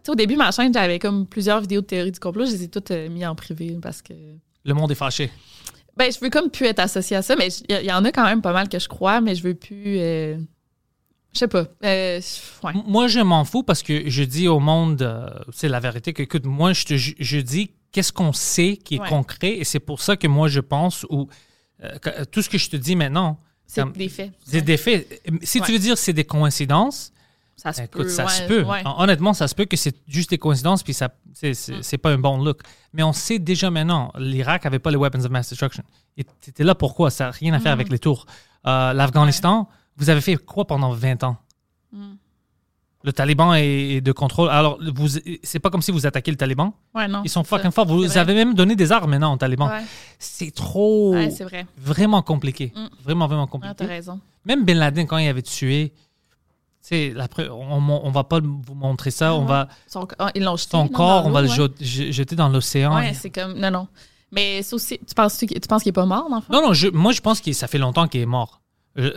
au 0.08 0.16
début, 0.16 0.38
ma 0.38 0.52
chaîne, 0.52 0.74
j'avais 0.74 1.00
comme 1.00 1.28
plusieurs 1.28 1.60
vidéos 1.60 1.82
de 1.82 1.86
théorie 1.88 2.12
du 2.14 2.20
complot. 2.20 2.46
Je 2.46 2.52
les 2.52 2.64
ai 2.64 2.68
toutes 2.70 2.92
euh, 2.92 3.10
mis 3.10 3.26
en 3.26 3.36
privé 3.36 3.78
parce 3.82 4.02
que. 4.02 4.14
Le 4.64 4.74
monde 4.74 4.92
est 4.92 4.96
fâché. 4.96 5.30
Ben, 6.04 6.12
je 6.12 6.20
veux 6.20 6.30
comme 6.32 6.50
plus 6.50 6.66
être 6.66 6.80
associée 6.80 7.16
à 7.18 7.22
ça, 7.22 7.36
mais 7.36 7.50
il 7.70 7.80
y, 7.82 7.86
y 7.86 7.92
en 7.92 8.04
a 8.04 8.12
quand 8.12 8.24
même 8.26 8.42
pas 8.42 8.54
mal 8.54 8.68
que 8.70 8.80
je 8.80 8.88
crois, 8.88 9.22
mais 9.22 9.36
je 9.36 9.44
veux 9.44 9.54
plus. 9.54 10.00
euh, 10.00 10.38
je 11.34 11.40
sais 11.40 11.48
pas. 11.48 11.68
Euh, 11.84 12.20
ouais. 12.64 12.72
Moi, 12.88 13.08
je 13.08 13.20
m'en 13.20 13.46
fous 13.46 13.62
parce 13.64 13.84
que 13.84 14.10
je 14.10 14.24
dis 14.24 14.48
au 14.48 14.60
monde, 14.60 15.02
euh, 15.04 15.30
c'est 15.54 15.70
la 15.70 15.80
vérité, 15.80 16.12
que, 16.14 16.24
écoute, 16.24 16.46
moi, 16.46 16.74
je, 16.74 16.86
te, 16.86 16.96
je 16.98 17.38
dis 17.40 17.72
qu'est-ce 17.92 18.12
qu'on 18.12 18.34
sait 18.34 18.78
qui 18.78 18.96
est 18.96 19.00
Ouais. 19.00 19.08
concret 19.10 19.58
et 19.58 19.64
c'est 19.64 19.80
pour 19.80 20.02
ça 20.02 20.18
que 20.18 20.28
moi, 20.28 20.48
je 20.48 20.60
pense, 20.60 21.06
ou 21.10 21.30
tout 22.32 22.42
ce 22.42 22.50
que 22.50 22.58
je 22.58 22.70
te 22.70 22.76
dis 22.78 22.96
maintenant, 22.96 23.40
C'est 23.68 23.90
des 23.94 24.10
faits. 24.10 24.32
c'est 24.46 24.62
des 24.62 24.78
faits. 24.78 25.22
Si 25.44 25.62
tu 25.62 25.72
veux 25.72 25.80
dire 25.80 25.98
c'est 25.98 26.14
des 26.14 26.24
coïncidences, 26.26 27.12
Ça 27.62 27.74
se 27.74 27.82
écoute, 27.84 28.04
peut. 28.04 28.10
ça 28.10 28.24
ouais, 28.26 28.30
se 28.32 28.44
peut. 28.48 28.64
ouais. 28.64 28.82
Honnêtement, 28.98 29.34
ça 29.34 29.48
se 29.48 29.54
peut 29.54 29.66
que 29.66 29.78
c'est 29.78 29.96
juste 30.08 30.32
des 30.32 30.38
coïncidences, 30.40 30.82
puis 30.84 30.94
ça, 30.94 31.10
c'est, 31.34 31.54
c'est, 31.54 31.98
Mm. 31.98 32.00
pas 32.00 32.10
un 32.12 32.18
bon 32.18 32.44
look. 32.44 32.62
Mais 32.94 33.04
on 33.04 33.14
sait 33.14 33.38
déjà 33.40 33.70
maintenant, 33.70 34.12
l'Irak 34.18 34.66
avait 34.66 34.80
pas 34.80 34.90
les 34.90 34.98
weapons 34.98 35.20
of 35.24 35.30
mass 35.30 35.50
destruction. 35.50 35.84
Et 36.18 36.26
C'était 36.42 36.64
là 36.64 36.74
pourquoi 36.76 37.12
Ça 37.12 37.26
n'a 37.26 37.32
rien 37.32 37.54
à 37.54 37.60
faire 37.60 37.72
Mm. 37.72 37.80
avec 37.80 37.90
les 37.90 38.00
tours. 38.00 38.26
Euh, 38.66 38.94
L'Afghanistan, 38.94 39.68
vous 39.98 40.10
avez 40.10 40.22
fait 40.22 40.38
quoi 40.38 40.66
pendant 40.66 40.92
20 40.92 41.24
ans? 41.24 41.38
Mm. 41.94 42.14
Le 43.04 43.14
Taliban 43.14 43.54
est 43.56 44.00
de 44.02 44.12
contrôle. 44.12 44.50
Alors, 44.50 44.78
vous, 44.96 45.08
c'est 45.42 45.58
pas 45.60 45.72
comme 45.72 45.82
si 45.82 45.92
vous 45.92 46.06
attaquez 46.06 46.30
le 46.30 46.38
Taliban. 46.38 46.74
Ouais, 46.94 47.08
non. 47.08 47.22
Ils 47.26 47.30
sont 47.30 47.44
fucking 47.44 47.72
forts. 47.72 47.88
Vous 47.88 48.04
vrai. 48.06 48.18
avez 48.20 48.36
même 48.36 48.54
donné 48.54 48.76
des 48.76 48.92
armes 48.92 49.10
maintenant 49.10 49.34
aux 49.34 49.38
talibans. 49.38 49.70
Ouais, 49.70 49.82
C'est 50.20 50.52
trop. 50.54 51.14
Ouais, 51.16 51.32
c'est 51.32 51.44
vrai. 51.44 51.66
vraiment 51.78 52.22
compliqué. 52.22 52.72
Mm. 52.76 52.86
Vraiment, 53.04 53.26
vraiment 53.28 53.44
Ouais, 53.46 53.50
compliqué. 53.50 53.86
raison. 53.86 54.20
Même 54.46 54.66
Bin 54.66 54.76
Laden, 54.76 55.08
quand 55.08 55.18
il 55.18 55.28
avait 55.28 55.42
tué, 55.42 55.94
la 56.92 57.28
on, 57.52 57.80
on, 58.04 58.12
va 58.12 58.24
pas 58.24 58.40
vous 58.40 58.74
montrer 58.76 59.12
ça. 59.12 59.34
On 59.36 59.46
va, 59.46 59.68
Son, 59.88 60.08
ils 60.36 60.44
l'ont 60.44 60.58
jeté. 60.58 60.72
son 60.72 60.84
non, 60.84 60.90
corps, 60.90 61.26
on 61.26 61.32
va 61.32 61.42
le 61.42 61.48
jeter 61.80 62.36
dans 62.36 62.50
l'océan. 62.50 62.96
Ouais, 62.96 63.14
c'est 63.14 63.30
comme. 63.30 63.58
Non, 63.58 63.72
non. 63.72 63.88
Mais 64.32 64.62
aussi. 64.72 65.00
Tu 65.08 65.14
penses, 65.14 65.38
tu 65.38 65.48
penses 65.68 65.84
qu'il 65.84 65.90
est 65.90 65.94
pas 65.94 66.06
mort, 66.06 66.30
dans 66.30 66.38
le 66.38 66.42
fond? 66.42 66.54
Non, 66.54 66.62
non, 66.62 66.74
je- 66.74 66.88
moi, 66.88 67.12
je 67.12 67.22
pense 67.22 67.42
que 67.42 67.52
ça 67.54 67.68
fait 67.68 67.78
longtemps 67.78 68.08
qu'il 68.08 68.22
est 68.22 68.26
mort. 68.26 68.62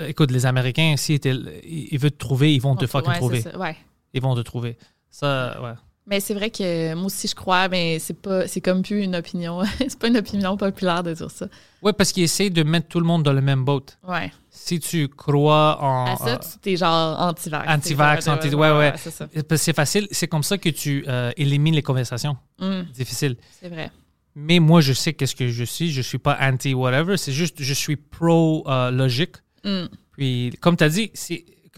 Écoute, 0.07 0.31
les 0.31 0.47
Américains, 0.47 0.95
s'ils 0.97 1.21
ils 1.65 1.99
veulent 1.99 2.13
te 2.13 2.19
trouver, 2.19 2.55
ils 2.55 2.61
vont 2.61 2.77
te 2.77 2.87
fucking 2.87 3.15
trouver. 3.15 3.41
ça, 3.41 3.57
Ouais. 3.59 3.77
Ils 4.13 4.23
vont 4.23 4.35
te 4.35 4.41
trouver. 4.41 4.77
Ça, 5.11 5.61
ouais. 5.63 5.73
Mais 6.07 6.21
c'est 6.21 6.35
vrai 6.35 6.51
que 6.51 6.95
moi 6.95 7.07
aussi 7.07 7.29
je 7.29 7.35
crois, 7.35 7.69
mais 7.69 7.99
c'est 7.99 8.21
pas, 8.21 8.47
c'est 8.47 8.61
comme 8.61 8.83
plus 8.83 9.03
une 9.03 9.17
opinion. 9.17 9.63
c'est 9.79 9.99
pas 9.99 10.09
une 10.09 10.19
opinion 10.19 10.57
populaire 10.57 11.03
de 11.03 11.15
dire 11.15 11.31
ça. 11.31 11.47
Ouais, 11.83 11.93
parce 11.93 12.13
qu'ils 12.13 12.25
essaient 12.25 12.51
de 12.51 12.63
mettre 12.63 12.89
tout 12.89 13.01
le 13.01 13.07
monde 13.07 13.23
dans 13.23 13.33
le 13.33 13.41
même 13.41 13.65
boat. 13.65 13.87
Ouais. 14.07 14.31
Si 14.67 14.81
tu 14.81 15.09
crois 15.09 15.79
en. 15.83 16.07
À 16.15 16.17
ça, 16.17 16.29
euh, 16.29 16.37
tu 16.39 16.59
t'es 16.63 16.77
genre 16.77 17.21
anti-vax. 17.21 17.69
Anti-vax, 17.69 18.29
anti- 18.29 18.55
ouais, 18.55 18.71
ouais. 18.73 18.95
c'est 18.97 19.47
que 19.47 19.57
c'est 19.59 19.75
facile, 19.75 20.09
c'est 20.11 20.27
comme 20.27 20.43
ça 20.43 20.57
que 20.57 20.71
tu 20.71 21.05
euh, 21.07 21.31
élimines 21.37 21.75
les 21.75 21.83
conversations. 21.83 22.37
Hum, 22.61 22.87
Difficile. 22.95 23.37
c'est 23.61 23.69
vrai. 23.69 23.91
Mais 24.35 24.61
moi, 24.61 24.81
je 24.81 24.95
sais 24.95 25.13
qu'est-ce 25.13 25.37
que 25.37 25.49
je 25.49 25.65
suis. 25.65 25.93
Je 25.93 26.01
suis 26.01 26.17
pas 26.19 26.39
anti-whatever. 26.41 27.19
C'est 27.19 27.33
juste, 27.33 27.57
je 27.63 27.75
suis 27.75 27.97
pro-logique. 27.97 29.37
Hum, 29.65 29.89
Puis, 30.13 30.57
comme 30.63 30.77
tu 30.79 30.85
as 30.85 30.89
dit, 30.89 31.11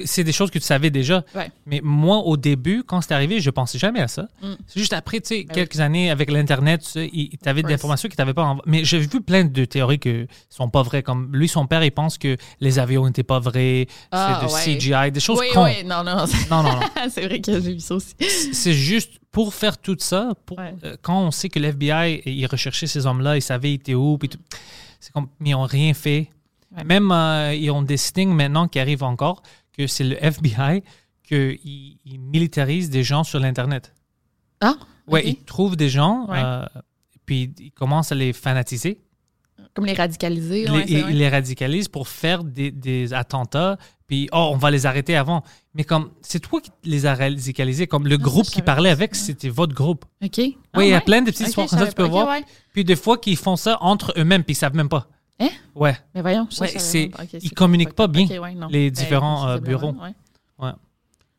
c'est 0.04 0.24
des 0.24 0.32
choses 0.32 0.50
que 0.50 0.58
tu 0.58 0.64
savais 0.64 0.90
déjà. 0.90 1.24
Ouais. 1.34 1.50
Mais 1.66 1.80
moi, 1.82 2.18
au 2.18 2.36
début, 2.36 2.82
quand 2.84 3.00
c'est 3.00 3.12
arrivé, 3.12 3.40
je 3.40 3.50
pensais 3.50 3.78
jamais 3.78 4.00
à 4.00 4.08
ça. 4.08 4.28
Mm. 4.42 4.52
C'est 4.66 4.80
juste 4.80 4.92
après, 4.92 5.20
tu 5.20 5.28
sais, 5.28 5.44
Ben 5.44 5.54
quelques 5.54 5.80
années 5.80 6.10
avec 6.10 6.30
l'Internet, 6.30 6.82
tu 6.82 6.90
sais, 6.90 7.08
des 7.62 7.72
informations 7.74 8.08
tu 8.08 8.14
n'avais 8.18 8.34
pas. 8.34 8.42
en- 8.44 8.58
Mais 8.66 8.84
j'ai 8.84 8.98
vu 8.98 9.08
plein 9.20 9.44
de 9.44 9.64
théories 9.64 9.98
qui 9.98 10.26
sont 10.50 10.68
pas 10.68 10.82
vraies. 10.82 11.02
Comme 11.02 11.30
lui, 11.34 11.48
son 11.48 11.66
père, 11.66 11.82
il 11.84 11.90
pense 11.92 12.18
que 12.18 12.36
les 12.60 12.78
avions 12.78 13.06
n'étaient 13.06 13.22
pas 13.22 13.38
vrais, 13.38 13.86
Ah, 14.12 14.40
c'est 14.40 14.46
de 14.46 14.52
ouais. 14.52 14.78
CGI, 14.78 15.10
des 15.12 15.20
choses 15.20 15.38
Oui, 15.38 15.46
cons. 15.52 15.64
oui, 15.64 15.84
non, 15.84 16.02
non. 16.04 16.24
Non, 16.50 16.62
non, 16.62 16.72
non. 16.80 16.80
c'est 17.10 17.22
vrai 17.24 17.40
que 17.40 17.52
j'ai 17.52 17.60
vu 17.74 17.80
ça 17.80 17.94
aussi. 17.94 18.14
c'est 18.52 18.72
juste 18.74 19.12
pour 19.32 19.52
faire 19.54 19.78
tout 19.78 19.96
ça, 19.98 20.32
pour, 20.46 20.58
Ouais. 20.58 20.74
euh, 20.84 20.96
quand 21.02 21.20
on 21.20 21.30
sait 21.30 21.48
que 21.48 21.58
l'FBI, 21.58 22.22
il 22.26 22.46
recherchait 22.46 22.86
ces 22.86 23.06
hommes-là, 23.06 23.36
ils 23.36 23.42
savaient 23.42 23.70
ils 23.72 23.74
étaient 23.74 23.94
où, 23.94 24.16
puis 24.18 24.28
tout, 24.30 24.38
c'est 25.00 25.12
comme, 25.12 25.28
mais 25.40 25.50
ils 25.50 25.52
n'ont 25.52 25.64
rien 25.64 25.92
fait. 25.94 26.30
Même, 26.84 27.10
euh, 27.10 27.54
ils 27.54 27.70
ont 27.70 27.80
des 27.82 27.96
stings 27.96 28.28
maintenant 28.34 28.68
qui 28.68 28.78
arrivent 28.78 29.02
encore, 29.04 29.42
que 29.76 29.86
c'est 29.86 30.04
le 30.04 30.16
FBI 30.24 30.82
qu'ils 31.22 31.98
ils 32.04 32.18
militarisent 32.18 32.90
des 32.90 33.02
gens 33.02 33.24
sur 33.24 33.38
l'Internet. 33.40 33.94
Ah, 34.60 34.74
Ouais, 35.08 35.20
ok. 35.22 35.26
ils 35.28 35.44
trouvent 35.44 35.76
des 35.76 35.88
gens, 35.88 36.26
Ouais. 36.28 36.40
euh, 36.42 36.64
puis 37.26 37.52
ils 37.58 37.70
commencent 37.72 38.12
à 38.12 38.14
les 38.14 38.32
fanatiser. 38.32 39.00
Comme 39.74 39.84
les 39.86 39.92
radicalisés. 39.94 40.64
Les- 40.64 40.70
ouais, 40.70 40.84
ils, 40.88 41.00
vrai. 41.02 41.12
les 41.12 41.28
radicalisent 41.28 41.88
pour 41.88 42.08
faire 42.08 42.42
des, 42.44 42.70
des 42.70 43.12
attentats, 43.12 43.76
puis 44.06 44.28
oh, 44.32 44.50
on 44.52 44.56
va 44.56 44.70
les 44.70 44.86
arrêter 44.86 45.14
avant. 45.16 45.42
Mais 45.74 45.84
comme, 45.84 46.10
c'est 46.22 46.40
toi 46.40 46.60
qui 46.60 46.70
les 46.84 47.04
as 47.06 47.14
radicalisés, 47.14 47.86
comme 47.86 48.06
le 48.06 48.14
Ah, 48.14 48.18
groupe 48.22 48.46
qui 48.46 48.62
parlait 48.62 48.88
avec, 48.90 49.14
c'était 49.14 49.48
votre 49.50 49.74
groupe. 49.74 50.04
OK. 50.24 50.38
Oui, 50.38 50.56
Ah, 50.72 50.82
il 50.84 50.88
y 50.88 50.92
a 50.92 50.96
ouais? 50.96 51.00
plein 51.02 51.20
de 51.20 51.26
petites 51.26 51.42
Ok, 51.42 51.48
histoires 51.48 51.68
comme 51.68 51.78
ça, 51.78 51.86
tu 51.88 51.94
peux 51.94 52.04
voir. 52.04 52.36
Puis 52.72 52.84
des 52.84 52.96
fois 52.96 53.18
qu'ils 53.18 53.36
font 53.36 53.56
ça 53.56 53.76
entre 53.82 54.14
eux-mêmes, 54.16 54.44
puis 54.44 54.52
ils 54.52 54.56
savent 54.56 54.74
même 54.74 54.88
pas. 54.88 55.08
Hein? 55.38 55.48
Ouais. 55.74 55.96
Mais 56.14 56.22
voyons, 56.22 56.42
Ouais, 56.44 56.48
savais 56.50 56.78
c'est- 56.78 57.10
ils 57.34 57.40
c'est 57.48 57.54
communiquent 57.54 57.92
pas 57.94 58.06
bien, 58.06 58.26
ouais, 58.26 58.54
les 58.70 58.90
Ben, 58.90 58.94
différents, 59.02 59.48
euh, 59.48 59.58
bureaux. 59.58 59.94
ouais. 60.00 60.70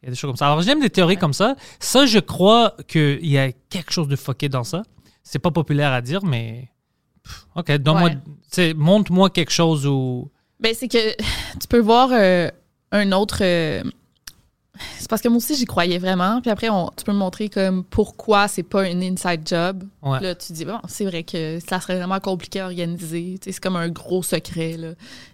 Il 0.03 0.05
y 0.05 0.07
a 0.07 0.09
des 0.11 0.15
choses 0.15 0.29
comme 0.29 0.37
ça. 0.37 0.45
Alors, 0.45 0.61
j'aime 0.61 0.79
des 0.79 0.91
théories 0.91 1.17
comme 1.17 1.33
ça. 1.33 1.55
Ça, 1.79 2.05
je 2.05 2.19
crois 2.19 2.75
qu'il 2.87 3.25
y 3.27 3.37
a 3.39 3.51
quelque 3.51 3.91
chose 3.91 4.07
de 4.07 4.15
fucké 4.15 4.47
dans 4.47 4.63
ça. 4.63 4.83
C'est 5.23 5.39
pas 5.39 5.49
populaire 5.51 5.91
à 5.91 6.01
dire, 6.01 6.23
mais. 6.23 6.69
pff, 7.23 7.47
OK, 7.55 7.71
donne-moi. 7.77 8.11
Montre-moi 8.75 9.29
quelque 9.31 9.51
chose 9.51 9.87
où. 9.87 10.29
Ben, 10.59 10.73
c'est 10.75 10.87
que 10.87 11.15
tu 11.59 11.67
peux 11.67 11.79
voir 11.79 12.09
euh, 12.11 12.49
un 12.91 13.11
autre. 13.11 13.39
euh, 13.41 13.83
c'est 14.99 15.09
parce 15.09 15.21
que 15.21 15.27
moi 15.27 15.37
aussi, 15.37 15.55
j'y 15.55 15.65
croyais 15.65 15.97
vraiment. 15.97 16.41
Puis 16.41 16.49
après, 16.51 16.69
on- 16.69 16.89
tu 16.95 17.03
peux 17.03 17.11
me 17.11 17.17
montrer 17.17 17.49
comme 17.49 17.83
pourquoi 17.83 18.47
c'est 18.47 18.63
pas 18.63 18.83
un 18.83 19.01
inside 19.01 19.41
job. 19.45 19.83
Ouais. 20.01 20.19
Là, 20.21 20.35
tu 20.35 20.53
dis, 20.53 20.65
bon, 20.65 20.79
c'est 20.87 21.05
vrai 21.05 21.23
que 21.23 21.59
ça 21.67 21.79
serait 21.79 21.97
vraiment 21.97 22.19
compliqué 22.19 22.59
à 22.59 22.65
organiser. 22.65 23.37
Tu 23.41 23.45
sais, 23.45 23.51
c'est 23.53 23.59
comme 23.63 23.75
un 23.75 23.89
gros 23.89 24.23
secret. 24.23 24.77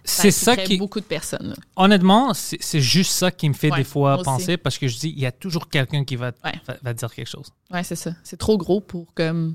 C'est 0.04 0.30
ça 0.30 0.56
qui. 0.56 0.76
beaucoup 0.76 1.00
de 1.00 1.04
personnes. 1.04 1.48
là. 1.48 1.54
Honnêtement, 1.76 2.32
c'est 2.34 2.80
juste 2.80 3.12
ça 3.12 3.30
qui 3.30 3.48
me 3.48 3.54
fait 3.54 3.70
Ouais, 3.70 3.78
des 3.78 3.84
fois 3.84 4.14
aussi. 4.16 4.24
penser 4.24 4.56
parce 4.56 4.78
que 4.78 4.88
je 4.88 4.98
dis, 4.98 5.08
il 5.16 5.20
y 5.20 5.26
a 5.26 5.32
toujours 5.32 5.68
quelqu'un 5.68 6.04
qui 6.04 6.16
va, 6.16 6.32
Ouais. 6.44 6.52
va, 6.66 6.76
va 6.82 6.94
dire 6.94 7.12
quelque 7.14 7.28
chose. 7.28 7.48
Ouais, 7.72 7.82
c'est 7.82 7.96
ça. 7.96 8.12
C'est 8.22 8.36
trop 8.38 8.56
gros 8.58 8.80
pour 8.80 9.12
comme. 9.14 9.54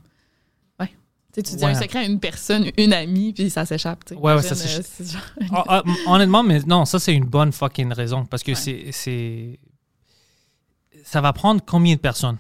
Ouais. 0.80 0.90
Tu 1.34 1.42
dis 1.42 1.64
un 1.64 1.76
secret 1.76 2.00
à 2.00 2.04
une 2.06 2.20
personne, 2.20 2.70
une 2.78 2.92
amie, 2.94 3.34
puis 3.34 3.50
ça 3.50 3.66
s'échappe. 3.66 4.04
Ouais, 4.12 4.34
ouais, 4.34 4.42
ça 4.42 4.56
s'échappe. 4.56 4.86
euh, 5.02 5.06
genre- 5.06 5.66
Ah, 5.68 5.84
ah, 5.86 6.12
honnêtement, 6.12 6.42
mais 6.44 6.60
non, 6.62 6.86
ça 6.86 7.00
c'est 7.00 7.14
une 7.14 7.26
bonne 7.26 7.52
fucking 7.52 7.94
raison 7.94 8.26
parce 8.26 8.42
que 8.44 8.54
c'est. 8.56 9.60
Ça 11.12 11.22
va 11.22 11.34
prendre 11.34 11.60
combien 11.66 11.95
de 11.95 11.99
personnes? 11.99 12.38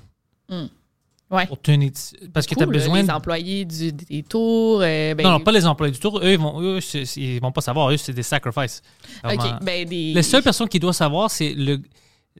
Ouais. 1.31 1.45
pour 1.47 1.59
tenir. 1.61 1.91
Parce 2.33 2.47
que 2.47 2.55
tu 2.55 2.61
as 2.61 2.65
Cool, 2.65 2.73
là, 2.75 2.79
besoin. 2.79 3.01
Les 3.03 3.09
employés 3.11 3.65
du, 3.65 3.91
des 3.91 4.23
tours. 4.23 4.81
euh, 4.81 5.13
ben, 5.13 5.23
Non, 5.23 5.31
non, 5.33 5.39
pas 5.39 5.51
les 5.51 5.65
employés 5.65 5.93
du 5.93 5.99
tour. 5.99 6.19
Eux, 6.23 6.31
ils 6.31 6.39
vont, 6.39 6.59
eux, 6.61 6.79
ils 7.17 7.39
vont 7.39 7.51
pas 7.51 7.61
savoir. 7.61 7.91
Eux, 7.91 7.97
c'est 7.97 8.13
des 8.13 8.23
sacrifices. 8.23 8.81
Vraiment. 9.23 9.43
OK, 9.43 9.63
ben 9.63 9.87
des. 9.87 10.13
Les 10.13 10.23
seules 10.23 10.41
personnes 10.43 10.67
qui 10.69 10.79
doivent 10.79 10.95
savoir, 10.95 11.29
c'est 11.31 11.53
le, 11.55 11.81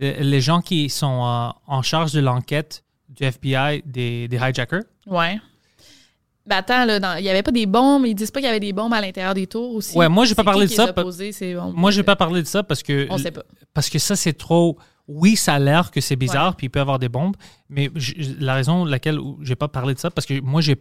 euh, 0.01 0.13
les 0.19 0.41
gens 0.41 0.61
qui 0.61 0.89
sont 0.89 1.23
euh, 1.23 1.49
en 1.67 1.81
charge 1.83 2.13
de 2.13 2.19
l'enquête 2.19 2.83
du 3.09 3.23
FBI 3.25 3.83
des, 3.85 4.27
des 4.27 4.37
hijackers. 4.37 4.83
Ouais. 5.07 5.39
Ben 6.45 6.57
attends, 6.57 7.15
il 7.17 7.23
n'y 7.23 7.29
avait 7.29 7.43
pas 7.43 7.51
des 7.51 7.67
bombes. 7.67 8.05
Ils 8.07 8.15
disent 8.15 8.31
pas 8.31 8.39
qu'il 8.39 8.47
y 8.47 8.49
avait 8.49 8.59
des 8.59 8.73
bombes 8.73 8.93
à 8.93 9.01
l'intérieur 9.01 9.35
des 9.35 9.45
tours 9.45 9.75
aussi. 9.75 9.95
Ouais, 9.95 10.09
moi, 10.09 10.25
j'ai 10.25 10.33
pas 10.33 10.41
C'est 10.41 10.45
parlé 10.45 10.65
de 10.65 10.71
ça? 10.71 10.93
Moi, 11.75 11.91
je 11.91 11.97
vais 11.97 12.03
pas 12.03 12.15
parler 12.15 12.41
de 12.41 12.47
ça 12.47 12.63
parce 12.63 12.81
que 12.81 13.07
On 13.11 13.17
sait 13.19 13.29
pas. 13.31 13.43
parce 13.73 13.89
que 13.89 13.99
ça 13.99 14.15
c'est 14.15 14.33
trop. 14.33 14.77
Oui, 15.11 15.35
ça 15.35 15.55
a 15.55 15.59
l'air 15.59 15.89
que 15.89 16.01
c'est 16.01 16.15
bizarre, 16.15 16.55
puis 16.55 16.67
il 16.67 16.69
peut 16.69 16.79
y 16.79 16.81
avoir 16.81 16.99
des 16.99 17.09
bombes, 17.09 17.35
mais 17.67 17.89
la 18.39 18.53
raison 18.53 18.85
laquelle 18.85 19.19
j'ai 19.41 19.55
pas 19.55 19.67
parlé 19.67 19.95
de 19.95 19.99
ça, 19.99 20.11
parce 20.11 20.27
que 20.27 20.39
moi 20.39 20.61
j'ai 20.61 20.75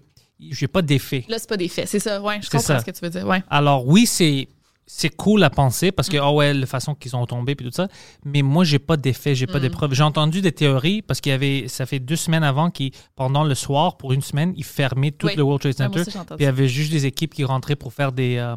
j'ai 0.51 0.68
pas 0.68 0.83
d'effet. 0.83 1.24
Là, 1.29 1.37
c'est 1.39 1.49
pas 1.49 1.57
des 1.57 1.66
faits. 1.66 1.89
C'est 1.89 1.99
ça, 1.99 2.22
ouais. 2.22 2.39
Je 2.41 2.49
comprends 2.49 2.61
ça. 2.64 2.79
ce 2.79 2.85
que 2.85 2.93
tu 2.93 3.01
veux 3.03 3.11
dire. 3.11 3.26
Ouais. 3.26 3.43
Alors 3.51 3.87
oui, 3.89 4.07
c'est 4.07 4.49
c'est 4.87 5.09
cool 5.14 5.43
à 5.45 5.51
penser 5.51 5.91
parce 5.93 6.09
Mm. 6.09 6.12
que 6.12 6.16
oh 6.18 6.31
ouais, 6.37 6.55
la 6.55 6.64
façon 6.66 6.95
qu'ils 6.95 7.14
ont 7.16 7.26
tombé 7.26 7.55
puis 7.55 7.66
tout 7.66 7.72
ça, 7.72 7.89
mais 8.24 8.43
moi 8.43 8.64
j'ai 8.64 8.79
pas 8.79 8.97
d'effet, 8.97 9.35
j'ai 9.35 9.47
Mm. 9.47 9.51
pas 9.53 9.61
de 9.61 9.68
preuves. 9.68 9.95
J'ai 9.95 10.03
entendu 10.05 10.41
des 10.41 10.53
théories 10.53 11.03
parce 11.03 11.20
qu'il 11.20 11.31
y 11.31 11.35
avait 11.35 11.66
ça 11.68 11.87
fait 11.87 11.99
deux 11.99 12.16
semaines 12.16 12.45
avant 12.45 12.70
qui 12.70 12.93
pendant 13.16 13.45
le 13.45 13.55
soir 13.55 13.97
pour 13.97 14.12
une 14.12 14.22
semaine 14.22 14.53
ils 14.57 14.64
fermaient 14.64 15.11
tout 15.11 15.26
Oui. 15.26 15.35
le 15.37 15.43
World 15.43 15.61
Trade 15.62 15.76
Center, 15.76 16.03
puis 16.05 16.37
il 16.39 16.43
y 16.45 16.47
avait 16.47 16.68
juste 16.68 16.93
des 16.93 17.05
équipes 17.07 17.35
qui 17.35 17.45
rentraient 17.45 17.76
pour 17.76 17.93
faire 17.93 18.12
des 18.12 18.37
euh, 18.37 18.55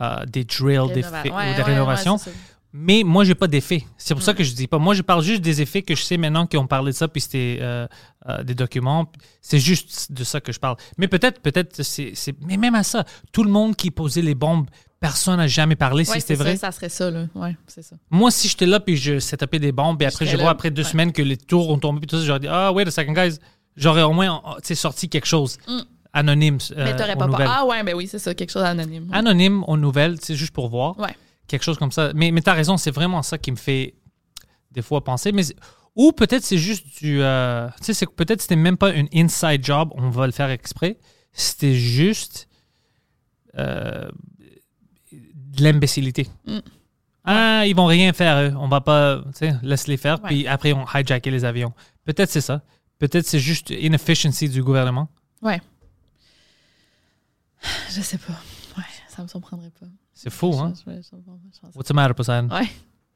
euh, 0.00 0.24
des 0.26 0.44
drills, 0.44 0.92
des, 0.92 1.02
Rénova- 1.02 1.10
fa- 1.10 1.22
ouais, 1.22 1.28
ou 1.28 1.54
des 1.54 1.58
ouais, 1.58 1.62
rénovations. 1.62 2.16
ouais. 2.16 2.32
Mais 2.76 3.02
moi, 3.04 3.22
j'ai 3.22 3.36
pas 3.36 3.46
d'effet. 3.46 3.84
C'est 3.96 4.14
pour 4.14 4.22
ça 4.24 4.32
Mm. 4.32 4.34
que 4.34 4.42
je 4.44 4.52
dis 4.52 4.66
pas. 4.66 4.78
Moi, 4.78 4.94
je 4.94 5.02
parle 5.02 5.22
juste 5.22 5.42
des 5.42 5.62
effets 5.62 5.82
que 5.82 5.94
je 5.94 6.02
sais 6.02 6.16
maintenant 6.16 6.44
qu'ils 6.46 6.58
ont 6.58 6.66
parlé 6.66 6.90
de 6.90 6.96
ça, 6.96 7.06
puis 7.06 7.20
c'était 7.20 7.58
euh, 7.60 7.86
euh, 8.28 8.42
des 8.42 8.56
documents. 8.56 9.10
C'est 9.40 9.60
juste 9.60 10.10
de 10.10 10.24
ça 10.24 10.40
que 10.40 10.50
je 10.50 10.58
parle. 10.58 10.76
Mais 10.98 11.06
peut-être, 11.06 11.40
peut-être, 11.40 11.82
c'est, 11.84 12.12
Mais 12.44 12.56
même 12.56 12.74
à 12.74 12.82
ça, 12.82 13.04
tout 13.32 13.44
le 13.44 13.50
monde 13.50 13.76
qui 13.76 13.92
posait 13.92 14.22
les 14.22 14.34
bombes, 14.34 14.66
personne 14.98 15.36
n'a 15.36 15.46
jamais 15.46 15.76
parlé 15.76 16.00
Ouais, 16.08 16.14
si 16.16 16.20
c'était 16.20 16.34
vrai. 16.34 16.56
Ça, 16.56 16.72
ça 16.72 16.72
serait 16.72 16.88
ça, 16.88 17.10
là. 17.12 17.26
Ouais, 17.36 17.56
c'est 17.68 17.82
ça. 17.82 17.94
Moi, 18.10 18.32
si 18.32 18.48
j'étais 18.48 18.66
là, 18.66 18.80
puis 18.80 18.96
je 18.96 19.20
setupais 19.20 19.60
des 19.60 19.70
bombes, 19.70 20.02
et 20.02 20.06
après, 20.06 20.26
je 20.26 20.34
vois 20.36 20.46
là, 20.46 20.50
après 20.50 20.72
deux 20.72 20.82
ouais. 20.82 20.88
semaines 20.88 21.12
que 21.12 21.22
les 21.22 21.36
tours 21.36 21.70
ont 21.70 21.78
tombé, 21.78 22.00
puis 22.00 22.08
tout 22.08 22.18
ça, 22.18 22.24
j'aurais 22.24 22.40
dit, 22.40 22.48
ah, 22.50 22.72
wait 22.72 22.88
a 22.88 22.90
second, 22.90 23.12
guys. 23.12 23.38
J'aurais 23.76 24.02
au 24.02 24.12
moins 24.12 24.40
sorti 24.72 25.08
quelque 25.08 25.26
chose 25.26 25.58
Mm. 25.68 25.78
anonyme. 26.12 26.58
euh, 26.76 26.84
Mais 26.84 26.96
t'aurais 26.96 27.14
pas 27.16 27.26
nouvelles. 27.28 27.48
Ah, 27.48 27.64
ouais, 27.66 27.82
ben 27.84 27.94
oui, 27.94 28.08
c'est 28.08 28.18
ça. 28.18 28.34
Quelque 28.34 28.50
chose 28.50 28.62
d'anonyme. 28.62 29.08
Anonyme 29.12 29.62
aux 29.68 29.76
nouvelles, 29.76 30.16
c'est 30.20 30.34
juste 30.36 30.52
pour 30.52 30.68
voir 30.68 30.98
Ouais. 30.98 31.14
Quelque 31.46 31.62
chose 31.62 31.78
comme 31.78 31.92
ça. 31.92 32.12
Mais, 32.14 32.30
mais 32.30 32.42
tu 32.42 32.50
as 32.50 32.54
raison, 32.54 32.76
c'est 32.76 32.90
vraiment 32.90 33.22
ça 33.22 33.38
qui 33.38 33.50
me 33.50 33.56
fait 33.56 33.94
des 34.70 34.82
fois 34.82 35.04
penser. 35.04 35.32
Mais, 35.32 35.42
ou 35.94 36.12
peut-être 36.12 36.42
c'est 36.44 36.58
juste 36.58 36.86
du. 36.98 37.22
euh, 37.22 37.68
tu 37.82 37.94
sais, 37.94 38.06
peut-être 38.06 38.42
c'était 38.42 38.56
même 38.56 38.76
pas 38.76 38.92
une 38.92 39.08
inside 39.14 39.64
job, 39.64 39.90
on 39.94 40.10
va 40.10 40.26
le 40.26 40.32
faire 40.32 40.50
exprès. 40.50 40.98
C'était 41.32 41.74
juste 41.74 42.48
euh, 43.58 44.08
de 45.12 45.62
l'imbécilité. 45.62 46.28
Mm. 46.46 46.58
Ah, 47.24 47.64
ils 47.66 47.74
vont 47.74 47.86
rien 47.86 48.12
faire, 48.12 48.38
eux. 48.38 48.54
On 48.58 48.68
va 48.68 48.80
pas. 48.80 49.22
Tu 49.26 49.46
sais, 49.46 49.54
laisse-les 49.62 49.96
faire. 49.96 50.22
Ouais. 50.22 50.28
Puis 50.28 50.46
après, 50.46 50.72
on 50.72 50.84
hijacker 50.84 51.30
les 51.30 51.44
avions. 51.44 51.72
Peut-être 52.04 52.30
c'est 52.30 52.40
ça. 52.40 52.62
Peut-être 52.98 53.26
c'est 53.26 53.38
juste 53.40 53.70
inefficiency 53.70 54.48
du 54.48 54.62
gouvernement. 54.62 55.08
Je 57.90 58.00
sais 58.02 58.18
pas. 58.18 58.34
Ouais, 58.76 58.84
ça 59.08 59.22
me 59.22 59.28
surprendrait 59.28 59.70
pas. 59.70 59.86
C'est 60.14 60.30
fou, 60.30 60.54
hein? 60.58 60.72
Je, 60.86 60.92
je, 60.92 61.00
je, 61.02 61.76
What's 61.76 61.88
the 61.88 61.92
matter, 61.92 62.14
Poseidon? 62.14 62.48
Ouais. 62.54 62.68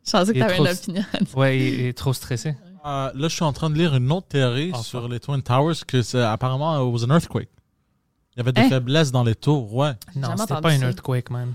Je 0.04 0.10
pensais 0.12 0.32
que 0.32 0.38
Il 0.38 0.42
est 0.42 0.46
t'avais 0.46 0.54
trop- 0.56 0.66
une 0.66 0.72
opinion. 0.72 1.04
Ouais, 1.36 1.58
il 1.58 1.74
il 1.80 1.86
est 1.86 1.92
trop 1.96 2.12
stressé. 2.12 2.56
Euh, 2.84 3.10
là, 3.14 3.28
je 3.28 3.34
suis 3.34 3.44
en 3.44 3.52
train 3.52 3.70
de 3.70 3.74
lire 3.76 3.94
une 3.94 4.10
autre 4.12 4.28
théorie 4.28 4.72
sur 4.82 5.08
les 5.08 5.20
Twin 5.20 5.42
Towers 5.42 5.84
que 5.86 6.02
c'est 6.02 6.20
apparemment 6.22 6.76
it 6.76 6.92
was 6.92 7.04
an 7.04 7.10
earthquake. 7.14 7.48
Il 8.34 8.38
y 8.38 8.40
avait 8.40 8.52
des 8.52 8.62
Hein? 8.62 8.68
faiblesses 8.68 9.10
dans 9.12 9.24
les 9.24 9.34
tours, 9.34 9.74
ouais. 9.74 9.92
Non, 10.16 10.36
c'était 10.36 10.60
pas 10.60 10.74
une 10.74 10.82
earthquake, 10.82 11.30
man. 11.30 11.54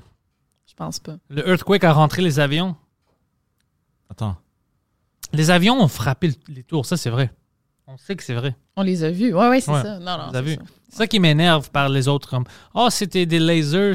Je 0.67 0.73
pense 0.75 0.99
pas. 0.99 1.15
Le 1.29 1.47
earthquake 1.47 1.83
a 1.83 1.93
rentré 1.93 2.21
les 2.21 2.39
avions. 2.39 2.75
Attends. 4.09 4.37
Les 5.31 5.49
avions 5.49 5.81
ont 5.81 5.87
frappé 5.87 6.27
le- 6.27 6.35
les 6.53 6.63
tours, 6.63 6.85
ça 6.85 6.97
c'est 6.97 7.09
vrai. 7.09 7.33
On 7.87 7.97
sait 7.97 8.15
que 8.15 8.23
c'est 8.23 8.33
vrai. 8.33 8.55
On 8.77 8.81
les 8.81 9.03
a 9.03 9.11
vus. 9.11 9.33
Ouais, 9.33 9.49
ouais, 9.49 9.59
c'est 9.59 9.69
Ouais, 9.71 9.81
ça. 9.81 9.99
Non, 9.99 10.17
non. 10.17 10.29
c'est 10.33 10.55
ça. 10.55 10.61
Ça 10.89 11.07
qui 11.07 11.19
m'énerve 11.19 11.69
par 11.71 11.89
les 11.89 12.07
autres, 12.07 12.29
comme 12.29 12.43
oh 12.75 12.87
c'était 12.91 13.25
des 13.25 13.39
lasers, 13.39 13.93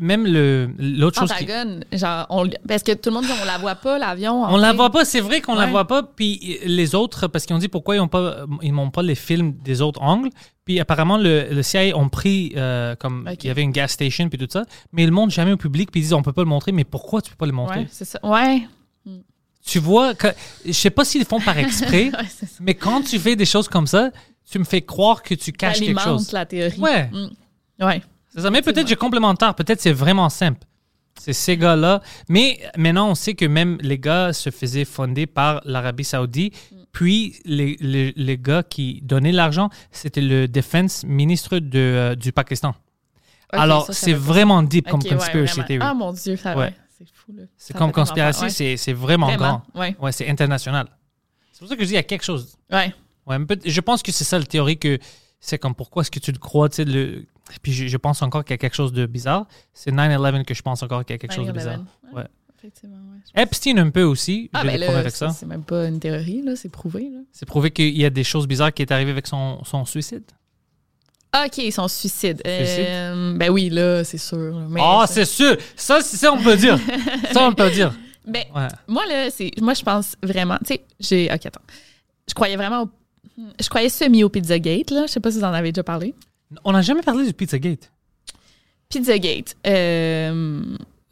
même 0.00 0.26
le 0.26 0.70
l'autre 0.78 1.20
chose 1.20 1.30
qui 1.32 1.44
Pentagone, 1.44 1.84
genre, 1.92 2.26
on, 2.30 2.48
parce 2.66 2.82
que 2.82 2.92
tout 2.92 3.10
le 3.10 3.14
monde 3.16 3.24
dit 3.26 3.30
on 3.40 3.44
la 3.44 3.58
voit 3.58 3.74
pas, 3.74 3.98
l'avion. 3.98 4.42
on 4.44 4.56
la 4.56 4.72
voit 4.72 4.90
pas, 4.90 5.04
c'est 5.04 5.20
vrai 5.20 5.40
qu'on 5.42 5.54
la 5.54 5.66
Ouais. 5.66 5.70
voit 5.70 5.86
pas. 5.86 6.02
Puis 6.02 6.58
les 6.64 6.94
autres, 6.94 7.26
parce 7.28 7.44
qu'ils 7.44 7.54
ont 7.54 7.58
dit 7.58 7.68
pourquoi 7.68 7.96
ils 7.96 8.00
ont 8.00 8.08
pas, 8.08 8.44
ils 8.62 8.72
m'ont 8.72 8.90
pas 8.90 9.02
les 9.02 9.14
films 9.14 9.52
des 9.62 9.82
autres 9.82 10.00
angles. 10.00 10.30
Puis 10.64 10.80
apparemment 10.80 11.18
le, 11.18 11.48
le 11.52 11.62
CIA 11.62 11.94
ont 11.96 12.08
pris 12.08 12.54
euh, 12.56 12.96
comme 12.96 13.28
il 13.40 13.46
y 13.46 13.50
avait 13.50 13.62
une 13.62 13.70
gas 13.72 13.88
station 13.88 14.28
puis 14.30 14.38
tout 14.38 14.48
ça, 14.50 14.64
mais 14.92 15.02
ils 15.02 15.06
le 15.06 15.12
montrent 15.12 15.34
jamais 15.34 15.52
au 15.52 15.56
public. 15.58 15.90
Puis 15.92 16.00
ils 16.00 16.04
disent 16.04 16.12
on 16.14 16.22
peut 16.22 16.32
pas 16.32 16.42
le 16.42 16.48
montrer, 16.48 16.72
mais 16.72 16.84
pourquoi 16.84 17.20
tu 17.22 17.30
peux 17.30 17.36
pas 17.36 17.46
le 17.46 17.52
montrer 17.52 17.80
Ouais, 17.80 17.86
c'est 17.90 18.04
ça. 18.06 18.18
Ouais. 18.24 18.66
Tu 19.66 19.80
vois, 19.80 20.14
que, 20.14 20.28
je 20.64 20.72
sais 20.72 20.90
pas 20.90 21.04
s'ils 21.04 21.24
font 21.24 21.40
par 21.40 21.58
exprès, 21.58 22.04
Ouais, 22.12 22.48
mais 22.60 22.74
quand 22.74 23.02
tu 23.02 23.18
fais 23.18 23.34
des 23.34 23.44
choses 23.44 23.68
comme 23.68 23.86
ça, 23.86 24.10
tu 24.50 24.58
me 24.60 24.64
fais 24.64 24.82
croire 24.82 25.22
que 25.22 25.34
tu 25.34 25.52
caches 25.52 25.80
quelque 25.80 26.00
chose. 26.00 26.30
la 26.32 26.46
théorie. 26.46 26.78
Ouais. 26.78 27.10
Mm. 27.12 27.84
Ouais. 27.84 28.02
C'est 28.32 28.42
ça. 28.42 28.50
Mais 28.50 28.62
peut-être 28.62 28.86
j'ai 28.86 28.96
complémentaire, 28.96 29.54
peut-être 29.54 29.80
c'est 29.80 29.92
vraiment 29.92 30.28
simple. 30.28 30.60
C'est 31.18 31.32
ces 31.32 31.56
gars-là. 31.56 32.02
Mais 32.28 32.60
maintenant, 32.76 33.10
on 33.10 33.14
sait 33.14 33.34
que 33.34 33.46
même 33.46 33.78
les 33.80 33.98
gars 33.98 34.32
se 34.32 34.50
faisaient 34.50 34.84
fonder 34.84 35.26
par 35.26 35.60
l'Arabie 35.64 36.04
Saoudite. 36.04 36.54
Puis 36.92 37.36
les, 37.44 37.76
les, 37.80 38.12
les 38.16 38.38
gars 38.38 38.62
qui 38.62 39.00
donnaient 39.02 39.32
l'argent, 39.32 39.68
c'était 39.90 40.20
le 40.20 40.46
defense 40.46 41.04
ministre 41.04 41.58
de, 41.58 41.78
euh, 41.78 42.14
du 42.14 42.32
Pakistan. 42.32 42.74
Alors, 43.50 43.88
c'est 43.92 44.12
vraiment 44.12 44.62
deep 44.62 44.88
comme 44.88 45.00
ouais, 45.02 45.10
conspiracy 45.10 45.62
theory. 45.64 45.78
Ah 45.80 45.94
mon 45.94 46.12
Dieu, 46.12 46.36
ça 46.36 46.56
Ouais. 46.56 46.74
C'est 47.56 47.72
fou. 47.72 47.78
comme 47.78 47.92
conspiracy, 47.92 48.44
ouais. 48.44 48.76
c'est 48.76 48.92
vraiment, 48.92 49.26
Vraiment, 49.26 49.62
grand. 49.72 49.80
ouais. 49.80 49.96
Ouais, 50.00 50.12
c'est 50.12 50.28
international. 50.28 50.86
C'est 51.52 51.60
pour 51.60 51.68
ça 51.68 51.74
que 51.76 51.82
je 51.82 51.86
dis, 51.86 51.92
il 51.92 51.96
y 51.96 51.98
a 51.98 52.02
quelque 52.02 52.24
chose. 52.24 52.56
Ouais. 52.70 52.92
Ouais, 53.26 53.44
peut- 53.44 53.58
je 53.64 53.80
pense 53.80 54.02
que 54.02 54.12
c'est 54.12 54.24
ça 54.24 54.38
la 54.38 54.44
théorie 54.44 54.78
que 54.78 54.98
c'est 55.40 55.58
comme 55.58 55.74
pourquoi 55.74 56.02
est-ce 56.02 56.10
que 56.10 56.18
tu 56.20 56.30
le 56.32 56.38
crois, 56.38 56.68
tu 56.68 56.76
sais, 56.76 56.84
le... 56.84 57.24
Puis 57.62 57.72
je, 57.72 57.86
je 57.86 57.96
pense 57.96 58.22
encore 58.22 58.44
qu'il 58.44 58.52
y 58.52 58.54
a 58.54 58.58
quelque 58.58 58.74
chose 58.74 58.92
de 58.92 59.06
bizarre. 59.06 59.46
C'est 59.72 59.92
9-11 59.92 60.44
que 60.44 60.54
je 60.54 60.62
pense 60.62 60.82
encore 60.82 61.04
qu'il 61.04 61.14
y 61.14 61.16
a 61.16 61.18
quelque 61.18 61.34
chose 61.34 61.46
de 61.46 61.52
9/11. 61.52 61.54
bizarre. 61.54 61.80
Ouais. 62.12 62.24
Effectivement. 62.58 62.96
Epstein 63.34 63.76
un 63.78 63.90
peu 63.90 64.02
aussi, 64.02 64.50
Ah, 64.52 64.64
ben 64.64 64.78
là, 64.80 64.98
avec 64.98 65.14
ça. 65.14 65.28
c'est 65.30 65.46
même 65.46 65.62
pas 65.62 65.86
une 65.86 66.00
théorie, 66.00 66.42
là, 66.42 66.56
c'est 66.56 66.68
prouvé. 66.70 67.10
C'est 67.32 67.46
prouvé 67.46 67.70
qu'il 67.70 67.96
y 67.96 68.04
a 68.04 68.10
des 68.10 68.24
choses 68.24 68.46
bizarres 68.48 68.72
qui 68.72 68.82
est 68.82 68.90
arrivé 68.90 69.10
avec 69.10 69.26
son, 69.26 69.62
son 69.64 69.84
suicide. 69.84 70.24
OK, 71.34 71.72
son 71.72 71.88
suicide. 71.88 72.40
Euh, 72.46 73.34
ben 73.36 73.50
oui, 73.50 73.68
là, 73.68 74.04
c'est 74.04 74.18
sûr. 74.18 74.54
Ah, 74.78 75.04
ça- 75.06 75.14
c'est 75.14 75.24
sûr! 75.26 75.56
Ça, 75.76 76.00
ça, 76.00 76.32
on 76.32 76.42
peut 76.42 76.56
dire. 76.56 76.78
ça, 77.32 77.46
on 77.48 77.52
peut 77.52 77.70
dire. 77.70 77.92
Ben, 78.26 78.42
Ouais. 78.56 78.66
moi, 78.88 79.04
là, 79.06 79.30
c'est. 79.30 79.52
Moi, 79.60 79.74
je 79.74 79.82
pense 79.82 80.16
vraiment. 80.20 80.58
Tu 80.66 80.74
sais, 80.74 80.84
j'ai. 80.98 81.26
OK, 81.32 81.46
attends. 81.46 81.60
Je 82.28 82.34
croyais 82.34 82.56
vraiment 82.56 82.82
au. 82.82 82.88
Je 83.62 83.68
croyais 83.68 83.88
semi 83.88 84.24
au 84.24 84.28
Pizzagate, 84.28 84.90
là. 84.90 85.02
Je 85.06 85.12
sais 85.12 85.20
pas 85.20 85.30
si 85.30 85.38
vous 85.38 85.44
en 85.44 85.52
avez 85.52 85.70
déjà 85.70 85.84
parlé. 85.84 86.12
On 86.64 86.72
n'a 86.72 86.82
jamais 86.82 87.02
parlé 87.02 87.24
du 87.24 87.32
Pizzagate. 87.32 87.88
Pizzagate. 88.88 89.54
Euh, 89.66 90.60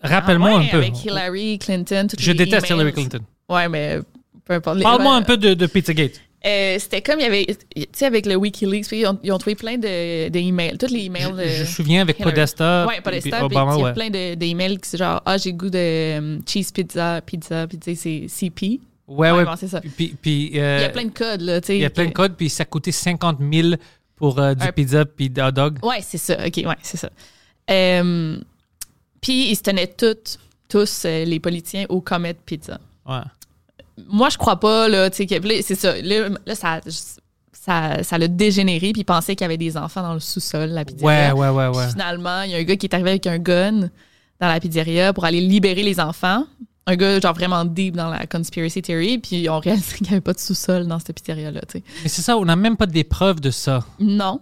Rappelle-moi 0.02 0.50
ah 0.54 0.58
ouais, 0.58 0.64
un 0.64 0.68
peu. 0.70 0.76
Avec 0.78 1.04
Hillary 1.04 1.58
Clinton. 1.58 2.08
Je 2.18 2.32
déteste 2.32 2.66
emails. 2.70 2.80
Hillary 2.80 2.92
Clinton. 2.92 3.20
Ouais, 3.48 3.68
mais 3.68 4.00
peu 4.44 4.54
importe. 4.54 4.82
Parle-moi 4.82 5.14
un 5.14 5.22
peu 5.22 5.36
de, 5.36 5.54
de 5.54 5.66
Pizzagate. 5.66 6.20
Euh, 6.46 6.76
C'était 6.78 7.00
comme 7.02 7.20
il 7.20 7.22
y 7.22 7.26
avait. 7.26 7.46
Tu 7.46 7.86
sais, 7.92 8.06
avec 8.06 8.26
le 8.26 8.36
Wikileaks, 8.36 8.92
ils 8.92 9.06
ont, 9.06 9.18
ils 9.22 9.32
ont 9.32 9.38
trouvé 9.38 9.54
plein 9.54 9.76
de, 9.78 10.28
de 10.28 10.38
emails. 10.38 10.76
Tous 10.78 10.90
les 10.90 11.04
emails. 11.04 11.22
Je, 11.30 11.42
de- 11.42 11.48
je 11.48 11.60
me 11.60 11.64
souviens 11.66 12.02
avec 12.02 12.18
Hillary. 12.18 12.32
Podesta, 12.34 12.86
puis 13.04 13.20
puis 13.20 13.32
Obama, 13.40 13.74
il 13.74 13.78
y 13.78 13.82
a 13.82 13.84
ouais. 13.86 13.92
plein 13.94 14.10
de- 14.10 14.34
d'emails 14.34 14.78
qui 14.78 14.88
c'est 14.90 14.98
genre 14.98 15.22
ah 15.24 15.36
j'ai 15.38 15.52
goût 15.52 15.70
de 15.70 15.78
euh, 15.78 16.38
cheese 16.46 16.70
pizza 16.72 17.20
pizza 17.20 17.66
puis 17.66 17.78
tu 17.78 17.94
sais 17.94 18.26
c'est 18.28 18.48
CP. 18.50 18.80
Ouais, 19.06 19.30
ouais. 19.30 19.44
bon, 19.44 19.54
c'est 19.56 19.68
ça. 19.68 19.80
Puis, 19.82 20.16
puis, 20.20 20.52
euh, 20.58 20.78
Il 20.78 20.82
y 20.82 20.84
a 20.86 20.88
plein 20.88 21.04
de 21.04 21.10
codes 21.10 21.42
là, 21.42 21.60
tu 21.60 21.66
sais. 21.66 21.76
il 21.76 21.82
y 21.82 21.84
a 21.84 21.90
plein 21.90 22.06
de 22.06 22.12
codes, 22.12 22.36
puis 22.36 22.48
ça 22.48 22.64
coûtait 22.64 22.90
50 22.90 23.38
000 23.52 23.74
pour 24.16 24.38
euh, 24.38 24.54
du 24.54 24.66
Un- 24.66 24.72
pizza 24.72 25.04
puis 25.04 25.30
hot 25.38 25.50
dog. 25.50 25.78
Ouais, 25.82 25.98
c'est 26.00 26.16
ça. 26.16 26.38
OK, 26.46 26.56
ouais, 26.64 26.76
c'est 26.82 26.96
ça. 26.96 27.10
Puis 29.20 29.50
ils 29.50 29.56
se 29.56 29.62
tenaient 29.62 29.86
toutes 29.88 30.38
tous 30.68 31.04
les 31.04 31.38
politiciens 31.38 31.86
au 31.88 32.00
Comet 32.00 32.34
Pizza. 32.34 32.80
Ouais. 33.06 33.18
Moi, 34.08 34.28
je 34.28 34.38
crois 34.38 34.58
pas 34.60 34.88
là, 34.88 35.08
tu 35.10 35.26
sais 35.26 35.62
c'est 35.62 35.74
ça. 35.74 36.00
Là, 36.02 36.28
là, 36.46 36.54
ça 36.54 36.80
ça 37.52 38.02
ça 38.02 38.18
l'a 38.18 38.28
dégénéré 38.28 38.92
puis 38.92 39.02
ils 39.02 39.04
pensaient 39.04 39.34
qu'il 39.36 39.44
y 39.44 39.46
avait 39.46 39.56
des 39.56 39.76
enfants 39.76 40.02
dans 40.02 40.14
le 40.14 40.20
sous-sol 40.20 40.70
la 40.70 40.80
Ouais, 40.80 40.84
pizzeria. 40.84 41.34
ouais, 41.34 41.48
ouais, 41.48 41.68
ouais. 41.68 41.82
Puis 41.84 41.92
finalement, 41.92 42.42
il 42.42 42.50
y 42.50 42.54
a 42.54 42.58
un 42.58 42.62
gars 42.64 42.76
qui 42.76 42.86
est 42.86 42.94
arrivé 42.94 43.10
avec 43.10 43.26
un 43.26 43.38
gun 43.38 43.80
dans 44.40 44.48
la 44.48 44.60
pizzeria 44.60 45.12
pour 45.12 45.24
aller 45.24 45.40
libérer 45.40 45.82
les 45.82 46.00
enfants. 46.00 46.44
Un 46.86 46.96
gars, 46.96 47.18
genre, 47.18 47.32
vraiment 47.32 47.64
deep 47.64 47.96
dans 47.96 48.10
la 48.10 48.26
conspiracy 48.26 48.82
theory. 48.82 49.16
Puis 49.18 49.48
on 49.48 49.58
réalisé 49.58 49.96
qu'il 49.96 50.06
n'y 50.06 50.12
avait 50.12 50.20
pas 50.20 50.34
de 50.34 50.38
sous-sol 50.38 50.86
dans 50.86 50.98
cette 50.98 51.14
pizzeria-là, 51.18 51.60
tu 51.62 51.78
sais. 51.78 51.84
Mais 52.02 52.08
c'est 52.10 52.20
ça, 52.20 52.36
on 52.36 52.44
n'a 52.44 52.56
même 52.56 52.76
pas 52.76 52.84
des 52.86 53.04
preuves 53.04 53.40
de 53.40 53.50
ça. 53.50 53.84
Non. 54.00 54.40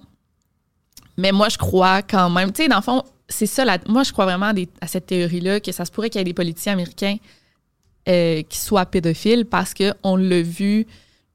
Mais 1.16 1.30
moi, 1.30 1.48
je 1.48 1.58
crois 1.58 2.02
quand 2.02 2.30
même. 2.30 2.50
Tu 2.52 2.62
sais, 2.64 2.68
dans 2.68 2.76
le 2.76 2.82
fond, 2.82 3.02
c'est 3.28 3.46
ça. 3.46 3.64
La, 3.64 3.78
moi, 3.86 4.02
je 4.02 4.12
crois 4.12 4.24
vraiment 4.24 4.46
à, 4.46 4.52
des- 4.54 4.68
à 4.80 4.86
cette 4.88 5.06
théorie-là 5.06 5.60
que 5.60 5.70
ça 5.70 5.84
se 5.84 5.92
pourrait 5.92 6.10
qu'il 6.10 6.18
y 6.18 6.22
ait 6.22 6.24
des 6.24 6.34
politiciens 6.34 6.72
américains 6.72 7.16
euh, 8.08 8.42
qui 8.42 8.58
soient 8.58 8.86
pédophiles 8.86 9.44
parce 9.46 9.74
qu'on 9.74 10.16
l'a 10.16 10.42
vu. 10.42 10.86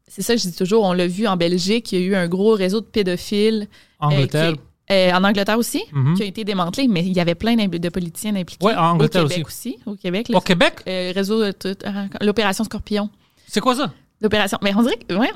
C'est 0.07 0.21
ça 0.21 0.35
que 0.35 0.41
je 0.41 0.47
dis 0.47 0.55
toujours. 0.55 0.83
On 0.83 0.93
l'a 0.93 1.07
vu 1.07 1.27
en 1.27 1.37
Belgique. 1.37 1.91
Il 1.91 1.99
y 1.99 2.03
a 2.03 2.05
eu 2.05 2.15
un 2.15 2.27
gros 2.27 2.51
réseau 2.53 2.79
de 2.81 2.85
pédophiles. 2.85 3.67
euh, 4.01 4.05
Angleterre. 4.05 4.53
euh, 4.91 5.11
en 5.11 5.23
Angleterre 5.23 5.57
aussi, 5.57 5.83
Mhm. 5.91 6.15
qui 6.15 6.23
a 6.23 6.25
été 6.27 6.43
démantelé, 6.43 6.87
mais 6.87 7.01
il 7.05 7.11
y 7.13 7.19
avait 7.19 7.35
plein 7.35 7.55
de 7.55 7.89
politiciens 7.89 8.35
impliqués. 8.35 8.65
Ouais, 8.65 8.75
en 8.75 8.91
Angleterre 8.91 9.25
Au 9.25 9.27
Québec 9.27 9.47
aussi. 9.47 9.77
Au 9.85 9.95
Québec. 9.95 10.27
Au 10.33 10.39
Québec, 10.41 10.73
euh, 10.87 11.11
réseau, 11.15 11.43
de 11.43 11.51
tout- 11.51 11.75
l'opération 12.21 12.63
Scorpion. 12.63 13.09
c'est 13.47 13.59
quoi 13.59 13.75
ça? 13.75 13.91
L'opération. 14.21 14.57
Mais 14.63 14.73
on 14.75 14.81
dirait 14.81 14.97
que, 14.97 15.13
ouais, 15.13 15.29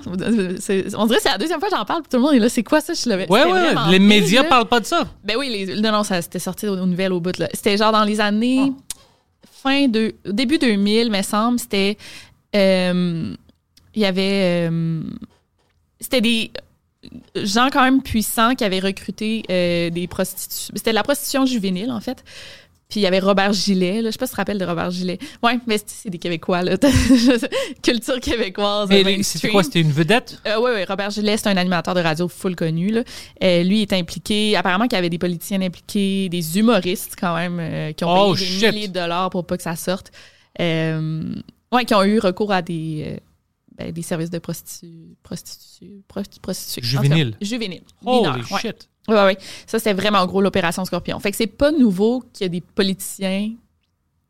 c'est, 0.60 0.96
on 0.96 1.06
dirait 1.06 1.18
que 1.18 1.24
c'est 1.24 1.30
la 1.30 1.38
deuxième 1.38 1.60
fois 1.60 1.70
que 1.70 1.76
j'en 1.76 1.86
parle, 1.86 2.02
puis 2.02 2.10
tout 2.10 2.18
le 2.18 2.24
monde 2.24 2.34
est 2.34 2.40
là. 2.40 2.50
C'est 2.50 2.64
quoi 2.64 2.82
ça? 2.82 2.94
Je 2.94 3.08
l'avais. 3.10 3.30
Ouais, 3.32 3.44
ouais, 3.44 3.74
les 3.92 4.00
médias 4.00 4.42
là. 4.44 4.50
parlent 4.50 4.68
pas 4.68 4.80
de 4.80 4.86
ça. 4.86 5.08
Ben 5.24 5.36
oui, 5.38 5.50
les, 5.50 5.82
non, 5.82 5.92
non, 5.92 6.04
ça 6.04 6.20
c'était 6.22 6.40
sorti 6.40 6.68
aux 6.68 6.76
nouvelles 6.86 7.14
au 7.14 7.20
bout. 7.20 7.38
Là. 7.38 7.48
C'était 7.54 7.78
genre 7.78 7.92
dans 7.92 8.04
les 8.04 8.20
années 8.22 8.72
fin 9.50 9.88
de 9.88 10.16
début 10.26 10.58
2000, 10.58 11.10
me 11.10 11.22
semble. 11.22 11.60
C'était 11.60 11.98
euh, 12.56 13.36
il 13.94 14.02
y 14.02 14.06
avait 14.06 14.70
euh, 14.70 15.02
c'était 16.00 16.22
des 16.22 16.52
gens 17.36 17.70
quand 17.72 17.84
même 17.84 18.02
puissants 18.02 18.56
qui 18.56 18.64
avaient 18.64 18.80
recruté 18.80 19.44
euh, 19.50 19.89
des 19.89 20.08
prostituées. 20.08 20.74
C'était 20.76 20.92
de 20.92 20.96
la 20.96 21.04
prostitution 21.04 21.46
juvénile 21.46 21.92
en 21.92 22.00
fait. 22.00 22.24
Puis 22.92 23.00
il 23.00 23.04
y 23.04 23.08
avait 23.08 23.20
Robert 23.20 23.54
Gillet, 23.54 24.02
là. 24.02 24.10
je 24.10 24.12
sais 24.12 24.18
pas 24.20 24.26
si 24.28 24.32
tu 24.32 24.36
te 24.36 24.42
rappelles 24.42 24.58
de 24.60 24.66
Robert 24.66 24.92
Gillet. 24.92 25.18
Ouais, 25.42 25.58
mais 25.66 25.80
c'est- 25.84 26.10
des 26.10 26.18
Québécois 26.20 26.62
là, 26.62 26.76
culture 27.84 28.20
québécoise. 28.20 28.89
Mais 28.89 29.24
c'était 29.24 29.48
quoi? 29.50 29.64
C'était 29.64 29.82
une 29.82 29.92
vedette? 29.92 30.39
Euh, 30.46 30.56
oui, 30.62 30.72
oui, 30.76 30.84
Robert 30.88 31.10
Gillet, 31.10 31.38
c'est 31.38 31.48
un 31.48 31.58
animateur 31.58 31.94
de 31.96 32.02
radio 32.02 32.28
full 32.28 32.56
connu. 32.56 32.89
Là. 32.92 33.04
Euh, 33.44 33.64
lui, 33.64 33.78
il 33.78 33.82
est 33.84 33.94
impliqué. 33.94 34.56
Apparemment 34.56 34.86
qu'il 34.88 34.98
y 34.98 35.00
avait 35.00 35.10
des 35.10 35.18
politiciens 35.18 35.62
impliqués, 35.62 36.28
des 36.30 36.60
humoristes 36.60 37.16
quand 37.20 37.36
même, 37.36 37.58
euh, 37.60 37.92
qui 37.94 38.04
ont 38.04 38.14
Oh, 38.30 38.34
payé 38.34 38.46
shit. 38.46 38.60
des 38.62 38.72
milliers 38.74 38.88
de 38.89 38.94
dollars 38.94 39.30
pour 39.30 39.46
pas 39.46 39.58
que 39.58 39.64
ça 39.64 39.76
sorte. 39.76 40.12
Euh, 40.60 41.34
ouais, 41.72 41.86
qui 41.86 41.94
ont 41.96 42.04
eu 42.04 42.20
recours 42.20 42.52
à 42.52 42.62
des, 42.62 43.06
euh, 43.08 43.18
ben, 43.78 43.92
des 43.92 44.02
services 44.02 44.30
de 44.30 44.40
prostitu... 44.40 45.16
prostitu... 45.24 46.04
prosti- 46.10 46.40
prostituée. 46.42 46.82
En 46.82 47.02
tout 47.02 47.04
cas, 47.04 47.04
Juvénile. 47.04 47.38
Juvénile. 47.42 47.82
Holy 48.06 48.18
mineur, 48.30 48.52
ouais. 48.52 48.60
shit. 48.60 48.90
Ouais, 49.08 49.24
ouais. 49.24 49.38
Ça, 49.66 49.80
c'était 49.80 49.94
vraiment 49.94 50.26
gros 50.26 50.42
l'opération 50.42 50.86
Scorpion. 50.86 51.20
Fait 51.20 51.32
que 51.32 51.38
c'est 51.38 51.48
pas 51.48 51.72
nouveau 51.72 52.24
qu'il 52.34 52.46
y 52.46 52.46
a 52.46 52.50
des 52.50 52.62
politiciens 52.62 53.52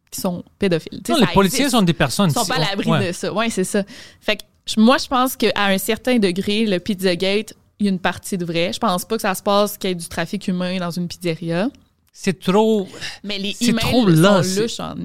qui 0.09 0.21
sont 0.21 0.43
pédophiles. 0.59 1.01
Non, 1.09 1.15
les 1.17 1.45
existe. 1.47 1.69
sont 1.71 1.81
des 1.81 1.93
personnes. 1.93 2.29
Ils 2.29 2.33
sont 2.33 2.45
pas 2.45 2.55
à 2.55 2.59
l'abri 2.59 2.89
Ouais. 2.89 3.07
de 3.07 3.11
ça. 3.11 3.33
Oui, 3.33 3.49
c'est 3.49 3.63
ça. 3.63 3.83
Fait 4.19 4.37
que 4.37 4.43
moi, 4.77 4.97
je 4.97 5.07
pense 5.07 5.35
qu'à 5.35 5.51
un 5.55 5.77
certain 5.77 6.19
degré, 6.19 6.65
le 6.65 6.79
Pizzagate, 6.79 7.53
il 7.79 7.85
y 7.85 7.89
a 7.89 7.91
une 7.91 7.99
partie 7.99 8.37
de 8.37 8.45
vrai. 8.45 8.71
Je 8.73 8.79
pense 8.79 9.05
pas 9.05 9.15
que 9.15 9.21
ça 9.21 9.33
se 9.35 9.41
passe 9.41 9.77
qu'il 9.77 9.89
y 9.89 9.93
ait 9.93 9.95
du 9.95 10.07
trafic 10.07 10.47
humain 10.47 10.77
dans 10.77 10.91
une 10.91 11.07
pizzeria. 11.07 11.69
C'est 12.13 12.39
trop. 12.39 12.87
Mais 13.23 13.39
les 13.39 13.53
C'est 13.53 13.67
emails 13.67 13.83
trop 13.85 14.09
sont 14.09 14.43
c'est- 14.43 14.61
louches 14.61 14.79
en. 14.81 14.95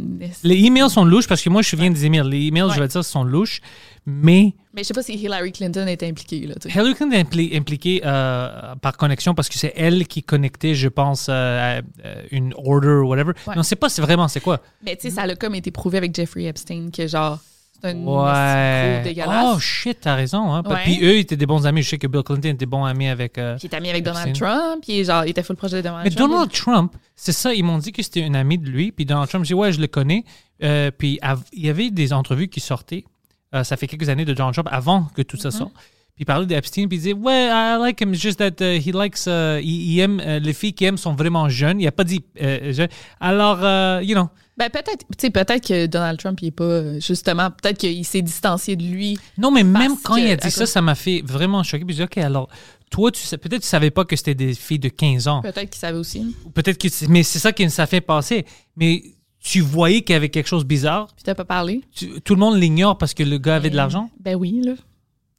Les 0.43 0.57
emails 0.65 0.91
sont 0.91 1.05
louches 1.05 1.29
parce 1.29 1.41
que 1.41 1.49
moi, 1.49 1.63
je 1.63 1.69
souviens 1.69 1.91
des 1.91 2.05
emails. 2.05 2.29
Les 2.29 2.47
emails, 2.49 2.65
je 2.71 2.75
Ouais. 2.75 2.81
vais 2.81 2.89
dire, 2.89 3.05
sont 3.05 3.23
louches. 3.25 3.61
Mais 4.09 4.55
Mais 4.73 4.83
je 4.83 4.89
sais 4.89 4.95
pas 4.95 5.03
si 5.03 5.15
Hillary 5.15 5.51
Clinton 5.51 5.87
est 5.89 6.03
impliquée. 6.05 6.47
Là. 6.47 6.55
Hillary 6.65 6.95
Clinton 6.95 7.13
est 7.17 7.23
impli- 7.25 7.57
impliquée 7.57 8.01
euh, 8.05 8.77
par 8.81 8.97
connexion 8.97 9.35
parce 9.35 9.49
que 9.49 9.59
c'est 9.59 9.73
elle 9.77 10.07
qui 10.07 10.23
connectait, 10.23 10.75
je 10.77 10.87
pense, 10.89 11.27
euh, 11.29 11.79
à, 11.79 11.83
euh, 12.05 12.23
une 12.31 12.55
order 12.57 12.89
ou 13.03 13.09
whatever. 13.09 13.31
Ouais. 13.47 13.55
Mais 13.55 13.59
on 13.59 13.63
sait 13.65 13.75
pas 13.77 13.89
vraiment 13.99 14.29
c'est 14.29 14.41
quoi. 14.41 14.61
Mais 14.85 14.95
tu 14.95 15.09
sais, 15.09 15.11
ça 15.17 15.23
a 15.23 15.35
comme 15.35 15.57
été 15.57 15.71
prouvé 15.73 15.99
avec 15.99 16.15
Jeffrey 16.15 16.45
Epstein 16.45 16.91
que 16.93 17.09
genre, 17.09 17.41
c'est 17.83 17.91
un 17.91 17.97
Ouais. 18.05 19.03
dégueulasse. 19.03 19.55
Oh 19.57 19.59
shit, 19.59 19.99
t'as 20.01 20.15
raison. 20.15 20.53
Hein? 20.53 20.63
Ouais. 20.65 20.77
Puis 20.85 20.99
eux, 21.03 21.17
ils 21.17 21.21
étaient 21.21 21.37
des 21.37 21.47
bons 21.47 21.67
amis. 21.67 21.83
Je 21.83 21.89
sais 21.89 21.99
que 21.99 22.07
Bill 22.07 22.23
Clinton 22.23 22.49
était 22.51 22.65
bon 22.65 22.85
ami 22.85 23.09
avec. 23.09 23.39
euh, 23.39 23.57
Qui 23.59 23.67
est 23.67 23.75
ami 23.75 23.91
avec 23.91 24.05
Donald 24.05 24.29
Epstein. 24.29 24.47
Trump. 24.47 24.85
Puis 24.87 25.05
genre, 25.05 25.25
il 25.25 25.31
était 25.31 25.43
full 25.43 25.57
projet 25.57 25.79
de 25.79 25.83
Donald 25.83 26.05
Mais 26.05 26.11
Trump. 26.15 26.31
Donald 26.31 26.53
Trump, 26.53 26.93
c'est 27.17 27.33
ça, 27.33 27.53
ils 27.53 27.65
m'ont 27.65 27.79
dit 27.79 27.91
que 27.91 28.03
c'était 28.05 28.23
un 28.23 28.35
ami 28.35 28.57
de 28.59 28.69
lui. 28.69 28.93
Puis 28.93 29.05
Donald 29.05 29.29
Trump, 29.29 29.45
j'ai 29.45 29.55
dit, 29.55 29.61
ouais, 29.61 29.73
je 29.73 29.81
le 29.81 29.89
connais. 29.89 30.25
Euh, 30.63 30.91
puis 30.97 31.19
il 31.53 31.67
y 31.67 31.69
avait 31.69 31.91
des 31.91 32.13
entrevues 32.13 32.49
qui 32.49 32.61
sortaient. 32.61 33.05
Euh, 33.55 33.65
ça 33.65 33.77
fait 33.77 33.87
quelques 33.87 34.09
années 34.09 34.25
de 34.25 34.35
Donald 34.35 34.55
Trump 34.55 34.69
avant 34.71 35.05
que 35.15 35.23
tout 35.23 35.37
ça 35.37 35.51
sorte. 35.51 35.73
Puis 36.17 36.23
il 36.23 36.25
parlait 36.25 36.47
d'Epstein, 36.47 36.89
puis 36.89 36.97
il 36.97 37.01
disait, 37.01 37.13
ouais, 37.13 37.49
I 37.51 37.77
like 37.79 38.01
him, 38.01 38.15
just 38.15 38.39
that 38.39 38.63
uh, 38.63 38.79
he 38.79 38.91
likes, 38.91 39.27
uh, 39.27 39.61
il, 39.63 39.93
il 39.93 40.01
aime, 40.01 40.21
euh, 40.25 40.39
les 40.39 40.55
filles 40.55 40.73
qu'il 40.73 40.87
aime 40.87 40.97
sont 40.97 41.15
vraiment 41.15 41.51
jeunes. 41.51 41.79
Il 41.79 41.87
a 41.87 41.93
pas 41.93 42.05
dit 42.05 42.25
euh, 42.41 42.73
jeune. 42.73 42.89
Alors, 43.21 43.59
you 44.03 44.15
know. 44.15 44.31
Ben 44.57 44.71
peut-être, 44.71 45.05
tu 45.11 45.19
sais, 45.19 45.31
peut-être 45.31 45.69
que 45.69 45.85
Donald 45.85 46.19
Trump, 46.19 46.39
il 46.41 46.49
est 46.49 46.51
pas, 46.51 46.99
justement, 46.99 47.51
peut-être 47.51 47.77
qu'il 47.77 48.07
s'est 48.07 48.23
distancié 48.23 48.75
de 48.75 48.85
lui. 48.85 49.19
Non, 49.37 49.51
mais 49.51 49.63
même 49.63 49.97
quand 50.03 50.17
il 50.17 50.31
a 50.31 50.37
dit 50.37 50.51
ça, 50.51 50.65
ça 50.65 50.81
m'a 50.81 50.95
fait 50.95 51.23
vraiment 51.23 51.63
choquer. 51.63 51.85
Puis 51.85 51.95
je 51.95 51.99
dis, 51.99 52.05
OK, 52.05 52.17
alors, 52.17 52.49
toi, 52.91 53.11
tu 53.11 53.21
sais, 53.21 53.37
peut-être 53.37 53.61
tu 53.61 53.69
savais 53.69 53.91
pas 53.91 54.07
que 54.07 54.17
c'était 54.17 54.35
des 54.35 54.55
filles 54.55 54.79
de 54.79 54.89
15 54.89 55.29
ans. 55.29 55.43
Peut-être 55.43 55.69
qu'il 55.69 55.79
savait 55.79 55.99
aussi. 55.99 56.35
Peut-être 56.55 56.79
que, 56.79 56.89
mais 57.09 57.23
c'est 57.23 57.39
ça 57.39 57.53
qui 57.53 57.69
ça 57.69 57.87
fait 57.87 58.01
passer. 58.01 58.47
Mais 58.77 59.03
tu 59.49 59.61
voyais 59.61 60.03
qu'il 60.03 60.13
y 60.15 60.17
avait 60.17 60.29
quelque 60.29 60.49
chose 60.49 60.63
de 60.65 60.69
bizarre? 60.69 61.07
Puis 61.15 61.23
t'as 61.23 61.35
pas 61.37 61.45
parlé? 61.45 61.81
Tu- 61.95 62.21
tout 62.21 62.35
le 62.35 62.41
monde 62.41 62.57
l'ignore 62.59 62.99
parce 62.99 63.15
que 63.15 63.23
le 63.23 63.39
gars 63.39 63.57
avait 63.57 63.71
de 63.71 63.77
l'argent? 63.77 64.11
Ben 64.19 64.35
oui, 64.35 64.61
là. 64.65 64.73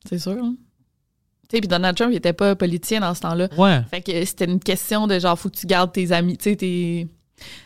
C'est 0.08 0.20
sûr. 0.20 0.32
hein. 0.41 0.55
Tu 1.49 1.55
sais, 1.58 1.62
puis 1.62 1.68
Donald 1.68 1.95
Trump, 1.97 2.12
il 2.14 2.18
était 2.18 2.34
pas 2.34 2.55
politicien 2.55 3.01
dans 3.01 3.14
ce 3.14 3.22
temps-là. 3.22 3.49
Ouais. 3.58 3.82
Fait 3.91 4.01
que 4.01 4.24
c'était 4.26 4.45
une 4.45 4.60
question 4.60 5.08
de 5.08 5.20
genre, 5.20 5.38
faut 5.38 5.49
que 5.49 5.58
tu 5.58 5.68
gardes 5.68 5.91
tes 5.91 6.12
amis, 6.14 6.38
tu 6.38 6.49
sais, 6.51 6.55
tes... 6.55 7.08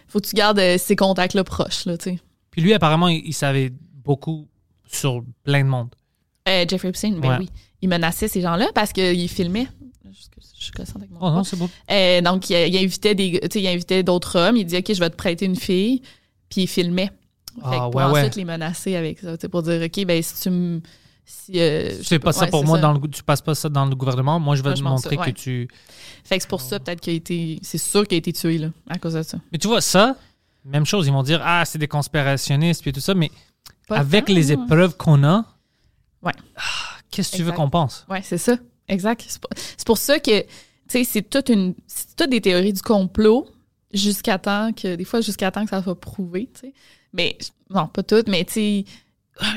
Faut 0.08 0.20
que 0.20 0.28
tu 0.28 0.36
gardes 0.36 0.60
euh, 0.60 0.78
ces 0.78 0.96
contacts-là 0.96 1.44
proches, 1.44 1.86
là, 1.86 1.98
tu 1.98 2.12
sais. 2.12 2.20
Puis 2.50 2.62
lui, 2.62 2.74
apparemment, 2.74 3.08
il, 3.08 3.22
il 3.26 3.34
savait 3.34 3.72
beaucoup 4.04 4.48
sur 4.92 5.24
plein 5.44 5.64
de 5.64 5.70
monde. 5.70 5.90
Euh, 6.50 6.66
Jeffrey 6.68 6.90
Epstein, 6.90 7.14
ben 7.20 7.30
Ouais. 7.30 7.38
oui. 7.40 7.50
Il 7.82 7.90
menaçait 7.90 8.28
ces 8.28 8.42
gens-là 8.42 8.68
parce 8.76 8.92
qu'il 8.94 9.30
filmait. 9.30 9.68
Je 10.60 10.66
suis 10.66 10.72
cossante 10.74 10.98
avec 10.98 11.10
mon 11.12 11.20
Oh 11.22 11.32
non, 11.32 11.44
c'est 11.44 11.56
beau. 11.58 11.70
Euh, 11.90 12.22
donc, 12.22 12.50
il, 12.50 12.56
il 12.68 12.78
invitait 12.78 13.16
des, 13.16 13.40
tu 13.44 13.48
sais, 13.54 13.62
il 13.62 13.68
invitait 13.68 14.04
d'autres 14.04 14.38
hommes. 14.38 14.58
Il 14.58 14.66
disait, 14.66 14.80
OK, 14.80 14.94
je 14.94 15.00
vais 15.00 15.10
te 15.10 15.16
prêter 15.16 15.46
une 15.46 15.56
fille. 15.56 16.02
Puis 16.52 16.62
il 16.64 16.68
filmait. 16.68 17.08
Fait 17.56 17.62
Ah, 17.64 17.70
que 17.72 17.92
pour 17.92 17.96
ouais, 17.96 18.04
ouais. 18.06 18.20
ensuite 18.20 18.36
les 18.36 18.46
menacer 18.46 18.96
avec 18.96 19.20
ça. 19.20 19.36
Pour 19.50 19.64
dire, 19.64 19.82
OK, 19.82 20.06
ben 20.06 20.22
si 20.22 20.40
tu 20.44 20.50
me. 20.52 20.82
Si, 21.26 21.54
euh, 21.60 21.98
Tu 22.00 22.04
fais 22.06 22.20
pas 22.20 22.34
ça 22.34 22.46
ouais, 22.46 22.50
pour 22.52 22.64
moi, 22.66 22.78
ça. 22.78 22.82
dans 22.82 22.94
le, 22.94 23.00
gou- 23.00 23.08
tu 23.08 23.24
passes 23.24 23.42
pas 23.42 23.56
ça 23.56 23.70
dans 23.70 23.86
le 23.86 23.96
gouvernement. 23.96 24.40
Moi, 24.40 24.56
je 24.56 24.62
vais 24.62 24.70
Moi, 24.70 24.74
te 24.74 24.80
je 24.80 24.84
montrer 24.84 25.16
ça, 25.16 25.22
ouais. 25.22 25.32
que 25.34 25.38
tu. 25.40 25.68
Fait 26.24 26.38
que 26.38 26.44
c'est 26.44 26.50
pour 26.50 26.62
ça, 26.62 26.80
peut-être 26.80 27.00
qu'il 27.02 27.14
a 27.14 27.16
été. 27.16 27.60
C'est 27.64 27.78
sûr 27.80 28.06
qu'il 28.08 28.16
a 28.16 28.20
été 28.20 28.32
tué, 28.34 28.58
là, 28.58 28.68
à 28.90 28.98
cause 29.00 29.14
de 29.14 29.24
ça. 29.24 29.38
Mais 29.52 29.58
tu 29.58 29.68
vois, 29.68 29.82
ça, 29.82 30.16
même 30.66 30.86
chose. 30.86 31.08
Ils 31.08 31.14
vont 31.14 31.24
dire, 31.24 31.42
ah, 31.44 31.64
c'est 31.66 31.78
des 31.80 31.88
conspirationnistes, 31.88 32.82
puis 32.82 32.92
tout 32.92 33.00
ça, 33.00 33.14
mais 33.16 33.32
Pas 33.88 33.98
avec 34.00 34.30
les 34.30 34.52
épreuves 34.52 34.96
qu'on 34.98 35.24
a, 35.24 35.46
Ouais. 36.22 36.34
ah, 36.58 36.62
qu'est-ce 37.12 37.32
que 37.32 37.38
tu 37.38 37.44
veux 37.44 37.52
qu'on 37.54 37.70
pense? 37.70 38.06
Ouais, 38.10 38.22
c'est 38.24 38.38
ça. 38.38 38.58
Exact. 38.88 39.24
C'est 39.28 39.40
pour, 39.42 39.50
c'est 39.56 39.86
pour 39.88 39.98
ça 39.98 40.20
que, 40.20 40.42
tu 40.42 40.48
sais, 40.90 41.04
c'est 41.06 41.22
toute 41.30 41.50
une, 41.50 41.76
c'est 41.88 42.16
toutes 42.16 42.30
des 42.30 42.42
théories 42.42 42.74
du 42.74 42.82
complot 42.82 43.48
jusqu'à 43.94 44.38
temps 44.38 44.72
que, 44.74 44.96
des 44.96 45.06
fois, 45.06 45.22
jusqu'à 45.22 45.52
temps 45.52 45.64
que 45.64 45.70
ça 45.70 45.84
soit 45.84 46.00
prouvé, 46.00 46.50
tu 46.54 46.62
sais. 46.62 46.74
Mais, 47.14 47.38
non, 47.70 47.88
pas 47.88 48.04
toutes, 48.04 48.28
mais 48.28 48.46
tu 48.46 48.54
sais, 48.54 48.86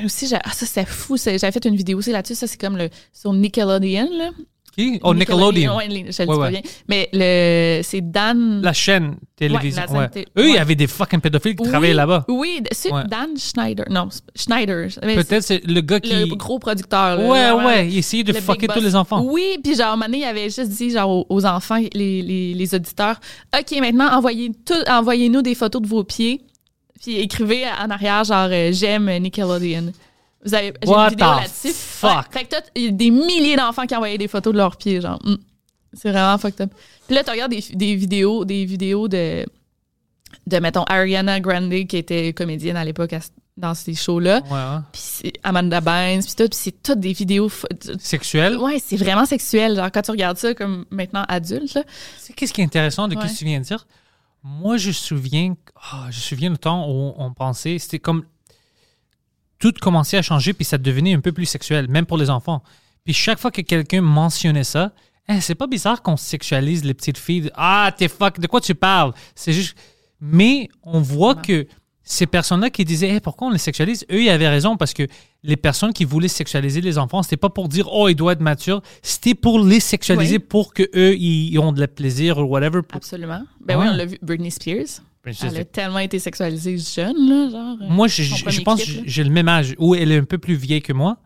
aussi, 0.05 0.35
ah, 0.35 0.51
ça, 0.53 0.67
c'est 0.67 0.87
fou. 0.87 1.17
J'avais 1.17 1.53
fait 1.53 1.65
une 1.65 1.77
vidéo 1.77 1.99
aussi 1.99 2.13
là-dessus. 2.13 2.35
Ça, 2.35 2.47
c'est 2.47 2.61
comme 2.61 2.77
le, 2.77 2.89
sur 3.13 3.33
Nickelodeon, 3.33 4.09
là. 4.17 4.31
Qui? 4.77 4.99
Oh, 5.03 5.15
Nickelodeon. 5.15 5.53
Je 5.53 5.67
le 5.67 5.71
Ouais, 5.75 5.89
dis 5.89 6.21
ouais. 6.21 6.37
pas 6.39 6.51
bien. 6.51 6.61
Mais 6.89 7.09
le, 7.13 7.83
c'est 7.83 8.01
Dan. 8.01 8.61
La 8.63 8.73
chaîne 8.73 9.17
télévision. 9.37 9.83
Ouais, 9.91 9.99
la 10.01 10.11
chaîne 10.13 10.25
Eux, 10.39 10.49
il 10.49 10.55
y 10.55 10.59
avait 10.59 10.75
des 10.75 10.87
fucking 10.87 11.21
pédophiles 11.21 11.55
qui 11.55 11.63
Oui, 11.63 11.69
travaillaient 11.69 11.95
là-bas. 11.95 12.25
Oui, 12.29 12.61
c'est. 12.73 12.91
Dan 12.91 13.31
Schneider. 13.39 13.85
Non, 13.91 14.09
Schneider. 14.35 14.89
Peut-être 15.01 15.43
c'est 15.43 15.65
le 15.65 15.81
gars 15.81 16.01
qui. 16.01 16.13
Le 16.15 16.35
gros 16.35 16.59
producteur. 16.59 17.21
Ouais, 17.21 17.51
ouais, 17.53 17.89
il 17.89 17.99
essayait 17.99 18.25
de 18.25 18.33
Le 18.33 18.41
fucker 18.41 18.67
tous 18.69 18.81
les 18.81 18.97
enfants. 18.97 19.23
Oui, 19.25 19.59
puis 19.63 19.77
genre, 19.77 19.87
à 19.87 19.93
un 19.93 19.97
moment 19.97 20.07
donné, 20.07 20.19
il 20.19 20.25
avait 20.25 20.51
juste 20.51 20.69
dit 20.71 20.91
genre, 20.91 21.09
aux, 21.11 21.27
aux 21.29 21.45
enfants, 21.47 21.79
les, 21.95 22.23
les, 22.23 22.55
les 22.55 22.75
auditeurs, 22.75 23.21
OK, 23.57 23.79
maintenant, 23.81 24.09
envoyez 24.17 24.51
tout, 24.65 24.75
envoyez-nous 24.89 25.43
des 25.43 25.55
photos 25.55 25.83
de 25.83 25.87
vos 25.87 26.03
pieds, 26.05 26.41
puis 27.01 27.19
écrivez 27.21 27.65
en 27.67 27.91
arrière, 27.91 28.25
genre, 28.25 28.49
euh, 28.51 28.71
j'aime 28.73 29.11
Nickelodeon. 29.19 29.93
Vous 30.45 30.55
avez 30.55 30.75
j'ai 30.83 30.91
une 30.93 31.09
vidéo 31.09 31.27
là-dessus. 31.27 31.73
fuck? 31.73 32.27
fait 32.31 32.45
que 32.45 32.51
toi, 32.51 32.59
il 32.75 32.83
y 32.85 32.89
a 32.89 32.91
des 32.91 33.11
milliers 33.11 33.57
d'enfants 33.57 33.87
qui 33.87 33.95
envoyaient 33.97 34.19
des 34.19 34.29
photos 34.29 34.53
de 34.53 34.59
leurs 34.59 34.77
pieds, 34.77 35.01
genre. 35.01 35.19
hmm. 35.25 35.37
C'est 35.93 36.11
vraiment 36.11 36.37
fucked 36.39 36.61
up. 36.61 36.71
Puis 37.07 37.15
là, 37.15 37.23
tu 37.25 37.31
regardes 37.31 37.53
des, 37.53 37.65
des 37.73 37.95
vidéos, 37.95 38.45
des 38.45 38.65
vidéos 38.65 39.07
de, 39.09 39.47
de, 40.47 40.59
mettons, 40.59 40.83
Ariana 40.85 41.39
Grande, 41.41 41.71
qui 41.87 41.97
était 41.97 42.33
comédienne 42.33 42.77
à 42.77 42.85
l'époque 42.85 43.15
dans 43.57 43.75
ces 43.75 43.95
shows-là. 43.95 44.41
Ouais. 44.51 44.83
Puis 44.93 45.01
c'est 45.05 45.33
Amanda 45.45 45.81
Bynes, 45.81 46.23
puis 46.25 46.35
tout, 46.37 46.49
puis 46.49 46.59
c'est 46.61 46.83
toutes 46.83 46.99
des 46.99 47.13
vidéos 47.13 47.49
f- 47.49 47.65
Sexuel. 48.01 48.57
Ouais, 48.59 48.81
c'est 48.85 48.97
vraiment 48.97 49.25
sexuel. 49.25 49.77
Genre, 49.77 49.89
quand 49.93 50.03
tu 50.03 50.11
regardes 50.11 50.37
ça 50.37 50.53
comme 50.55 50.85
maintenant 50.91 51.25
adulte, 51.29 51.75
là. 51.75 51.85
C'est 52.19 52.33
qu'est-ce 52.33 52.53
qui 52.53 52.61
est 52.61 52.65
intéressant 52.65 53.07
de 53.07 53.15
Ouais. 53.15 53.29
ce 53.29 53.33
que 53.33 53.39
tu 53.39 53.45
viens 53.45 53.61
de 53.61 53.65
dire? 53.65 53.87
Moi, 54.43 54.77
je 54.77 54.91
souviens, 54.91 55.55
ah, 55.93 56.07
je 56.11 56.17
me 56.17 56.23
souviens 56.23 56.51
le 56.51 56.59
temps 56.59 56.91
où 56.91 57.15
on 57.17 57.33
pensait, 57.33 57.79
c'était 57.79 58.01
comme 58.01 58.25
tout 59.73 59.73
commençait 59.81 60.19
à 60.19 60.23
changer 60.23 60.53
puis 60.53 60.65
ça 60.67 60.77
devenait 60.77 61.15
un 61.15 61.21
peu 61.21 61.33
plus 61.33 61.47
sexuel, 61.47 61.89
même 61.89 62.05
pour 62.05 62.19
les 62.19 62.29
enfants. 62.29 62.63
Puis 63.05 63.15
chaque 63.15 63.39
fois 63.39 63.51
que 63.51 63.63
quelqu'un 63.63 64.01
mentionnait 64.03 64.65
ça, 64.65 64.93
Hein, 65.27 65.41
c'est 65.41 65.55
pas 65.55 65.67
bizarre 65.67 66.03
qu'on 66.03 66.19
sexualise 66.19 66.85
les 66.85 66.93
petites 66.93 67.17
filles. 67.17 67.51
Ah, 67.55 67.91
t'es 67.97 68.09
fuck, 68.09 68.39
de 68.41 68.47
quoi 68.47 68.61
tu 68.61 68.75
parles? 68.75 69.15
C'est 69.35 69.55
juste. 69.55 69.75
Mais 70.21 70.69
on 70.83 71.01
voit 71.01 71.35
que 71.35 71.67
ces 72.03 72.27
personnes-là 72.27 72.69
qui 72.69 72.85
disaient 72.85 73.09
Hey, 73.09 73.21
pourquoi 73.21 73.49
on 73.49 73.51
les 73.51 73.57
sexualise, 73.57 74.05
eux, 74.13 74.21
ils 74.23 74.29
avaient 74.29 74.51
raison 74.51 74.77
parce 74.77 74.93
que 74.93 75.05
les 75.43 75.57
personnes 75.57 75.95
qui 75.95 76.05
voulaient 76.05 76.29
sexualiser 76.29 76.83
les 76.83 76.99
enfants, 76.99 77.23
c'était 77.23 77.39
pas 77.39 77.49
pour 77.49 77.71
dire 77.71 77.89
oh, 77.91 78.11
il 78.11 78.15
doit 78.17 78.33
être 78.35 78.43
mature, 78.43 78.83
c'était 79.01 79.35
pour 79.35 79.61
les 79.61 79.81
sexualiser 79.81 80.37
Oui. 80.37 80.45
pour 80.47 80.75
que 80.75 80.83
eux 80.95 81.17
ils 81.17 81.59
ont 81.59 81.73
de 81.73 81.81
la 81.81 81.89
plaisir 81.89 82.37
ou 82.37 82.43
whatever. 82.43 82.81
Absolument. 82.93 83.45
Ben 83.65 83.79
Ouais. 83.79 83.85
oui, 83.87 83.91
on 83.95 83.97
l'a 83.97 84.05
vu. 84.05 84.19
Britney 84.21 84.51
Spears. 84.51 85.01
Je 85.27 85.47
Elle 85.47 85.57
a 85.59 85.65
tellement 85.65 85.99
été 86.01 86.19
sexualisée 86.19 86.77
jeune, 86.79 87.17
là, 87.29 87.51
genre. 87.51 87.77
euh, 87.81 87.87
Moi, 87.89 88.09
je, 88.09 88.61
pense 88.63 88.83
que 88.85 88.91
j'ai 89.07 89.25
le 89.25 89.31
même 89.31 89.49
âge, 89.49 89.75
ou 89.79 89.95
elle 89.95 90.13
est 90.13 90.19
un 90.19 90.25
peu 90.25 90.39
plus 90.39 90.55
vieille 90.55 90.83
que 90.83 90.93
moi. 90.93 91.17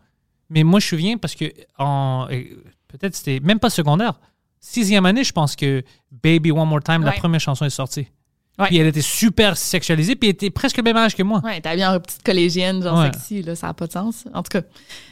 Mais 0.49 0.63
moi, 0.63 0.79
je 0.79 0.85
me 0.85 0.89
souviens 0.89 1.17
parce 1.17 1.35
que 1.35 1.45
en 1.77 2.27
euh, 2.31 2.43
peut-être 2.87 3.15
c'était 3.15 3.39
même 3.39 3.59
pas 3.59 3.69
secondaire. 3.69 4.19
Sixième 4.59 5.05
année, 5.05 5.23
je 5.23 5.31
pense 5.31 5.55
que 5.55 5.83
Baby 6.11 6.51
One 6.51 6.67
More 6.67 6.81
Time, 6.83 7.03
la 7.03 7.11
première 7.13 7.39
chanson 7.39 7.65
est 7.65 7.69
sortie. 7.69 8.07
Ouais. 8.57 8.67
Puis 8.67 8.77
elle 8.77 8.87
était 8.87 9.01
super 9.01 9.55
sexualisée, 9.55 10.15
puis 10.17 10.29
elle 10.29 10.33
était 10.33 10.49
presque 10.49 10.75
le 10.77 10.83
même 10.83 10.97
âge 10.97 11.15
que 11.15 11.23
moi. 11.23 11.39
Ouais, 11.45 11.61
t'as 11.61 11.75
bien 11.75 11.93
une 11.93 11.99
petite 12.01 12.23
collégienne, 12.23 12.81
genre 12.83 12.99
Ouais. 12.99 13.05
sexy, 13.05 13.41
là, 13.41 13.55
ça 13.55 13.67
n'a 13.67 13.73
pas 13.73 13.87
de 13.87 13.91
sens. 13.93 14.25
En 14.33 14.43
tout 14.43 14.49
cas, 14.49 14.61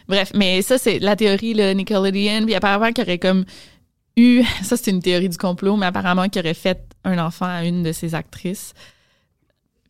bref, 0.10 0.32
mais 0.36 0.62
ça, 0.62 0.78
c'est 0.78 1.00
la 1.00 1.16
théorie, 1.16 1.54
le 1.54 1.72
Nickelodeon. 1.72 2.44
Puis 2.46 2.56
apparemment 2.56 2.92
qu'il 2.92 3.04
aurait 3.06 3.20
comme 3.20 3.46
eu, 4.18 4.44
ça 4.64 4.76
c'est 4.76 4.92
une 4.92 5.02
théorie 5.02 5.30
du 5.30 5.38
complot, 5.38 5.78
mais 5.78 5.86
apparemment 5.86 6.28
qu'il 6.28 6.42
aurait 6.42 6.54
fait 6.54 6.87
un 7.04 7.18
enfant 7.20 7.46
à 7.46 7.64
une 7.64 7.84
de 7.84 7.92
ses 7.92 8.16
actrices. 8.16 8.74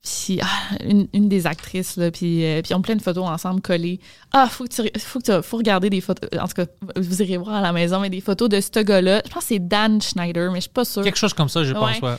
Puis 0.04 0.40
ah, 0.42 0.76
une, 0.86 1.08
une 1.14 1.28
des 1.28 1.48
actrices, 1.48 1.98
là, 1.98 2.12
puis, 2.12 2.46
euh, 2.46 2.62
puis 2.62 2.74
ont 2.74 2.82
plein 2.82 2.96
de 2.96 3.02
photos 3.02 3.28
ensemble 3.28 3.62
collées. 3.62 4.00
Ah, 4.32 4.48
faut 4.48 4.64
que 4.64 4.70
tu, 4.70 5.00
faut 5.00 5.20
que 5.20 5.40
tu- 5.40 5.44
faut 5.48 5.58
regarder 5.58 5.90
des 5.90 6.00
photos. 6.00 6.30
En 6.40 6.48
tout 6.48 6.54
cas, 6.54 6.66
vous 6.96 7.22
irez 7.22 7.36
voir 7.38 7.56
à 7.56 7.62
la 7.62 7.74
maison, 7.74 8.00
mais 8.00 8.10
des 8.10 8.22
photos 8.22 8.48
de 8.48 8.62
ce 8.62 8.80
gars-là. 8.82 9.22
Je 9.26 9.32
pense 9.32 9.44
que 9.44 9.48
c'est 9.50 9.68
Dan 9.68 10.02
Schneider, 10.02 10.50
mais 10.52 10.60
je 10.60 10.62
suis 10.64 10.70
pas 10.70 10.86
sûre 10.86 11.04
Quelque 11.04 11.18
chose 11.18 11.34
comme 11.34 11.50
ça, 11.50 11.64
je 11.64 11.74
pense. 11.74 12.00
Ouais. 12.00 12.10
ouais. 12.10 12.16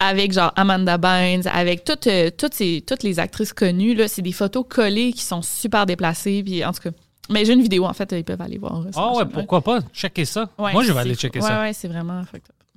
avec 0.00 0.32
genre 0.32 0.52
Amanda 0.56 0.98
Bynes, 0.98 1.46
avec 1.46 1.84
toutes, 1.84 2.08
euh, 2.08 2.30
toutes, 2.36 2.52
ces, 2.54 2.82
toutes 2.86 3.04
les 3.04 3.18
actrices 3.18 3.54
connues. 3.54 3.94
Là, 3.94 4.06
c'est 4.08 4.22
des 4.22 4.32
photos 4.32 4.64
collées 4.68 5.12
qui 5.12 5.22
sont 5.22 5.40
super 5.40 5.86
déplacées. 5.86 6.42
Puis 6.44 6.62
en 6.64 6.72
tout 6.72 6.82
cas, 6.82 6.90
mais 7.30 7.44
j'ai 7.46 7.54
une 7.54 7.62
vidéo 7.62 7.86
en 7.86 7.92
fait, 7.94 8.12
ils 8.12 8.24
peuvent 8.24 8.42
aller 8.42 8.58
voir. 8.58 8.82
sur 8.92 9.00
Ah 9.00 9.12
ouais, 9.12 9.18
chaîne, 9.20 9.28
pourquoi 9.30 9.62
pas? 9.62 9.80
Checker 9.94 10.24
ça. 10.26 10.50
Ouais, 10.58 10.72
moi, 10.72 10.82
je 10.82 10.92
vais 10.92 10.98
aller 11.00 11.14
checker 11.14 11.40
ouais, 11.40 11.46
ça. 11.48 11.60
Ouais, 11.62 11.72
c'est 11.72 11.88
vraiment 11.88 12.20
up. 12.20 12.26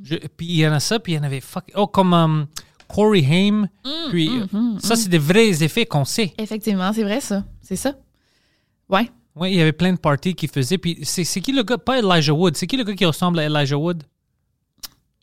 Je- 0.01 0.15
puis 0.15 0.45
il 0.47 0.55
y 0.57 0.67
en 0.67 0.71
a 0.73 0.79
ça, 0.79 0.99
puis 0.99 1.13
il 1.13 1.15
y 1.15 1.19
en 1.19 1.23
avait 1.23 1.41
fuck. 1.41 1.65
Oh, 1.75 1.87
comme 1.87 2.13
um, 2.13 2.47
Corey 2.87 3.23
Haim. 3.23 3.67
puis 4.09 4.29
mm, 4.29 4.79
ça, 4.79 4.95
c'est 4.95 5.09
des 5.09 5.17
vrais 5.17 5.63
effets 5.63 5.85
qu'on 5.85 6.05
sait. 6.05 6.33
Effectivement, 6.37 6.91
c'est 6.93 7.03
vrai 7.03 7.21
ça. 7.21 7.43
C'est 7.61 7.75
ça. 7.75 7.95
Ouais. 8.89 9.09
Oui, 9.35 9.51
il 9.51 9.57
y 9.57 9.61
avait 9.61 9.71
plein 9.71 9.93
de 9.93 9.97
parties 9.97 10.35
qui 10.35 10.47
faisaient. 10.47 10.77
Puis 10.77 10.99
c'est 11.03 11.23
qui 11.41 11.51
le 11.53 11.63
gars? 11.63 11.77
Pas 11.77 11.99
Elijah 11.99 12.33
Wood. 12.33 12.55
C'est 12.55 12.67
qui 12.67 12.77
le 12.77 12.83
gars 12.83 12.93
qui 12.93 13.05
ressemble 13.05 13.39
à 13.39 13.45
Elijah 13.45 13.77
Wood? 13.77 14.03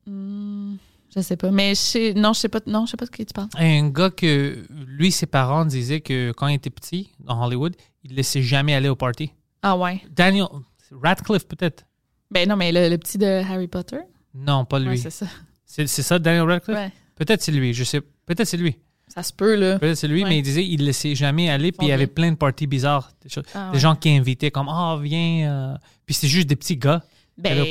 Hmm, 0.06 0.76
je 1.14 1.20
sais 1.20 1.36
pas. 1.36 1.50
Mais 1.50 1.70
je 1.70 1.80
sais, 1.80 2.14
non, 2.14 2.32
je 2.32 2.40
sais 2.40 2.48
pas, 2.48 2.60
non, 2.66 2.86
je 2.86 2.92
sais 2.92 2.96
pas 2.96 3.04
de 3.06 3.10
qui 3.10 3.24
tu 3.26 3.32
parles. 3.34 3.48
Un 3.56 3.88
gars 3.90 4.10
que 4.10 4.64
lui, 4.86 5.12
ses 5.12 5.26
parents 5.26 5.64
disaient 5.64 6.00
que 6.00 6.32
quand 6.32 6.48
il 6.48 6.54
était 6.54 6.70
petit, 6.70 7.10
dans 7.20 7.44
Hollywood, 7.44 7.76
il 8.02 8.12
ne 8.12 8.16
laissait 8.16 8.42
jamais 8.42 8.74
aller 8.74 8.88
aux 8.88 8.96
parties. 8.96 9.30
Ah 9.62 9.76
ouais. 9.76 10.00
Daniel 10.10 10.46
Radcliffe, 10.90 11.46
peut-être? 11.46 11.84
Ben 12.30 12.48
non, 12.48 12.56
mais 12.56 12.72
le, 12.72 12.88
le 12.88 12.98
petit 12.98 13.18
de 13.18 13.26
Harry 13.26 13.68
Potter. 13.68 13.98
Non, 14.34 14.64
pas 14.64 14.78
Ouais, 14.80 14.90
lui. 14.90 14.98
c'est 14.98 15.10
ça. 15.10 15.26
c'est 15.66 15.86
ça, 15.86 16.18
Daniel 16.18 16.42
Radcliffe? 16.48 16.76
Ouais. 16.76 16.92
Peut-être 17.16 17.42
c'est 17.42 17.52
lui, 17.52 17.74
je 17.74 17.84
sais. 17.84 18.00
Peut-être 18.00 18.44
c'est 18.46 18.56
lui. 18.56 18.76
Ça 19.08 19.22
se 19.24 19.32
peut, 19.32 19.56
là. 19.56 19.78
Peut-être 19.78 19.96
c'est 19.96 20.06
lui, 20.08 20.22
Ouais. 20.22 20.28
mais 20.28 20.38
il 20.38 20.42
disait 20.42 20.64
qu'il 20.64 20.80
ne 20.80 20.86
laissait 20.86 21.14
jamais 21.16 21.50
aller. 21.50 21.72
Puis 21.72 21.86
il 21.86 21.90
y 21.90 21.92
avait 21.92 22.06
plein 22.06 22.30
de 22.30 22.36
parties 22.36 22.66
bizarres. 22.68 23.10
Des, 23.22 23.28
choses- 23.28 23.44
Ah 23.54 23.70
des 23.72 23.78
gens 23.80 23.96
qui 23.96 24.08
invitaient 24.10 24.50
comme 24.52 24.68
Ah, 24.68 24.98
viens. 25.02 25.50
euh. 25.50 25.76
Puis 26.06 26.14
c'est 26.14 26.28
juste 26.28 26.46
des 26.46 26.56
petits 26.56 26.76
gars. 26.76 27.02
Ben, 27.36 27.66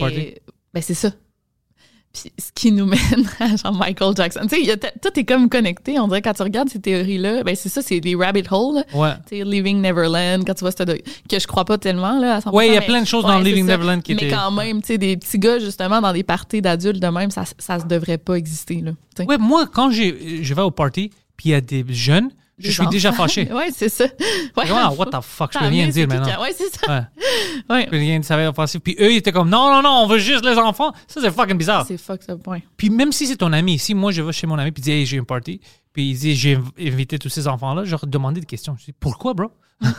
ben 0.74 0.82
c'est 0.82 0.94
ça. 0.94 1.12
Puis 2.12 2.32
ce 2.40 2.52
qui 2.56 2.72
nous 2.72 2.86
mène 2.88 3.30
à 3.40 3.56
genre 3.56 3.74
Michael 3.74 4.16
Jackson. 4.16 4.42
Tu 4.50 4.66
sais, 4.66 4.78
tout 5.02 5.20
est 5.20 5.24
comme 5.26 5.48
connecté. 5.48 6.00
On 6.00 6.08
dirait 6.08 6.22
quand 6.24 6.34
tu 6.34 6.42
regardes 6.42 6.68
ces 6.70 6.80
théories-là, 6.80 7.44
ben 7.44 7.56
c'est 7.56 7.70
ça, 7.70 7.82
c'est 7.84 8.00
des 8.00 8.16
rabbit 8.16 8.44
holes. 8.50 8.84
Ouais. 8.96 9.12
Tu 9.30 9.38
sais, 9.38 9.44
Living 9.44 9.80
Neverland, 9.80 10.44
quand 10.46 10.56
tu 10.56 10.62
vois 10.62 10.72
cette 10.72 10.90
que 11.30 11.40
je 11.40 11.46
crois 11.48 11.66
pas 11.66 11.78
tellement 11.78 12.20
là 12.20 12.38
à 12.38 12.40
100%. 12.40 12.52
Ouais, 12.56 12.68
il 12.68 12.74
y 12.74 12.78
a 12.78 12.80
mais- 12.80 12.86
plein 12.88 13.02
de 13.02 13.08
choses 13.08 13.24
dans 13.24 13.40
Living 13.40 13.68
ça. 13.68 13.74
Neverland 13.78 14.02
qui 14.02 14.16
Mais 14.16 14.24
étaient- 14.24 14.36
quand 14.36 14.50
même, 14.52 14.82
tu 14.82 14.88
sais, 14.88 14.98
des 14.98 15.18
petits 15.18 15.38
gars 15.38 15.60
justement 15.60 16.02
dans 16.02 16.12
des 16.14 16.24
parties 16.24 16.62
d'adultes 16.62 17.00
de 17.00 17.08
même, 17.08 17.30
ça 17.30 17.44
ça 17.60 17.78
devrait 17.78 18.18
pas 18.18 18.36
exister 18.36 18.82
là. 18.82 18.92
Ouais, 19.28 19.38
moi, 19.38 19.68
quand 19.72 19.92
je 19.92 20.54
vais 20.54 20.62
au 20.62 20.72
party, 20.72 21.12
puis 21.38 21.50
il 21.50 21.52
y 21.52 21.56
a 21.56 21.62
des 21.62 21.86
jeunes, 21.90 22.30
je 22.60 22.72
suis 22.72 22.88
déjà 22.88 23.12
fâché. 23.12 23.50
ouais, 23.54 23.70
c'est 23.74 23.90
ça. 23.90 24.06
Ouais. 24.58 24.70
Wow, 24.70 24.96
what 24.98 25.08
the 25.08 25.22
fuck, 25.22 25.52
je 25.54 25.60
peux 25.60 25.66
rien 25.66 25.88
dire 25.88 26.08
maintenant. 26.08 26.42
Ouais, 26.42 26.54
c'est 26.56 26.70
ça. 26.74 26.88
Ouais. 26.92 27.02
Ouais. 27.70 27.84
Je 27.86 27.90
peux 27.90 27.98
rien 27.98 28.20
dire, 28.20 28.26
ça 28.28 28.36
va 28.36 28.44
être 28.44 28.50
offensif. 28.50 28.80
Puis 28.82 28.96
eux, 29.00 29.12
ils 29.12 29.18
étaient 29.18 29.32
comme, 29.32 29.50
non, 29.50 29.70
non, 29.72 29.82
non, 29.82 30.04
on 30.04 30.08
veut 30.08 30.18
juste 30.20 30.44
les 30.46 30.58
enfants. 30.58 30.92
Ça, 31.08 31.20
c'est 31.22 31.32
fucking 31.32 31.58
bizarre. 31.58 31.86
C'est 31.88 31.98
fucked 31.98 32.30
up, 32.30 32.48
ouais. 32.48 32.64
Puis 32.78 32.90
même 32.90 33.12
si 33.12 33.28
c'est 33.28 33.36
ton 33.38 33.52
ami, 33.54 33.78
si 33.80 33.94
moi 33.94 34.12
je 34.12 34.22
vais 34.22 34.32
chez 34.32 34.48
mon 34.48 34.58
ami 34.58 34.72
puis 34.72 34.82
dis, 34.82 34.92
hey, 34.92 35.06
j'ai 35.06 35.18
une 35.18 35.26
party, 35.26 35.60
puis 35.94 36.10
il 36.12 36.18
dit, 36.18 36.36
j'ai 36.36 36.56
inv- 36.58 36.64
invité 36.80 37.18
tous 37.20 37.30
ces 37.30 37.48
enfants-là, 37.48 37.84
je 37.86 37.92
leur 37.92 38.06
demandais 38.08 38.40
des 38.40 38.46
questions. 38.46 38.76
Je 38.80 38.86
dis, 38.86 38.94
pourquoi, 39.00 39.34
bro? 39.34 39.48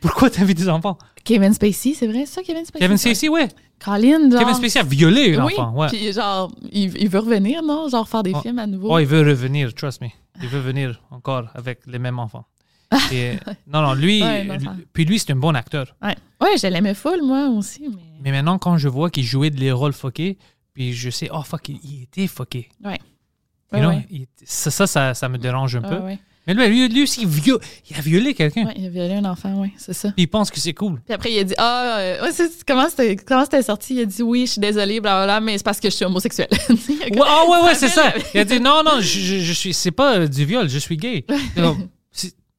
pourquoi 0.00 0.30
t'invites 0.30 0.58
des 0.58 0.68
enfants? 0.68 0.98
Kevin 1.24 1.52
Spacey, 1.52 1.94
c'est 1.94 2.06
vrai 2.06 2.26
ça, 2.26 2.42
Kevin 2.42 2.64
Spacey? 2.64 2.80
Kevin 2.84 2.96
Spacey, 2.98 3.28
ouais. 3.28 3.48
Colin, 3.84 4.30
genre. 4.30 4.40
Kevin 4.40 4.54
Spacey 4.54 4.78
a 4.80 4.82
violé 4.84 5.36
un 5.36 5.44
oui, 5.44 5.52
enfant, 5.54 5.72
ouais. 5.76 5.88
puis 5.88 6.12
genre, 6.12 6.50
il, 6.72 6.96
il 6.96 7.08
veut 7.08 7.18
revenir, 7.18 7.62
non? 7.62 7.88
Genre 7.88 8.08
faire 8.08 8.22
des 8.22 8.32
Oh. 8.34 8.40
films 8.40 8.58
à 8.58 8.66
nouveau. 8.66 8.88
Oh, 8.94 8.98
il 8.98 9.06
veut 9.06 9.20
revenir, 9.28 9.72
trust 9.74 10.00
me. 10.00 10.08
Il 10.42 10.48
veut 10.48 10.60
venir 10.60 11.00
encore 11.10 11.48
avec 11.54 11.80
les 11.86 11.98
mêmes 11.98 12.18
enfants. 12.18 12.46
Et, 13.12 13.32
non, 13.66 13.82
non, 13.82 13.94
lui, 13.94 14.22
Ouais, 14.22 14.44
non, 14.44 14.58
ça- 14.60 14.72
lui- 14.72 14.86
puis 14.92 15.04
lui, 15.04 15.18
c'est 15.18 15.32
un 15.32 15.36
bon 15.36 15.54
acteur. 15.56 15.96
Ouais, 16.02 16.14
ouais 16.40 16.56
je 16.56 16.66
l'aimais 16.68 16.94
full, 16.94 17.20
moi 17.22 17.48
aussi, 17.48 17.88
mais... 17.88 18.02
Mais 18.22 18.30
maintenant, 18.30 18.58
quand 18.58 18.76
je 18.78 18.88
vois 18.88 19.10
qu'il 19.10 19.24
jouait 19.24 19.50
des 19.50 19.72
rôles 19.72 19.92
fuckés, 19.92 20.38
puis 20.72 20.92
je 20.92 21.10
sais, 21.10 21.28
oh 21.32 21.42
fuck, 21.42 21.68
il, 21.68 21.80
il 21.82 22.02
était 22.04 22.26
fucké. 22.28 22.68
Ouais. 22.84 22.98
You 23.72 23.78
Ouais, 23.78 23.80
know, 23.80 23.88
ouais. 23.90 24.06
il- 24.10 24.26
ça, 24.44 24.70
ça, 24.86 25.14
ça, 25.14 25.28
me 25.28 25.38
dérange 25.38 25.74
un 25.76 25.82
peu. 25.82 25.96
Mais 26.46 26.54
lui, 26.54 26.68
lui, 26.68 26.88
lui 26.88 27.02
aussi, 27.02 27.22
il, 27.22 27.96
a 27.96 28.00
violé 28.00 28.32
quelqu'un. 28.34 28.66
Ouais, 28.66 28.74
il 28.76 28.86
a 28.86 28.88
violé 28.88 29.14
un 29.14 29.24
enfant, 29.24 29.52
ouais, 29.60 29.72
c'est 29.76 29.92
ça. 29.92 30.10
Puis 30.12 30.22
il 30.24 30.26
pense 30.28 30.50
que 30.50 30.60
c'est 30.60 30.74
cool. 30.74 31.00
Puis 31.04 31.12
après, 31.12 31.32
il 31.32 31.38
a 31.40 31.44
dit, 31.44 31.54
ah, 31.58 31.96
euh, 31.98 32.22
ouais, 32.22 32.32
c'est- 32.32 32.64
comment 32.66 32.88
c'était 32.88 33.16
comment 33.16 33.44
c'était 33.44 33.62
sorti? 33.62 33.94
Il 33.94 34.00
a 34.02 34.04
dit, 34.04 34.22
oui, 34.22 34.46
je 34.46 34.52
suis 34.52 34.60
désolé, 34.60 35.00
blablabla, 35.00 35.40
mais 35.40 35.58
c'est 35.58 35.64
parce 35.64 35.80
que 35.80 35.90
je 35.90 35.96
suis 35.96 36.04
homosexuel. 36.04 36.48
Ah 37.28 37.44
ouais, 37.48 37.64
ouais, 37.68 37.74
c'est 37.76 37.88
ça. 37.88 38.12
Il 38.34 38.40
a 38.40 38.44
dit 38.44 38.60
non, 38.60 38.82
non, 38.84 39.00
je, 39.00 39.18
je, 39.18 39.38
je 39.38 39.52
suis, 39.52 39.74
c'est 39.74 39.90
pas 39.90 40.18
euh, 40.18 40.28
du 40.28 40.44
viol, 40.44 40.68
je 40.68 40.78
suis 40.78 40.96
gay. 40.96 41.24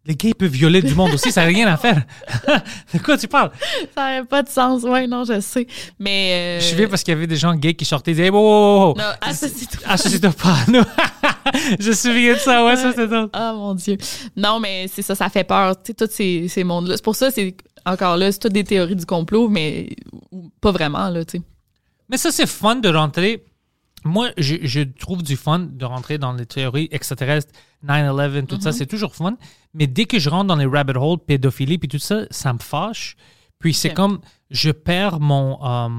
Les 0.07 0.15
gays 0.15 0.33
peuvent 0.33 0.49
violer 0.49 0.81
du 0.81 0.95
monde 0.95 1.13
aussi, 1.13 1.31
ça 1.31 1.41
n'a 1.41 1.47
rien 1.47 1.67
à 1.67 1.75
faire. 1.75 2.01
de 2.93 2.99
quoi 2.99 3.17
tu 3.17 3.27
parles? 3.27 3.51
Ça 3.93 4.01
n'avait 4.09 4.25
pas 4.27 4.41
de 4.41 4.49
sens. 4.49 4.83
Ouais, 4.83 5.05
non, 5.05 5.25
je 5.25 5.39
sais. 5.41 5.67
Mais. 5.99 6.57
euh, 6.57 6.59
Je 6.61 6.75
suis 6.75 6.87
parce 6.87 7.03
qu'il 7.03 7.13
y 7.13 7.17
avait 7.17 7.27
des 7.27 7.35
gens 7.35 7.53
gays 7.55 7.73
qui 7.73 7.83
sortaient 7.83 8.11
et 8.11 8.15
disaient, 8.15 8.29
oh, 8.31 8.37
oh, 8.37 8.93
oh, 8.95 8.99
Non, 8.99 9.11
associe-toi. 9.21 9.81
associe-toi 9.85 10.31
pas 10.31 10.57
nous. 10.69 10.83
je 11.79 11.89
me 11.89 11.93
souviens 11.93 12.33
de 12.33 12.39
ça, 12.39 12.65
ouais, 12.65 12.75
ça 12.77 12.91
c'était 12.91 13.07
drôle. 13.07 13.29
Ah 13.33 13.53
mon 13.53 13.73
Dieu. 13.73 13.97
Non, 14.35 14.59
mais 14.59 14.87
c'est 14.91 15.01
ça, 15.01 15.13
ça 15.13 15.29
fait 15.29 15.43
peur. 15.43 15.75
Tu 15.83 15.87
sais, 15.87 15.93
tous 15.93 16.09
ces, 16.13 16.47
ces 16.47 16.63
mondes-là. 16.63 16.95
C'est 16.95 17.03
pour 17.03 17.15
ça, 17.15 17.29
c'est 17.29 17.55
encore 17.85 18.15
là, 18.17 18.31
c'est 18.31 18.39
toutes 18.39 18.53
des 18.53 18.63
théories 18.63 18.95
du 18.95 19.05
complot, 19.05 19.49
mais 19.49 19.89
pas 20.61 20.71
vraiment, 20.71 21.09
là, 21.09 21.25
tu 21.25 21.37
sais. 21.37 21.43
Mais 22.09 22.17
ça, 22.17 22.31
c'est 22.31 22.47
fun 22.47 22.75
de 22.75 22.87
rentrer. 22.89 23.43
Moi, 24.03 24.29
je, 24.37 24.55
je 24.61 24.81
trouve 24.81 25.23
du 25.23 25.35
fun 25.35 25.59
de 25.59 25.85
rentrer 25.85 26.17
dans 26.17 26.33
les 26.33 26.45
théories 26.45 26.87
extraterrestres, 26.91 27.51
9-11, 27.85 28.45
tout 28.45 28.59
ça, 28.61 28.71
c'est 28.71 28.85
toujours 28.85 29.15
fun. 29.15 29.37
Mais 29.73 29.87
dès 29.87 30.05
que 30.05 30.19
je 30.19 30.29
rentre 30.29 30.45
dans 30.45 30.55
les 30.55 30.65
rabbit 30.65 30.93
holes, 30.95 31.19
pédophilie, 31.19 31.77
puis 31.77 31.87
tout 31.87 31.99
ça, 31.99 32.21
ça 32.31 32.53
me 32.53 32.59
fâche. 32.59 33.15
Puis 33.59 33.73
c'est 33.73 33.93
comme, 33.93 34.19
je 34.49 34.71
perds 34.71 35.19
mon... 35.19 35.59
euh, 35.63 35.89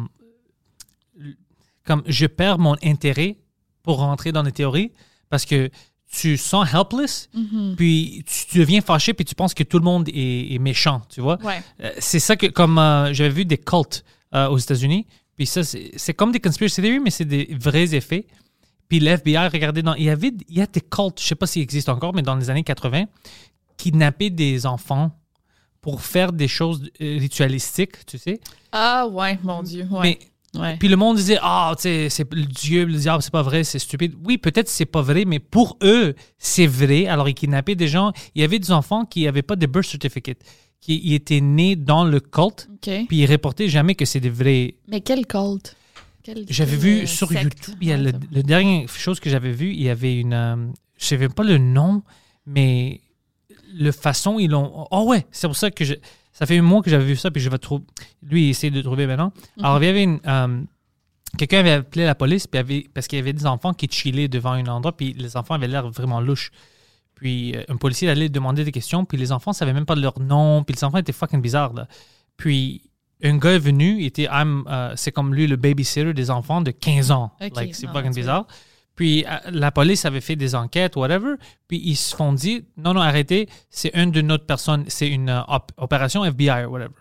comme, 1.84 2.02
je 2.06 2.26
perds 2.26 2.58
mon 2.58 2.76
intérêt 2.82 3.38
pour 3.82 3.98
rentrer 3.98 4.32
dans 4.32 4.42
les 4.42 4.52
théories 4.52 4.92
parce 5.30 5.44
que 5.44 5.70
tu 6.10 6.36
sens 6.38 6.72
helpless, 6.72 7.28
puis 7.76 8.24
tu, 8.26 8.46
tu 8.46 8.58
deviens 8.58 8.80
fâché, 8.80 9.12
puis 9.12 9.24
tu 9.26 9.34
penses 9.34 9.52
que 9.52 9.62
tout 9.62 9.78
le 9.78 9.84
monde 9.84 10.08
est, 10.08 10.54
est 10.54 10.58
méchant, 10.58 11.02
tu 11.10 11.20
vois? 11.20 11.38
Ouais. 11.42 11.62
Euh, 11.82 11.92
c'est 11.98 12.20
ça 12.20 12.36
que, 12.36 12.46
comme 12.46 12.78
euh, 12.78 13.12
j'avais 13.12 13.30
vu 13.30 13.44
des 13.44 13.58
cultes 13.58 14.04
aux 14.32 14.58
États-Unis, 14.58 15.06
puis 15.38 15.46
ça, 15.46 15.62
c'est 15.62 16.14
comme 16.14 16.32
des 16.32 16.40
conspiracy 16.40 16.82
theories, 16.82 16.98
mais 16.98 17.10
c'est 17.10 17.24
des 17.24 17.56
vrais 17.60 17.94
effets. 17.94 18.26
Puis 18.88 18.98
l'FBI, 18.98 19.36
regardez, 19.36 19.82
dans, 19.82 19.94
il 19.94 20.02
y 20.02 20.10
avait 20.10 20.32
il 20.48 20.58
y 20.58 20.60
a 20.60 20.66
des 20.66 20.80
cultes, 20.80 21.20
je 21.20 21.26
sais 21.28 21.36
pas 21.36 21.46
s'ils 21.46 21.62
existent 21.62 21.92
encore, 21.92 22.12
mais 22.12 22.22
dans 22.22 22.34
les 22.34 22.50
années 22.50 22.64
80, 22.64 23.04
kidnapper 23.76 24.30
des 24.30 24.66
enfants 24.66 25.12
pour 25.80 26.02
faire 26.02 26.32
des 26.32 26.48
choses 26.48 26.90
euh, 27.00 27.18
ritualistiques, 27.20 28.04
tu 28.04 28.18
sais. 28.18 28.40
Ah 28.72 29.06
ouais, 29.06 29.38
mon 29.44 29.62
Dieu. 29.62 29.86
Ouais. 29.92 30.18
Mais 30.54 30.60
ouais. 30.60 30.76
puis 30.76 30.88
le 30.88 30.96
monde 30.96 31.18
disait 31.18 31.38
ah 31.40 31.72
tu 31.76 31.82
sais 31.82 32.10
c'est 32.10 32.34
le 32.34 32.44
Dieu 32.46 32.84
le 32.84 32.94
diable 32.94 33.22
c'est 33.22 33.30
pas 33.30 33.42
vrai 33.42 33.62
c'est 33.62 33.78
stupide 33.78 34.14
oui 34.24 34.38
peut-être 34.38 34.68
c'est 34.68 34.86
pas 34.86 35.02
vrai 35.02 35.24
mais 35.26 35.38
pour 35.38 35.76
eux 35.82 36.14
c'est 36.38 36.66
vrai 36.66 37.06
alors 37.06 37.28
ils 37.28 37.34
kidnappaient 37.34 37.74
des 37.74 37.86
gens 37.86 38.12
il 38.34 38.40
y 38.40 38.44
avait 38.44 38.58
des 38.58 38.72
enfants 38.72 39.04
qui 39.04 39.24
n'avaient 39.24 39.42
pas 39.42 39.56
de 39.56 39.66
birth 39.66 39.84
certificate 39.84 40.38
qui 40.80 41.00
ils 41.04 41.14
étaient 41.14 41.40
nés 41.40 41.76
dans 41.76 42.04
le 42.04 42.20
culte 42.20 42.68
puis 42.82 43.06
ils 43.10 43.26
reportaient 43.26 43.68
jamais 43.68 43.94
que 43.94 44.04
c'est 44.04 44.20
des 44.20 44.30
vrais 44.30 44.74
Mais 44.88 45.00
quel 45.00 45.26
culte? 45.26 45.76
J'avais 46.48 46.76
vu 46.76 47.06
sur 47.06 47.28
secte? 47.28 47.42
YouTube 47.44 47.78
il 47.80 47.88
y 47.88 47.92
a 47.92 47.96
le, 47.96 48.12
le 48.30 48.42
dernier 48.42 48.86
chose 48.86 49.18
que 49.18 49.30
j'avais 49.30 49.52
vu 49.52 49.72
il 49.72 49.82
y 49.82 49.88
avait 49.88 50.16
une 50.18 50.34
euh, 50.34 50.56
je 50.98 51.04
savais 51.06 51.28
pas 51.28 51.42
le 51.42 51.58
nom 51.58 52.02
mais 52.46 53.00
le 53.74 53.92
façon 53.92 54.38
ils 54.38 54.50
l'ont 54.50 54.86
oh 54.90 55.04
ouais 55.06 55.26
c'est 55.30 55.46
pour 55.46 55.56
ça 55.56 55.70
que 55.70 55.84
je 55.84 55.94
ça 56.32 56.46
fait 56.46 56.58
un 56.58 56.62
mois 56.62 56.82
que 56.82 56.90
j'avais 56.90 57.04
vu 57.04 57.16
ça 57.16 57.30
puis 57.30 57.42
je 57.42 57.50
vais 57.50 57.58
trouver 57.58 57.84
lui 58.22 58.46
il 58.46 58.50
essaie 58.50 58.70
de 58.70 58.80
trouver 58.82 59.06
maintenant. 59.06 59.32
Alors 59.62 59.82
il 59.82 59.86
y 59.86 59.88
avait 59.88 60.04
une 60.04 60.20
euh, 60.26 60.60
quelqu'un 61.36 61.60
avait 61.60 61.72
appelé 61.72 62.04
la 62.04 62.14
police 62.14 62.46
puis 62.46 62.58
avait, 62.58 62.86
parce 62.94 63.08
qu'il 63.08 63.18
y 63.18 63.22
avait 63.22 63.32
des 63.32 63.46
enfants 63.46 63.72
qui 63.74 63.88
chillaient 63.90 64.28
devant 64.28 64.52
un 64.52 64.66
endroit 64.66 64.96
puis 64.96 65.14
les 65.14 65.36
enfants 65.36 65.54
avaient 65.54 65.68
l'air 65.68 65.88
vraiment 65.88 66.20
louches 66.20 66.50
puis 67.18 67.54
euh, 67.56 67.62
un 67.68 67.76
policier 67.76 68.08
allait 68.08 68.28
demander 68.28 68.64
des 68.64 68.72
questions 68.72 69.04
puis 69.04 69.18
les 69.18 69.32
enfants 69.32 69.52
savaient 69.52 69.72
même 69.72 69.86
pas 69.86 69.94
leur 69.96 70.18
nom 70.20 70.62
puis 70.64 70.74
les 70.74 70.84
enfants 70.84 70.98
étaient 70.98 71.12
fucking 71.12 71.42
bizarres 71.42 71.74
là. 71.74 71.86
puis 72.36 72.82
un 73.22 73.36
gars 73.36 73.54
est 73.54 73.58
venu 73.58 74.02
était 74.04 74.28
euh, 74.30 74.92
c'est 74.96 75.10
comme 75.12 75.34
lui 75.34 75.46
le 75.48 75.56
babysitter 75.56 76.14
des 76.14 76.30
enfants 76.30 76.60
de 76.60 76.70
15 76.70 77.10
ans 77.10 77.32
Ok. 77.40 77.56
like 77.56 77.74
c'est 77.74 77.86
Ah, 77.88 77.92
fucking 77.92 78.14
bizarre 78.14 78.46
puis 78.94 79.24
euh, 79.26 79.36
la 79.50 79.70
police 79.70 80.04
avait 80.06 80.20
fait 80.20 80.34
des 80.34 80.56
enquêtes, 80.56 80.96
whatever. 80.96 81.34
Puis 81.68 81.80
ils 81.84 81.94
se 81.94 82.16
font 82.16 82.32
dire, 82.32 82.62
non, 82.76 82.94
non, 82.94 83.00
arrêtez, 83.00 83.48
c'est 83.70 83.92
une 83.94 84.10
de 84.10 84.20
notre 84.22 84.44
personne, 84.44 84.86
c'est 84.88 85.06
une 85.08 85.30
op- 85.46 85.70
opération 85.76 86.24
FBI, 86.24 86.64
whatever. 86.64 86.94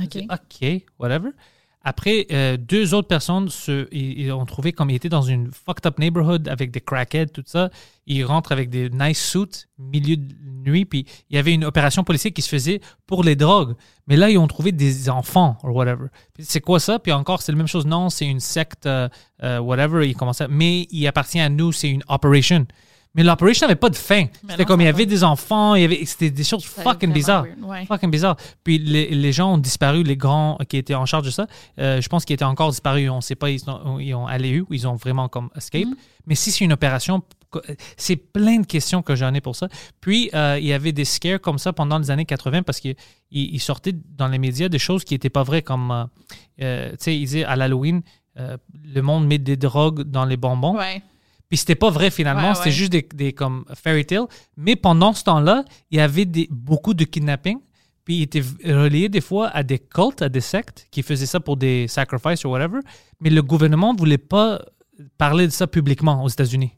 OK. 0.00 0.18
OK, 0.30 0.82
whatever. 1.00 1.30
Après, 1.82 2.26
euh, 2.30 2.58
deux 2.58 2.92
autres 2.92 3.08
personnes 3.08 3.48
se, 3.48 3.88
ils, 3.94 4.30
ont 4.32 4.44
trouvé 4.44 4.72
comme 4.72 4.90
ils 4.90 4.96
étaient 4.96 5.08
dans 5.08 5.22
une 5.22 5.50
fucked 5.50 5.86
up 5.86 5.98
neighborhood 5.98 6.46
avec 6.48 6.70
des 6.70 6.80
crackheads, 6.80 7.32
tout 7.32 7.42
ça. 7.46 7.70
Ils 8.06 8.22
rentrent 8.24 8.52
avec 8.52 8.68
des 8.68 8.90
nice 8.90 9.30
suits, 9.30 9.64
milieu 9.78 10.16
de 10.16 10.34
nuit, 10.64 10.84
puis 10.84 11.06
il 11.30 11.36
y 11.36 11.38
avait 11.38 11.54
une 11.54 11.64
opération 11.64 12.04
policière 12.04 12.34
qui 12.34 12.42
se 12.42 12.50
faisait 12.50 12.80
pour 13.06 13.24
les 13.24 13.34
drogues. 13.34 13.74
Mais 14.08 14.16
là, 14.16 14.28
ils 14.28 14.36
ont 14.36 14.46
trouvé 14.46 14.72
des 14.72 15.08
enfants, 15.08 15.56
or 15.62 15.74
whatever. 15.74 16.08
C'est 16.38 16.60
quoi 16.60 16.80
ça? 16.80 16.98
Puis 16.98 17.12
encore, 17.12 17.40
c'est 17.40 17.52
la 17.52 17.58
même 17.58 17.66
chose. 17.66 17.86
Non, 17.86 18.10
c'est 18.10 18.26
une 18.26 18.40
secte, 18.40 18.84
euh, 18.84 19.08
euh, 19.42 19.58
whatever. 19.58 20.06
Ils 20.06 20.14
commençaient, 20.14 20.48
mais 20.48 20.86
il 20.90 21.06
appartient 21.06 21.40
à 21.40 21.48
nous, 21.48 21.72
c'est 21.72 21.88
une 21.88 22.02
operation. 22.08 22.66
Mais 23.14 23.24
l'operation 23.24 23.66
n'avait 23.66 23.74
pas 23.78 23.90
de 23.90 23.96
fin. 23.96 24.26
C'était 24.48 24.64
comme 24.64 24.80
il 24.80 24.84
y 24.84 24.88
avait 24.88 25.04
va. 25.04 25.10
des 25.10 25.24
enfants, 25.24 25.74
il 25.74 25.82
y 25.82 25.84
avait, 25.84 26.04
c'était 26.04 26.30
des 26.30 26.44
choses 26.44 26.64
Ça 26.64 26.82
fucking 26.82 27.12
bizarres. 27.12 27.44
ouais. 27.62 27.84
Fucking 27.86 28.10
bizarre. 28.10 28.36
Puis 28.62 28.78
les, 28.78 29.08
les 29.10 29.32
gens 29.32 29.54
ont 29.54 29.58
disparu, 29.58 30.04
les 30.04 30.16
grands 30.16 30.56
qui 30.68 30.76
étaient 30.76 30.94
en 30.94 31.06
charge 31.06 31.24
de 31.24 31.30
ça. 31.30 31.46
euh, 31.80 32.00
je 32.00 32.08
pense 32.08 32.24
qu'ils 32.24 32.34
étaient 32.34 32.44
encore 32.44 32.70
disparus. 32.70 33.10
On 33.10 33.16
ne 33.16 33.20
sait 33.20 33.34
pas, 33.34 33.50
ils 33.50 33.68
ont, 33.68 33.98
ils 33.98 34.14
ont 34.14 34.26
allé 34.28 34.60
où, 34.60 34.66
ils 34.70 34.86
ont 34.86 34.94
vraiment 34.94 35.28
comme 35.28 35.50
escape. 35.56 35.82
Mm-hmm. 35.82 35.94
Mais 36.26 36.34
si 36.36 36.52
c'est 36.52 36.64
une 36.64 36.72
opération, 36.72 37.22
c'est 37.96 38.14
plein 38.16 38.60
de 38.60 38.66
questions 38.66 39.02
que 39.02 39.16
j'en 39.16 39.34
ai 39.34 39.40
pour 39.40 39.56
ça. 39.56 39.68
Puis 40.00 40.30
euh, 40.34 40.58
il 40.60 40.66
y 40.66 40.72
avait 40.72 40.92
des 40.92 41.04
scares 41.04 41.40
comme 41.40 41.58
ça 41.58 41.72
pendant 41.72 41.98
les 41.98 42.12
années 42.12 42.24
80 42.26 42.62
parce 42.62 42.78
qu'ils 42.78 42.94
ils 43.32 43.60
sortaient 43.60 43.94
dans 44.16 44.28
les 44.28 44.38
médias 44.38 44.68
des 44.68 44.78
choses 44.78 45.02
qui 45.02 45.14
n'étaient 45.14 45.30
pas 45.30 45.42
vraies, 45.42 45.62
comme, 45.62 46.08
euh, 46.62 46.90
tu 46.90 46.96
sais, 47.00 47.16
ils 47.16 47.20
disaient 47.24 47.44
à 47.44 47.56
l'Halloween, 47.56 48.02
euh, 48.38 48.56
le 48.84 49.02
monde 49.02 49.26
met 49.26 49.38
des 49.38 49.56
drogues 49.56 50.02
dans 50.02 50.24
les 50.24 50.36
bonbons. 50.36 50.76
Ouais. 50.76 51.02
Puis 51.50 51.58
c'était 51.58 51.74
pas 51.74 51.90
vrai 51.90 52.10
finalement, 52.10 52.48
Ouais, 52.50 52.54
c'était 52.54 52.66
ouais. 52.68 52.74
juste 52.74 52.92
des, 52.92 53.06
des 53.12 53.32
comme 53.34 53.64
fairy 53.74 54.06
tales. 54.06 54.26
Mais 54.56 54.76
pendant 54.76 55.12
ce 55.12 55.24
temps-là, 55.24 55.64
il 55.90 55.98
y 55.98 56.00
avait 56.00 56.24
des, 56.24 56.46
beaucoup 56.50 56.94
de 56.94 57.04
kidnapping. 57.04 57.58
Puis 58.04 58.16
il 58.18 58.22
était 58.22 58.42
relié 58.64 59.08
des 59.08 59.20
fois 59.20 59.48
à 59.48 59.62
des 59.62 59.78
cultes, 59.78 60.22
à 60.22 60.28
des 60.28 60.40
sectes 60.40 60.86
qui 60.90 61.02
faisaient 61.02 61.26
ça 61.26 61.38
pour 61.40 61.56
des 61.56 61.86
sacrifices 61.88 62.44
ou 62.44 62.48
whatever. 62.48 62.78
Mais 63.20 63.30
le 63.30 63.42
gouvernement 63.42 63.94
voulait 63.94 64.16
pas 64.18 64.62
parler 65.18 65.46
de 65.46 65.52
ça 65.52 65.66
publiquement 65.66 66.22
aux 66.24 66.28
États-Unis. 66.28 66.72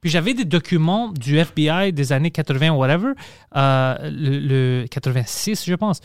Puis 0.00 0.10
j'avais 0.10 0.32
des 0.34 0.44
documents 0.44 1.08
du 1.12 1.38
FBI 1.38 1.92
des 1.92 2.12
années 2.12 2.30
80 2.30 2.70
ou 2.70 2.76
whatever, 2.76 3.12
euh, 3.56 3.96
le, 4.10 4.80
le 4.82 4.86
86 4.88 5.64
je 5.66 5.74
pense. 5.74 6.00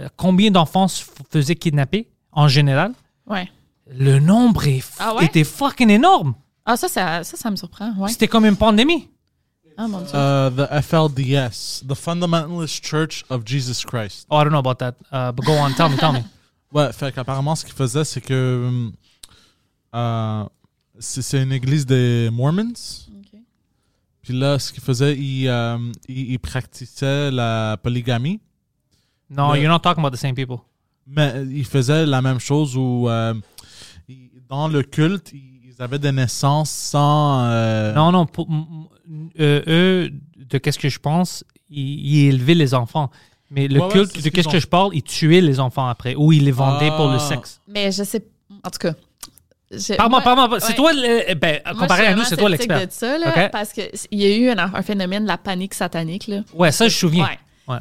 Euh, 0.00 0.08
Combien 0.16 0.50
d'enfants 0.50 0.86
se 0.88 1.04
faisaient 1.30 1.56
kidnapper 1.56 2.08
en 2.32 2.46
général? 2.46 2.92
Ouais. 3.26 3.48
Le 3.90 4.18
nombre 4.20 4.66
est 4.68 4.82
Ah 5.00 5.14
ouais? 5.16 5.24
était 5.24 5.44
fucking 5.44 5.90
énorme. 5.90 6.34
Ah, 6.66 6.76
ça, 6.76 6.88
ça, 6.88 7.22
ça, 7.24 7.36
ça 7.36 7.50
me 7.50 7.56
surprend. 7.56 7.92
Ouais. 7.98 8.08
C'était 8.10 8.28
comme 8.28 8.46
une 8.46 8.56
pandémie. 8.56 9.08
Ah, 9.76 9.88
mon 9.88 10.00
Dieu. 10.00 10.10
Uh, 10.14 10.50
the 10.50 10.68
FLDS, 10.82 11.84
the 11.86 11.94
Fundamentalist 11.94 12.82
Church 12.82 13.24
of 13.28 13.42
Jesus 13.44 13.84
Christ. 13.84 14.26
Oh, 14.30 14.36
I 14.38 14.44
don't 14.44 14.50
know 14.52 14.58
about 14.60 14.78
that. 14.78 14.94
Uh, 15.12 15.32
but 15.32 15.44
go 15.44 15.52
on, 15.52 15.72
tell 15.74 15.88
me, 15.88 15.96
tell 15.96 16.12
me. 16.12 16.20
Ouais, 16.72 16.92
fait 16.92 17.14
qu'apparemment, 17.14 17.54
ce 17.54 17.64
qu'il 17.64 17.74
faisait, 17.74 18.02
c'est 18.04 18.20
que. 18.20 18.64
hum, 18.66 18.92
euh, 19.94 20.44
c'est 20.98 21.22
c'est 21.22 21.40
une 21.42 21.52
église 21.52 21.86
des 21.86 22.30
Mormons. 22.32 22.72
OK. 22.72 23.38
Puis 24.22 24.32
là, 24.36 24.58
ce 24.58 24.72
qu'il 24.72 24.82
faisait, 24.82 25.16
il, 25.16 25.46
euh, 25.46 25.78
il, 26.08 26.32
il 26.32 26.38
pratiquait 26.40 27.30
la 27.30 27.76
polygamie. 27.80 28.40
No, 29.30 29.52
Le- 29.52 29.60
you're 29.60 29.70
not 29.72 29.78
talking 29.80 30.04
about 30.04 30.16
the 30.16 30.18
same 30.20 30.34
people. 30.34 30.58
Mais 31.06 31.44
il 31.48 31.64
faisait 31.64 32.06
la 32.06 32.20
même 32.22 32.40
chose 32.40 32.76
où, 32.76 33.08
euh, 33.08 33.34
dans 34.48 34.66
le 34.66 34.82
culte, 34.82 35.30
ils 35.32 35.53
avaient 35.82 35.98
des 35.98 36.12
naissances 36.12 36.70
sans. 36.70 37.44
euh, 37.44 37.92
Non, 37.94 38.12
non, 38.12 38.26
pour- 38.26 38.48
euh, 39.40 39.62
eux, 39.66 40.10
de 40.38 40.58
qu'est-ce 40.58 40.78
que 40.78 40.88
je 40.88 40.98
pense, 40.98 41.44
ils, 41.70 42.06
ils 42.06 42.28
élevaient 42.28 42.54
les 42.54 42.74
enfants. 42.74 43.10
Mais 43.50 43.68
le 43.68 43.80
Ouais, 43.80 43.88
culte, 43.88 44.22
de 44.22 44.28
qu'est-ce 44.30 44.48
que 44.48 44.58
je 44.58 44.66
parle, 44.66 44.90
ils 44.94 45.02
tuaient 45.02 45.40
les 45.40 45.60
enfants 45.60 45.86
après, 45.86 46.14
ou 46.14 46.32
ils 46.32 46.44
les 46.44 46.50
vendaient 46.52 46.90
pour 46.96 47.08
le 47.08 47.16
Ah. 47.16 47.18
sexe. 47.20 47.60
Mais 47.68 47.92
je 47.92 48.02
sais. 48.02 48.24
En 48.62 48.70
tout 48.70 48.78
cas. 48.78 48.94
Parle-moi, 49.96 50.20
moi- 50.20 50.22
parle-moi. 50.36 50.60
C'est 50.60 50.68
ouais. 50.68 50.74
toi, 50.74 50.92
le- 50.92 51.34
ben, 51.34 51.60
comparé 51.78 52.06
à 52.06 52.14
nous, 52.14 52.22
c'est 52.24 52.36
toi 52.36 52.48
l'expert. 52.48 52.86
de 52.86 52.92
ça, 52.92 53.18
là, 53.18 53.28
Ok. 53.28 53.50
parce 53.50 53.72
qu'il 53.72 53.90
y 54.12 54.24
a 54.24 54.36
eu 54.36 54.48
un, 54.50 54.58
un 54.58 54.82
phénomène 54.82 55.24
de 55.24 55.28
la 55.28 55.38
panique 55.38 55.74
satanique. 55.74 56.28
Là. 56.28 56.40
Ouais, 56.54 56.70
ça, 56.72 56.84
je 56.88 56.94
me 56.94 56.98
souviens. 56.98 57.28
Ouais. 57.68 57.78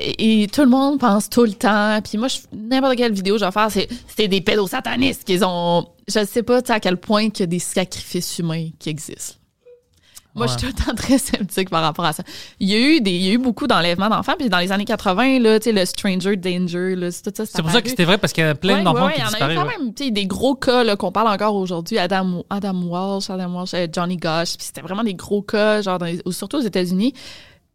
Ouais. 0.00 0.04
Et, 0.18 0.42
et 0.42 0.46
tout 0.48 0.62
le 0.62 0.68
monde 0.68 0.98
pense 1.00 1.28
tout 1.28 1.44
le 1.44 1.52
temps. 1.54 2.00
Puis 2.02 2.18
moi, 2.18 2.28
je- 2.28 2.38
n'importe 2.56 2.96
quelle 2.96 3.12
vidéo 3.12 3.34
que 3.34 3.40
je 3.40 3.44
vais 3.46 3.50
faire, 3.52 3.70
c'est 3.70 3.88
c'est 4.16 4.28
des 4.28 4.40
pédosatanistes 4.40 5.24
qu'ils 5.24 5.44
ont. 5.44 5.86
Je 6.06 6.24
sais 6.24 6.42
pas 6.42 6.60
à 6.68 6.80
quel 6.80 6.96
point 6.96 7.30
qu'il 7.30 7.40
y 7.40 7.44
a 7.44 7.46
des 7.46 7.58
sacrifices 7.58 8.38
humains 8.38 8.68
qui 8.78 8.88
existent. 8.90 9.34
Moi, 10.34 10.46
je 10.46 10.52
suis 10.52 10.60
tout 10.60 10.66
le 10.68 10.84
temps 10.84 10.94
très 10.94 11.18
sceptique 11.18 11.68
par 11.68 11.82
rapport 11.82 12.04
à 12.04 12.12
ça. 12.12 12.22
Il 12.60 12.68
y 12.68 12.74
a 12.74 12.78
eu, 12.78 13.00
des, 13.00 13.10
il 13.10 13.22
y 13.22 13.30
a 13.30 13.32
eu 13.32 13.38
beaucoup 13.38 13.66
d'enlèvements 13.66 14.08
d'enfants. 14.08 14.34
Puis 14.38 14.48
dans 14.48 14.58
les 14.58 14.70
années 14.70 14.84
80, 14.84 15.40
là, 15.40 15.58
tu 15.58 15.64
sais, 15.64 15.72
le 15.72 15.84
Stranger 15.84 16.36
Danger, 16.36 16.94
là, 16.94 17.08
tout 17.10 17.32
ça. 17.34 17.44
C'est 17.44 17.60
pour 17.60 17.72
ça 17.72 17.82
que 17.82 17.88
c'était 17.88 18.04
vrai, 18.04 18.18
parce 18.18 18.32
qu'il 18.32 18.44
y 18.44 18.46
a 18.46 18.54
plein 18.54 18.76
Ouais, 18.76 18.82
d'enfants 18.84 19.06
ouais, 19.06 19.14
qui 19.14 19.20
ouais, 19.20 19.26
Il 19.26 19.40
y 19.40 19.42
en 19.42 19.46
a 19.46 19.48
disparaissent. 19.48 19.56
eu 19.56 19.60
quand 19.60 19.66
ouais. 19.66 19.78
même 20.06 20.12
des 20.14 20.26
gros 20.26 20.54
cas 20.54 20.94
qu'on 20.94 21.10
parle 21.10 21.26
encore 21.28 21.56
aujourd'hui. 21.56 21.98
Adam, 21.98 22.44
Adam 22.50 22.80
Walsh, 22.84 23.30
Adam 23.30 23.52
Walsh, 23.52 23.74
euh, 23.74 23.88
Johnny 23.92 24.16
Gosh. 24.16 24.56
Puis 24.56 24.66
c'était 24.66 24.82
vraiment 24.82 25.02
des 25.02 25.14
gros 25.14 25.42
cas, 25.42 25.82
genre 25.82 25.98
dans 25.98 26.06
les- 26.06 26.22
ou 26.24 26.30
surtout 26.30 26.58
aux 26.58 26.62
États-Unis. 26.62 27.14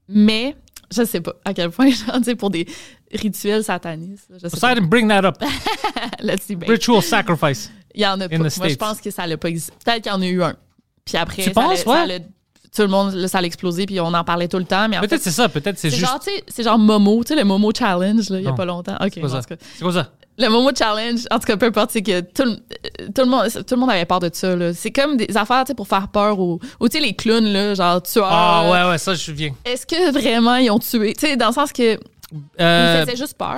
Mais 0.08 0.56
je 0.94 1.03
sais 1.06 1.22
pas 1.22 1.34
à 1.45 1.53
quel 1.53 1.70
point, 1.70 1.90
genre, 1.91 2.18
tu 2.18 2.24
sais, 2.24 2.36
pour 2.36 2.49
des 2.49 2.68
rituels 3.11 3.64
satanistes. 3.64 4.30
là, 4.30 4.38
Je 4.41 4.48
sais 4.48 4.60
Poseidon, 4.60 4.86
bring 4.86 5.07
that 5.10 5.26
up. 5.26 5.38
pas. 5.40 5.48
Let's 6.22 6.48
babe. 6.49 6.70
Ritual 6.70 7.02
sacrifice. 7.02 7.72
Il 7.95 8.02
y 8.02 8.07
en 8.07 8.20
a 8.20 8.28
pas. 8.30 8.38
Moi, 8.38 8.49
je 8.49 8.76
pense 8.76 9.02
que 9.02 9.11
ça 9.11 9.28
l'a 9.28 9.38
pas 9.38 9.49
existé. 9.49 9.74
Peut-être 9.84 10.03
qu'il 10.03 10.11
y 10.11 10.15
en 10.15 10.22
a 10.22 10.26
eu 10.28 10.44
un. 10.44 10.56
Puis 11.06 11.18
après, 11.18 11.44
Tu 11.44 11.52
ça 11.53 11.61
penses, 11.61 11.80
ça 11.80 12.06
tout 12.76 12.82
le 12.82 12.88
monde, 12.88 13.14
là, 13.14 13.28
ça 13.28 13.38
allait 13.38 13.48
exploser, 13.48 13.86
puis 13.86 13.99
on 13.99 14.07
en 14.14 14.24
parlait 14.24 14.48
tout 14.48 14.57
le 14.57 14.65
temps. 14.65 14.90
Mais 14.90 14.99
Peut-être 14.99 15.22
c'est 15.22 15.32
ça, 15.32 15.48
peut-être 15.48 15.78
c'est 15.78 15.91
juste. 15.91 16.02
genre, 16.02 16.20
c'est 16.48 16.64
genre 16.64 16.80
Momo, 16.80 17.24
tu 17.24 17.30
sais, 17.30 17.36
le 17.36 17.44
Momo 17.45 17.72
Challenge, 17.78 18.28
là, 18.30 18.40
il 18.40 18.45
y 18.45 18.48
a 18.48 18.53
pas 18.53 18.65
longtemps. 18.65 18.95
OK, 18.99 19.11
C'est 19.14 19.22
quoi 19.82 19.94
ça? 19.94 20.10
Le 20.38 20.47
Momo 20.49 20.72
Challenge, 20.76 21.19
en 21.30 21.38
tout 21.38 21.45
cas, 21.45 21.57
peu 21.57 21.68
importe, 21.68 21.91
c'est 21.91 22.01
que 22.01 22.22
tout, 22.22 22.43
le- 22.43 22.55
tout, 23.14 23.22
le 23.22 23.26
monde, 23.26 23.47
tout 23.49 23.76
le 23.76 23.80
monde 23.80 23.91
avait 23.91 24.05
peur 24.05 24.19
de 24.19 24.30
ça. 24.34 24.55
là. 24.55 24.73
C'est 24.73 24.89
comme 24.91 25.15
des 25.18 25.38
affaires 25.38 25.64
pour 25.76 25.88
faire 25.88 26.07
peur 26.07 26.39
aux, 26.39 26.60
aux, 26.80 26.89
tu 26.89 26.97
sais, 26.97 27.03
les 27.05 27.14
clowns, 27.15 27.45
là, 27.45 27.76
genre 27.76 28.01
tueurs. 28.01 28.27
Ah, 28.31 28.69
ouais, 28.72 28.89
ouais, 28.91 28.97
ça, 28.97 29.14
je 29.14 29.19
me 29.19 29.23
souviens. 29.35 29.51
Est-ce 29.64 29.85
que 29.85 30.11
vraiment 30.11 30.55
ils 30.55 30.72
ont 30.72 30.80
tué? 30.80 31.14
Tu 31.14 31.27
sais, 31.27 31.38
dans 31.38 31.47
le 31.49 31.53
sens 31.53 31.72
que 31.72 31.99
Euh, 32.60 32.97
ils 33.03 33.05
faisaient 33.05 33.18
juste 33.23 33.38
peur. 33.38 33.55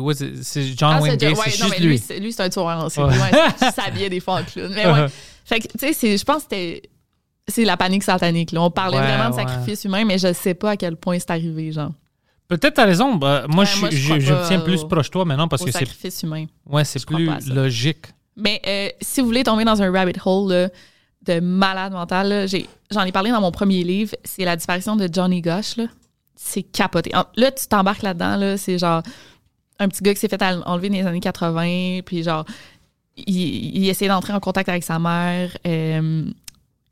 ouais, 0.00 0.14
c'est- 0.42 0.76
John 0.76 0.94
Ah, 0.96 1.00
Wayne 1.00 1.16
Gacy, 1.16 1.34
ouais, 1.34 1.42
c'est 1.44 1.50
juste 1.58 1.70
mais 1.70 1.78
lui, 1.78 1.86
lui. 1.90 1.98
c'est- 1.98 2.18
lui, 2.18 2.32
c'est 2.32 2.42
un 2.42 2.48
tueur 2.48 2.66
en 2.66 2.88
série. 2.88 3.06
Ouais. 3.08 3.30
Il 3.62 3.70
s'habillait 3.72 4.10
des 4.10 4.18
fois 4.20 4.40
en 4.40 4.42
clown. 4.42 4.72
Mais 4.74 4.84
ouais. 4.86 5.06
Fait 5.44 5.60
que, 5.60 5.68
tu 5.78 5.92
sais, 5.94 6.16
je 6.18 6.24
pense 6.24 6.38
que 6.38 6.42
c'était. 6.50 6.82
C'est 7.48 7.64
la 7.64 7.76
panique 7.76 8.02
satanique. 8.02 8.50
Là. 8.50 8.62
On 8.62 8.70
parlait 8.72 8.98
Ouais, 8.98 9.06
vraiment 9.06 9.30
de 9.30 9.34
ouais. 9.36 9.46
sacrifice 9.46 9.84
humain, 9.84 10.04
mais 10.04 10.18
je 10.18 10.32
sais 10.32 10.54
pas 10.54 10.70
à 10.70 10.76
quel 10.76 10.96
point 10.96 11.16
c'est 11.20 11.30
arrivé, 11.30 11.70
genre. 11.70 11.92
Peut-être 12.48 12.74
t'as 12.74 12.84
raison. 12.84 13.14
bah, 13.16 13.46
moi, 13.48 13.64
Ouais, 13.64 13.70
je, 13.74 13.80
moi, 13.80 13.90
je 13.90 13.96
je, 13.96 14.04
crois 14.04 14.18
je 14.20 14.32
me 14.32 14.46
tiens 14.48 14.60
plus 14.60 14.82
au- 14.82 14.86
proche 14.88 15.06
de 15.06 15.12
toi 15.12 15.24
maintenant 15.24 15.48
parce 15.48 15.64
que 15.64 15.70
c'est 15.70 15.80
sacrifice 15.80 16.22
humain. 16.22 16.46
ouais, 16.66 16.84
c'est 16.84 17.04
plus 17.04 17.28
logique. 17.52 18.06
Mais 18.36 18.60
euh, 18.66 18.88
si 19.00 19.20
vous 19.20 19.26
voulez 19.26 19.42
tomber 19.44 19.64
dans 19.64 19.80
un 19.82 19.90
rabbit 19.90 20.18
hole 20.24 20.52
là, 20.52 20.68
de 21.22 21.40
malade 21.40 21.92
mental, 21.92 22.46
j'en 22.90 23.02
ai, 23.04 23.10
parlé 23.12 23.30
dans 23.30 23.40
mon 23.40 23.50
premier 23.50 23.82
livre, 23.82 24.14
c'est 24.24 24.44
la 24.44 24.54
disparition 24.56 24.94
de 24.94 25.08
Johnny 25.12 25.40
Gosh. 25.40 25.76
C'est 26.36 26.62
capoté. 26.62 27.10
Là, 27.36 27.50
tu 27.50 27.66
t'embarques 27.66 28.02
là-dedans, 28.02 28.36
là, 28.36 28.56
c'est 28.58 28.78
genre 28.78 29.02
un 29.78 29.88
petit 29.88 30.02
gars 30.02 30.14
qui 30.14 30.20
s'est 30.20 30.28
fait 30.28 30.42
enlever 30.42 30.88
dans 30.90 30.94
les 30.96 31.06
années 31.06 31.20
80, 31.20 32.00
puis 32.04 32.22
genre, 32.22 32.44
il, 33.16 33.76
il 33.76 33.88
essayait 33.88 34.08
d'entrer 34.10 34.34
en 34.34 34.40
contact 34.40 34.68
avec 34.68 34.84
sa 34.84 34.98
mère. 34.98 35.56
euh, 35.66 36.24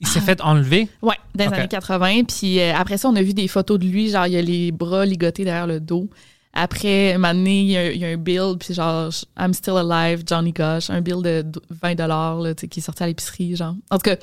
Il 0.04 0.08
s'est 0.08 0.20
fait 0.20 0.40
enlever? 0.42 0.88
Ouais, 1.02 1.16
dans 1.34 1.50
les 1.50 1.56
années 1.56 1.68
80. 1.68 2.24
Puis 2.24 2.60
euh, 2.60 2.74
après 2.74 2.98
ça, 2.98 3.08
on 3.08 3.16
a 3.16 3.22
vu 3.22 3.34
des 3.34 3.48
photos 3.48 3.78
de 3.78 3.86
lui, 3.86 4.10
genre, 4.10 4.26
il 4.26 4.36
a 4.36 4.42
les 4.42 4.70
bras 4.70 5.06
ligotés 5.06 5.44
derrière 5.44 5.66
le 5.66 5.80
dos. 5.80 6.08
Après, 6.52 7.14
un 7.14 7.18
moment 7.18 7.34
donné, 7.34 7.60
il 7.62 7.70
y 7.70 7.76
a, 7.76 7.90
il 7.90 7.98
y 7.98 8.04
a 8.04 8.08
un 8.08 8.16
bill, 8.16 8.54
puis 8.60 8.74
genre, 8.74 9.10
I'm 9.36 9.52
still 9.52 9.76
alive, 9.76 10.22
Johnny 10.24 10.52
Gosh, 10.52 10.88
un 10.88 11.00
bill 11.00 11.20
de 11.20 11.44
20 11.70 11.94
là, 12.06 12.54
qui 12.54 12.78
est 12.78 12.82
sorti 12.82 13.02
à 13.02 13.06
l'épicerie, 13.08 13.56
genre. 13.56 13.74
En 13.90 13.96
tout 13.96 14.10
cas, 14.10 14.16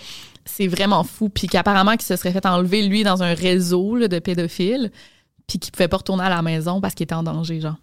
c'est 0.45 0.67
vraiment 0.67 1.03
fou. 1.03 1.27
Puis 1.27 1.47
qu'apparemment, 1.47 1.91
qu'il 1.91 2.03
se 2.03 2.15
serait 2.15 2.31
fait 2.31 2.45
enlever, 2.45 2.83
lui, 2.83 3.03
dans 3.03 3.21
un 3.21 3.33
réseau 3.33 3.97
là, 3.97 4.07
de 4.07 4.19
pédophiles, 4.19 4.91
puis 5.47 5.59
qu'il 5.59 5.71
pouvait 5.71 5.89
pas 5.89 5.97
retourner 5.97 6.23
à 6.23 6.29
la 6.29 6.41
maison 6.41 6.79
parce 6.79 6.93
qu'il 6.93 7.03
était 7.03 7.15
en 7.15 7.23
danger, 7.23 7.59
genre. 7.59 7.75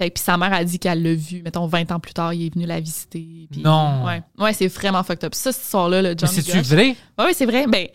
Fait 0.00 0.08
puis 0.08 0.24
sa 0.24 0.38
mère 0.38 0.50
a 0.50 0.64
dit 0.64 0.78
qu'elle 0.78 1.02
l'a 1.02 1.14
vu, 1.14 1.42
mettons, 1.42 1.66
20 1.66 1.92
ans 1.92 2.00
plus 2.00 2.14
tard, 2.14 2.32
il 2.32 2.46
est 2.46 2.54
venu 2.54 2.64
la 2.64 2.80
visiter. 2.80 3.48
Non. 3.62 4.06
Ouais, 4.06 4.22
ouais 4.38 4.54
c'est 4.54 4.68
vraiment 4.68 5.02
fucked 5.02 5.24
up. 5.24 5.34
Ça, 5.34 5.52
cette 5.52 5.62
histoire-là, 5.62 6.00
le 6.00 6.08
Mais 6.08 6.16
Johnny 6.16 6.32
c'est-tu 6.32 6.58
vrai? 6.62 6.96
Oui, 7.18 7.24
oui, 7.26 7.32
c'est 7.34 7.44
vrai. 7.44 7.66
Ben, 7.66 7.86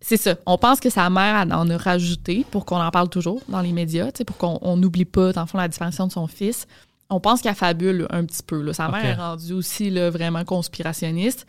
c'est 0.00 0.16
ça. 0.16 0.34
On 0.46 0.56
pense 0.56 0.80
que 0.80 0.88
sa 0.88 1.10
mère 1.10 1.46
en 1.52 1.68
a 1.68 1.76
rajouté 1.76 2.46
pour 2.50 2.64
qu'on 2.64 2.80
en 2.80 2.90
parle 2.90 3.10
toujours 3.10 3.42
dans 3.50 3.60
les 3.60 3.72
médias, 3.72 4.10
pour 4.26 4.38
qu'on 4.38 4.60
on 4.62 4.78
n'oublie 4.78 5.04
pas, 5.04 5.34
dans 5.34 5.42
le 5.42 5.46
fond, 5.46 5.58
la 5.58 5.68
disparition 5.68 6.06
de 6.06 6.12
son 6.12 6.26
fils. 6.26 6.66
On 7.10 7.20
pense 7.20 7.42
qu'elle 7.42 7.54
fabule 7.54 8.06
un 8.08 8.24
petit 8.24 8.42
peu. 8.42 8.62
là. 8.62 8.72
Sa 8.72 8.88
mère 8.88 9.04
est 9.04 9.12
rendue 9.12 9.52
aussi 9.52 9.90
là, 9.90 10.08
vraiment 10.08 10.46
conspirationniste. 10.46 11.46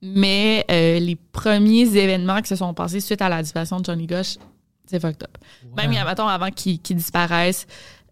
Mais 0.00 0.64
euh, 0.70 0.98
les 1.00 1.16
premiers 1.16 1.98
événements 1.98 2.40
qui 2.40 2.48
se 2.48 2.56
sont 2.56 2.72
passés 2.72 3.00
suite 3.00 3.20
à 3.20 3.28
la 3.28 3.42
disparition 3.42 3.78
de 3.78 3.84
Johnny 3.84 4.06
Gosh, 4.06 4.38
c'est 4.86 5.00
fucked 5.00 5.22
up. 5.22 5.36
Même, 5.76 5.90
mettons, 5.90 6.28
avant 6.28 6.50
qu'il 6.50 6.80
qu'il 6.80 6.96
disparaisse, 6.96 7.66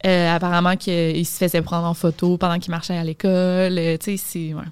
euh, 0.07 0.35
apparemment 0.35 0.77
qu'il 0.77 1.25
se 1.27 1.37
faisait 1.39 1.63
prendre 1.63 1.87
en 1.87 1.95
photo 1.95 2.37
pendant 2.39 2.59
qu'il 2.59 2.71
marchait 2.71 2.97
à 2.97 3.05
l'école. 3.05 3.79
euh, 3.79 3.97
tu 3.99 4.17
sais, 4.17 4.25
c'est... 4.25 4.55
ouais. 4.55 4.65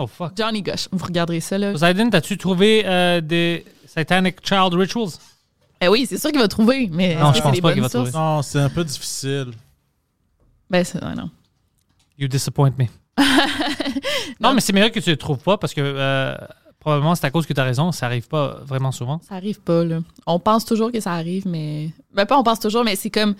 Oh 0.00 0.06
fuck. 0.06 0.32
Johnny 0.36 0.62
Gosh, 0.62 0.88
vous 0.92 1.04
regarderez 1.04 1.40
ça, 1.40 1.58
là. 1.58 1.72
Poseidon, 1.72 2.08
t'as-tu 2.08 2.38
trouvé 2.38 2.84
euh, 2.86 3.20
des 3.20 3.64
Satanic 3.84 4.36
Child 4.46 4.74
Rituals? 4.74 5.10
Ben 5.80 5.88
oui, 5.88 6.06
c'est 6.08 6.18
sûr 6.18 6.30
qu'il 6.30 6.38
va 6.38 6.46
trouver, 6.46 6.88
mais 6.92 7.16
Non, 7.16 7.32
je 7.32 7.40
pense 7.40 7.58
pas 7.60 7.72
qu'il 7.72 7.82
va 7.82 7.88
trouver. 7.88 8.10
Non, 8.12 8.42
c'est 8.42 8.60
un 8.60 8.68
peu 8.68 8.84
difficile. 8.84 9.50
Ben, 10.70 10.84
c'est, 10.84 11.02
ouais, 11.04 11.14
non. 11.16 11.30
You 12.16 12.28
disappoint 12.28 12.70
me. 12.78 12.84
non, 14.40 14.54
mais 14.54 14.60
c'est 14.60 14.72
meilleur 14.72 14.92
que 14.92 15.00
tu 15.00 15.10
le 15.10 15.16
trouves 15.16 15.38
pas 15.38 15.58
parce 15.58 15.74
que 15.74 15.80
euh, 15.80 16.36
probablement 16.80 17.14
c'est 17.14 17.26
à 17.26 17.30
cause 17.30 17.46
que 17.46 17.52
tu 17.52 17.60
as 17.60 17.64
raison, 17.64 17.92
ça 17.92 18.06
arrive 18.06 18.28
pas 18.28 18.60
vraiment 18.64 18.92
souvent. 18.92 19.20
Ça 19.28 19.34
arrive 19.34 19.60
pas, 19.60 19.84
là. 19.84 20.00
On 20.26 20.38
pense 20.38 20.64
toujours 20.64 20.92
que 20.92 21.00
ça 21.00 21.12
arrive, 21.12 21.46
mais. 21.46 21.90
Ben, 22.14 22.24
pas 22.26 22.38
on 22.38 22.42
pense 22.42 22.60
toujours, 22.60 22.84
mais 22.84 22.96
c'est 22.96 23.10
comme. 23.10 23.34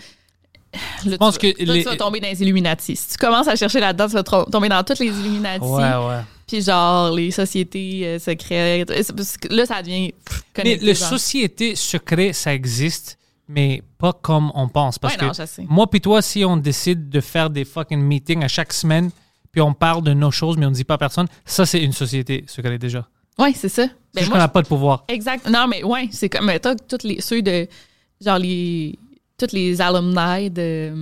Je 1.07 1.17
pense 1.17 1.39
que 1.39 1.47
tu, 1.57 1.65
vas- 1.65 1.73
les- 1.73 1.83
tu 1.83 1.89
vas 1.89 1.97
tomber 1.97 2.21
dans 2.21 2.29
les 2.29 2.43
Illuminati. 2.43 2.95
Si 2.95 3.09
tu 3.09 3.17
commences 3.17 3.49
à 3.49 3.57
chercher 3.57 3.81
là-dedans, 3.81 4.07
tu 4.07 4.13
vas 4.15 4.23
tomber 4.23 4.69
dans 4.69 4.83
toutes 4.85 4.99
les 4.99 5.07
Illuminati. 5.07 5.65
Ouais, 5.65 5.81
ouais. 5.83 6.21
Puis 6.47 6.63
genre, 6.63 7.11
les 7.15 7.31
sociétés 7.31 8.03
euh, 8.07 8.19
secrètes. 8.19 8.89
Que 8.89 9.55
Là, 9.55 9.65
ça 9.67 9.83
devient. 9.83 10.13
Mais 10.63 10.77
les 10.77 10.95
sociétés 10.95 11.75
secrètes, 11.75 12.35
ça 12.35 12.53
existe, 12.55 13.19
mais 13.49 13.83
pas 13.99 14.13
comme 14.13 14.53
on 14.55 14.69
pense. 14.69 14.99
Parce 14.99 15.15
Ouais, 15.17 15.23
non, 15.25 15.31
que 15.33 15.37
je 15.39 15.47
sais. 15.47 15.65
moi 15.69 15.89
puis 15.89 16.01
toi, 16.03 16.21
si 16.21 16.45
on 16.45 16.57
décide 16.59 17.09
de 17.09 17.21
faire 17.21 17.49
des 17.49 17.65
fucking 17.65 18.01
meetings 18.01 18.43
à 18.45 18.49
chaque 18.49 18.73
semaine, 18.75 19.11
puis 19.53 19.63
on 19.63 19.73
parle 19.73 20.03
de 20.03 20.13
nos 20.13 20.31
choses, 20.31 20.59
mais 20.59 20.67
on 20.67 20.71
ne 20.71 20.75
dit 20.75 20.85
pas 20.85 20.95
à 20.95 20.99
personne, 20.99 21.27
ça, 21.47 21.65
c'est 21.65 21.83
une 21.83 21.93
société 21.93 22.45
secrète 22.47 22.81
déjà. 22.81 23.07
Ouais, 23.39 23.53
c'est 23.55 23.69
ça. 23.69 23.85
Ben, 24.15 24.21
juste 24.21 24.29
moi, 24.29 24.39
qu'on 24.39 24.43
n'a 24.45 24.49
pas 24.49 24.63
de 24.63 24.69
pouvoir. 24.69 25.05
Exact. 25.09 25.49
Non, 25.49 25.67
mais 25.69 25.83
ouais, 25.85 26.09
c'est 26.11 26.29
comme 26.29 26.47
mettons, 26.47 26.75
tous 26.89 27.05
les 27.07 27.21
ceux 27.21 27.43
de 27.43 27.67
genre 28.21 28.39
les 28.39 28.99
tous 29.39 29.53
les 29.53 29.81
alumni 29.81 30.51
de 30.51 30.93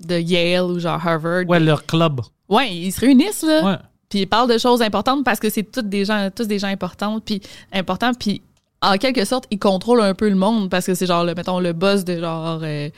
de 0.00 0.18
Yale 0.18 0.64
ou 0.64 0.78
genre 0.80 1.00
Harvard. 1.06 1.44
Ouais, 1.48 1.60
leur 1.60 1.86
club. 1.86 2.20
Ouais, 2.48 2.74
ils 2.74 2.90
se 2.92 3.00
réunissent 3.00 3.42
là. 3.44 3.64
Ouais. 3.64 3.76
Puis 4.08 4.20
ils 4.20 4.26
parlent 4.26 4.50
de 4.52 4.58
choses 4.58 4.82
importantes 4.82 5.24
parce 5.24 5.38
que 5.38 5.48
c'est 5.48 5.62
tous 5.62 5.82
des 5.82 6.04
gens 6.04 6.28
tous 6.34 6.46
des 6.46 6.58
gens 6.58 6.66
importants 6.68 7.20
puis 7.20 7.40
importants 7.72 8.12
puis 8.18 8.42
en 8.82 8.96
quelque 8.98 9.24
sorte, 9.24 9.46
ils 9.52 9.58
contrôlent 9.60 10.00
un 10.00 10.14
peu 10.14 10.28
le 10.28 10.34
monde 10.34 10.68
parce 10.68 10.86
que 10.86 10.94
c'est 10.94 11.06
genre 11.06 11.24
le 11.24 11.34
mettons 11.34 11.60
le 11.60 11.72
boss 11.72 12.04
de 12.04 12.18
genre 12.18 12.58
euh, 12.62 12.90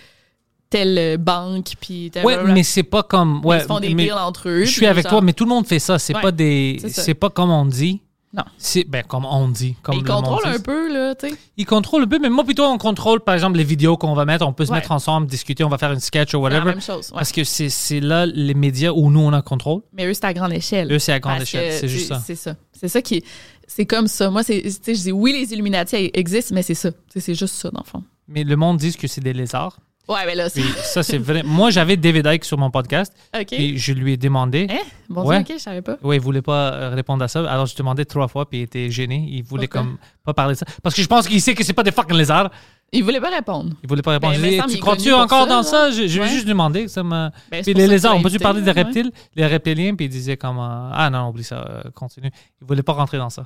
telle 0.70 1.18
banque 1.18 1.74
puis 1.80 2.10
tel- 2.10 2.24
Ouais, 2.24 2.42
mais 2.44 2.62
c'est 2.62 2.82
pas 2.82 3.02
comme. 3.02 3.44
Ouais, 3.44 3.58
ils 3.58 3.62
se 3.62 3.66
font 3.66 3.80
des 3.80 3.94
deals 3.94 4.12
entre 4.14 4.48
eux. 4.48 4.64
Je 4.64 4.70
suis 4.70 4.86
avec 4.86 5.02
genre- 5.04 5.12
toi, 5.12 5.20
mais 5.20 5.32
tout 5.34 5.44
le 5.44 5.50
monde 5.50 5.66
fait 5.66 5.78
ça. 5.78 5.98
C'est 5.98 6.14
Ouais, 6.16 6.22
pas 6.22 6.32
des. 6.32 6.78
C'est 6.88 7.14
pas 7.14 7.30
comme 7.30 7.50
on 7.50 7.66
dit. 7.66 8.00
Non. 8.36 8.42
C'est 8.58 8.82
ben 8.84 9.04
comme 9.04 9.24
on 9.24 9.48
dit. 9.48 9.76
Comme 9.82 9.94
ils 9.94 10.02
le 10.02 10.08
contrôlent 10.10 10.44
un 10.46 10.58
peu 10.58 10.92
là, 10.92 11.14
tu 11.14 11.28
sais. 11.28 11.34
Ils 11.56 11.64
contrôlent 11.66 12.02
un 12.02 12.06
peu, 12.08 12.18
mais 12.18 12.28
moi 12.30 12.42
plutôt 12.42 12.64
on 12.64 12.78
contrôle 12.78 13.20
par 13.20 13.34
exemple 13.34 13.56
les 13.56 13.62
vidéos 13.64 13.96
qu'on 13.96 14.14
va 14.14 14.24
mettre. 14.24 14.44
On 14.46 14.52
peut 14.52 14.64
se 14.66 14.72
Ouais. 14.72 14.78
mettre 14.78 14.90
ensemble, 14.90 15.28
discuter, 15.28 15.62
on 15.62 15.68
va 15.68 15.78
faire 15.78 15.92
une 15.92 16.00
sketch 16.00 16.30
ou 16.30 16.30
C'est 16.30 16.36
la 16.36 16.40
whatever. 16.42 16.64
même 16.72 16.80
chose. 16.80 17.10
ouais. 17.12 17.18
Parce 17.18 17.30
que 17.30 17.44
c'est 17.44 17.68
c'est 17.68 18.00
là 18.00 18.26
les 18.26 18.54
médias 18.54 18.90
où 18.90 19.08
nous 19.10 19.20
on 19.20 19.32
a 19.32 19.40
contrôle. 19.40 19.82
Mais 19.92 20.06
eux, 20.06 20.14
c'est 20.14 20.24
à 20.24 20.34
grande 20.34 20.52
échelle. 20.52 20.92
Eux, 20.92 20.98
c'est 20.98 21.12
à 21.12 21.20
grande 21.20 21.38
Parce 21.38 21.50
échelle. 21.54 21.72
C'est 21.78 21.86
juste 21.88 22.08
ça. 22.08 22.20
C'est 22.26 22.34
ça. 22.34 22.56
C'est 22.72 22.88
ça 22.88 23.00
qui 23.02 23.16
est. 23.18 23.24
C'est 23.68 23.86
comme 23.86 24.08
ça. 24.08 24.28
Moi, 24.30 24.42
c'est, 24.42 24.62
je 24.62 24.92
dis 25.02 25.12
oui, 25.12 25.32
les 25.32 25.52
Illuminati 25.52 26.10
existent, 26.12 26.54
mais 26.54 26.62
c'est 26.62 26.74
ça. 26.74 26.90
C'est 27.14 27.34
juste 27.34 27.54
ça, 27.54 27.70
dans 27.70 27.80
le 27.84 27.88
fond. 27.88 28.02
Mais 28.26 28.42
le 28.42 28.56
monde 28.56 28.78
dit 28.78 28.94
que 28.96 29.06
c'est 29.06 29.20
des 29.20 29.32
lézards. 29.32 29.78
Ouais, 30.08 30.26
mais 30.26 30.34
là, 30.34 30.48
c'est. 30.48 30.60
Puis 30.60 30.72
ça, 30.82 31.02
c'est 31.02 31.18
vrai. 31.30 31.42
Moi, 31.42 31.70
j'avais 31.70 31.96
David 31.96 32.26
Icke 32.26 32.44
sur 32.44 32.58
mon 32.58 32.70
podcast 32.70 33.14
OK. 33.38 33.52
et 33.52 33.76
je 33.78 33.92
lui 33.92 34.12
ai 34.12 34.16
demandé. 34.16 34.66
Hein? 34.70 34.78
Bon, 35.08 35.24
Ouais. 35.26 35.40
OK, 35.40 35.52
je 35.54 35.58
savais 35.58 35.80
pas. 35.82 35.96
Oui, 36.02 36.16
il 36.16 36.20
voulait 36.22 36.42
pas 36.42 36.72
euh, 36.74 36.94
répondre 36.94 37.24
à 37.24 37.28
ça. 37.28 37.40
Alors, 37.50 37.66
je 37.66 37.74
demandais 37.76 38.04
trois 38.04 38.28
fois, 38.28 38.48
puis 38.48 38.58
il 38.58 38.62
était 38.62 38.90
gêné. 38.90 39.26
Il 39.30 39.42
voulait 39.42 39.66
Pourquoi? 39.66 39.82
comme 39.88 39.98
pas 40.24 40.34
parler 40.34 40.54
de 40.54 40.58
ça. 40.58 40.66
Parce 40.82 40.94
que 40.94 41.02
je 41.02 41.06
pense 41.08 41.26
qu'il 41.26 41.40
sait 41.40 41.54
que 41.54 41.64
c'est 41.64 41.72
pas 41.72 41.82
des 41.82 41.92
fucking 41.92 42.16
lézards. 42.16 42.50
Il 42.92 43.02
voulait 43.02 43.20
pas 43.20 43.30
répondre. 43.30 43.72
Il 43.82 43.88
voulait 43.88 44.02
pas 44.02 44.12
répondre. 44.12 44.38
Ben, 44.40 44.60
Sam, 44.60 44.66
il 44.68 44.74
tu 44.76 44.80
crois-tu 44.80 45.12
encore 45.12 45.42
ça, 45.44 45.48
dans 45.48 45.56
là. 45.56 45.62
ça? 45.62 45.90
Je, 45.90 46.06
je 46.06 46.14
lui 46.14 46.16
ai 46.18 46.20
Ouais. 46.20 46.28
juste 46.28 46.46
demandé. 46.46 46.86
Ça. 46.86 47.02
Ben, 47.02 47.32
Puis 47.62 47.74
les 47.74 47.86
lézards, 47.88 48.14
on 48.16 48.22
peut-tu 48.22 48.38
parler 48.38 48.60
des 48.60 48.66
ouais. 48.70 48.82
reptiles? 48.82 49.10
Les 49.34 49.46
reptiliens, 49.46 49.94
puis 49.96 50.06
il 50.06 50.10
disait 50.10 50.36
comme 50.36 50.58
euh, 50.58 50.90
Ah 50.92 51.08
non, 51.10 51.28
oublie 51.30 51.42
ça, 51.44 51.56
euh, 51.66 51.90
continue. 51.94 52.30
Il 52.60 52.66
voulait 52.66 52.82
pas 52.84 52.92
rentrer 52.92 53.18
dans 53.18 53.30
ça. 53.30 53.44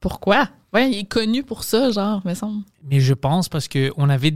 Pourquoi? 0.00 0.48
Ouais, 0.72 0.90
il 0.90 0.98
est 1.00 1.04
connu 1.04 1.42
pour 1.42 1.62
ça, 1.62 1.90
genre, 1.90 2.22
me 2.24 2.34
semble. 2.34 2.62
Mais 2.82 3.00
je 3.00 3.12
pense 3.14 3.48
parce 3.48 3.68
que 3.68 3.92
on 3.96 4.08
avait 4.08 4.32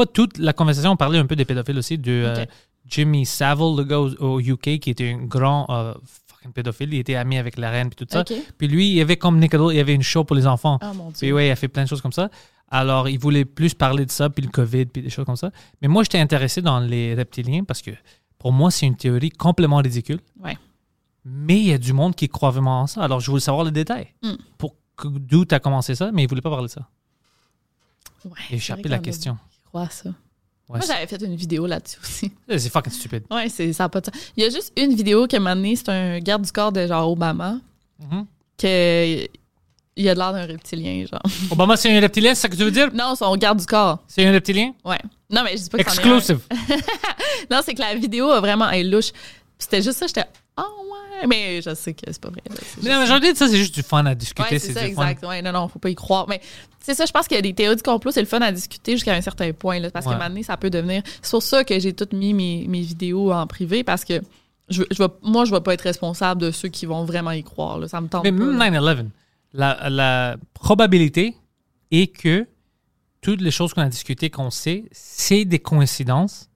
pas 0.00 0.06
toute 0.06 0.38
la 0.38 0.52
conversation, 0.52 0.92
on 0.92 0.96
parlait 0.96 1.18
un 1.18 1.26
peu 1.26 1.36
des 1.36 1.44
pédophiles 1.44 1.78
aussi, 1.78 1.98
de 1.98 2.24
euh. 2.26 2.46
Jimmy 2.86 3.26
Savile, 3.26 3.76
le 3.76 3.84
gars 3.84 4.00
au, 4.00 4.10
au 4.20 4.40
UK, 4.40 4.78
qui 4.78 4.90
était 4.90 5.12
un 5.12 5.24
grand 5.24 5.66
euh, 5.70 5.94
fucking 6.26 6.52
pédophile. 6.52 6.94
Il 6.94 6.98
était 6.98 7.16
ami 7.16 7.38
avec 7.38 7.56
la 7.58 7.70
reine 7.70 7.90
puis 7.90 8.04
tout 8.04 8.10
ça. 8.10 8.24
Puis 8.24 8.68
lui, 8.68 8.88
il 8.88 8.94
y 8.94 9.00
avait 9.00 9.16
comme 9.16 9.38
Nickelodeon, 9.38 9.70
il 9.70 9.76
y 9.76 9.80
avait 9.80 9.94
une 9.94 10.02
show 10.02 10.24
pour 10.24 10.36
les 10.36 10.46
enfants. 10.46 10.78
Oh 10.82 10.94
mon 10.94 11.10
Puis 11.10 11.26
Dieu. 11.26 11.34
ouais, 11.34 11.48
il 11.48 11.50
a 11.50 11.56
fait 11.56 11.68
plein 11.68 11.84
de 11.84 11.88
choses 11.88 12.00
comme 12.00 12.12
ça. 12.12 12.30
Alors, 12.68 13.08
il 13.08 13.18
voulait 13.18 13.44
plus 13.44 13.74
parler 13.74 14.06
de 14.06 14.10
ça, 14.10 14.30
puis 14.30 14.44
le 14.44 14.50
COVID, 14.50 14.86
puis 14.86 15.02
des 15.02 15.10
choses 15.10 15.26
comme 15.26 15.36
ça. 15.36 15.50
Mais 15.82 15.88
moi, 15.88 16.02
j'étais 16.04 16.20
intéressé 16.20 16.62
dans 16.62 16.78
les 16.78 17.14
reptiliens 17.14 17.64
parce 17.64 17.82
que 17.82 17.90
pour 18.38 18.52
moi, 18.52 18.70
c'est 18.70 18.86
une 18.86 18.96
théorie 18.96 19.30
complètement 19.30 19.78
ridicule. 19.78 20.20
Ouais. 20.42 20.56
Mais 21.24 21.58
il 21.58 21.66
y 21.66 21.72
a 21.72 21.78
du 21.78 21.92
monde 21.92 22.14
qui 22.14 22.28
croit 22.28 22.50
vraiment 22.50 22.82
en 22.82 22.86
ça. 22.86 23.02
Alors, 23.02 23.20
je 23.20 23.30
voulais 23.30 23.40
savoir 23.40 23.64
le 23.64 23.70
détail. 23.70 24.08
Mm. 24.22 24.34
Pour 24.56 24.74
D'où 25.02 25.44
tu 25.46 25.54
as 25.54 25.60
commencé 25.60 25.94
ça, 25.94 26.10
mais 26.12 26.24
il 26.24 26.28
voulait 26.28 26.42
pas 26.42 26.50
parler 26.50 26.66
de 26.66 26.72
ça. 26.72 26.86
Ouais, 28.24 28.32
échappé 28.50 28.88
la 28.88 28.98
question. 28.98 29.38
Crois 29.70 29.88
ça. 29.90 30.10
Ouais, 30.68 30.78
Moi, 30.78 30.80
j'avais 30.86 31.06
fait 31.08 31.20
une 31.22 31.34
vidéo 31.34 31.66
là-dessus 31.66 31.98
aussi. 32.02 32.32
c'est 32.48 32.68
fucking 32.70 32.92
stupide. 32.92 33.24
Ouais, 33.30 33.48
c'est, 33.48 33.72
ça 33.72 33.84
a 33.84 33.88
pas 33.88 34.00
de 34.00 34.06
sens. 34.06 34.14
Il 34.36 34.44
y 34.44 34.46
a 34.46 34.50
juste 34.50 34.72
une 34.76 34.94
vidéo 34.94 35.26
qui 35.26 35.38
m'a 35.40 35.54
donné, 35.56 35.74
c'est 35.74 35.88
un 35.88 36.18
garde 36.20 36.42
du 36.44 36.52
corps 36.52 36.70
de 36.72 36.86
genre 36.86 37.10
Obama, 37.10 37.56
Mhm. 37.98 38.26
que 38.56 39.26
il 39.96 40.08
a 40.08 40.14
de 40.14 40.18
l'air 40.18 40.32
d'un 40.32 40.46
reptilien, 40.46 41.04
genre. 41.10 41.20
Obama, 41.50 41.76
c'est 41.76 41.94
un 41.94 42.00
reptilien, 42.00 42.34
c'est 42.34 42.42
ça 42.42 42.48
que 42.48 42.56
tu 42.56 42.62
veux 42.64 42.70
dire? 42.70 42.88
Non, 42.94 43.14
son 43.16 43.34
garde 43.36 43.58
du 43.58 43.66
corps. 43.66 43.98
C'est 44.06 44.24
un 44.24 44.32
reptilien? 44.32 44.72
Ouais. 44.84 44.98
Non, 45.28 45.42
mais 45.44 45.56
je 45.56 45.62
dis 45.64 45.68
pas 45.70 45.78
que 45.78 45.90
c'en 45.90 46.02
est 46.02 46.06
un. 46.06 46.16
Exclusive. 46.16 46.40
Non, 47.50 47.60
c'est 47.64 47.74
que 47.74 47.80
la 47.80 47.94
vidéo 47.94 48.30
a 48.30 48.40
vraiment 48.40 48.70
est 48.70 48.84
louche. 48.84 49.10
C'était 49.58 49.82
juste 49.82 49.98
ça, 49.98 50.06
j'étais 50.06 50.24
oh 50.68 51.26
mais 51.28 51.60
je 51.60 51.74
sais 51.74 51.92
que 51.92 52.00
c'est 52.06 52.20
pas 52.20 52.30
vrai. 52.30 52.40
Mais 52.82 52.88
la 52.88 52.98
majorité 53.00 53.32
de 53.32 53.36
ça, 53.36 53.46
c'est 53.46 53.58
juste 53.58 53.74
du 53.74 53.82
fun 53.82 54.06
à 54.06 54.14
discuter. 54.14 54.54
Ouais, 54.54 54.58
c'est 54.58 54.72
ça, 54.72 54.86
exact. 54.86 55.22
Ouais, 55.26 55.42
non, 55.42 55.52
non, 55.52 55.68
faut 55.68 55.78
pas 55.78 55.90
y 55.90 55.94
croire. 55.94 56.26
Mais 56.28 56.40
c'est 56.82 56.94
ça, 56.94 57.04
je 57.04 57.12
pense 57.12 57.28
qu'il 57.28 57.34
y 57.34 57.38
a 57.38 57.42
des 57.42 57.52
théories 57.52 57.76
du 57.76 57.82
complot, 57.82 58.10
c'est 58.10 58.22
le 58.22 58.26
fun 58.26 58.40
à 58.40 58.50
discuter 58.50 58.92
jusqu'à 58.92 59.12
un 59.14 59.20
certain 59.20 59.52
point, 59.52 59.80
là, 59.80 59.90
parce 59.90 60.06
Ouais. 60.06 60.12
qu'à 60.12 60.16
un 60.16 60.18
moment 60.20 60.30
donné, 60.30 60.42
ça 60.44 60.56
peut 60.56 60.70
devenir. 60.70 61.02
C'est 61.20 61.30
pour 61.32 61.42
ça 61.42 61.62
que 61.62 61.78
j'ai 61.78 61.92
toutes 61.92 62.14
mis 62.14 62.32
mes, 62.32 62.64
mes 62.68 62.80
vidéos 62.80 63.32
en 63.32 63.46
privé, 63.46 63.84
parce 63.84 64.04
que 64.06 64.22
je, 64.70 64.82
je 64.90 65.02
vais, 65.02 65.10
moi, 65.22 65.44
je 65.44 65.50
vais 65.50 65.60
pas 65.60 65.74
être 65.74 65.82
responsable 65.82 66.40
de 66.40 66.50
ceux 66.52 66.68
qui 66.68 66.86
vont 66.86 67.04
vraiment 67.04 67.32
y 67.32 67.42
croire. 67.42 67.78
Là. 67.78 67.86
Ça 67.88 68.00
me 68.00 68.08
tente 68.08 68.24
Mais 68.24 68.30
même 68.32 68.56
là. 68.56 68.70
9-11, 68.94 69.06
la, 69.52 69.90
la 69.90 70.36
probabilité 70.54 71.34
est 71.90 72.06
que 72.06 72.46
toutes 73.20 73.40
les 73.40 73.50
choses 73.50 73.74
qu'on 73.74 73.82
a 73.82 73.88
discutées, 73.88 74.30
qu'on 74.30 74.50
sait, 74.50 74.84
c'est 74.92 75.44
des 75.44 75.58
coïncidences. 75.58 76.48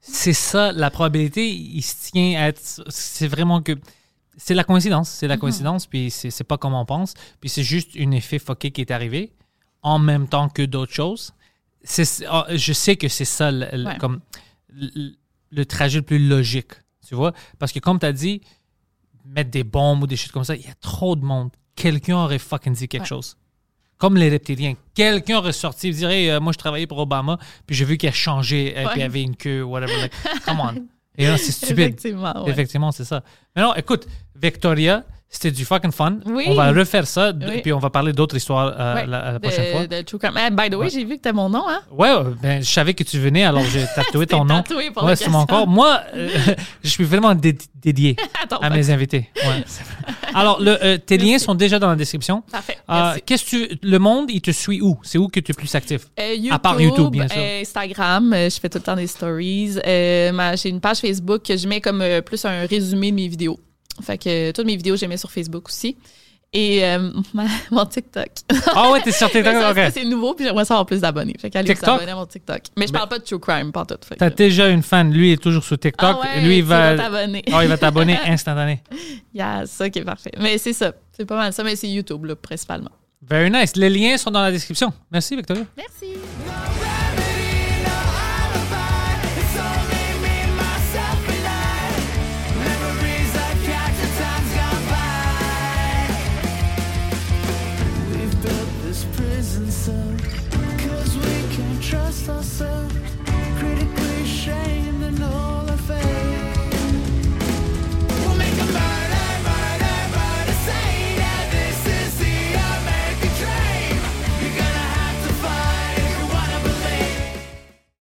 C'est 0.00 0.32
ça, 0.32 0.72
la 0.72 0.90
probabilité, 0.90 1.48
il 1.50 1.82
se 1.82 2.10
tient 2.10 2.40
à 2.42 2.48
être. 2.48 2.60
C'est 2.88 3.28
vraiment 3.28 3.62
que. 3.62 3.72
C'est 4.36 4.54
la 4.54 4.64
coïncidence. 4.64 5.10
C'est 5.10 5.28
la 5.28 5.34
Mhm. 5.34 5.40
coïncidence, 5.40 5.86
puis 5.86 6.10
c'est 6.10 6.44
pas 6.44 6.56
comme 6.56 6.72
on 6.74 6.86
pense. 6.86 7.14
Puis 7.40 7.50
c'est 7.50 7.62
juste 7.62 7.90
un 7.98 8.10
effet 8.12 8.38
fucké 8.38 8.70
qui 8.70 8.80
est 8.80 8.90
arrivé 8.90 9.32
en 9.82 9.98
même 9.98 10.28
temps 10.28 10.48
que 10.48 10.62
d'autres 10.62 10.92
choses. 10.94 11.32
Ah, 12.28 12.46
Je 12.50 12.72
sais 12.72 12.96
que 12.96 13.08
c'est 13.08 13.24
ça, 13.26 13.50
le, 13.50 13.66
le- 13.72 13.86
Ouais. 13.86 13.98
comme, 13.98 14.20
le, 14.70 15.12
le 15.50 15.64
trajet 15.66 15.98
le 15.98 16.04
plus 16.04 16.18
logique. 16.18 16.72
Tu 17.06 17.14
vois? 17.14 17.32
Parce 17.58 17.72
que 17.72 17.78
comme 17.80 17.98
tu 17.98 18.06
as 18.06 18.12
dit, 18.12 18.40
mettre 19.24 19.50
des 19.50 19.64
bombes 19.64 20.02
ou 20.02 20.06
des 20.06 20.16
choses 20.16 20.32
comme 20.32 20.44
ça, 20.44 20.54
il 20.56 20.62
y 20.64 20.68
a 20.70 20.74
trop 20.80 21.16
de 21.16 21.24
monde. 21.24 21.50
Quelqu'un 21.76 22.16
aurait 22.16 22.38
fucking 22.38 22.72
dit 22.74 22.88
quelque 22.88 23.02
Ouais. 23.02 23.08
chose. 23.08 23.36
Comme 24.00 24.16
les 24.16 24.28
reptiliens. 24.30 24.74
Quelqu'un 24.94 25.36
aurait 25.38 25.52
sorti 25.52 25.88
et 25.88 25.92
dirait 25.92 26.30
euh, 26.30 26.40
Moi, 26.40 26.52
je 26.52 26.58
travaillais 26.58 26.88
pour 26.88 26.98
Obama, 26.98 27.38
puis 27.66 27.76
j'ai 27.76 27.84
vu 27.84 27.96
qu'il 27.98 28.08
a 28.08 28.12
changé, 28.12 28.72
puis 28.74 28.82
il 28.96 28.98
Ouais. 28.98 29.02
avait 29.04 29.22
une 29.22 29.36
queue, 29.36 29.62
whatever. 29.62 29.94
Like, 30.00 30.12
come 30.44 30.58
on. 30.60 30.74
Et 31.18 31.26
là, 31.26 31.36
c'est 31.36 31.52
stupide. 31.52 31.78
Effectivement, 31.78 32.44
ouais. 32.44 32.50
Effectivement, 32.50 32.90
c'est 32.90 33.04
ça. 33.04 33.22
Mais 33.54 33.62
non, 33.62 33.74
écoute, 33.76 34.08
Victoria, 34.34 35.04
c'était 35.32 35.52
du 35.52 35.64
fucking 35.64 35.92
fun. 35.92 36.18
Oui. 36.26 36.44
On 36.48 36.54
va 36.54 36.72
refaire 36.72 37.06
ça, 37.06 37.32
Oui. 37.40 37.60
puis 37.62 37.72
on 37.72 37.78
va 37.78 37.88
parler 37.88 38.12
d'autres 38.12 38.36
histoires 38.36 38.74
euh, 38.78 38.94
Ouais. 38.96 39.06
la, 39.06 39.22
la 39.24 39.32
De- 39.34 39.38
prochaine 39.38 39.72
fois. 39.72 39.86
de 39.86 40.02
True. 40.02 40.18
Eh, 40.24 40.50
by 40.50 40.68
the 40.68 40.74
way, 40.74 40.76
Ouais. 40.86 40.90
j'ai 40.90 41.04
vu 41.04 41.16
que 41.18 41.22
t'as 41.22 41.32
mon 41.32 41.48
nom, 41.48 41.62
hein? 41.68 41.80
Ouais, 41.92 42.12
ouais, 42.12 42.32
ben, 42.42 42.62
je 42.62 42.68
savais 42.68 42.94
que 42.94 43.04
tu 43.04 43.18
venais, 43.18 43.44
alors 43.44 43.62
j'ai 43.64 43.84
tatoué 43.94 44.26
ton 44.26 44.44
nom. 44.44 44.62
tatoué 44.62 44.90
pour 44.90 45.04
ouais, 45.04 45.14
sur 45.16 45.30
mon 45.30 45.46
corps. 45.46 45.68
Moi, 45.68 46.00
euh, 46.14 46.28
je 46.84 46.88
suis 46.90 47.04
vraiment 47.04 47.34
dé- 47.34 47.56
dédié 47.76 48.16
Attends, 48.42 48.58
à 48.58 48.70
mes 48.70 48.90
invités. 48.90 49.30
Ouais, 49.36 49.64
alors, 50.34 50.60
le, 50.60 50.76
euh, 50.84 50.98
tes 50.98 51.16
liens 51.16 51.38
sont 51.38 51.54
déjà 51.54 51.78
dans 51.78 51.88
la 51.88 51.96
description. 51.96 52.42
Parfait. 52.50 52.76
Euh. 52.90 53.14
Qu'est-ce 53.24 53.44
que 53.44 53.50
tu, 53.74 53.78
le 53.82 53.98
monde, 53.98 54.30
il 54.30 54.40
te 54.40 54.50
suit 54.50 54.80
où? 54.82 54.98
C'est 55.02 55.18
où 55.18 55.28
que 55.28 55.38
tu 55.40 55.52
es 55.52 55.54
plus 55.54 55.72
actif? 55.74 56.02
Euh, 56.18 56.34
YouTube, 56.34 56.52
À 56.52 56.58
part 56.58 56.80
YouTube, 56.80 57.10
bien 57.10 57.28
sûr. 57.28 57.40
euh, 57.40 57.60
Instagram, 57.62 58.32
euh, 58.32 58.50
je 58.50 58.58
fais 58.60 58.68
tout 58.68 58.78
le 58.78 58.84
temps 58.84 58.96
des 58.96 59.06
stories. 59.06 59.78
Euh, 59.86 60.56
j'ai 60.56 60.68
une 60.70 60.80
page 60.80 60.98
Facebook 60.98 61.42
que 61.44 61.56
je 61.56 61.66
mets 61.68 61.80
comme 61.80 62.00
euh, 62.02 62.20
plus 62.20 62.44
un 62.44 62.66
résumé 62.66 63.10
de 63.10 63.16
mes 63.16 63.28
vidéos. 63.28 63.58
Fait 64.02 64.18
que 64.18 64.50
toutes 64.52 64.66
mes 64.66 64.76
vidéos, 64.76 64.96
mets 65.06 65.16
sur 65.16 65.30
Facebook 65.30 65.68
aussi. 65.68 65.96
Et 66.52 66.84
euh, 66.84 67.12
ma- 67.34 67.44
mon 67.70 67.86
TikTok. 67.86 68.26
Ah 68.74 68.90
ouais, 68.90 69.00
t'es 69.02 69.12
sur 69.12 69.30
TikTok? 69.30 69.52
ça, 69.54 69.70
ok. 69.70 69.92
c'est- 69.94 70.04
nouveau, 70.04 70.34
puis 70.34 70.44
j'aimerais 70.44 70.64
savoir 70.64 70.84
plus 70.84 71.00
d'abonnés. 71.00 71.36
Fait 71.40 71.48
qu'allez 71.48 71.72
vous 71.74 71.84
abonner 71.88 72.10
à 72.10 72.16
mon 72.16 72.26
TikTok. 72.26 72.62
Mais 72.76 72.88
je 72.88 72.92
Ben- 72.92 72.98
parle 72.98 73.08
pas 73.08 73.18
de 73.20 73.24
true 73.24 73.38
crime, 73.38 73.70
pas 73.70 73.84
tout. 73.84 73.94
Fait 74.04 74.16
T'as 74.16 74.30
que- 74.30 74.34
déjà 74.36 74.68
une 74.68 74.82
fan, 74.82 75.12
lui 75.12 75.30
est 75.32 75.40
toujours 75.40 75.62
sur 75.62 75.78
TikTok. 75.78 76.16
Ah 76.24 76.36
ouais, 76.36 76.40
lui, 76.44 76.56
il 76.58 76.62
tu 76.62 76.68
va, 76.68 76.96
t'abonner. 76.96 77.44
Ah, 77.52 77.62
il 77.62 77.68
va 77.68 77.78
t'abonner 77.78 78.18
instantané. 78.26 78.82
Ça 79.66 79.90
qui 79.90 80.00
est 80.00 80.04
parfait. 80.04 80.32
Mais 80.40 80.58
c'est 80.58 80.72
ça. 80.72 80.92
C'est 81.16 81.24
pas 81.24 81.36
mal 81.36 81.52
ça, 81.52 81.62
mais 81.62 81.76
c'est 81.76 81.88
YouTube, 81.88 82.24
là, 82.24 82.34
principalement. 82.34 82.90
Very 83.22 83.50
nice. 83.50 83.76
Les 83.76 83.90
liens 83.90 84.16
sont 84.16 84.30
dans 84.32 84.42
la 84.42 84.50
description. 84.50 84.92
Merci, 85.12 85.36
Victoria. 85.36 85.64
Merci. 85.76 86.18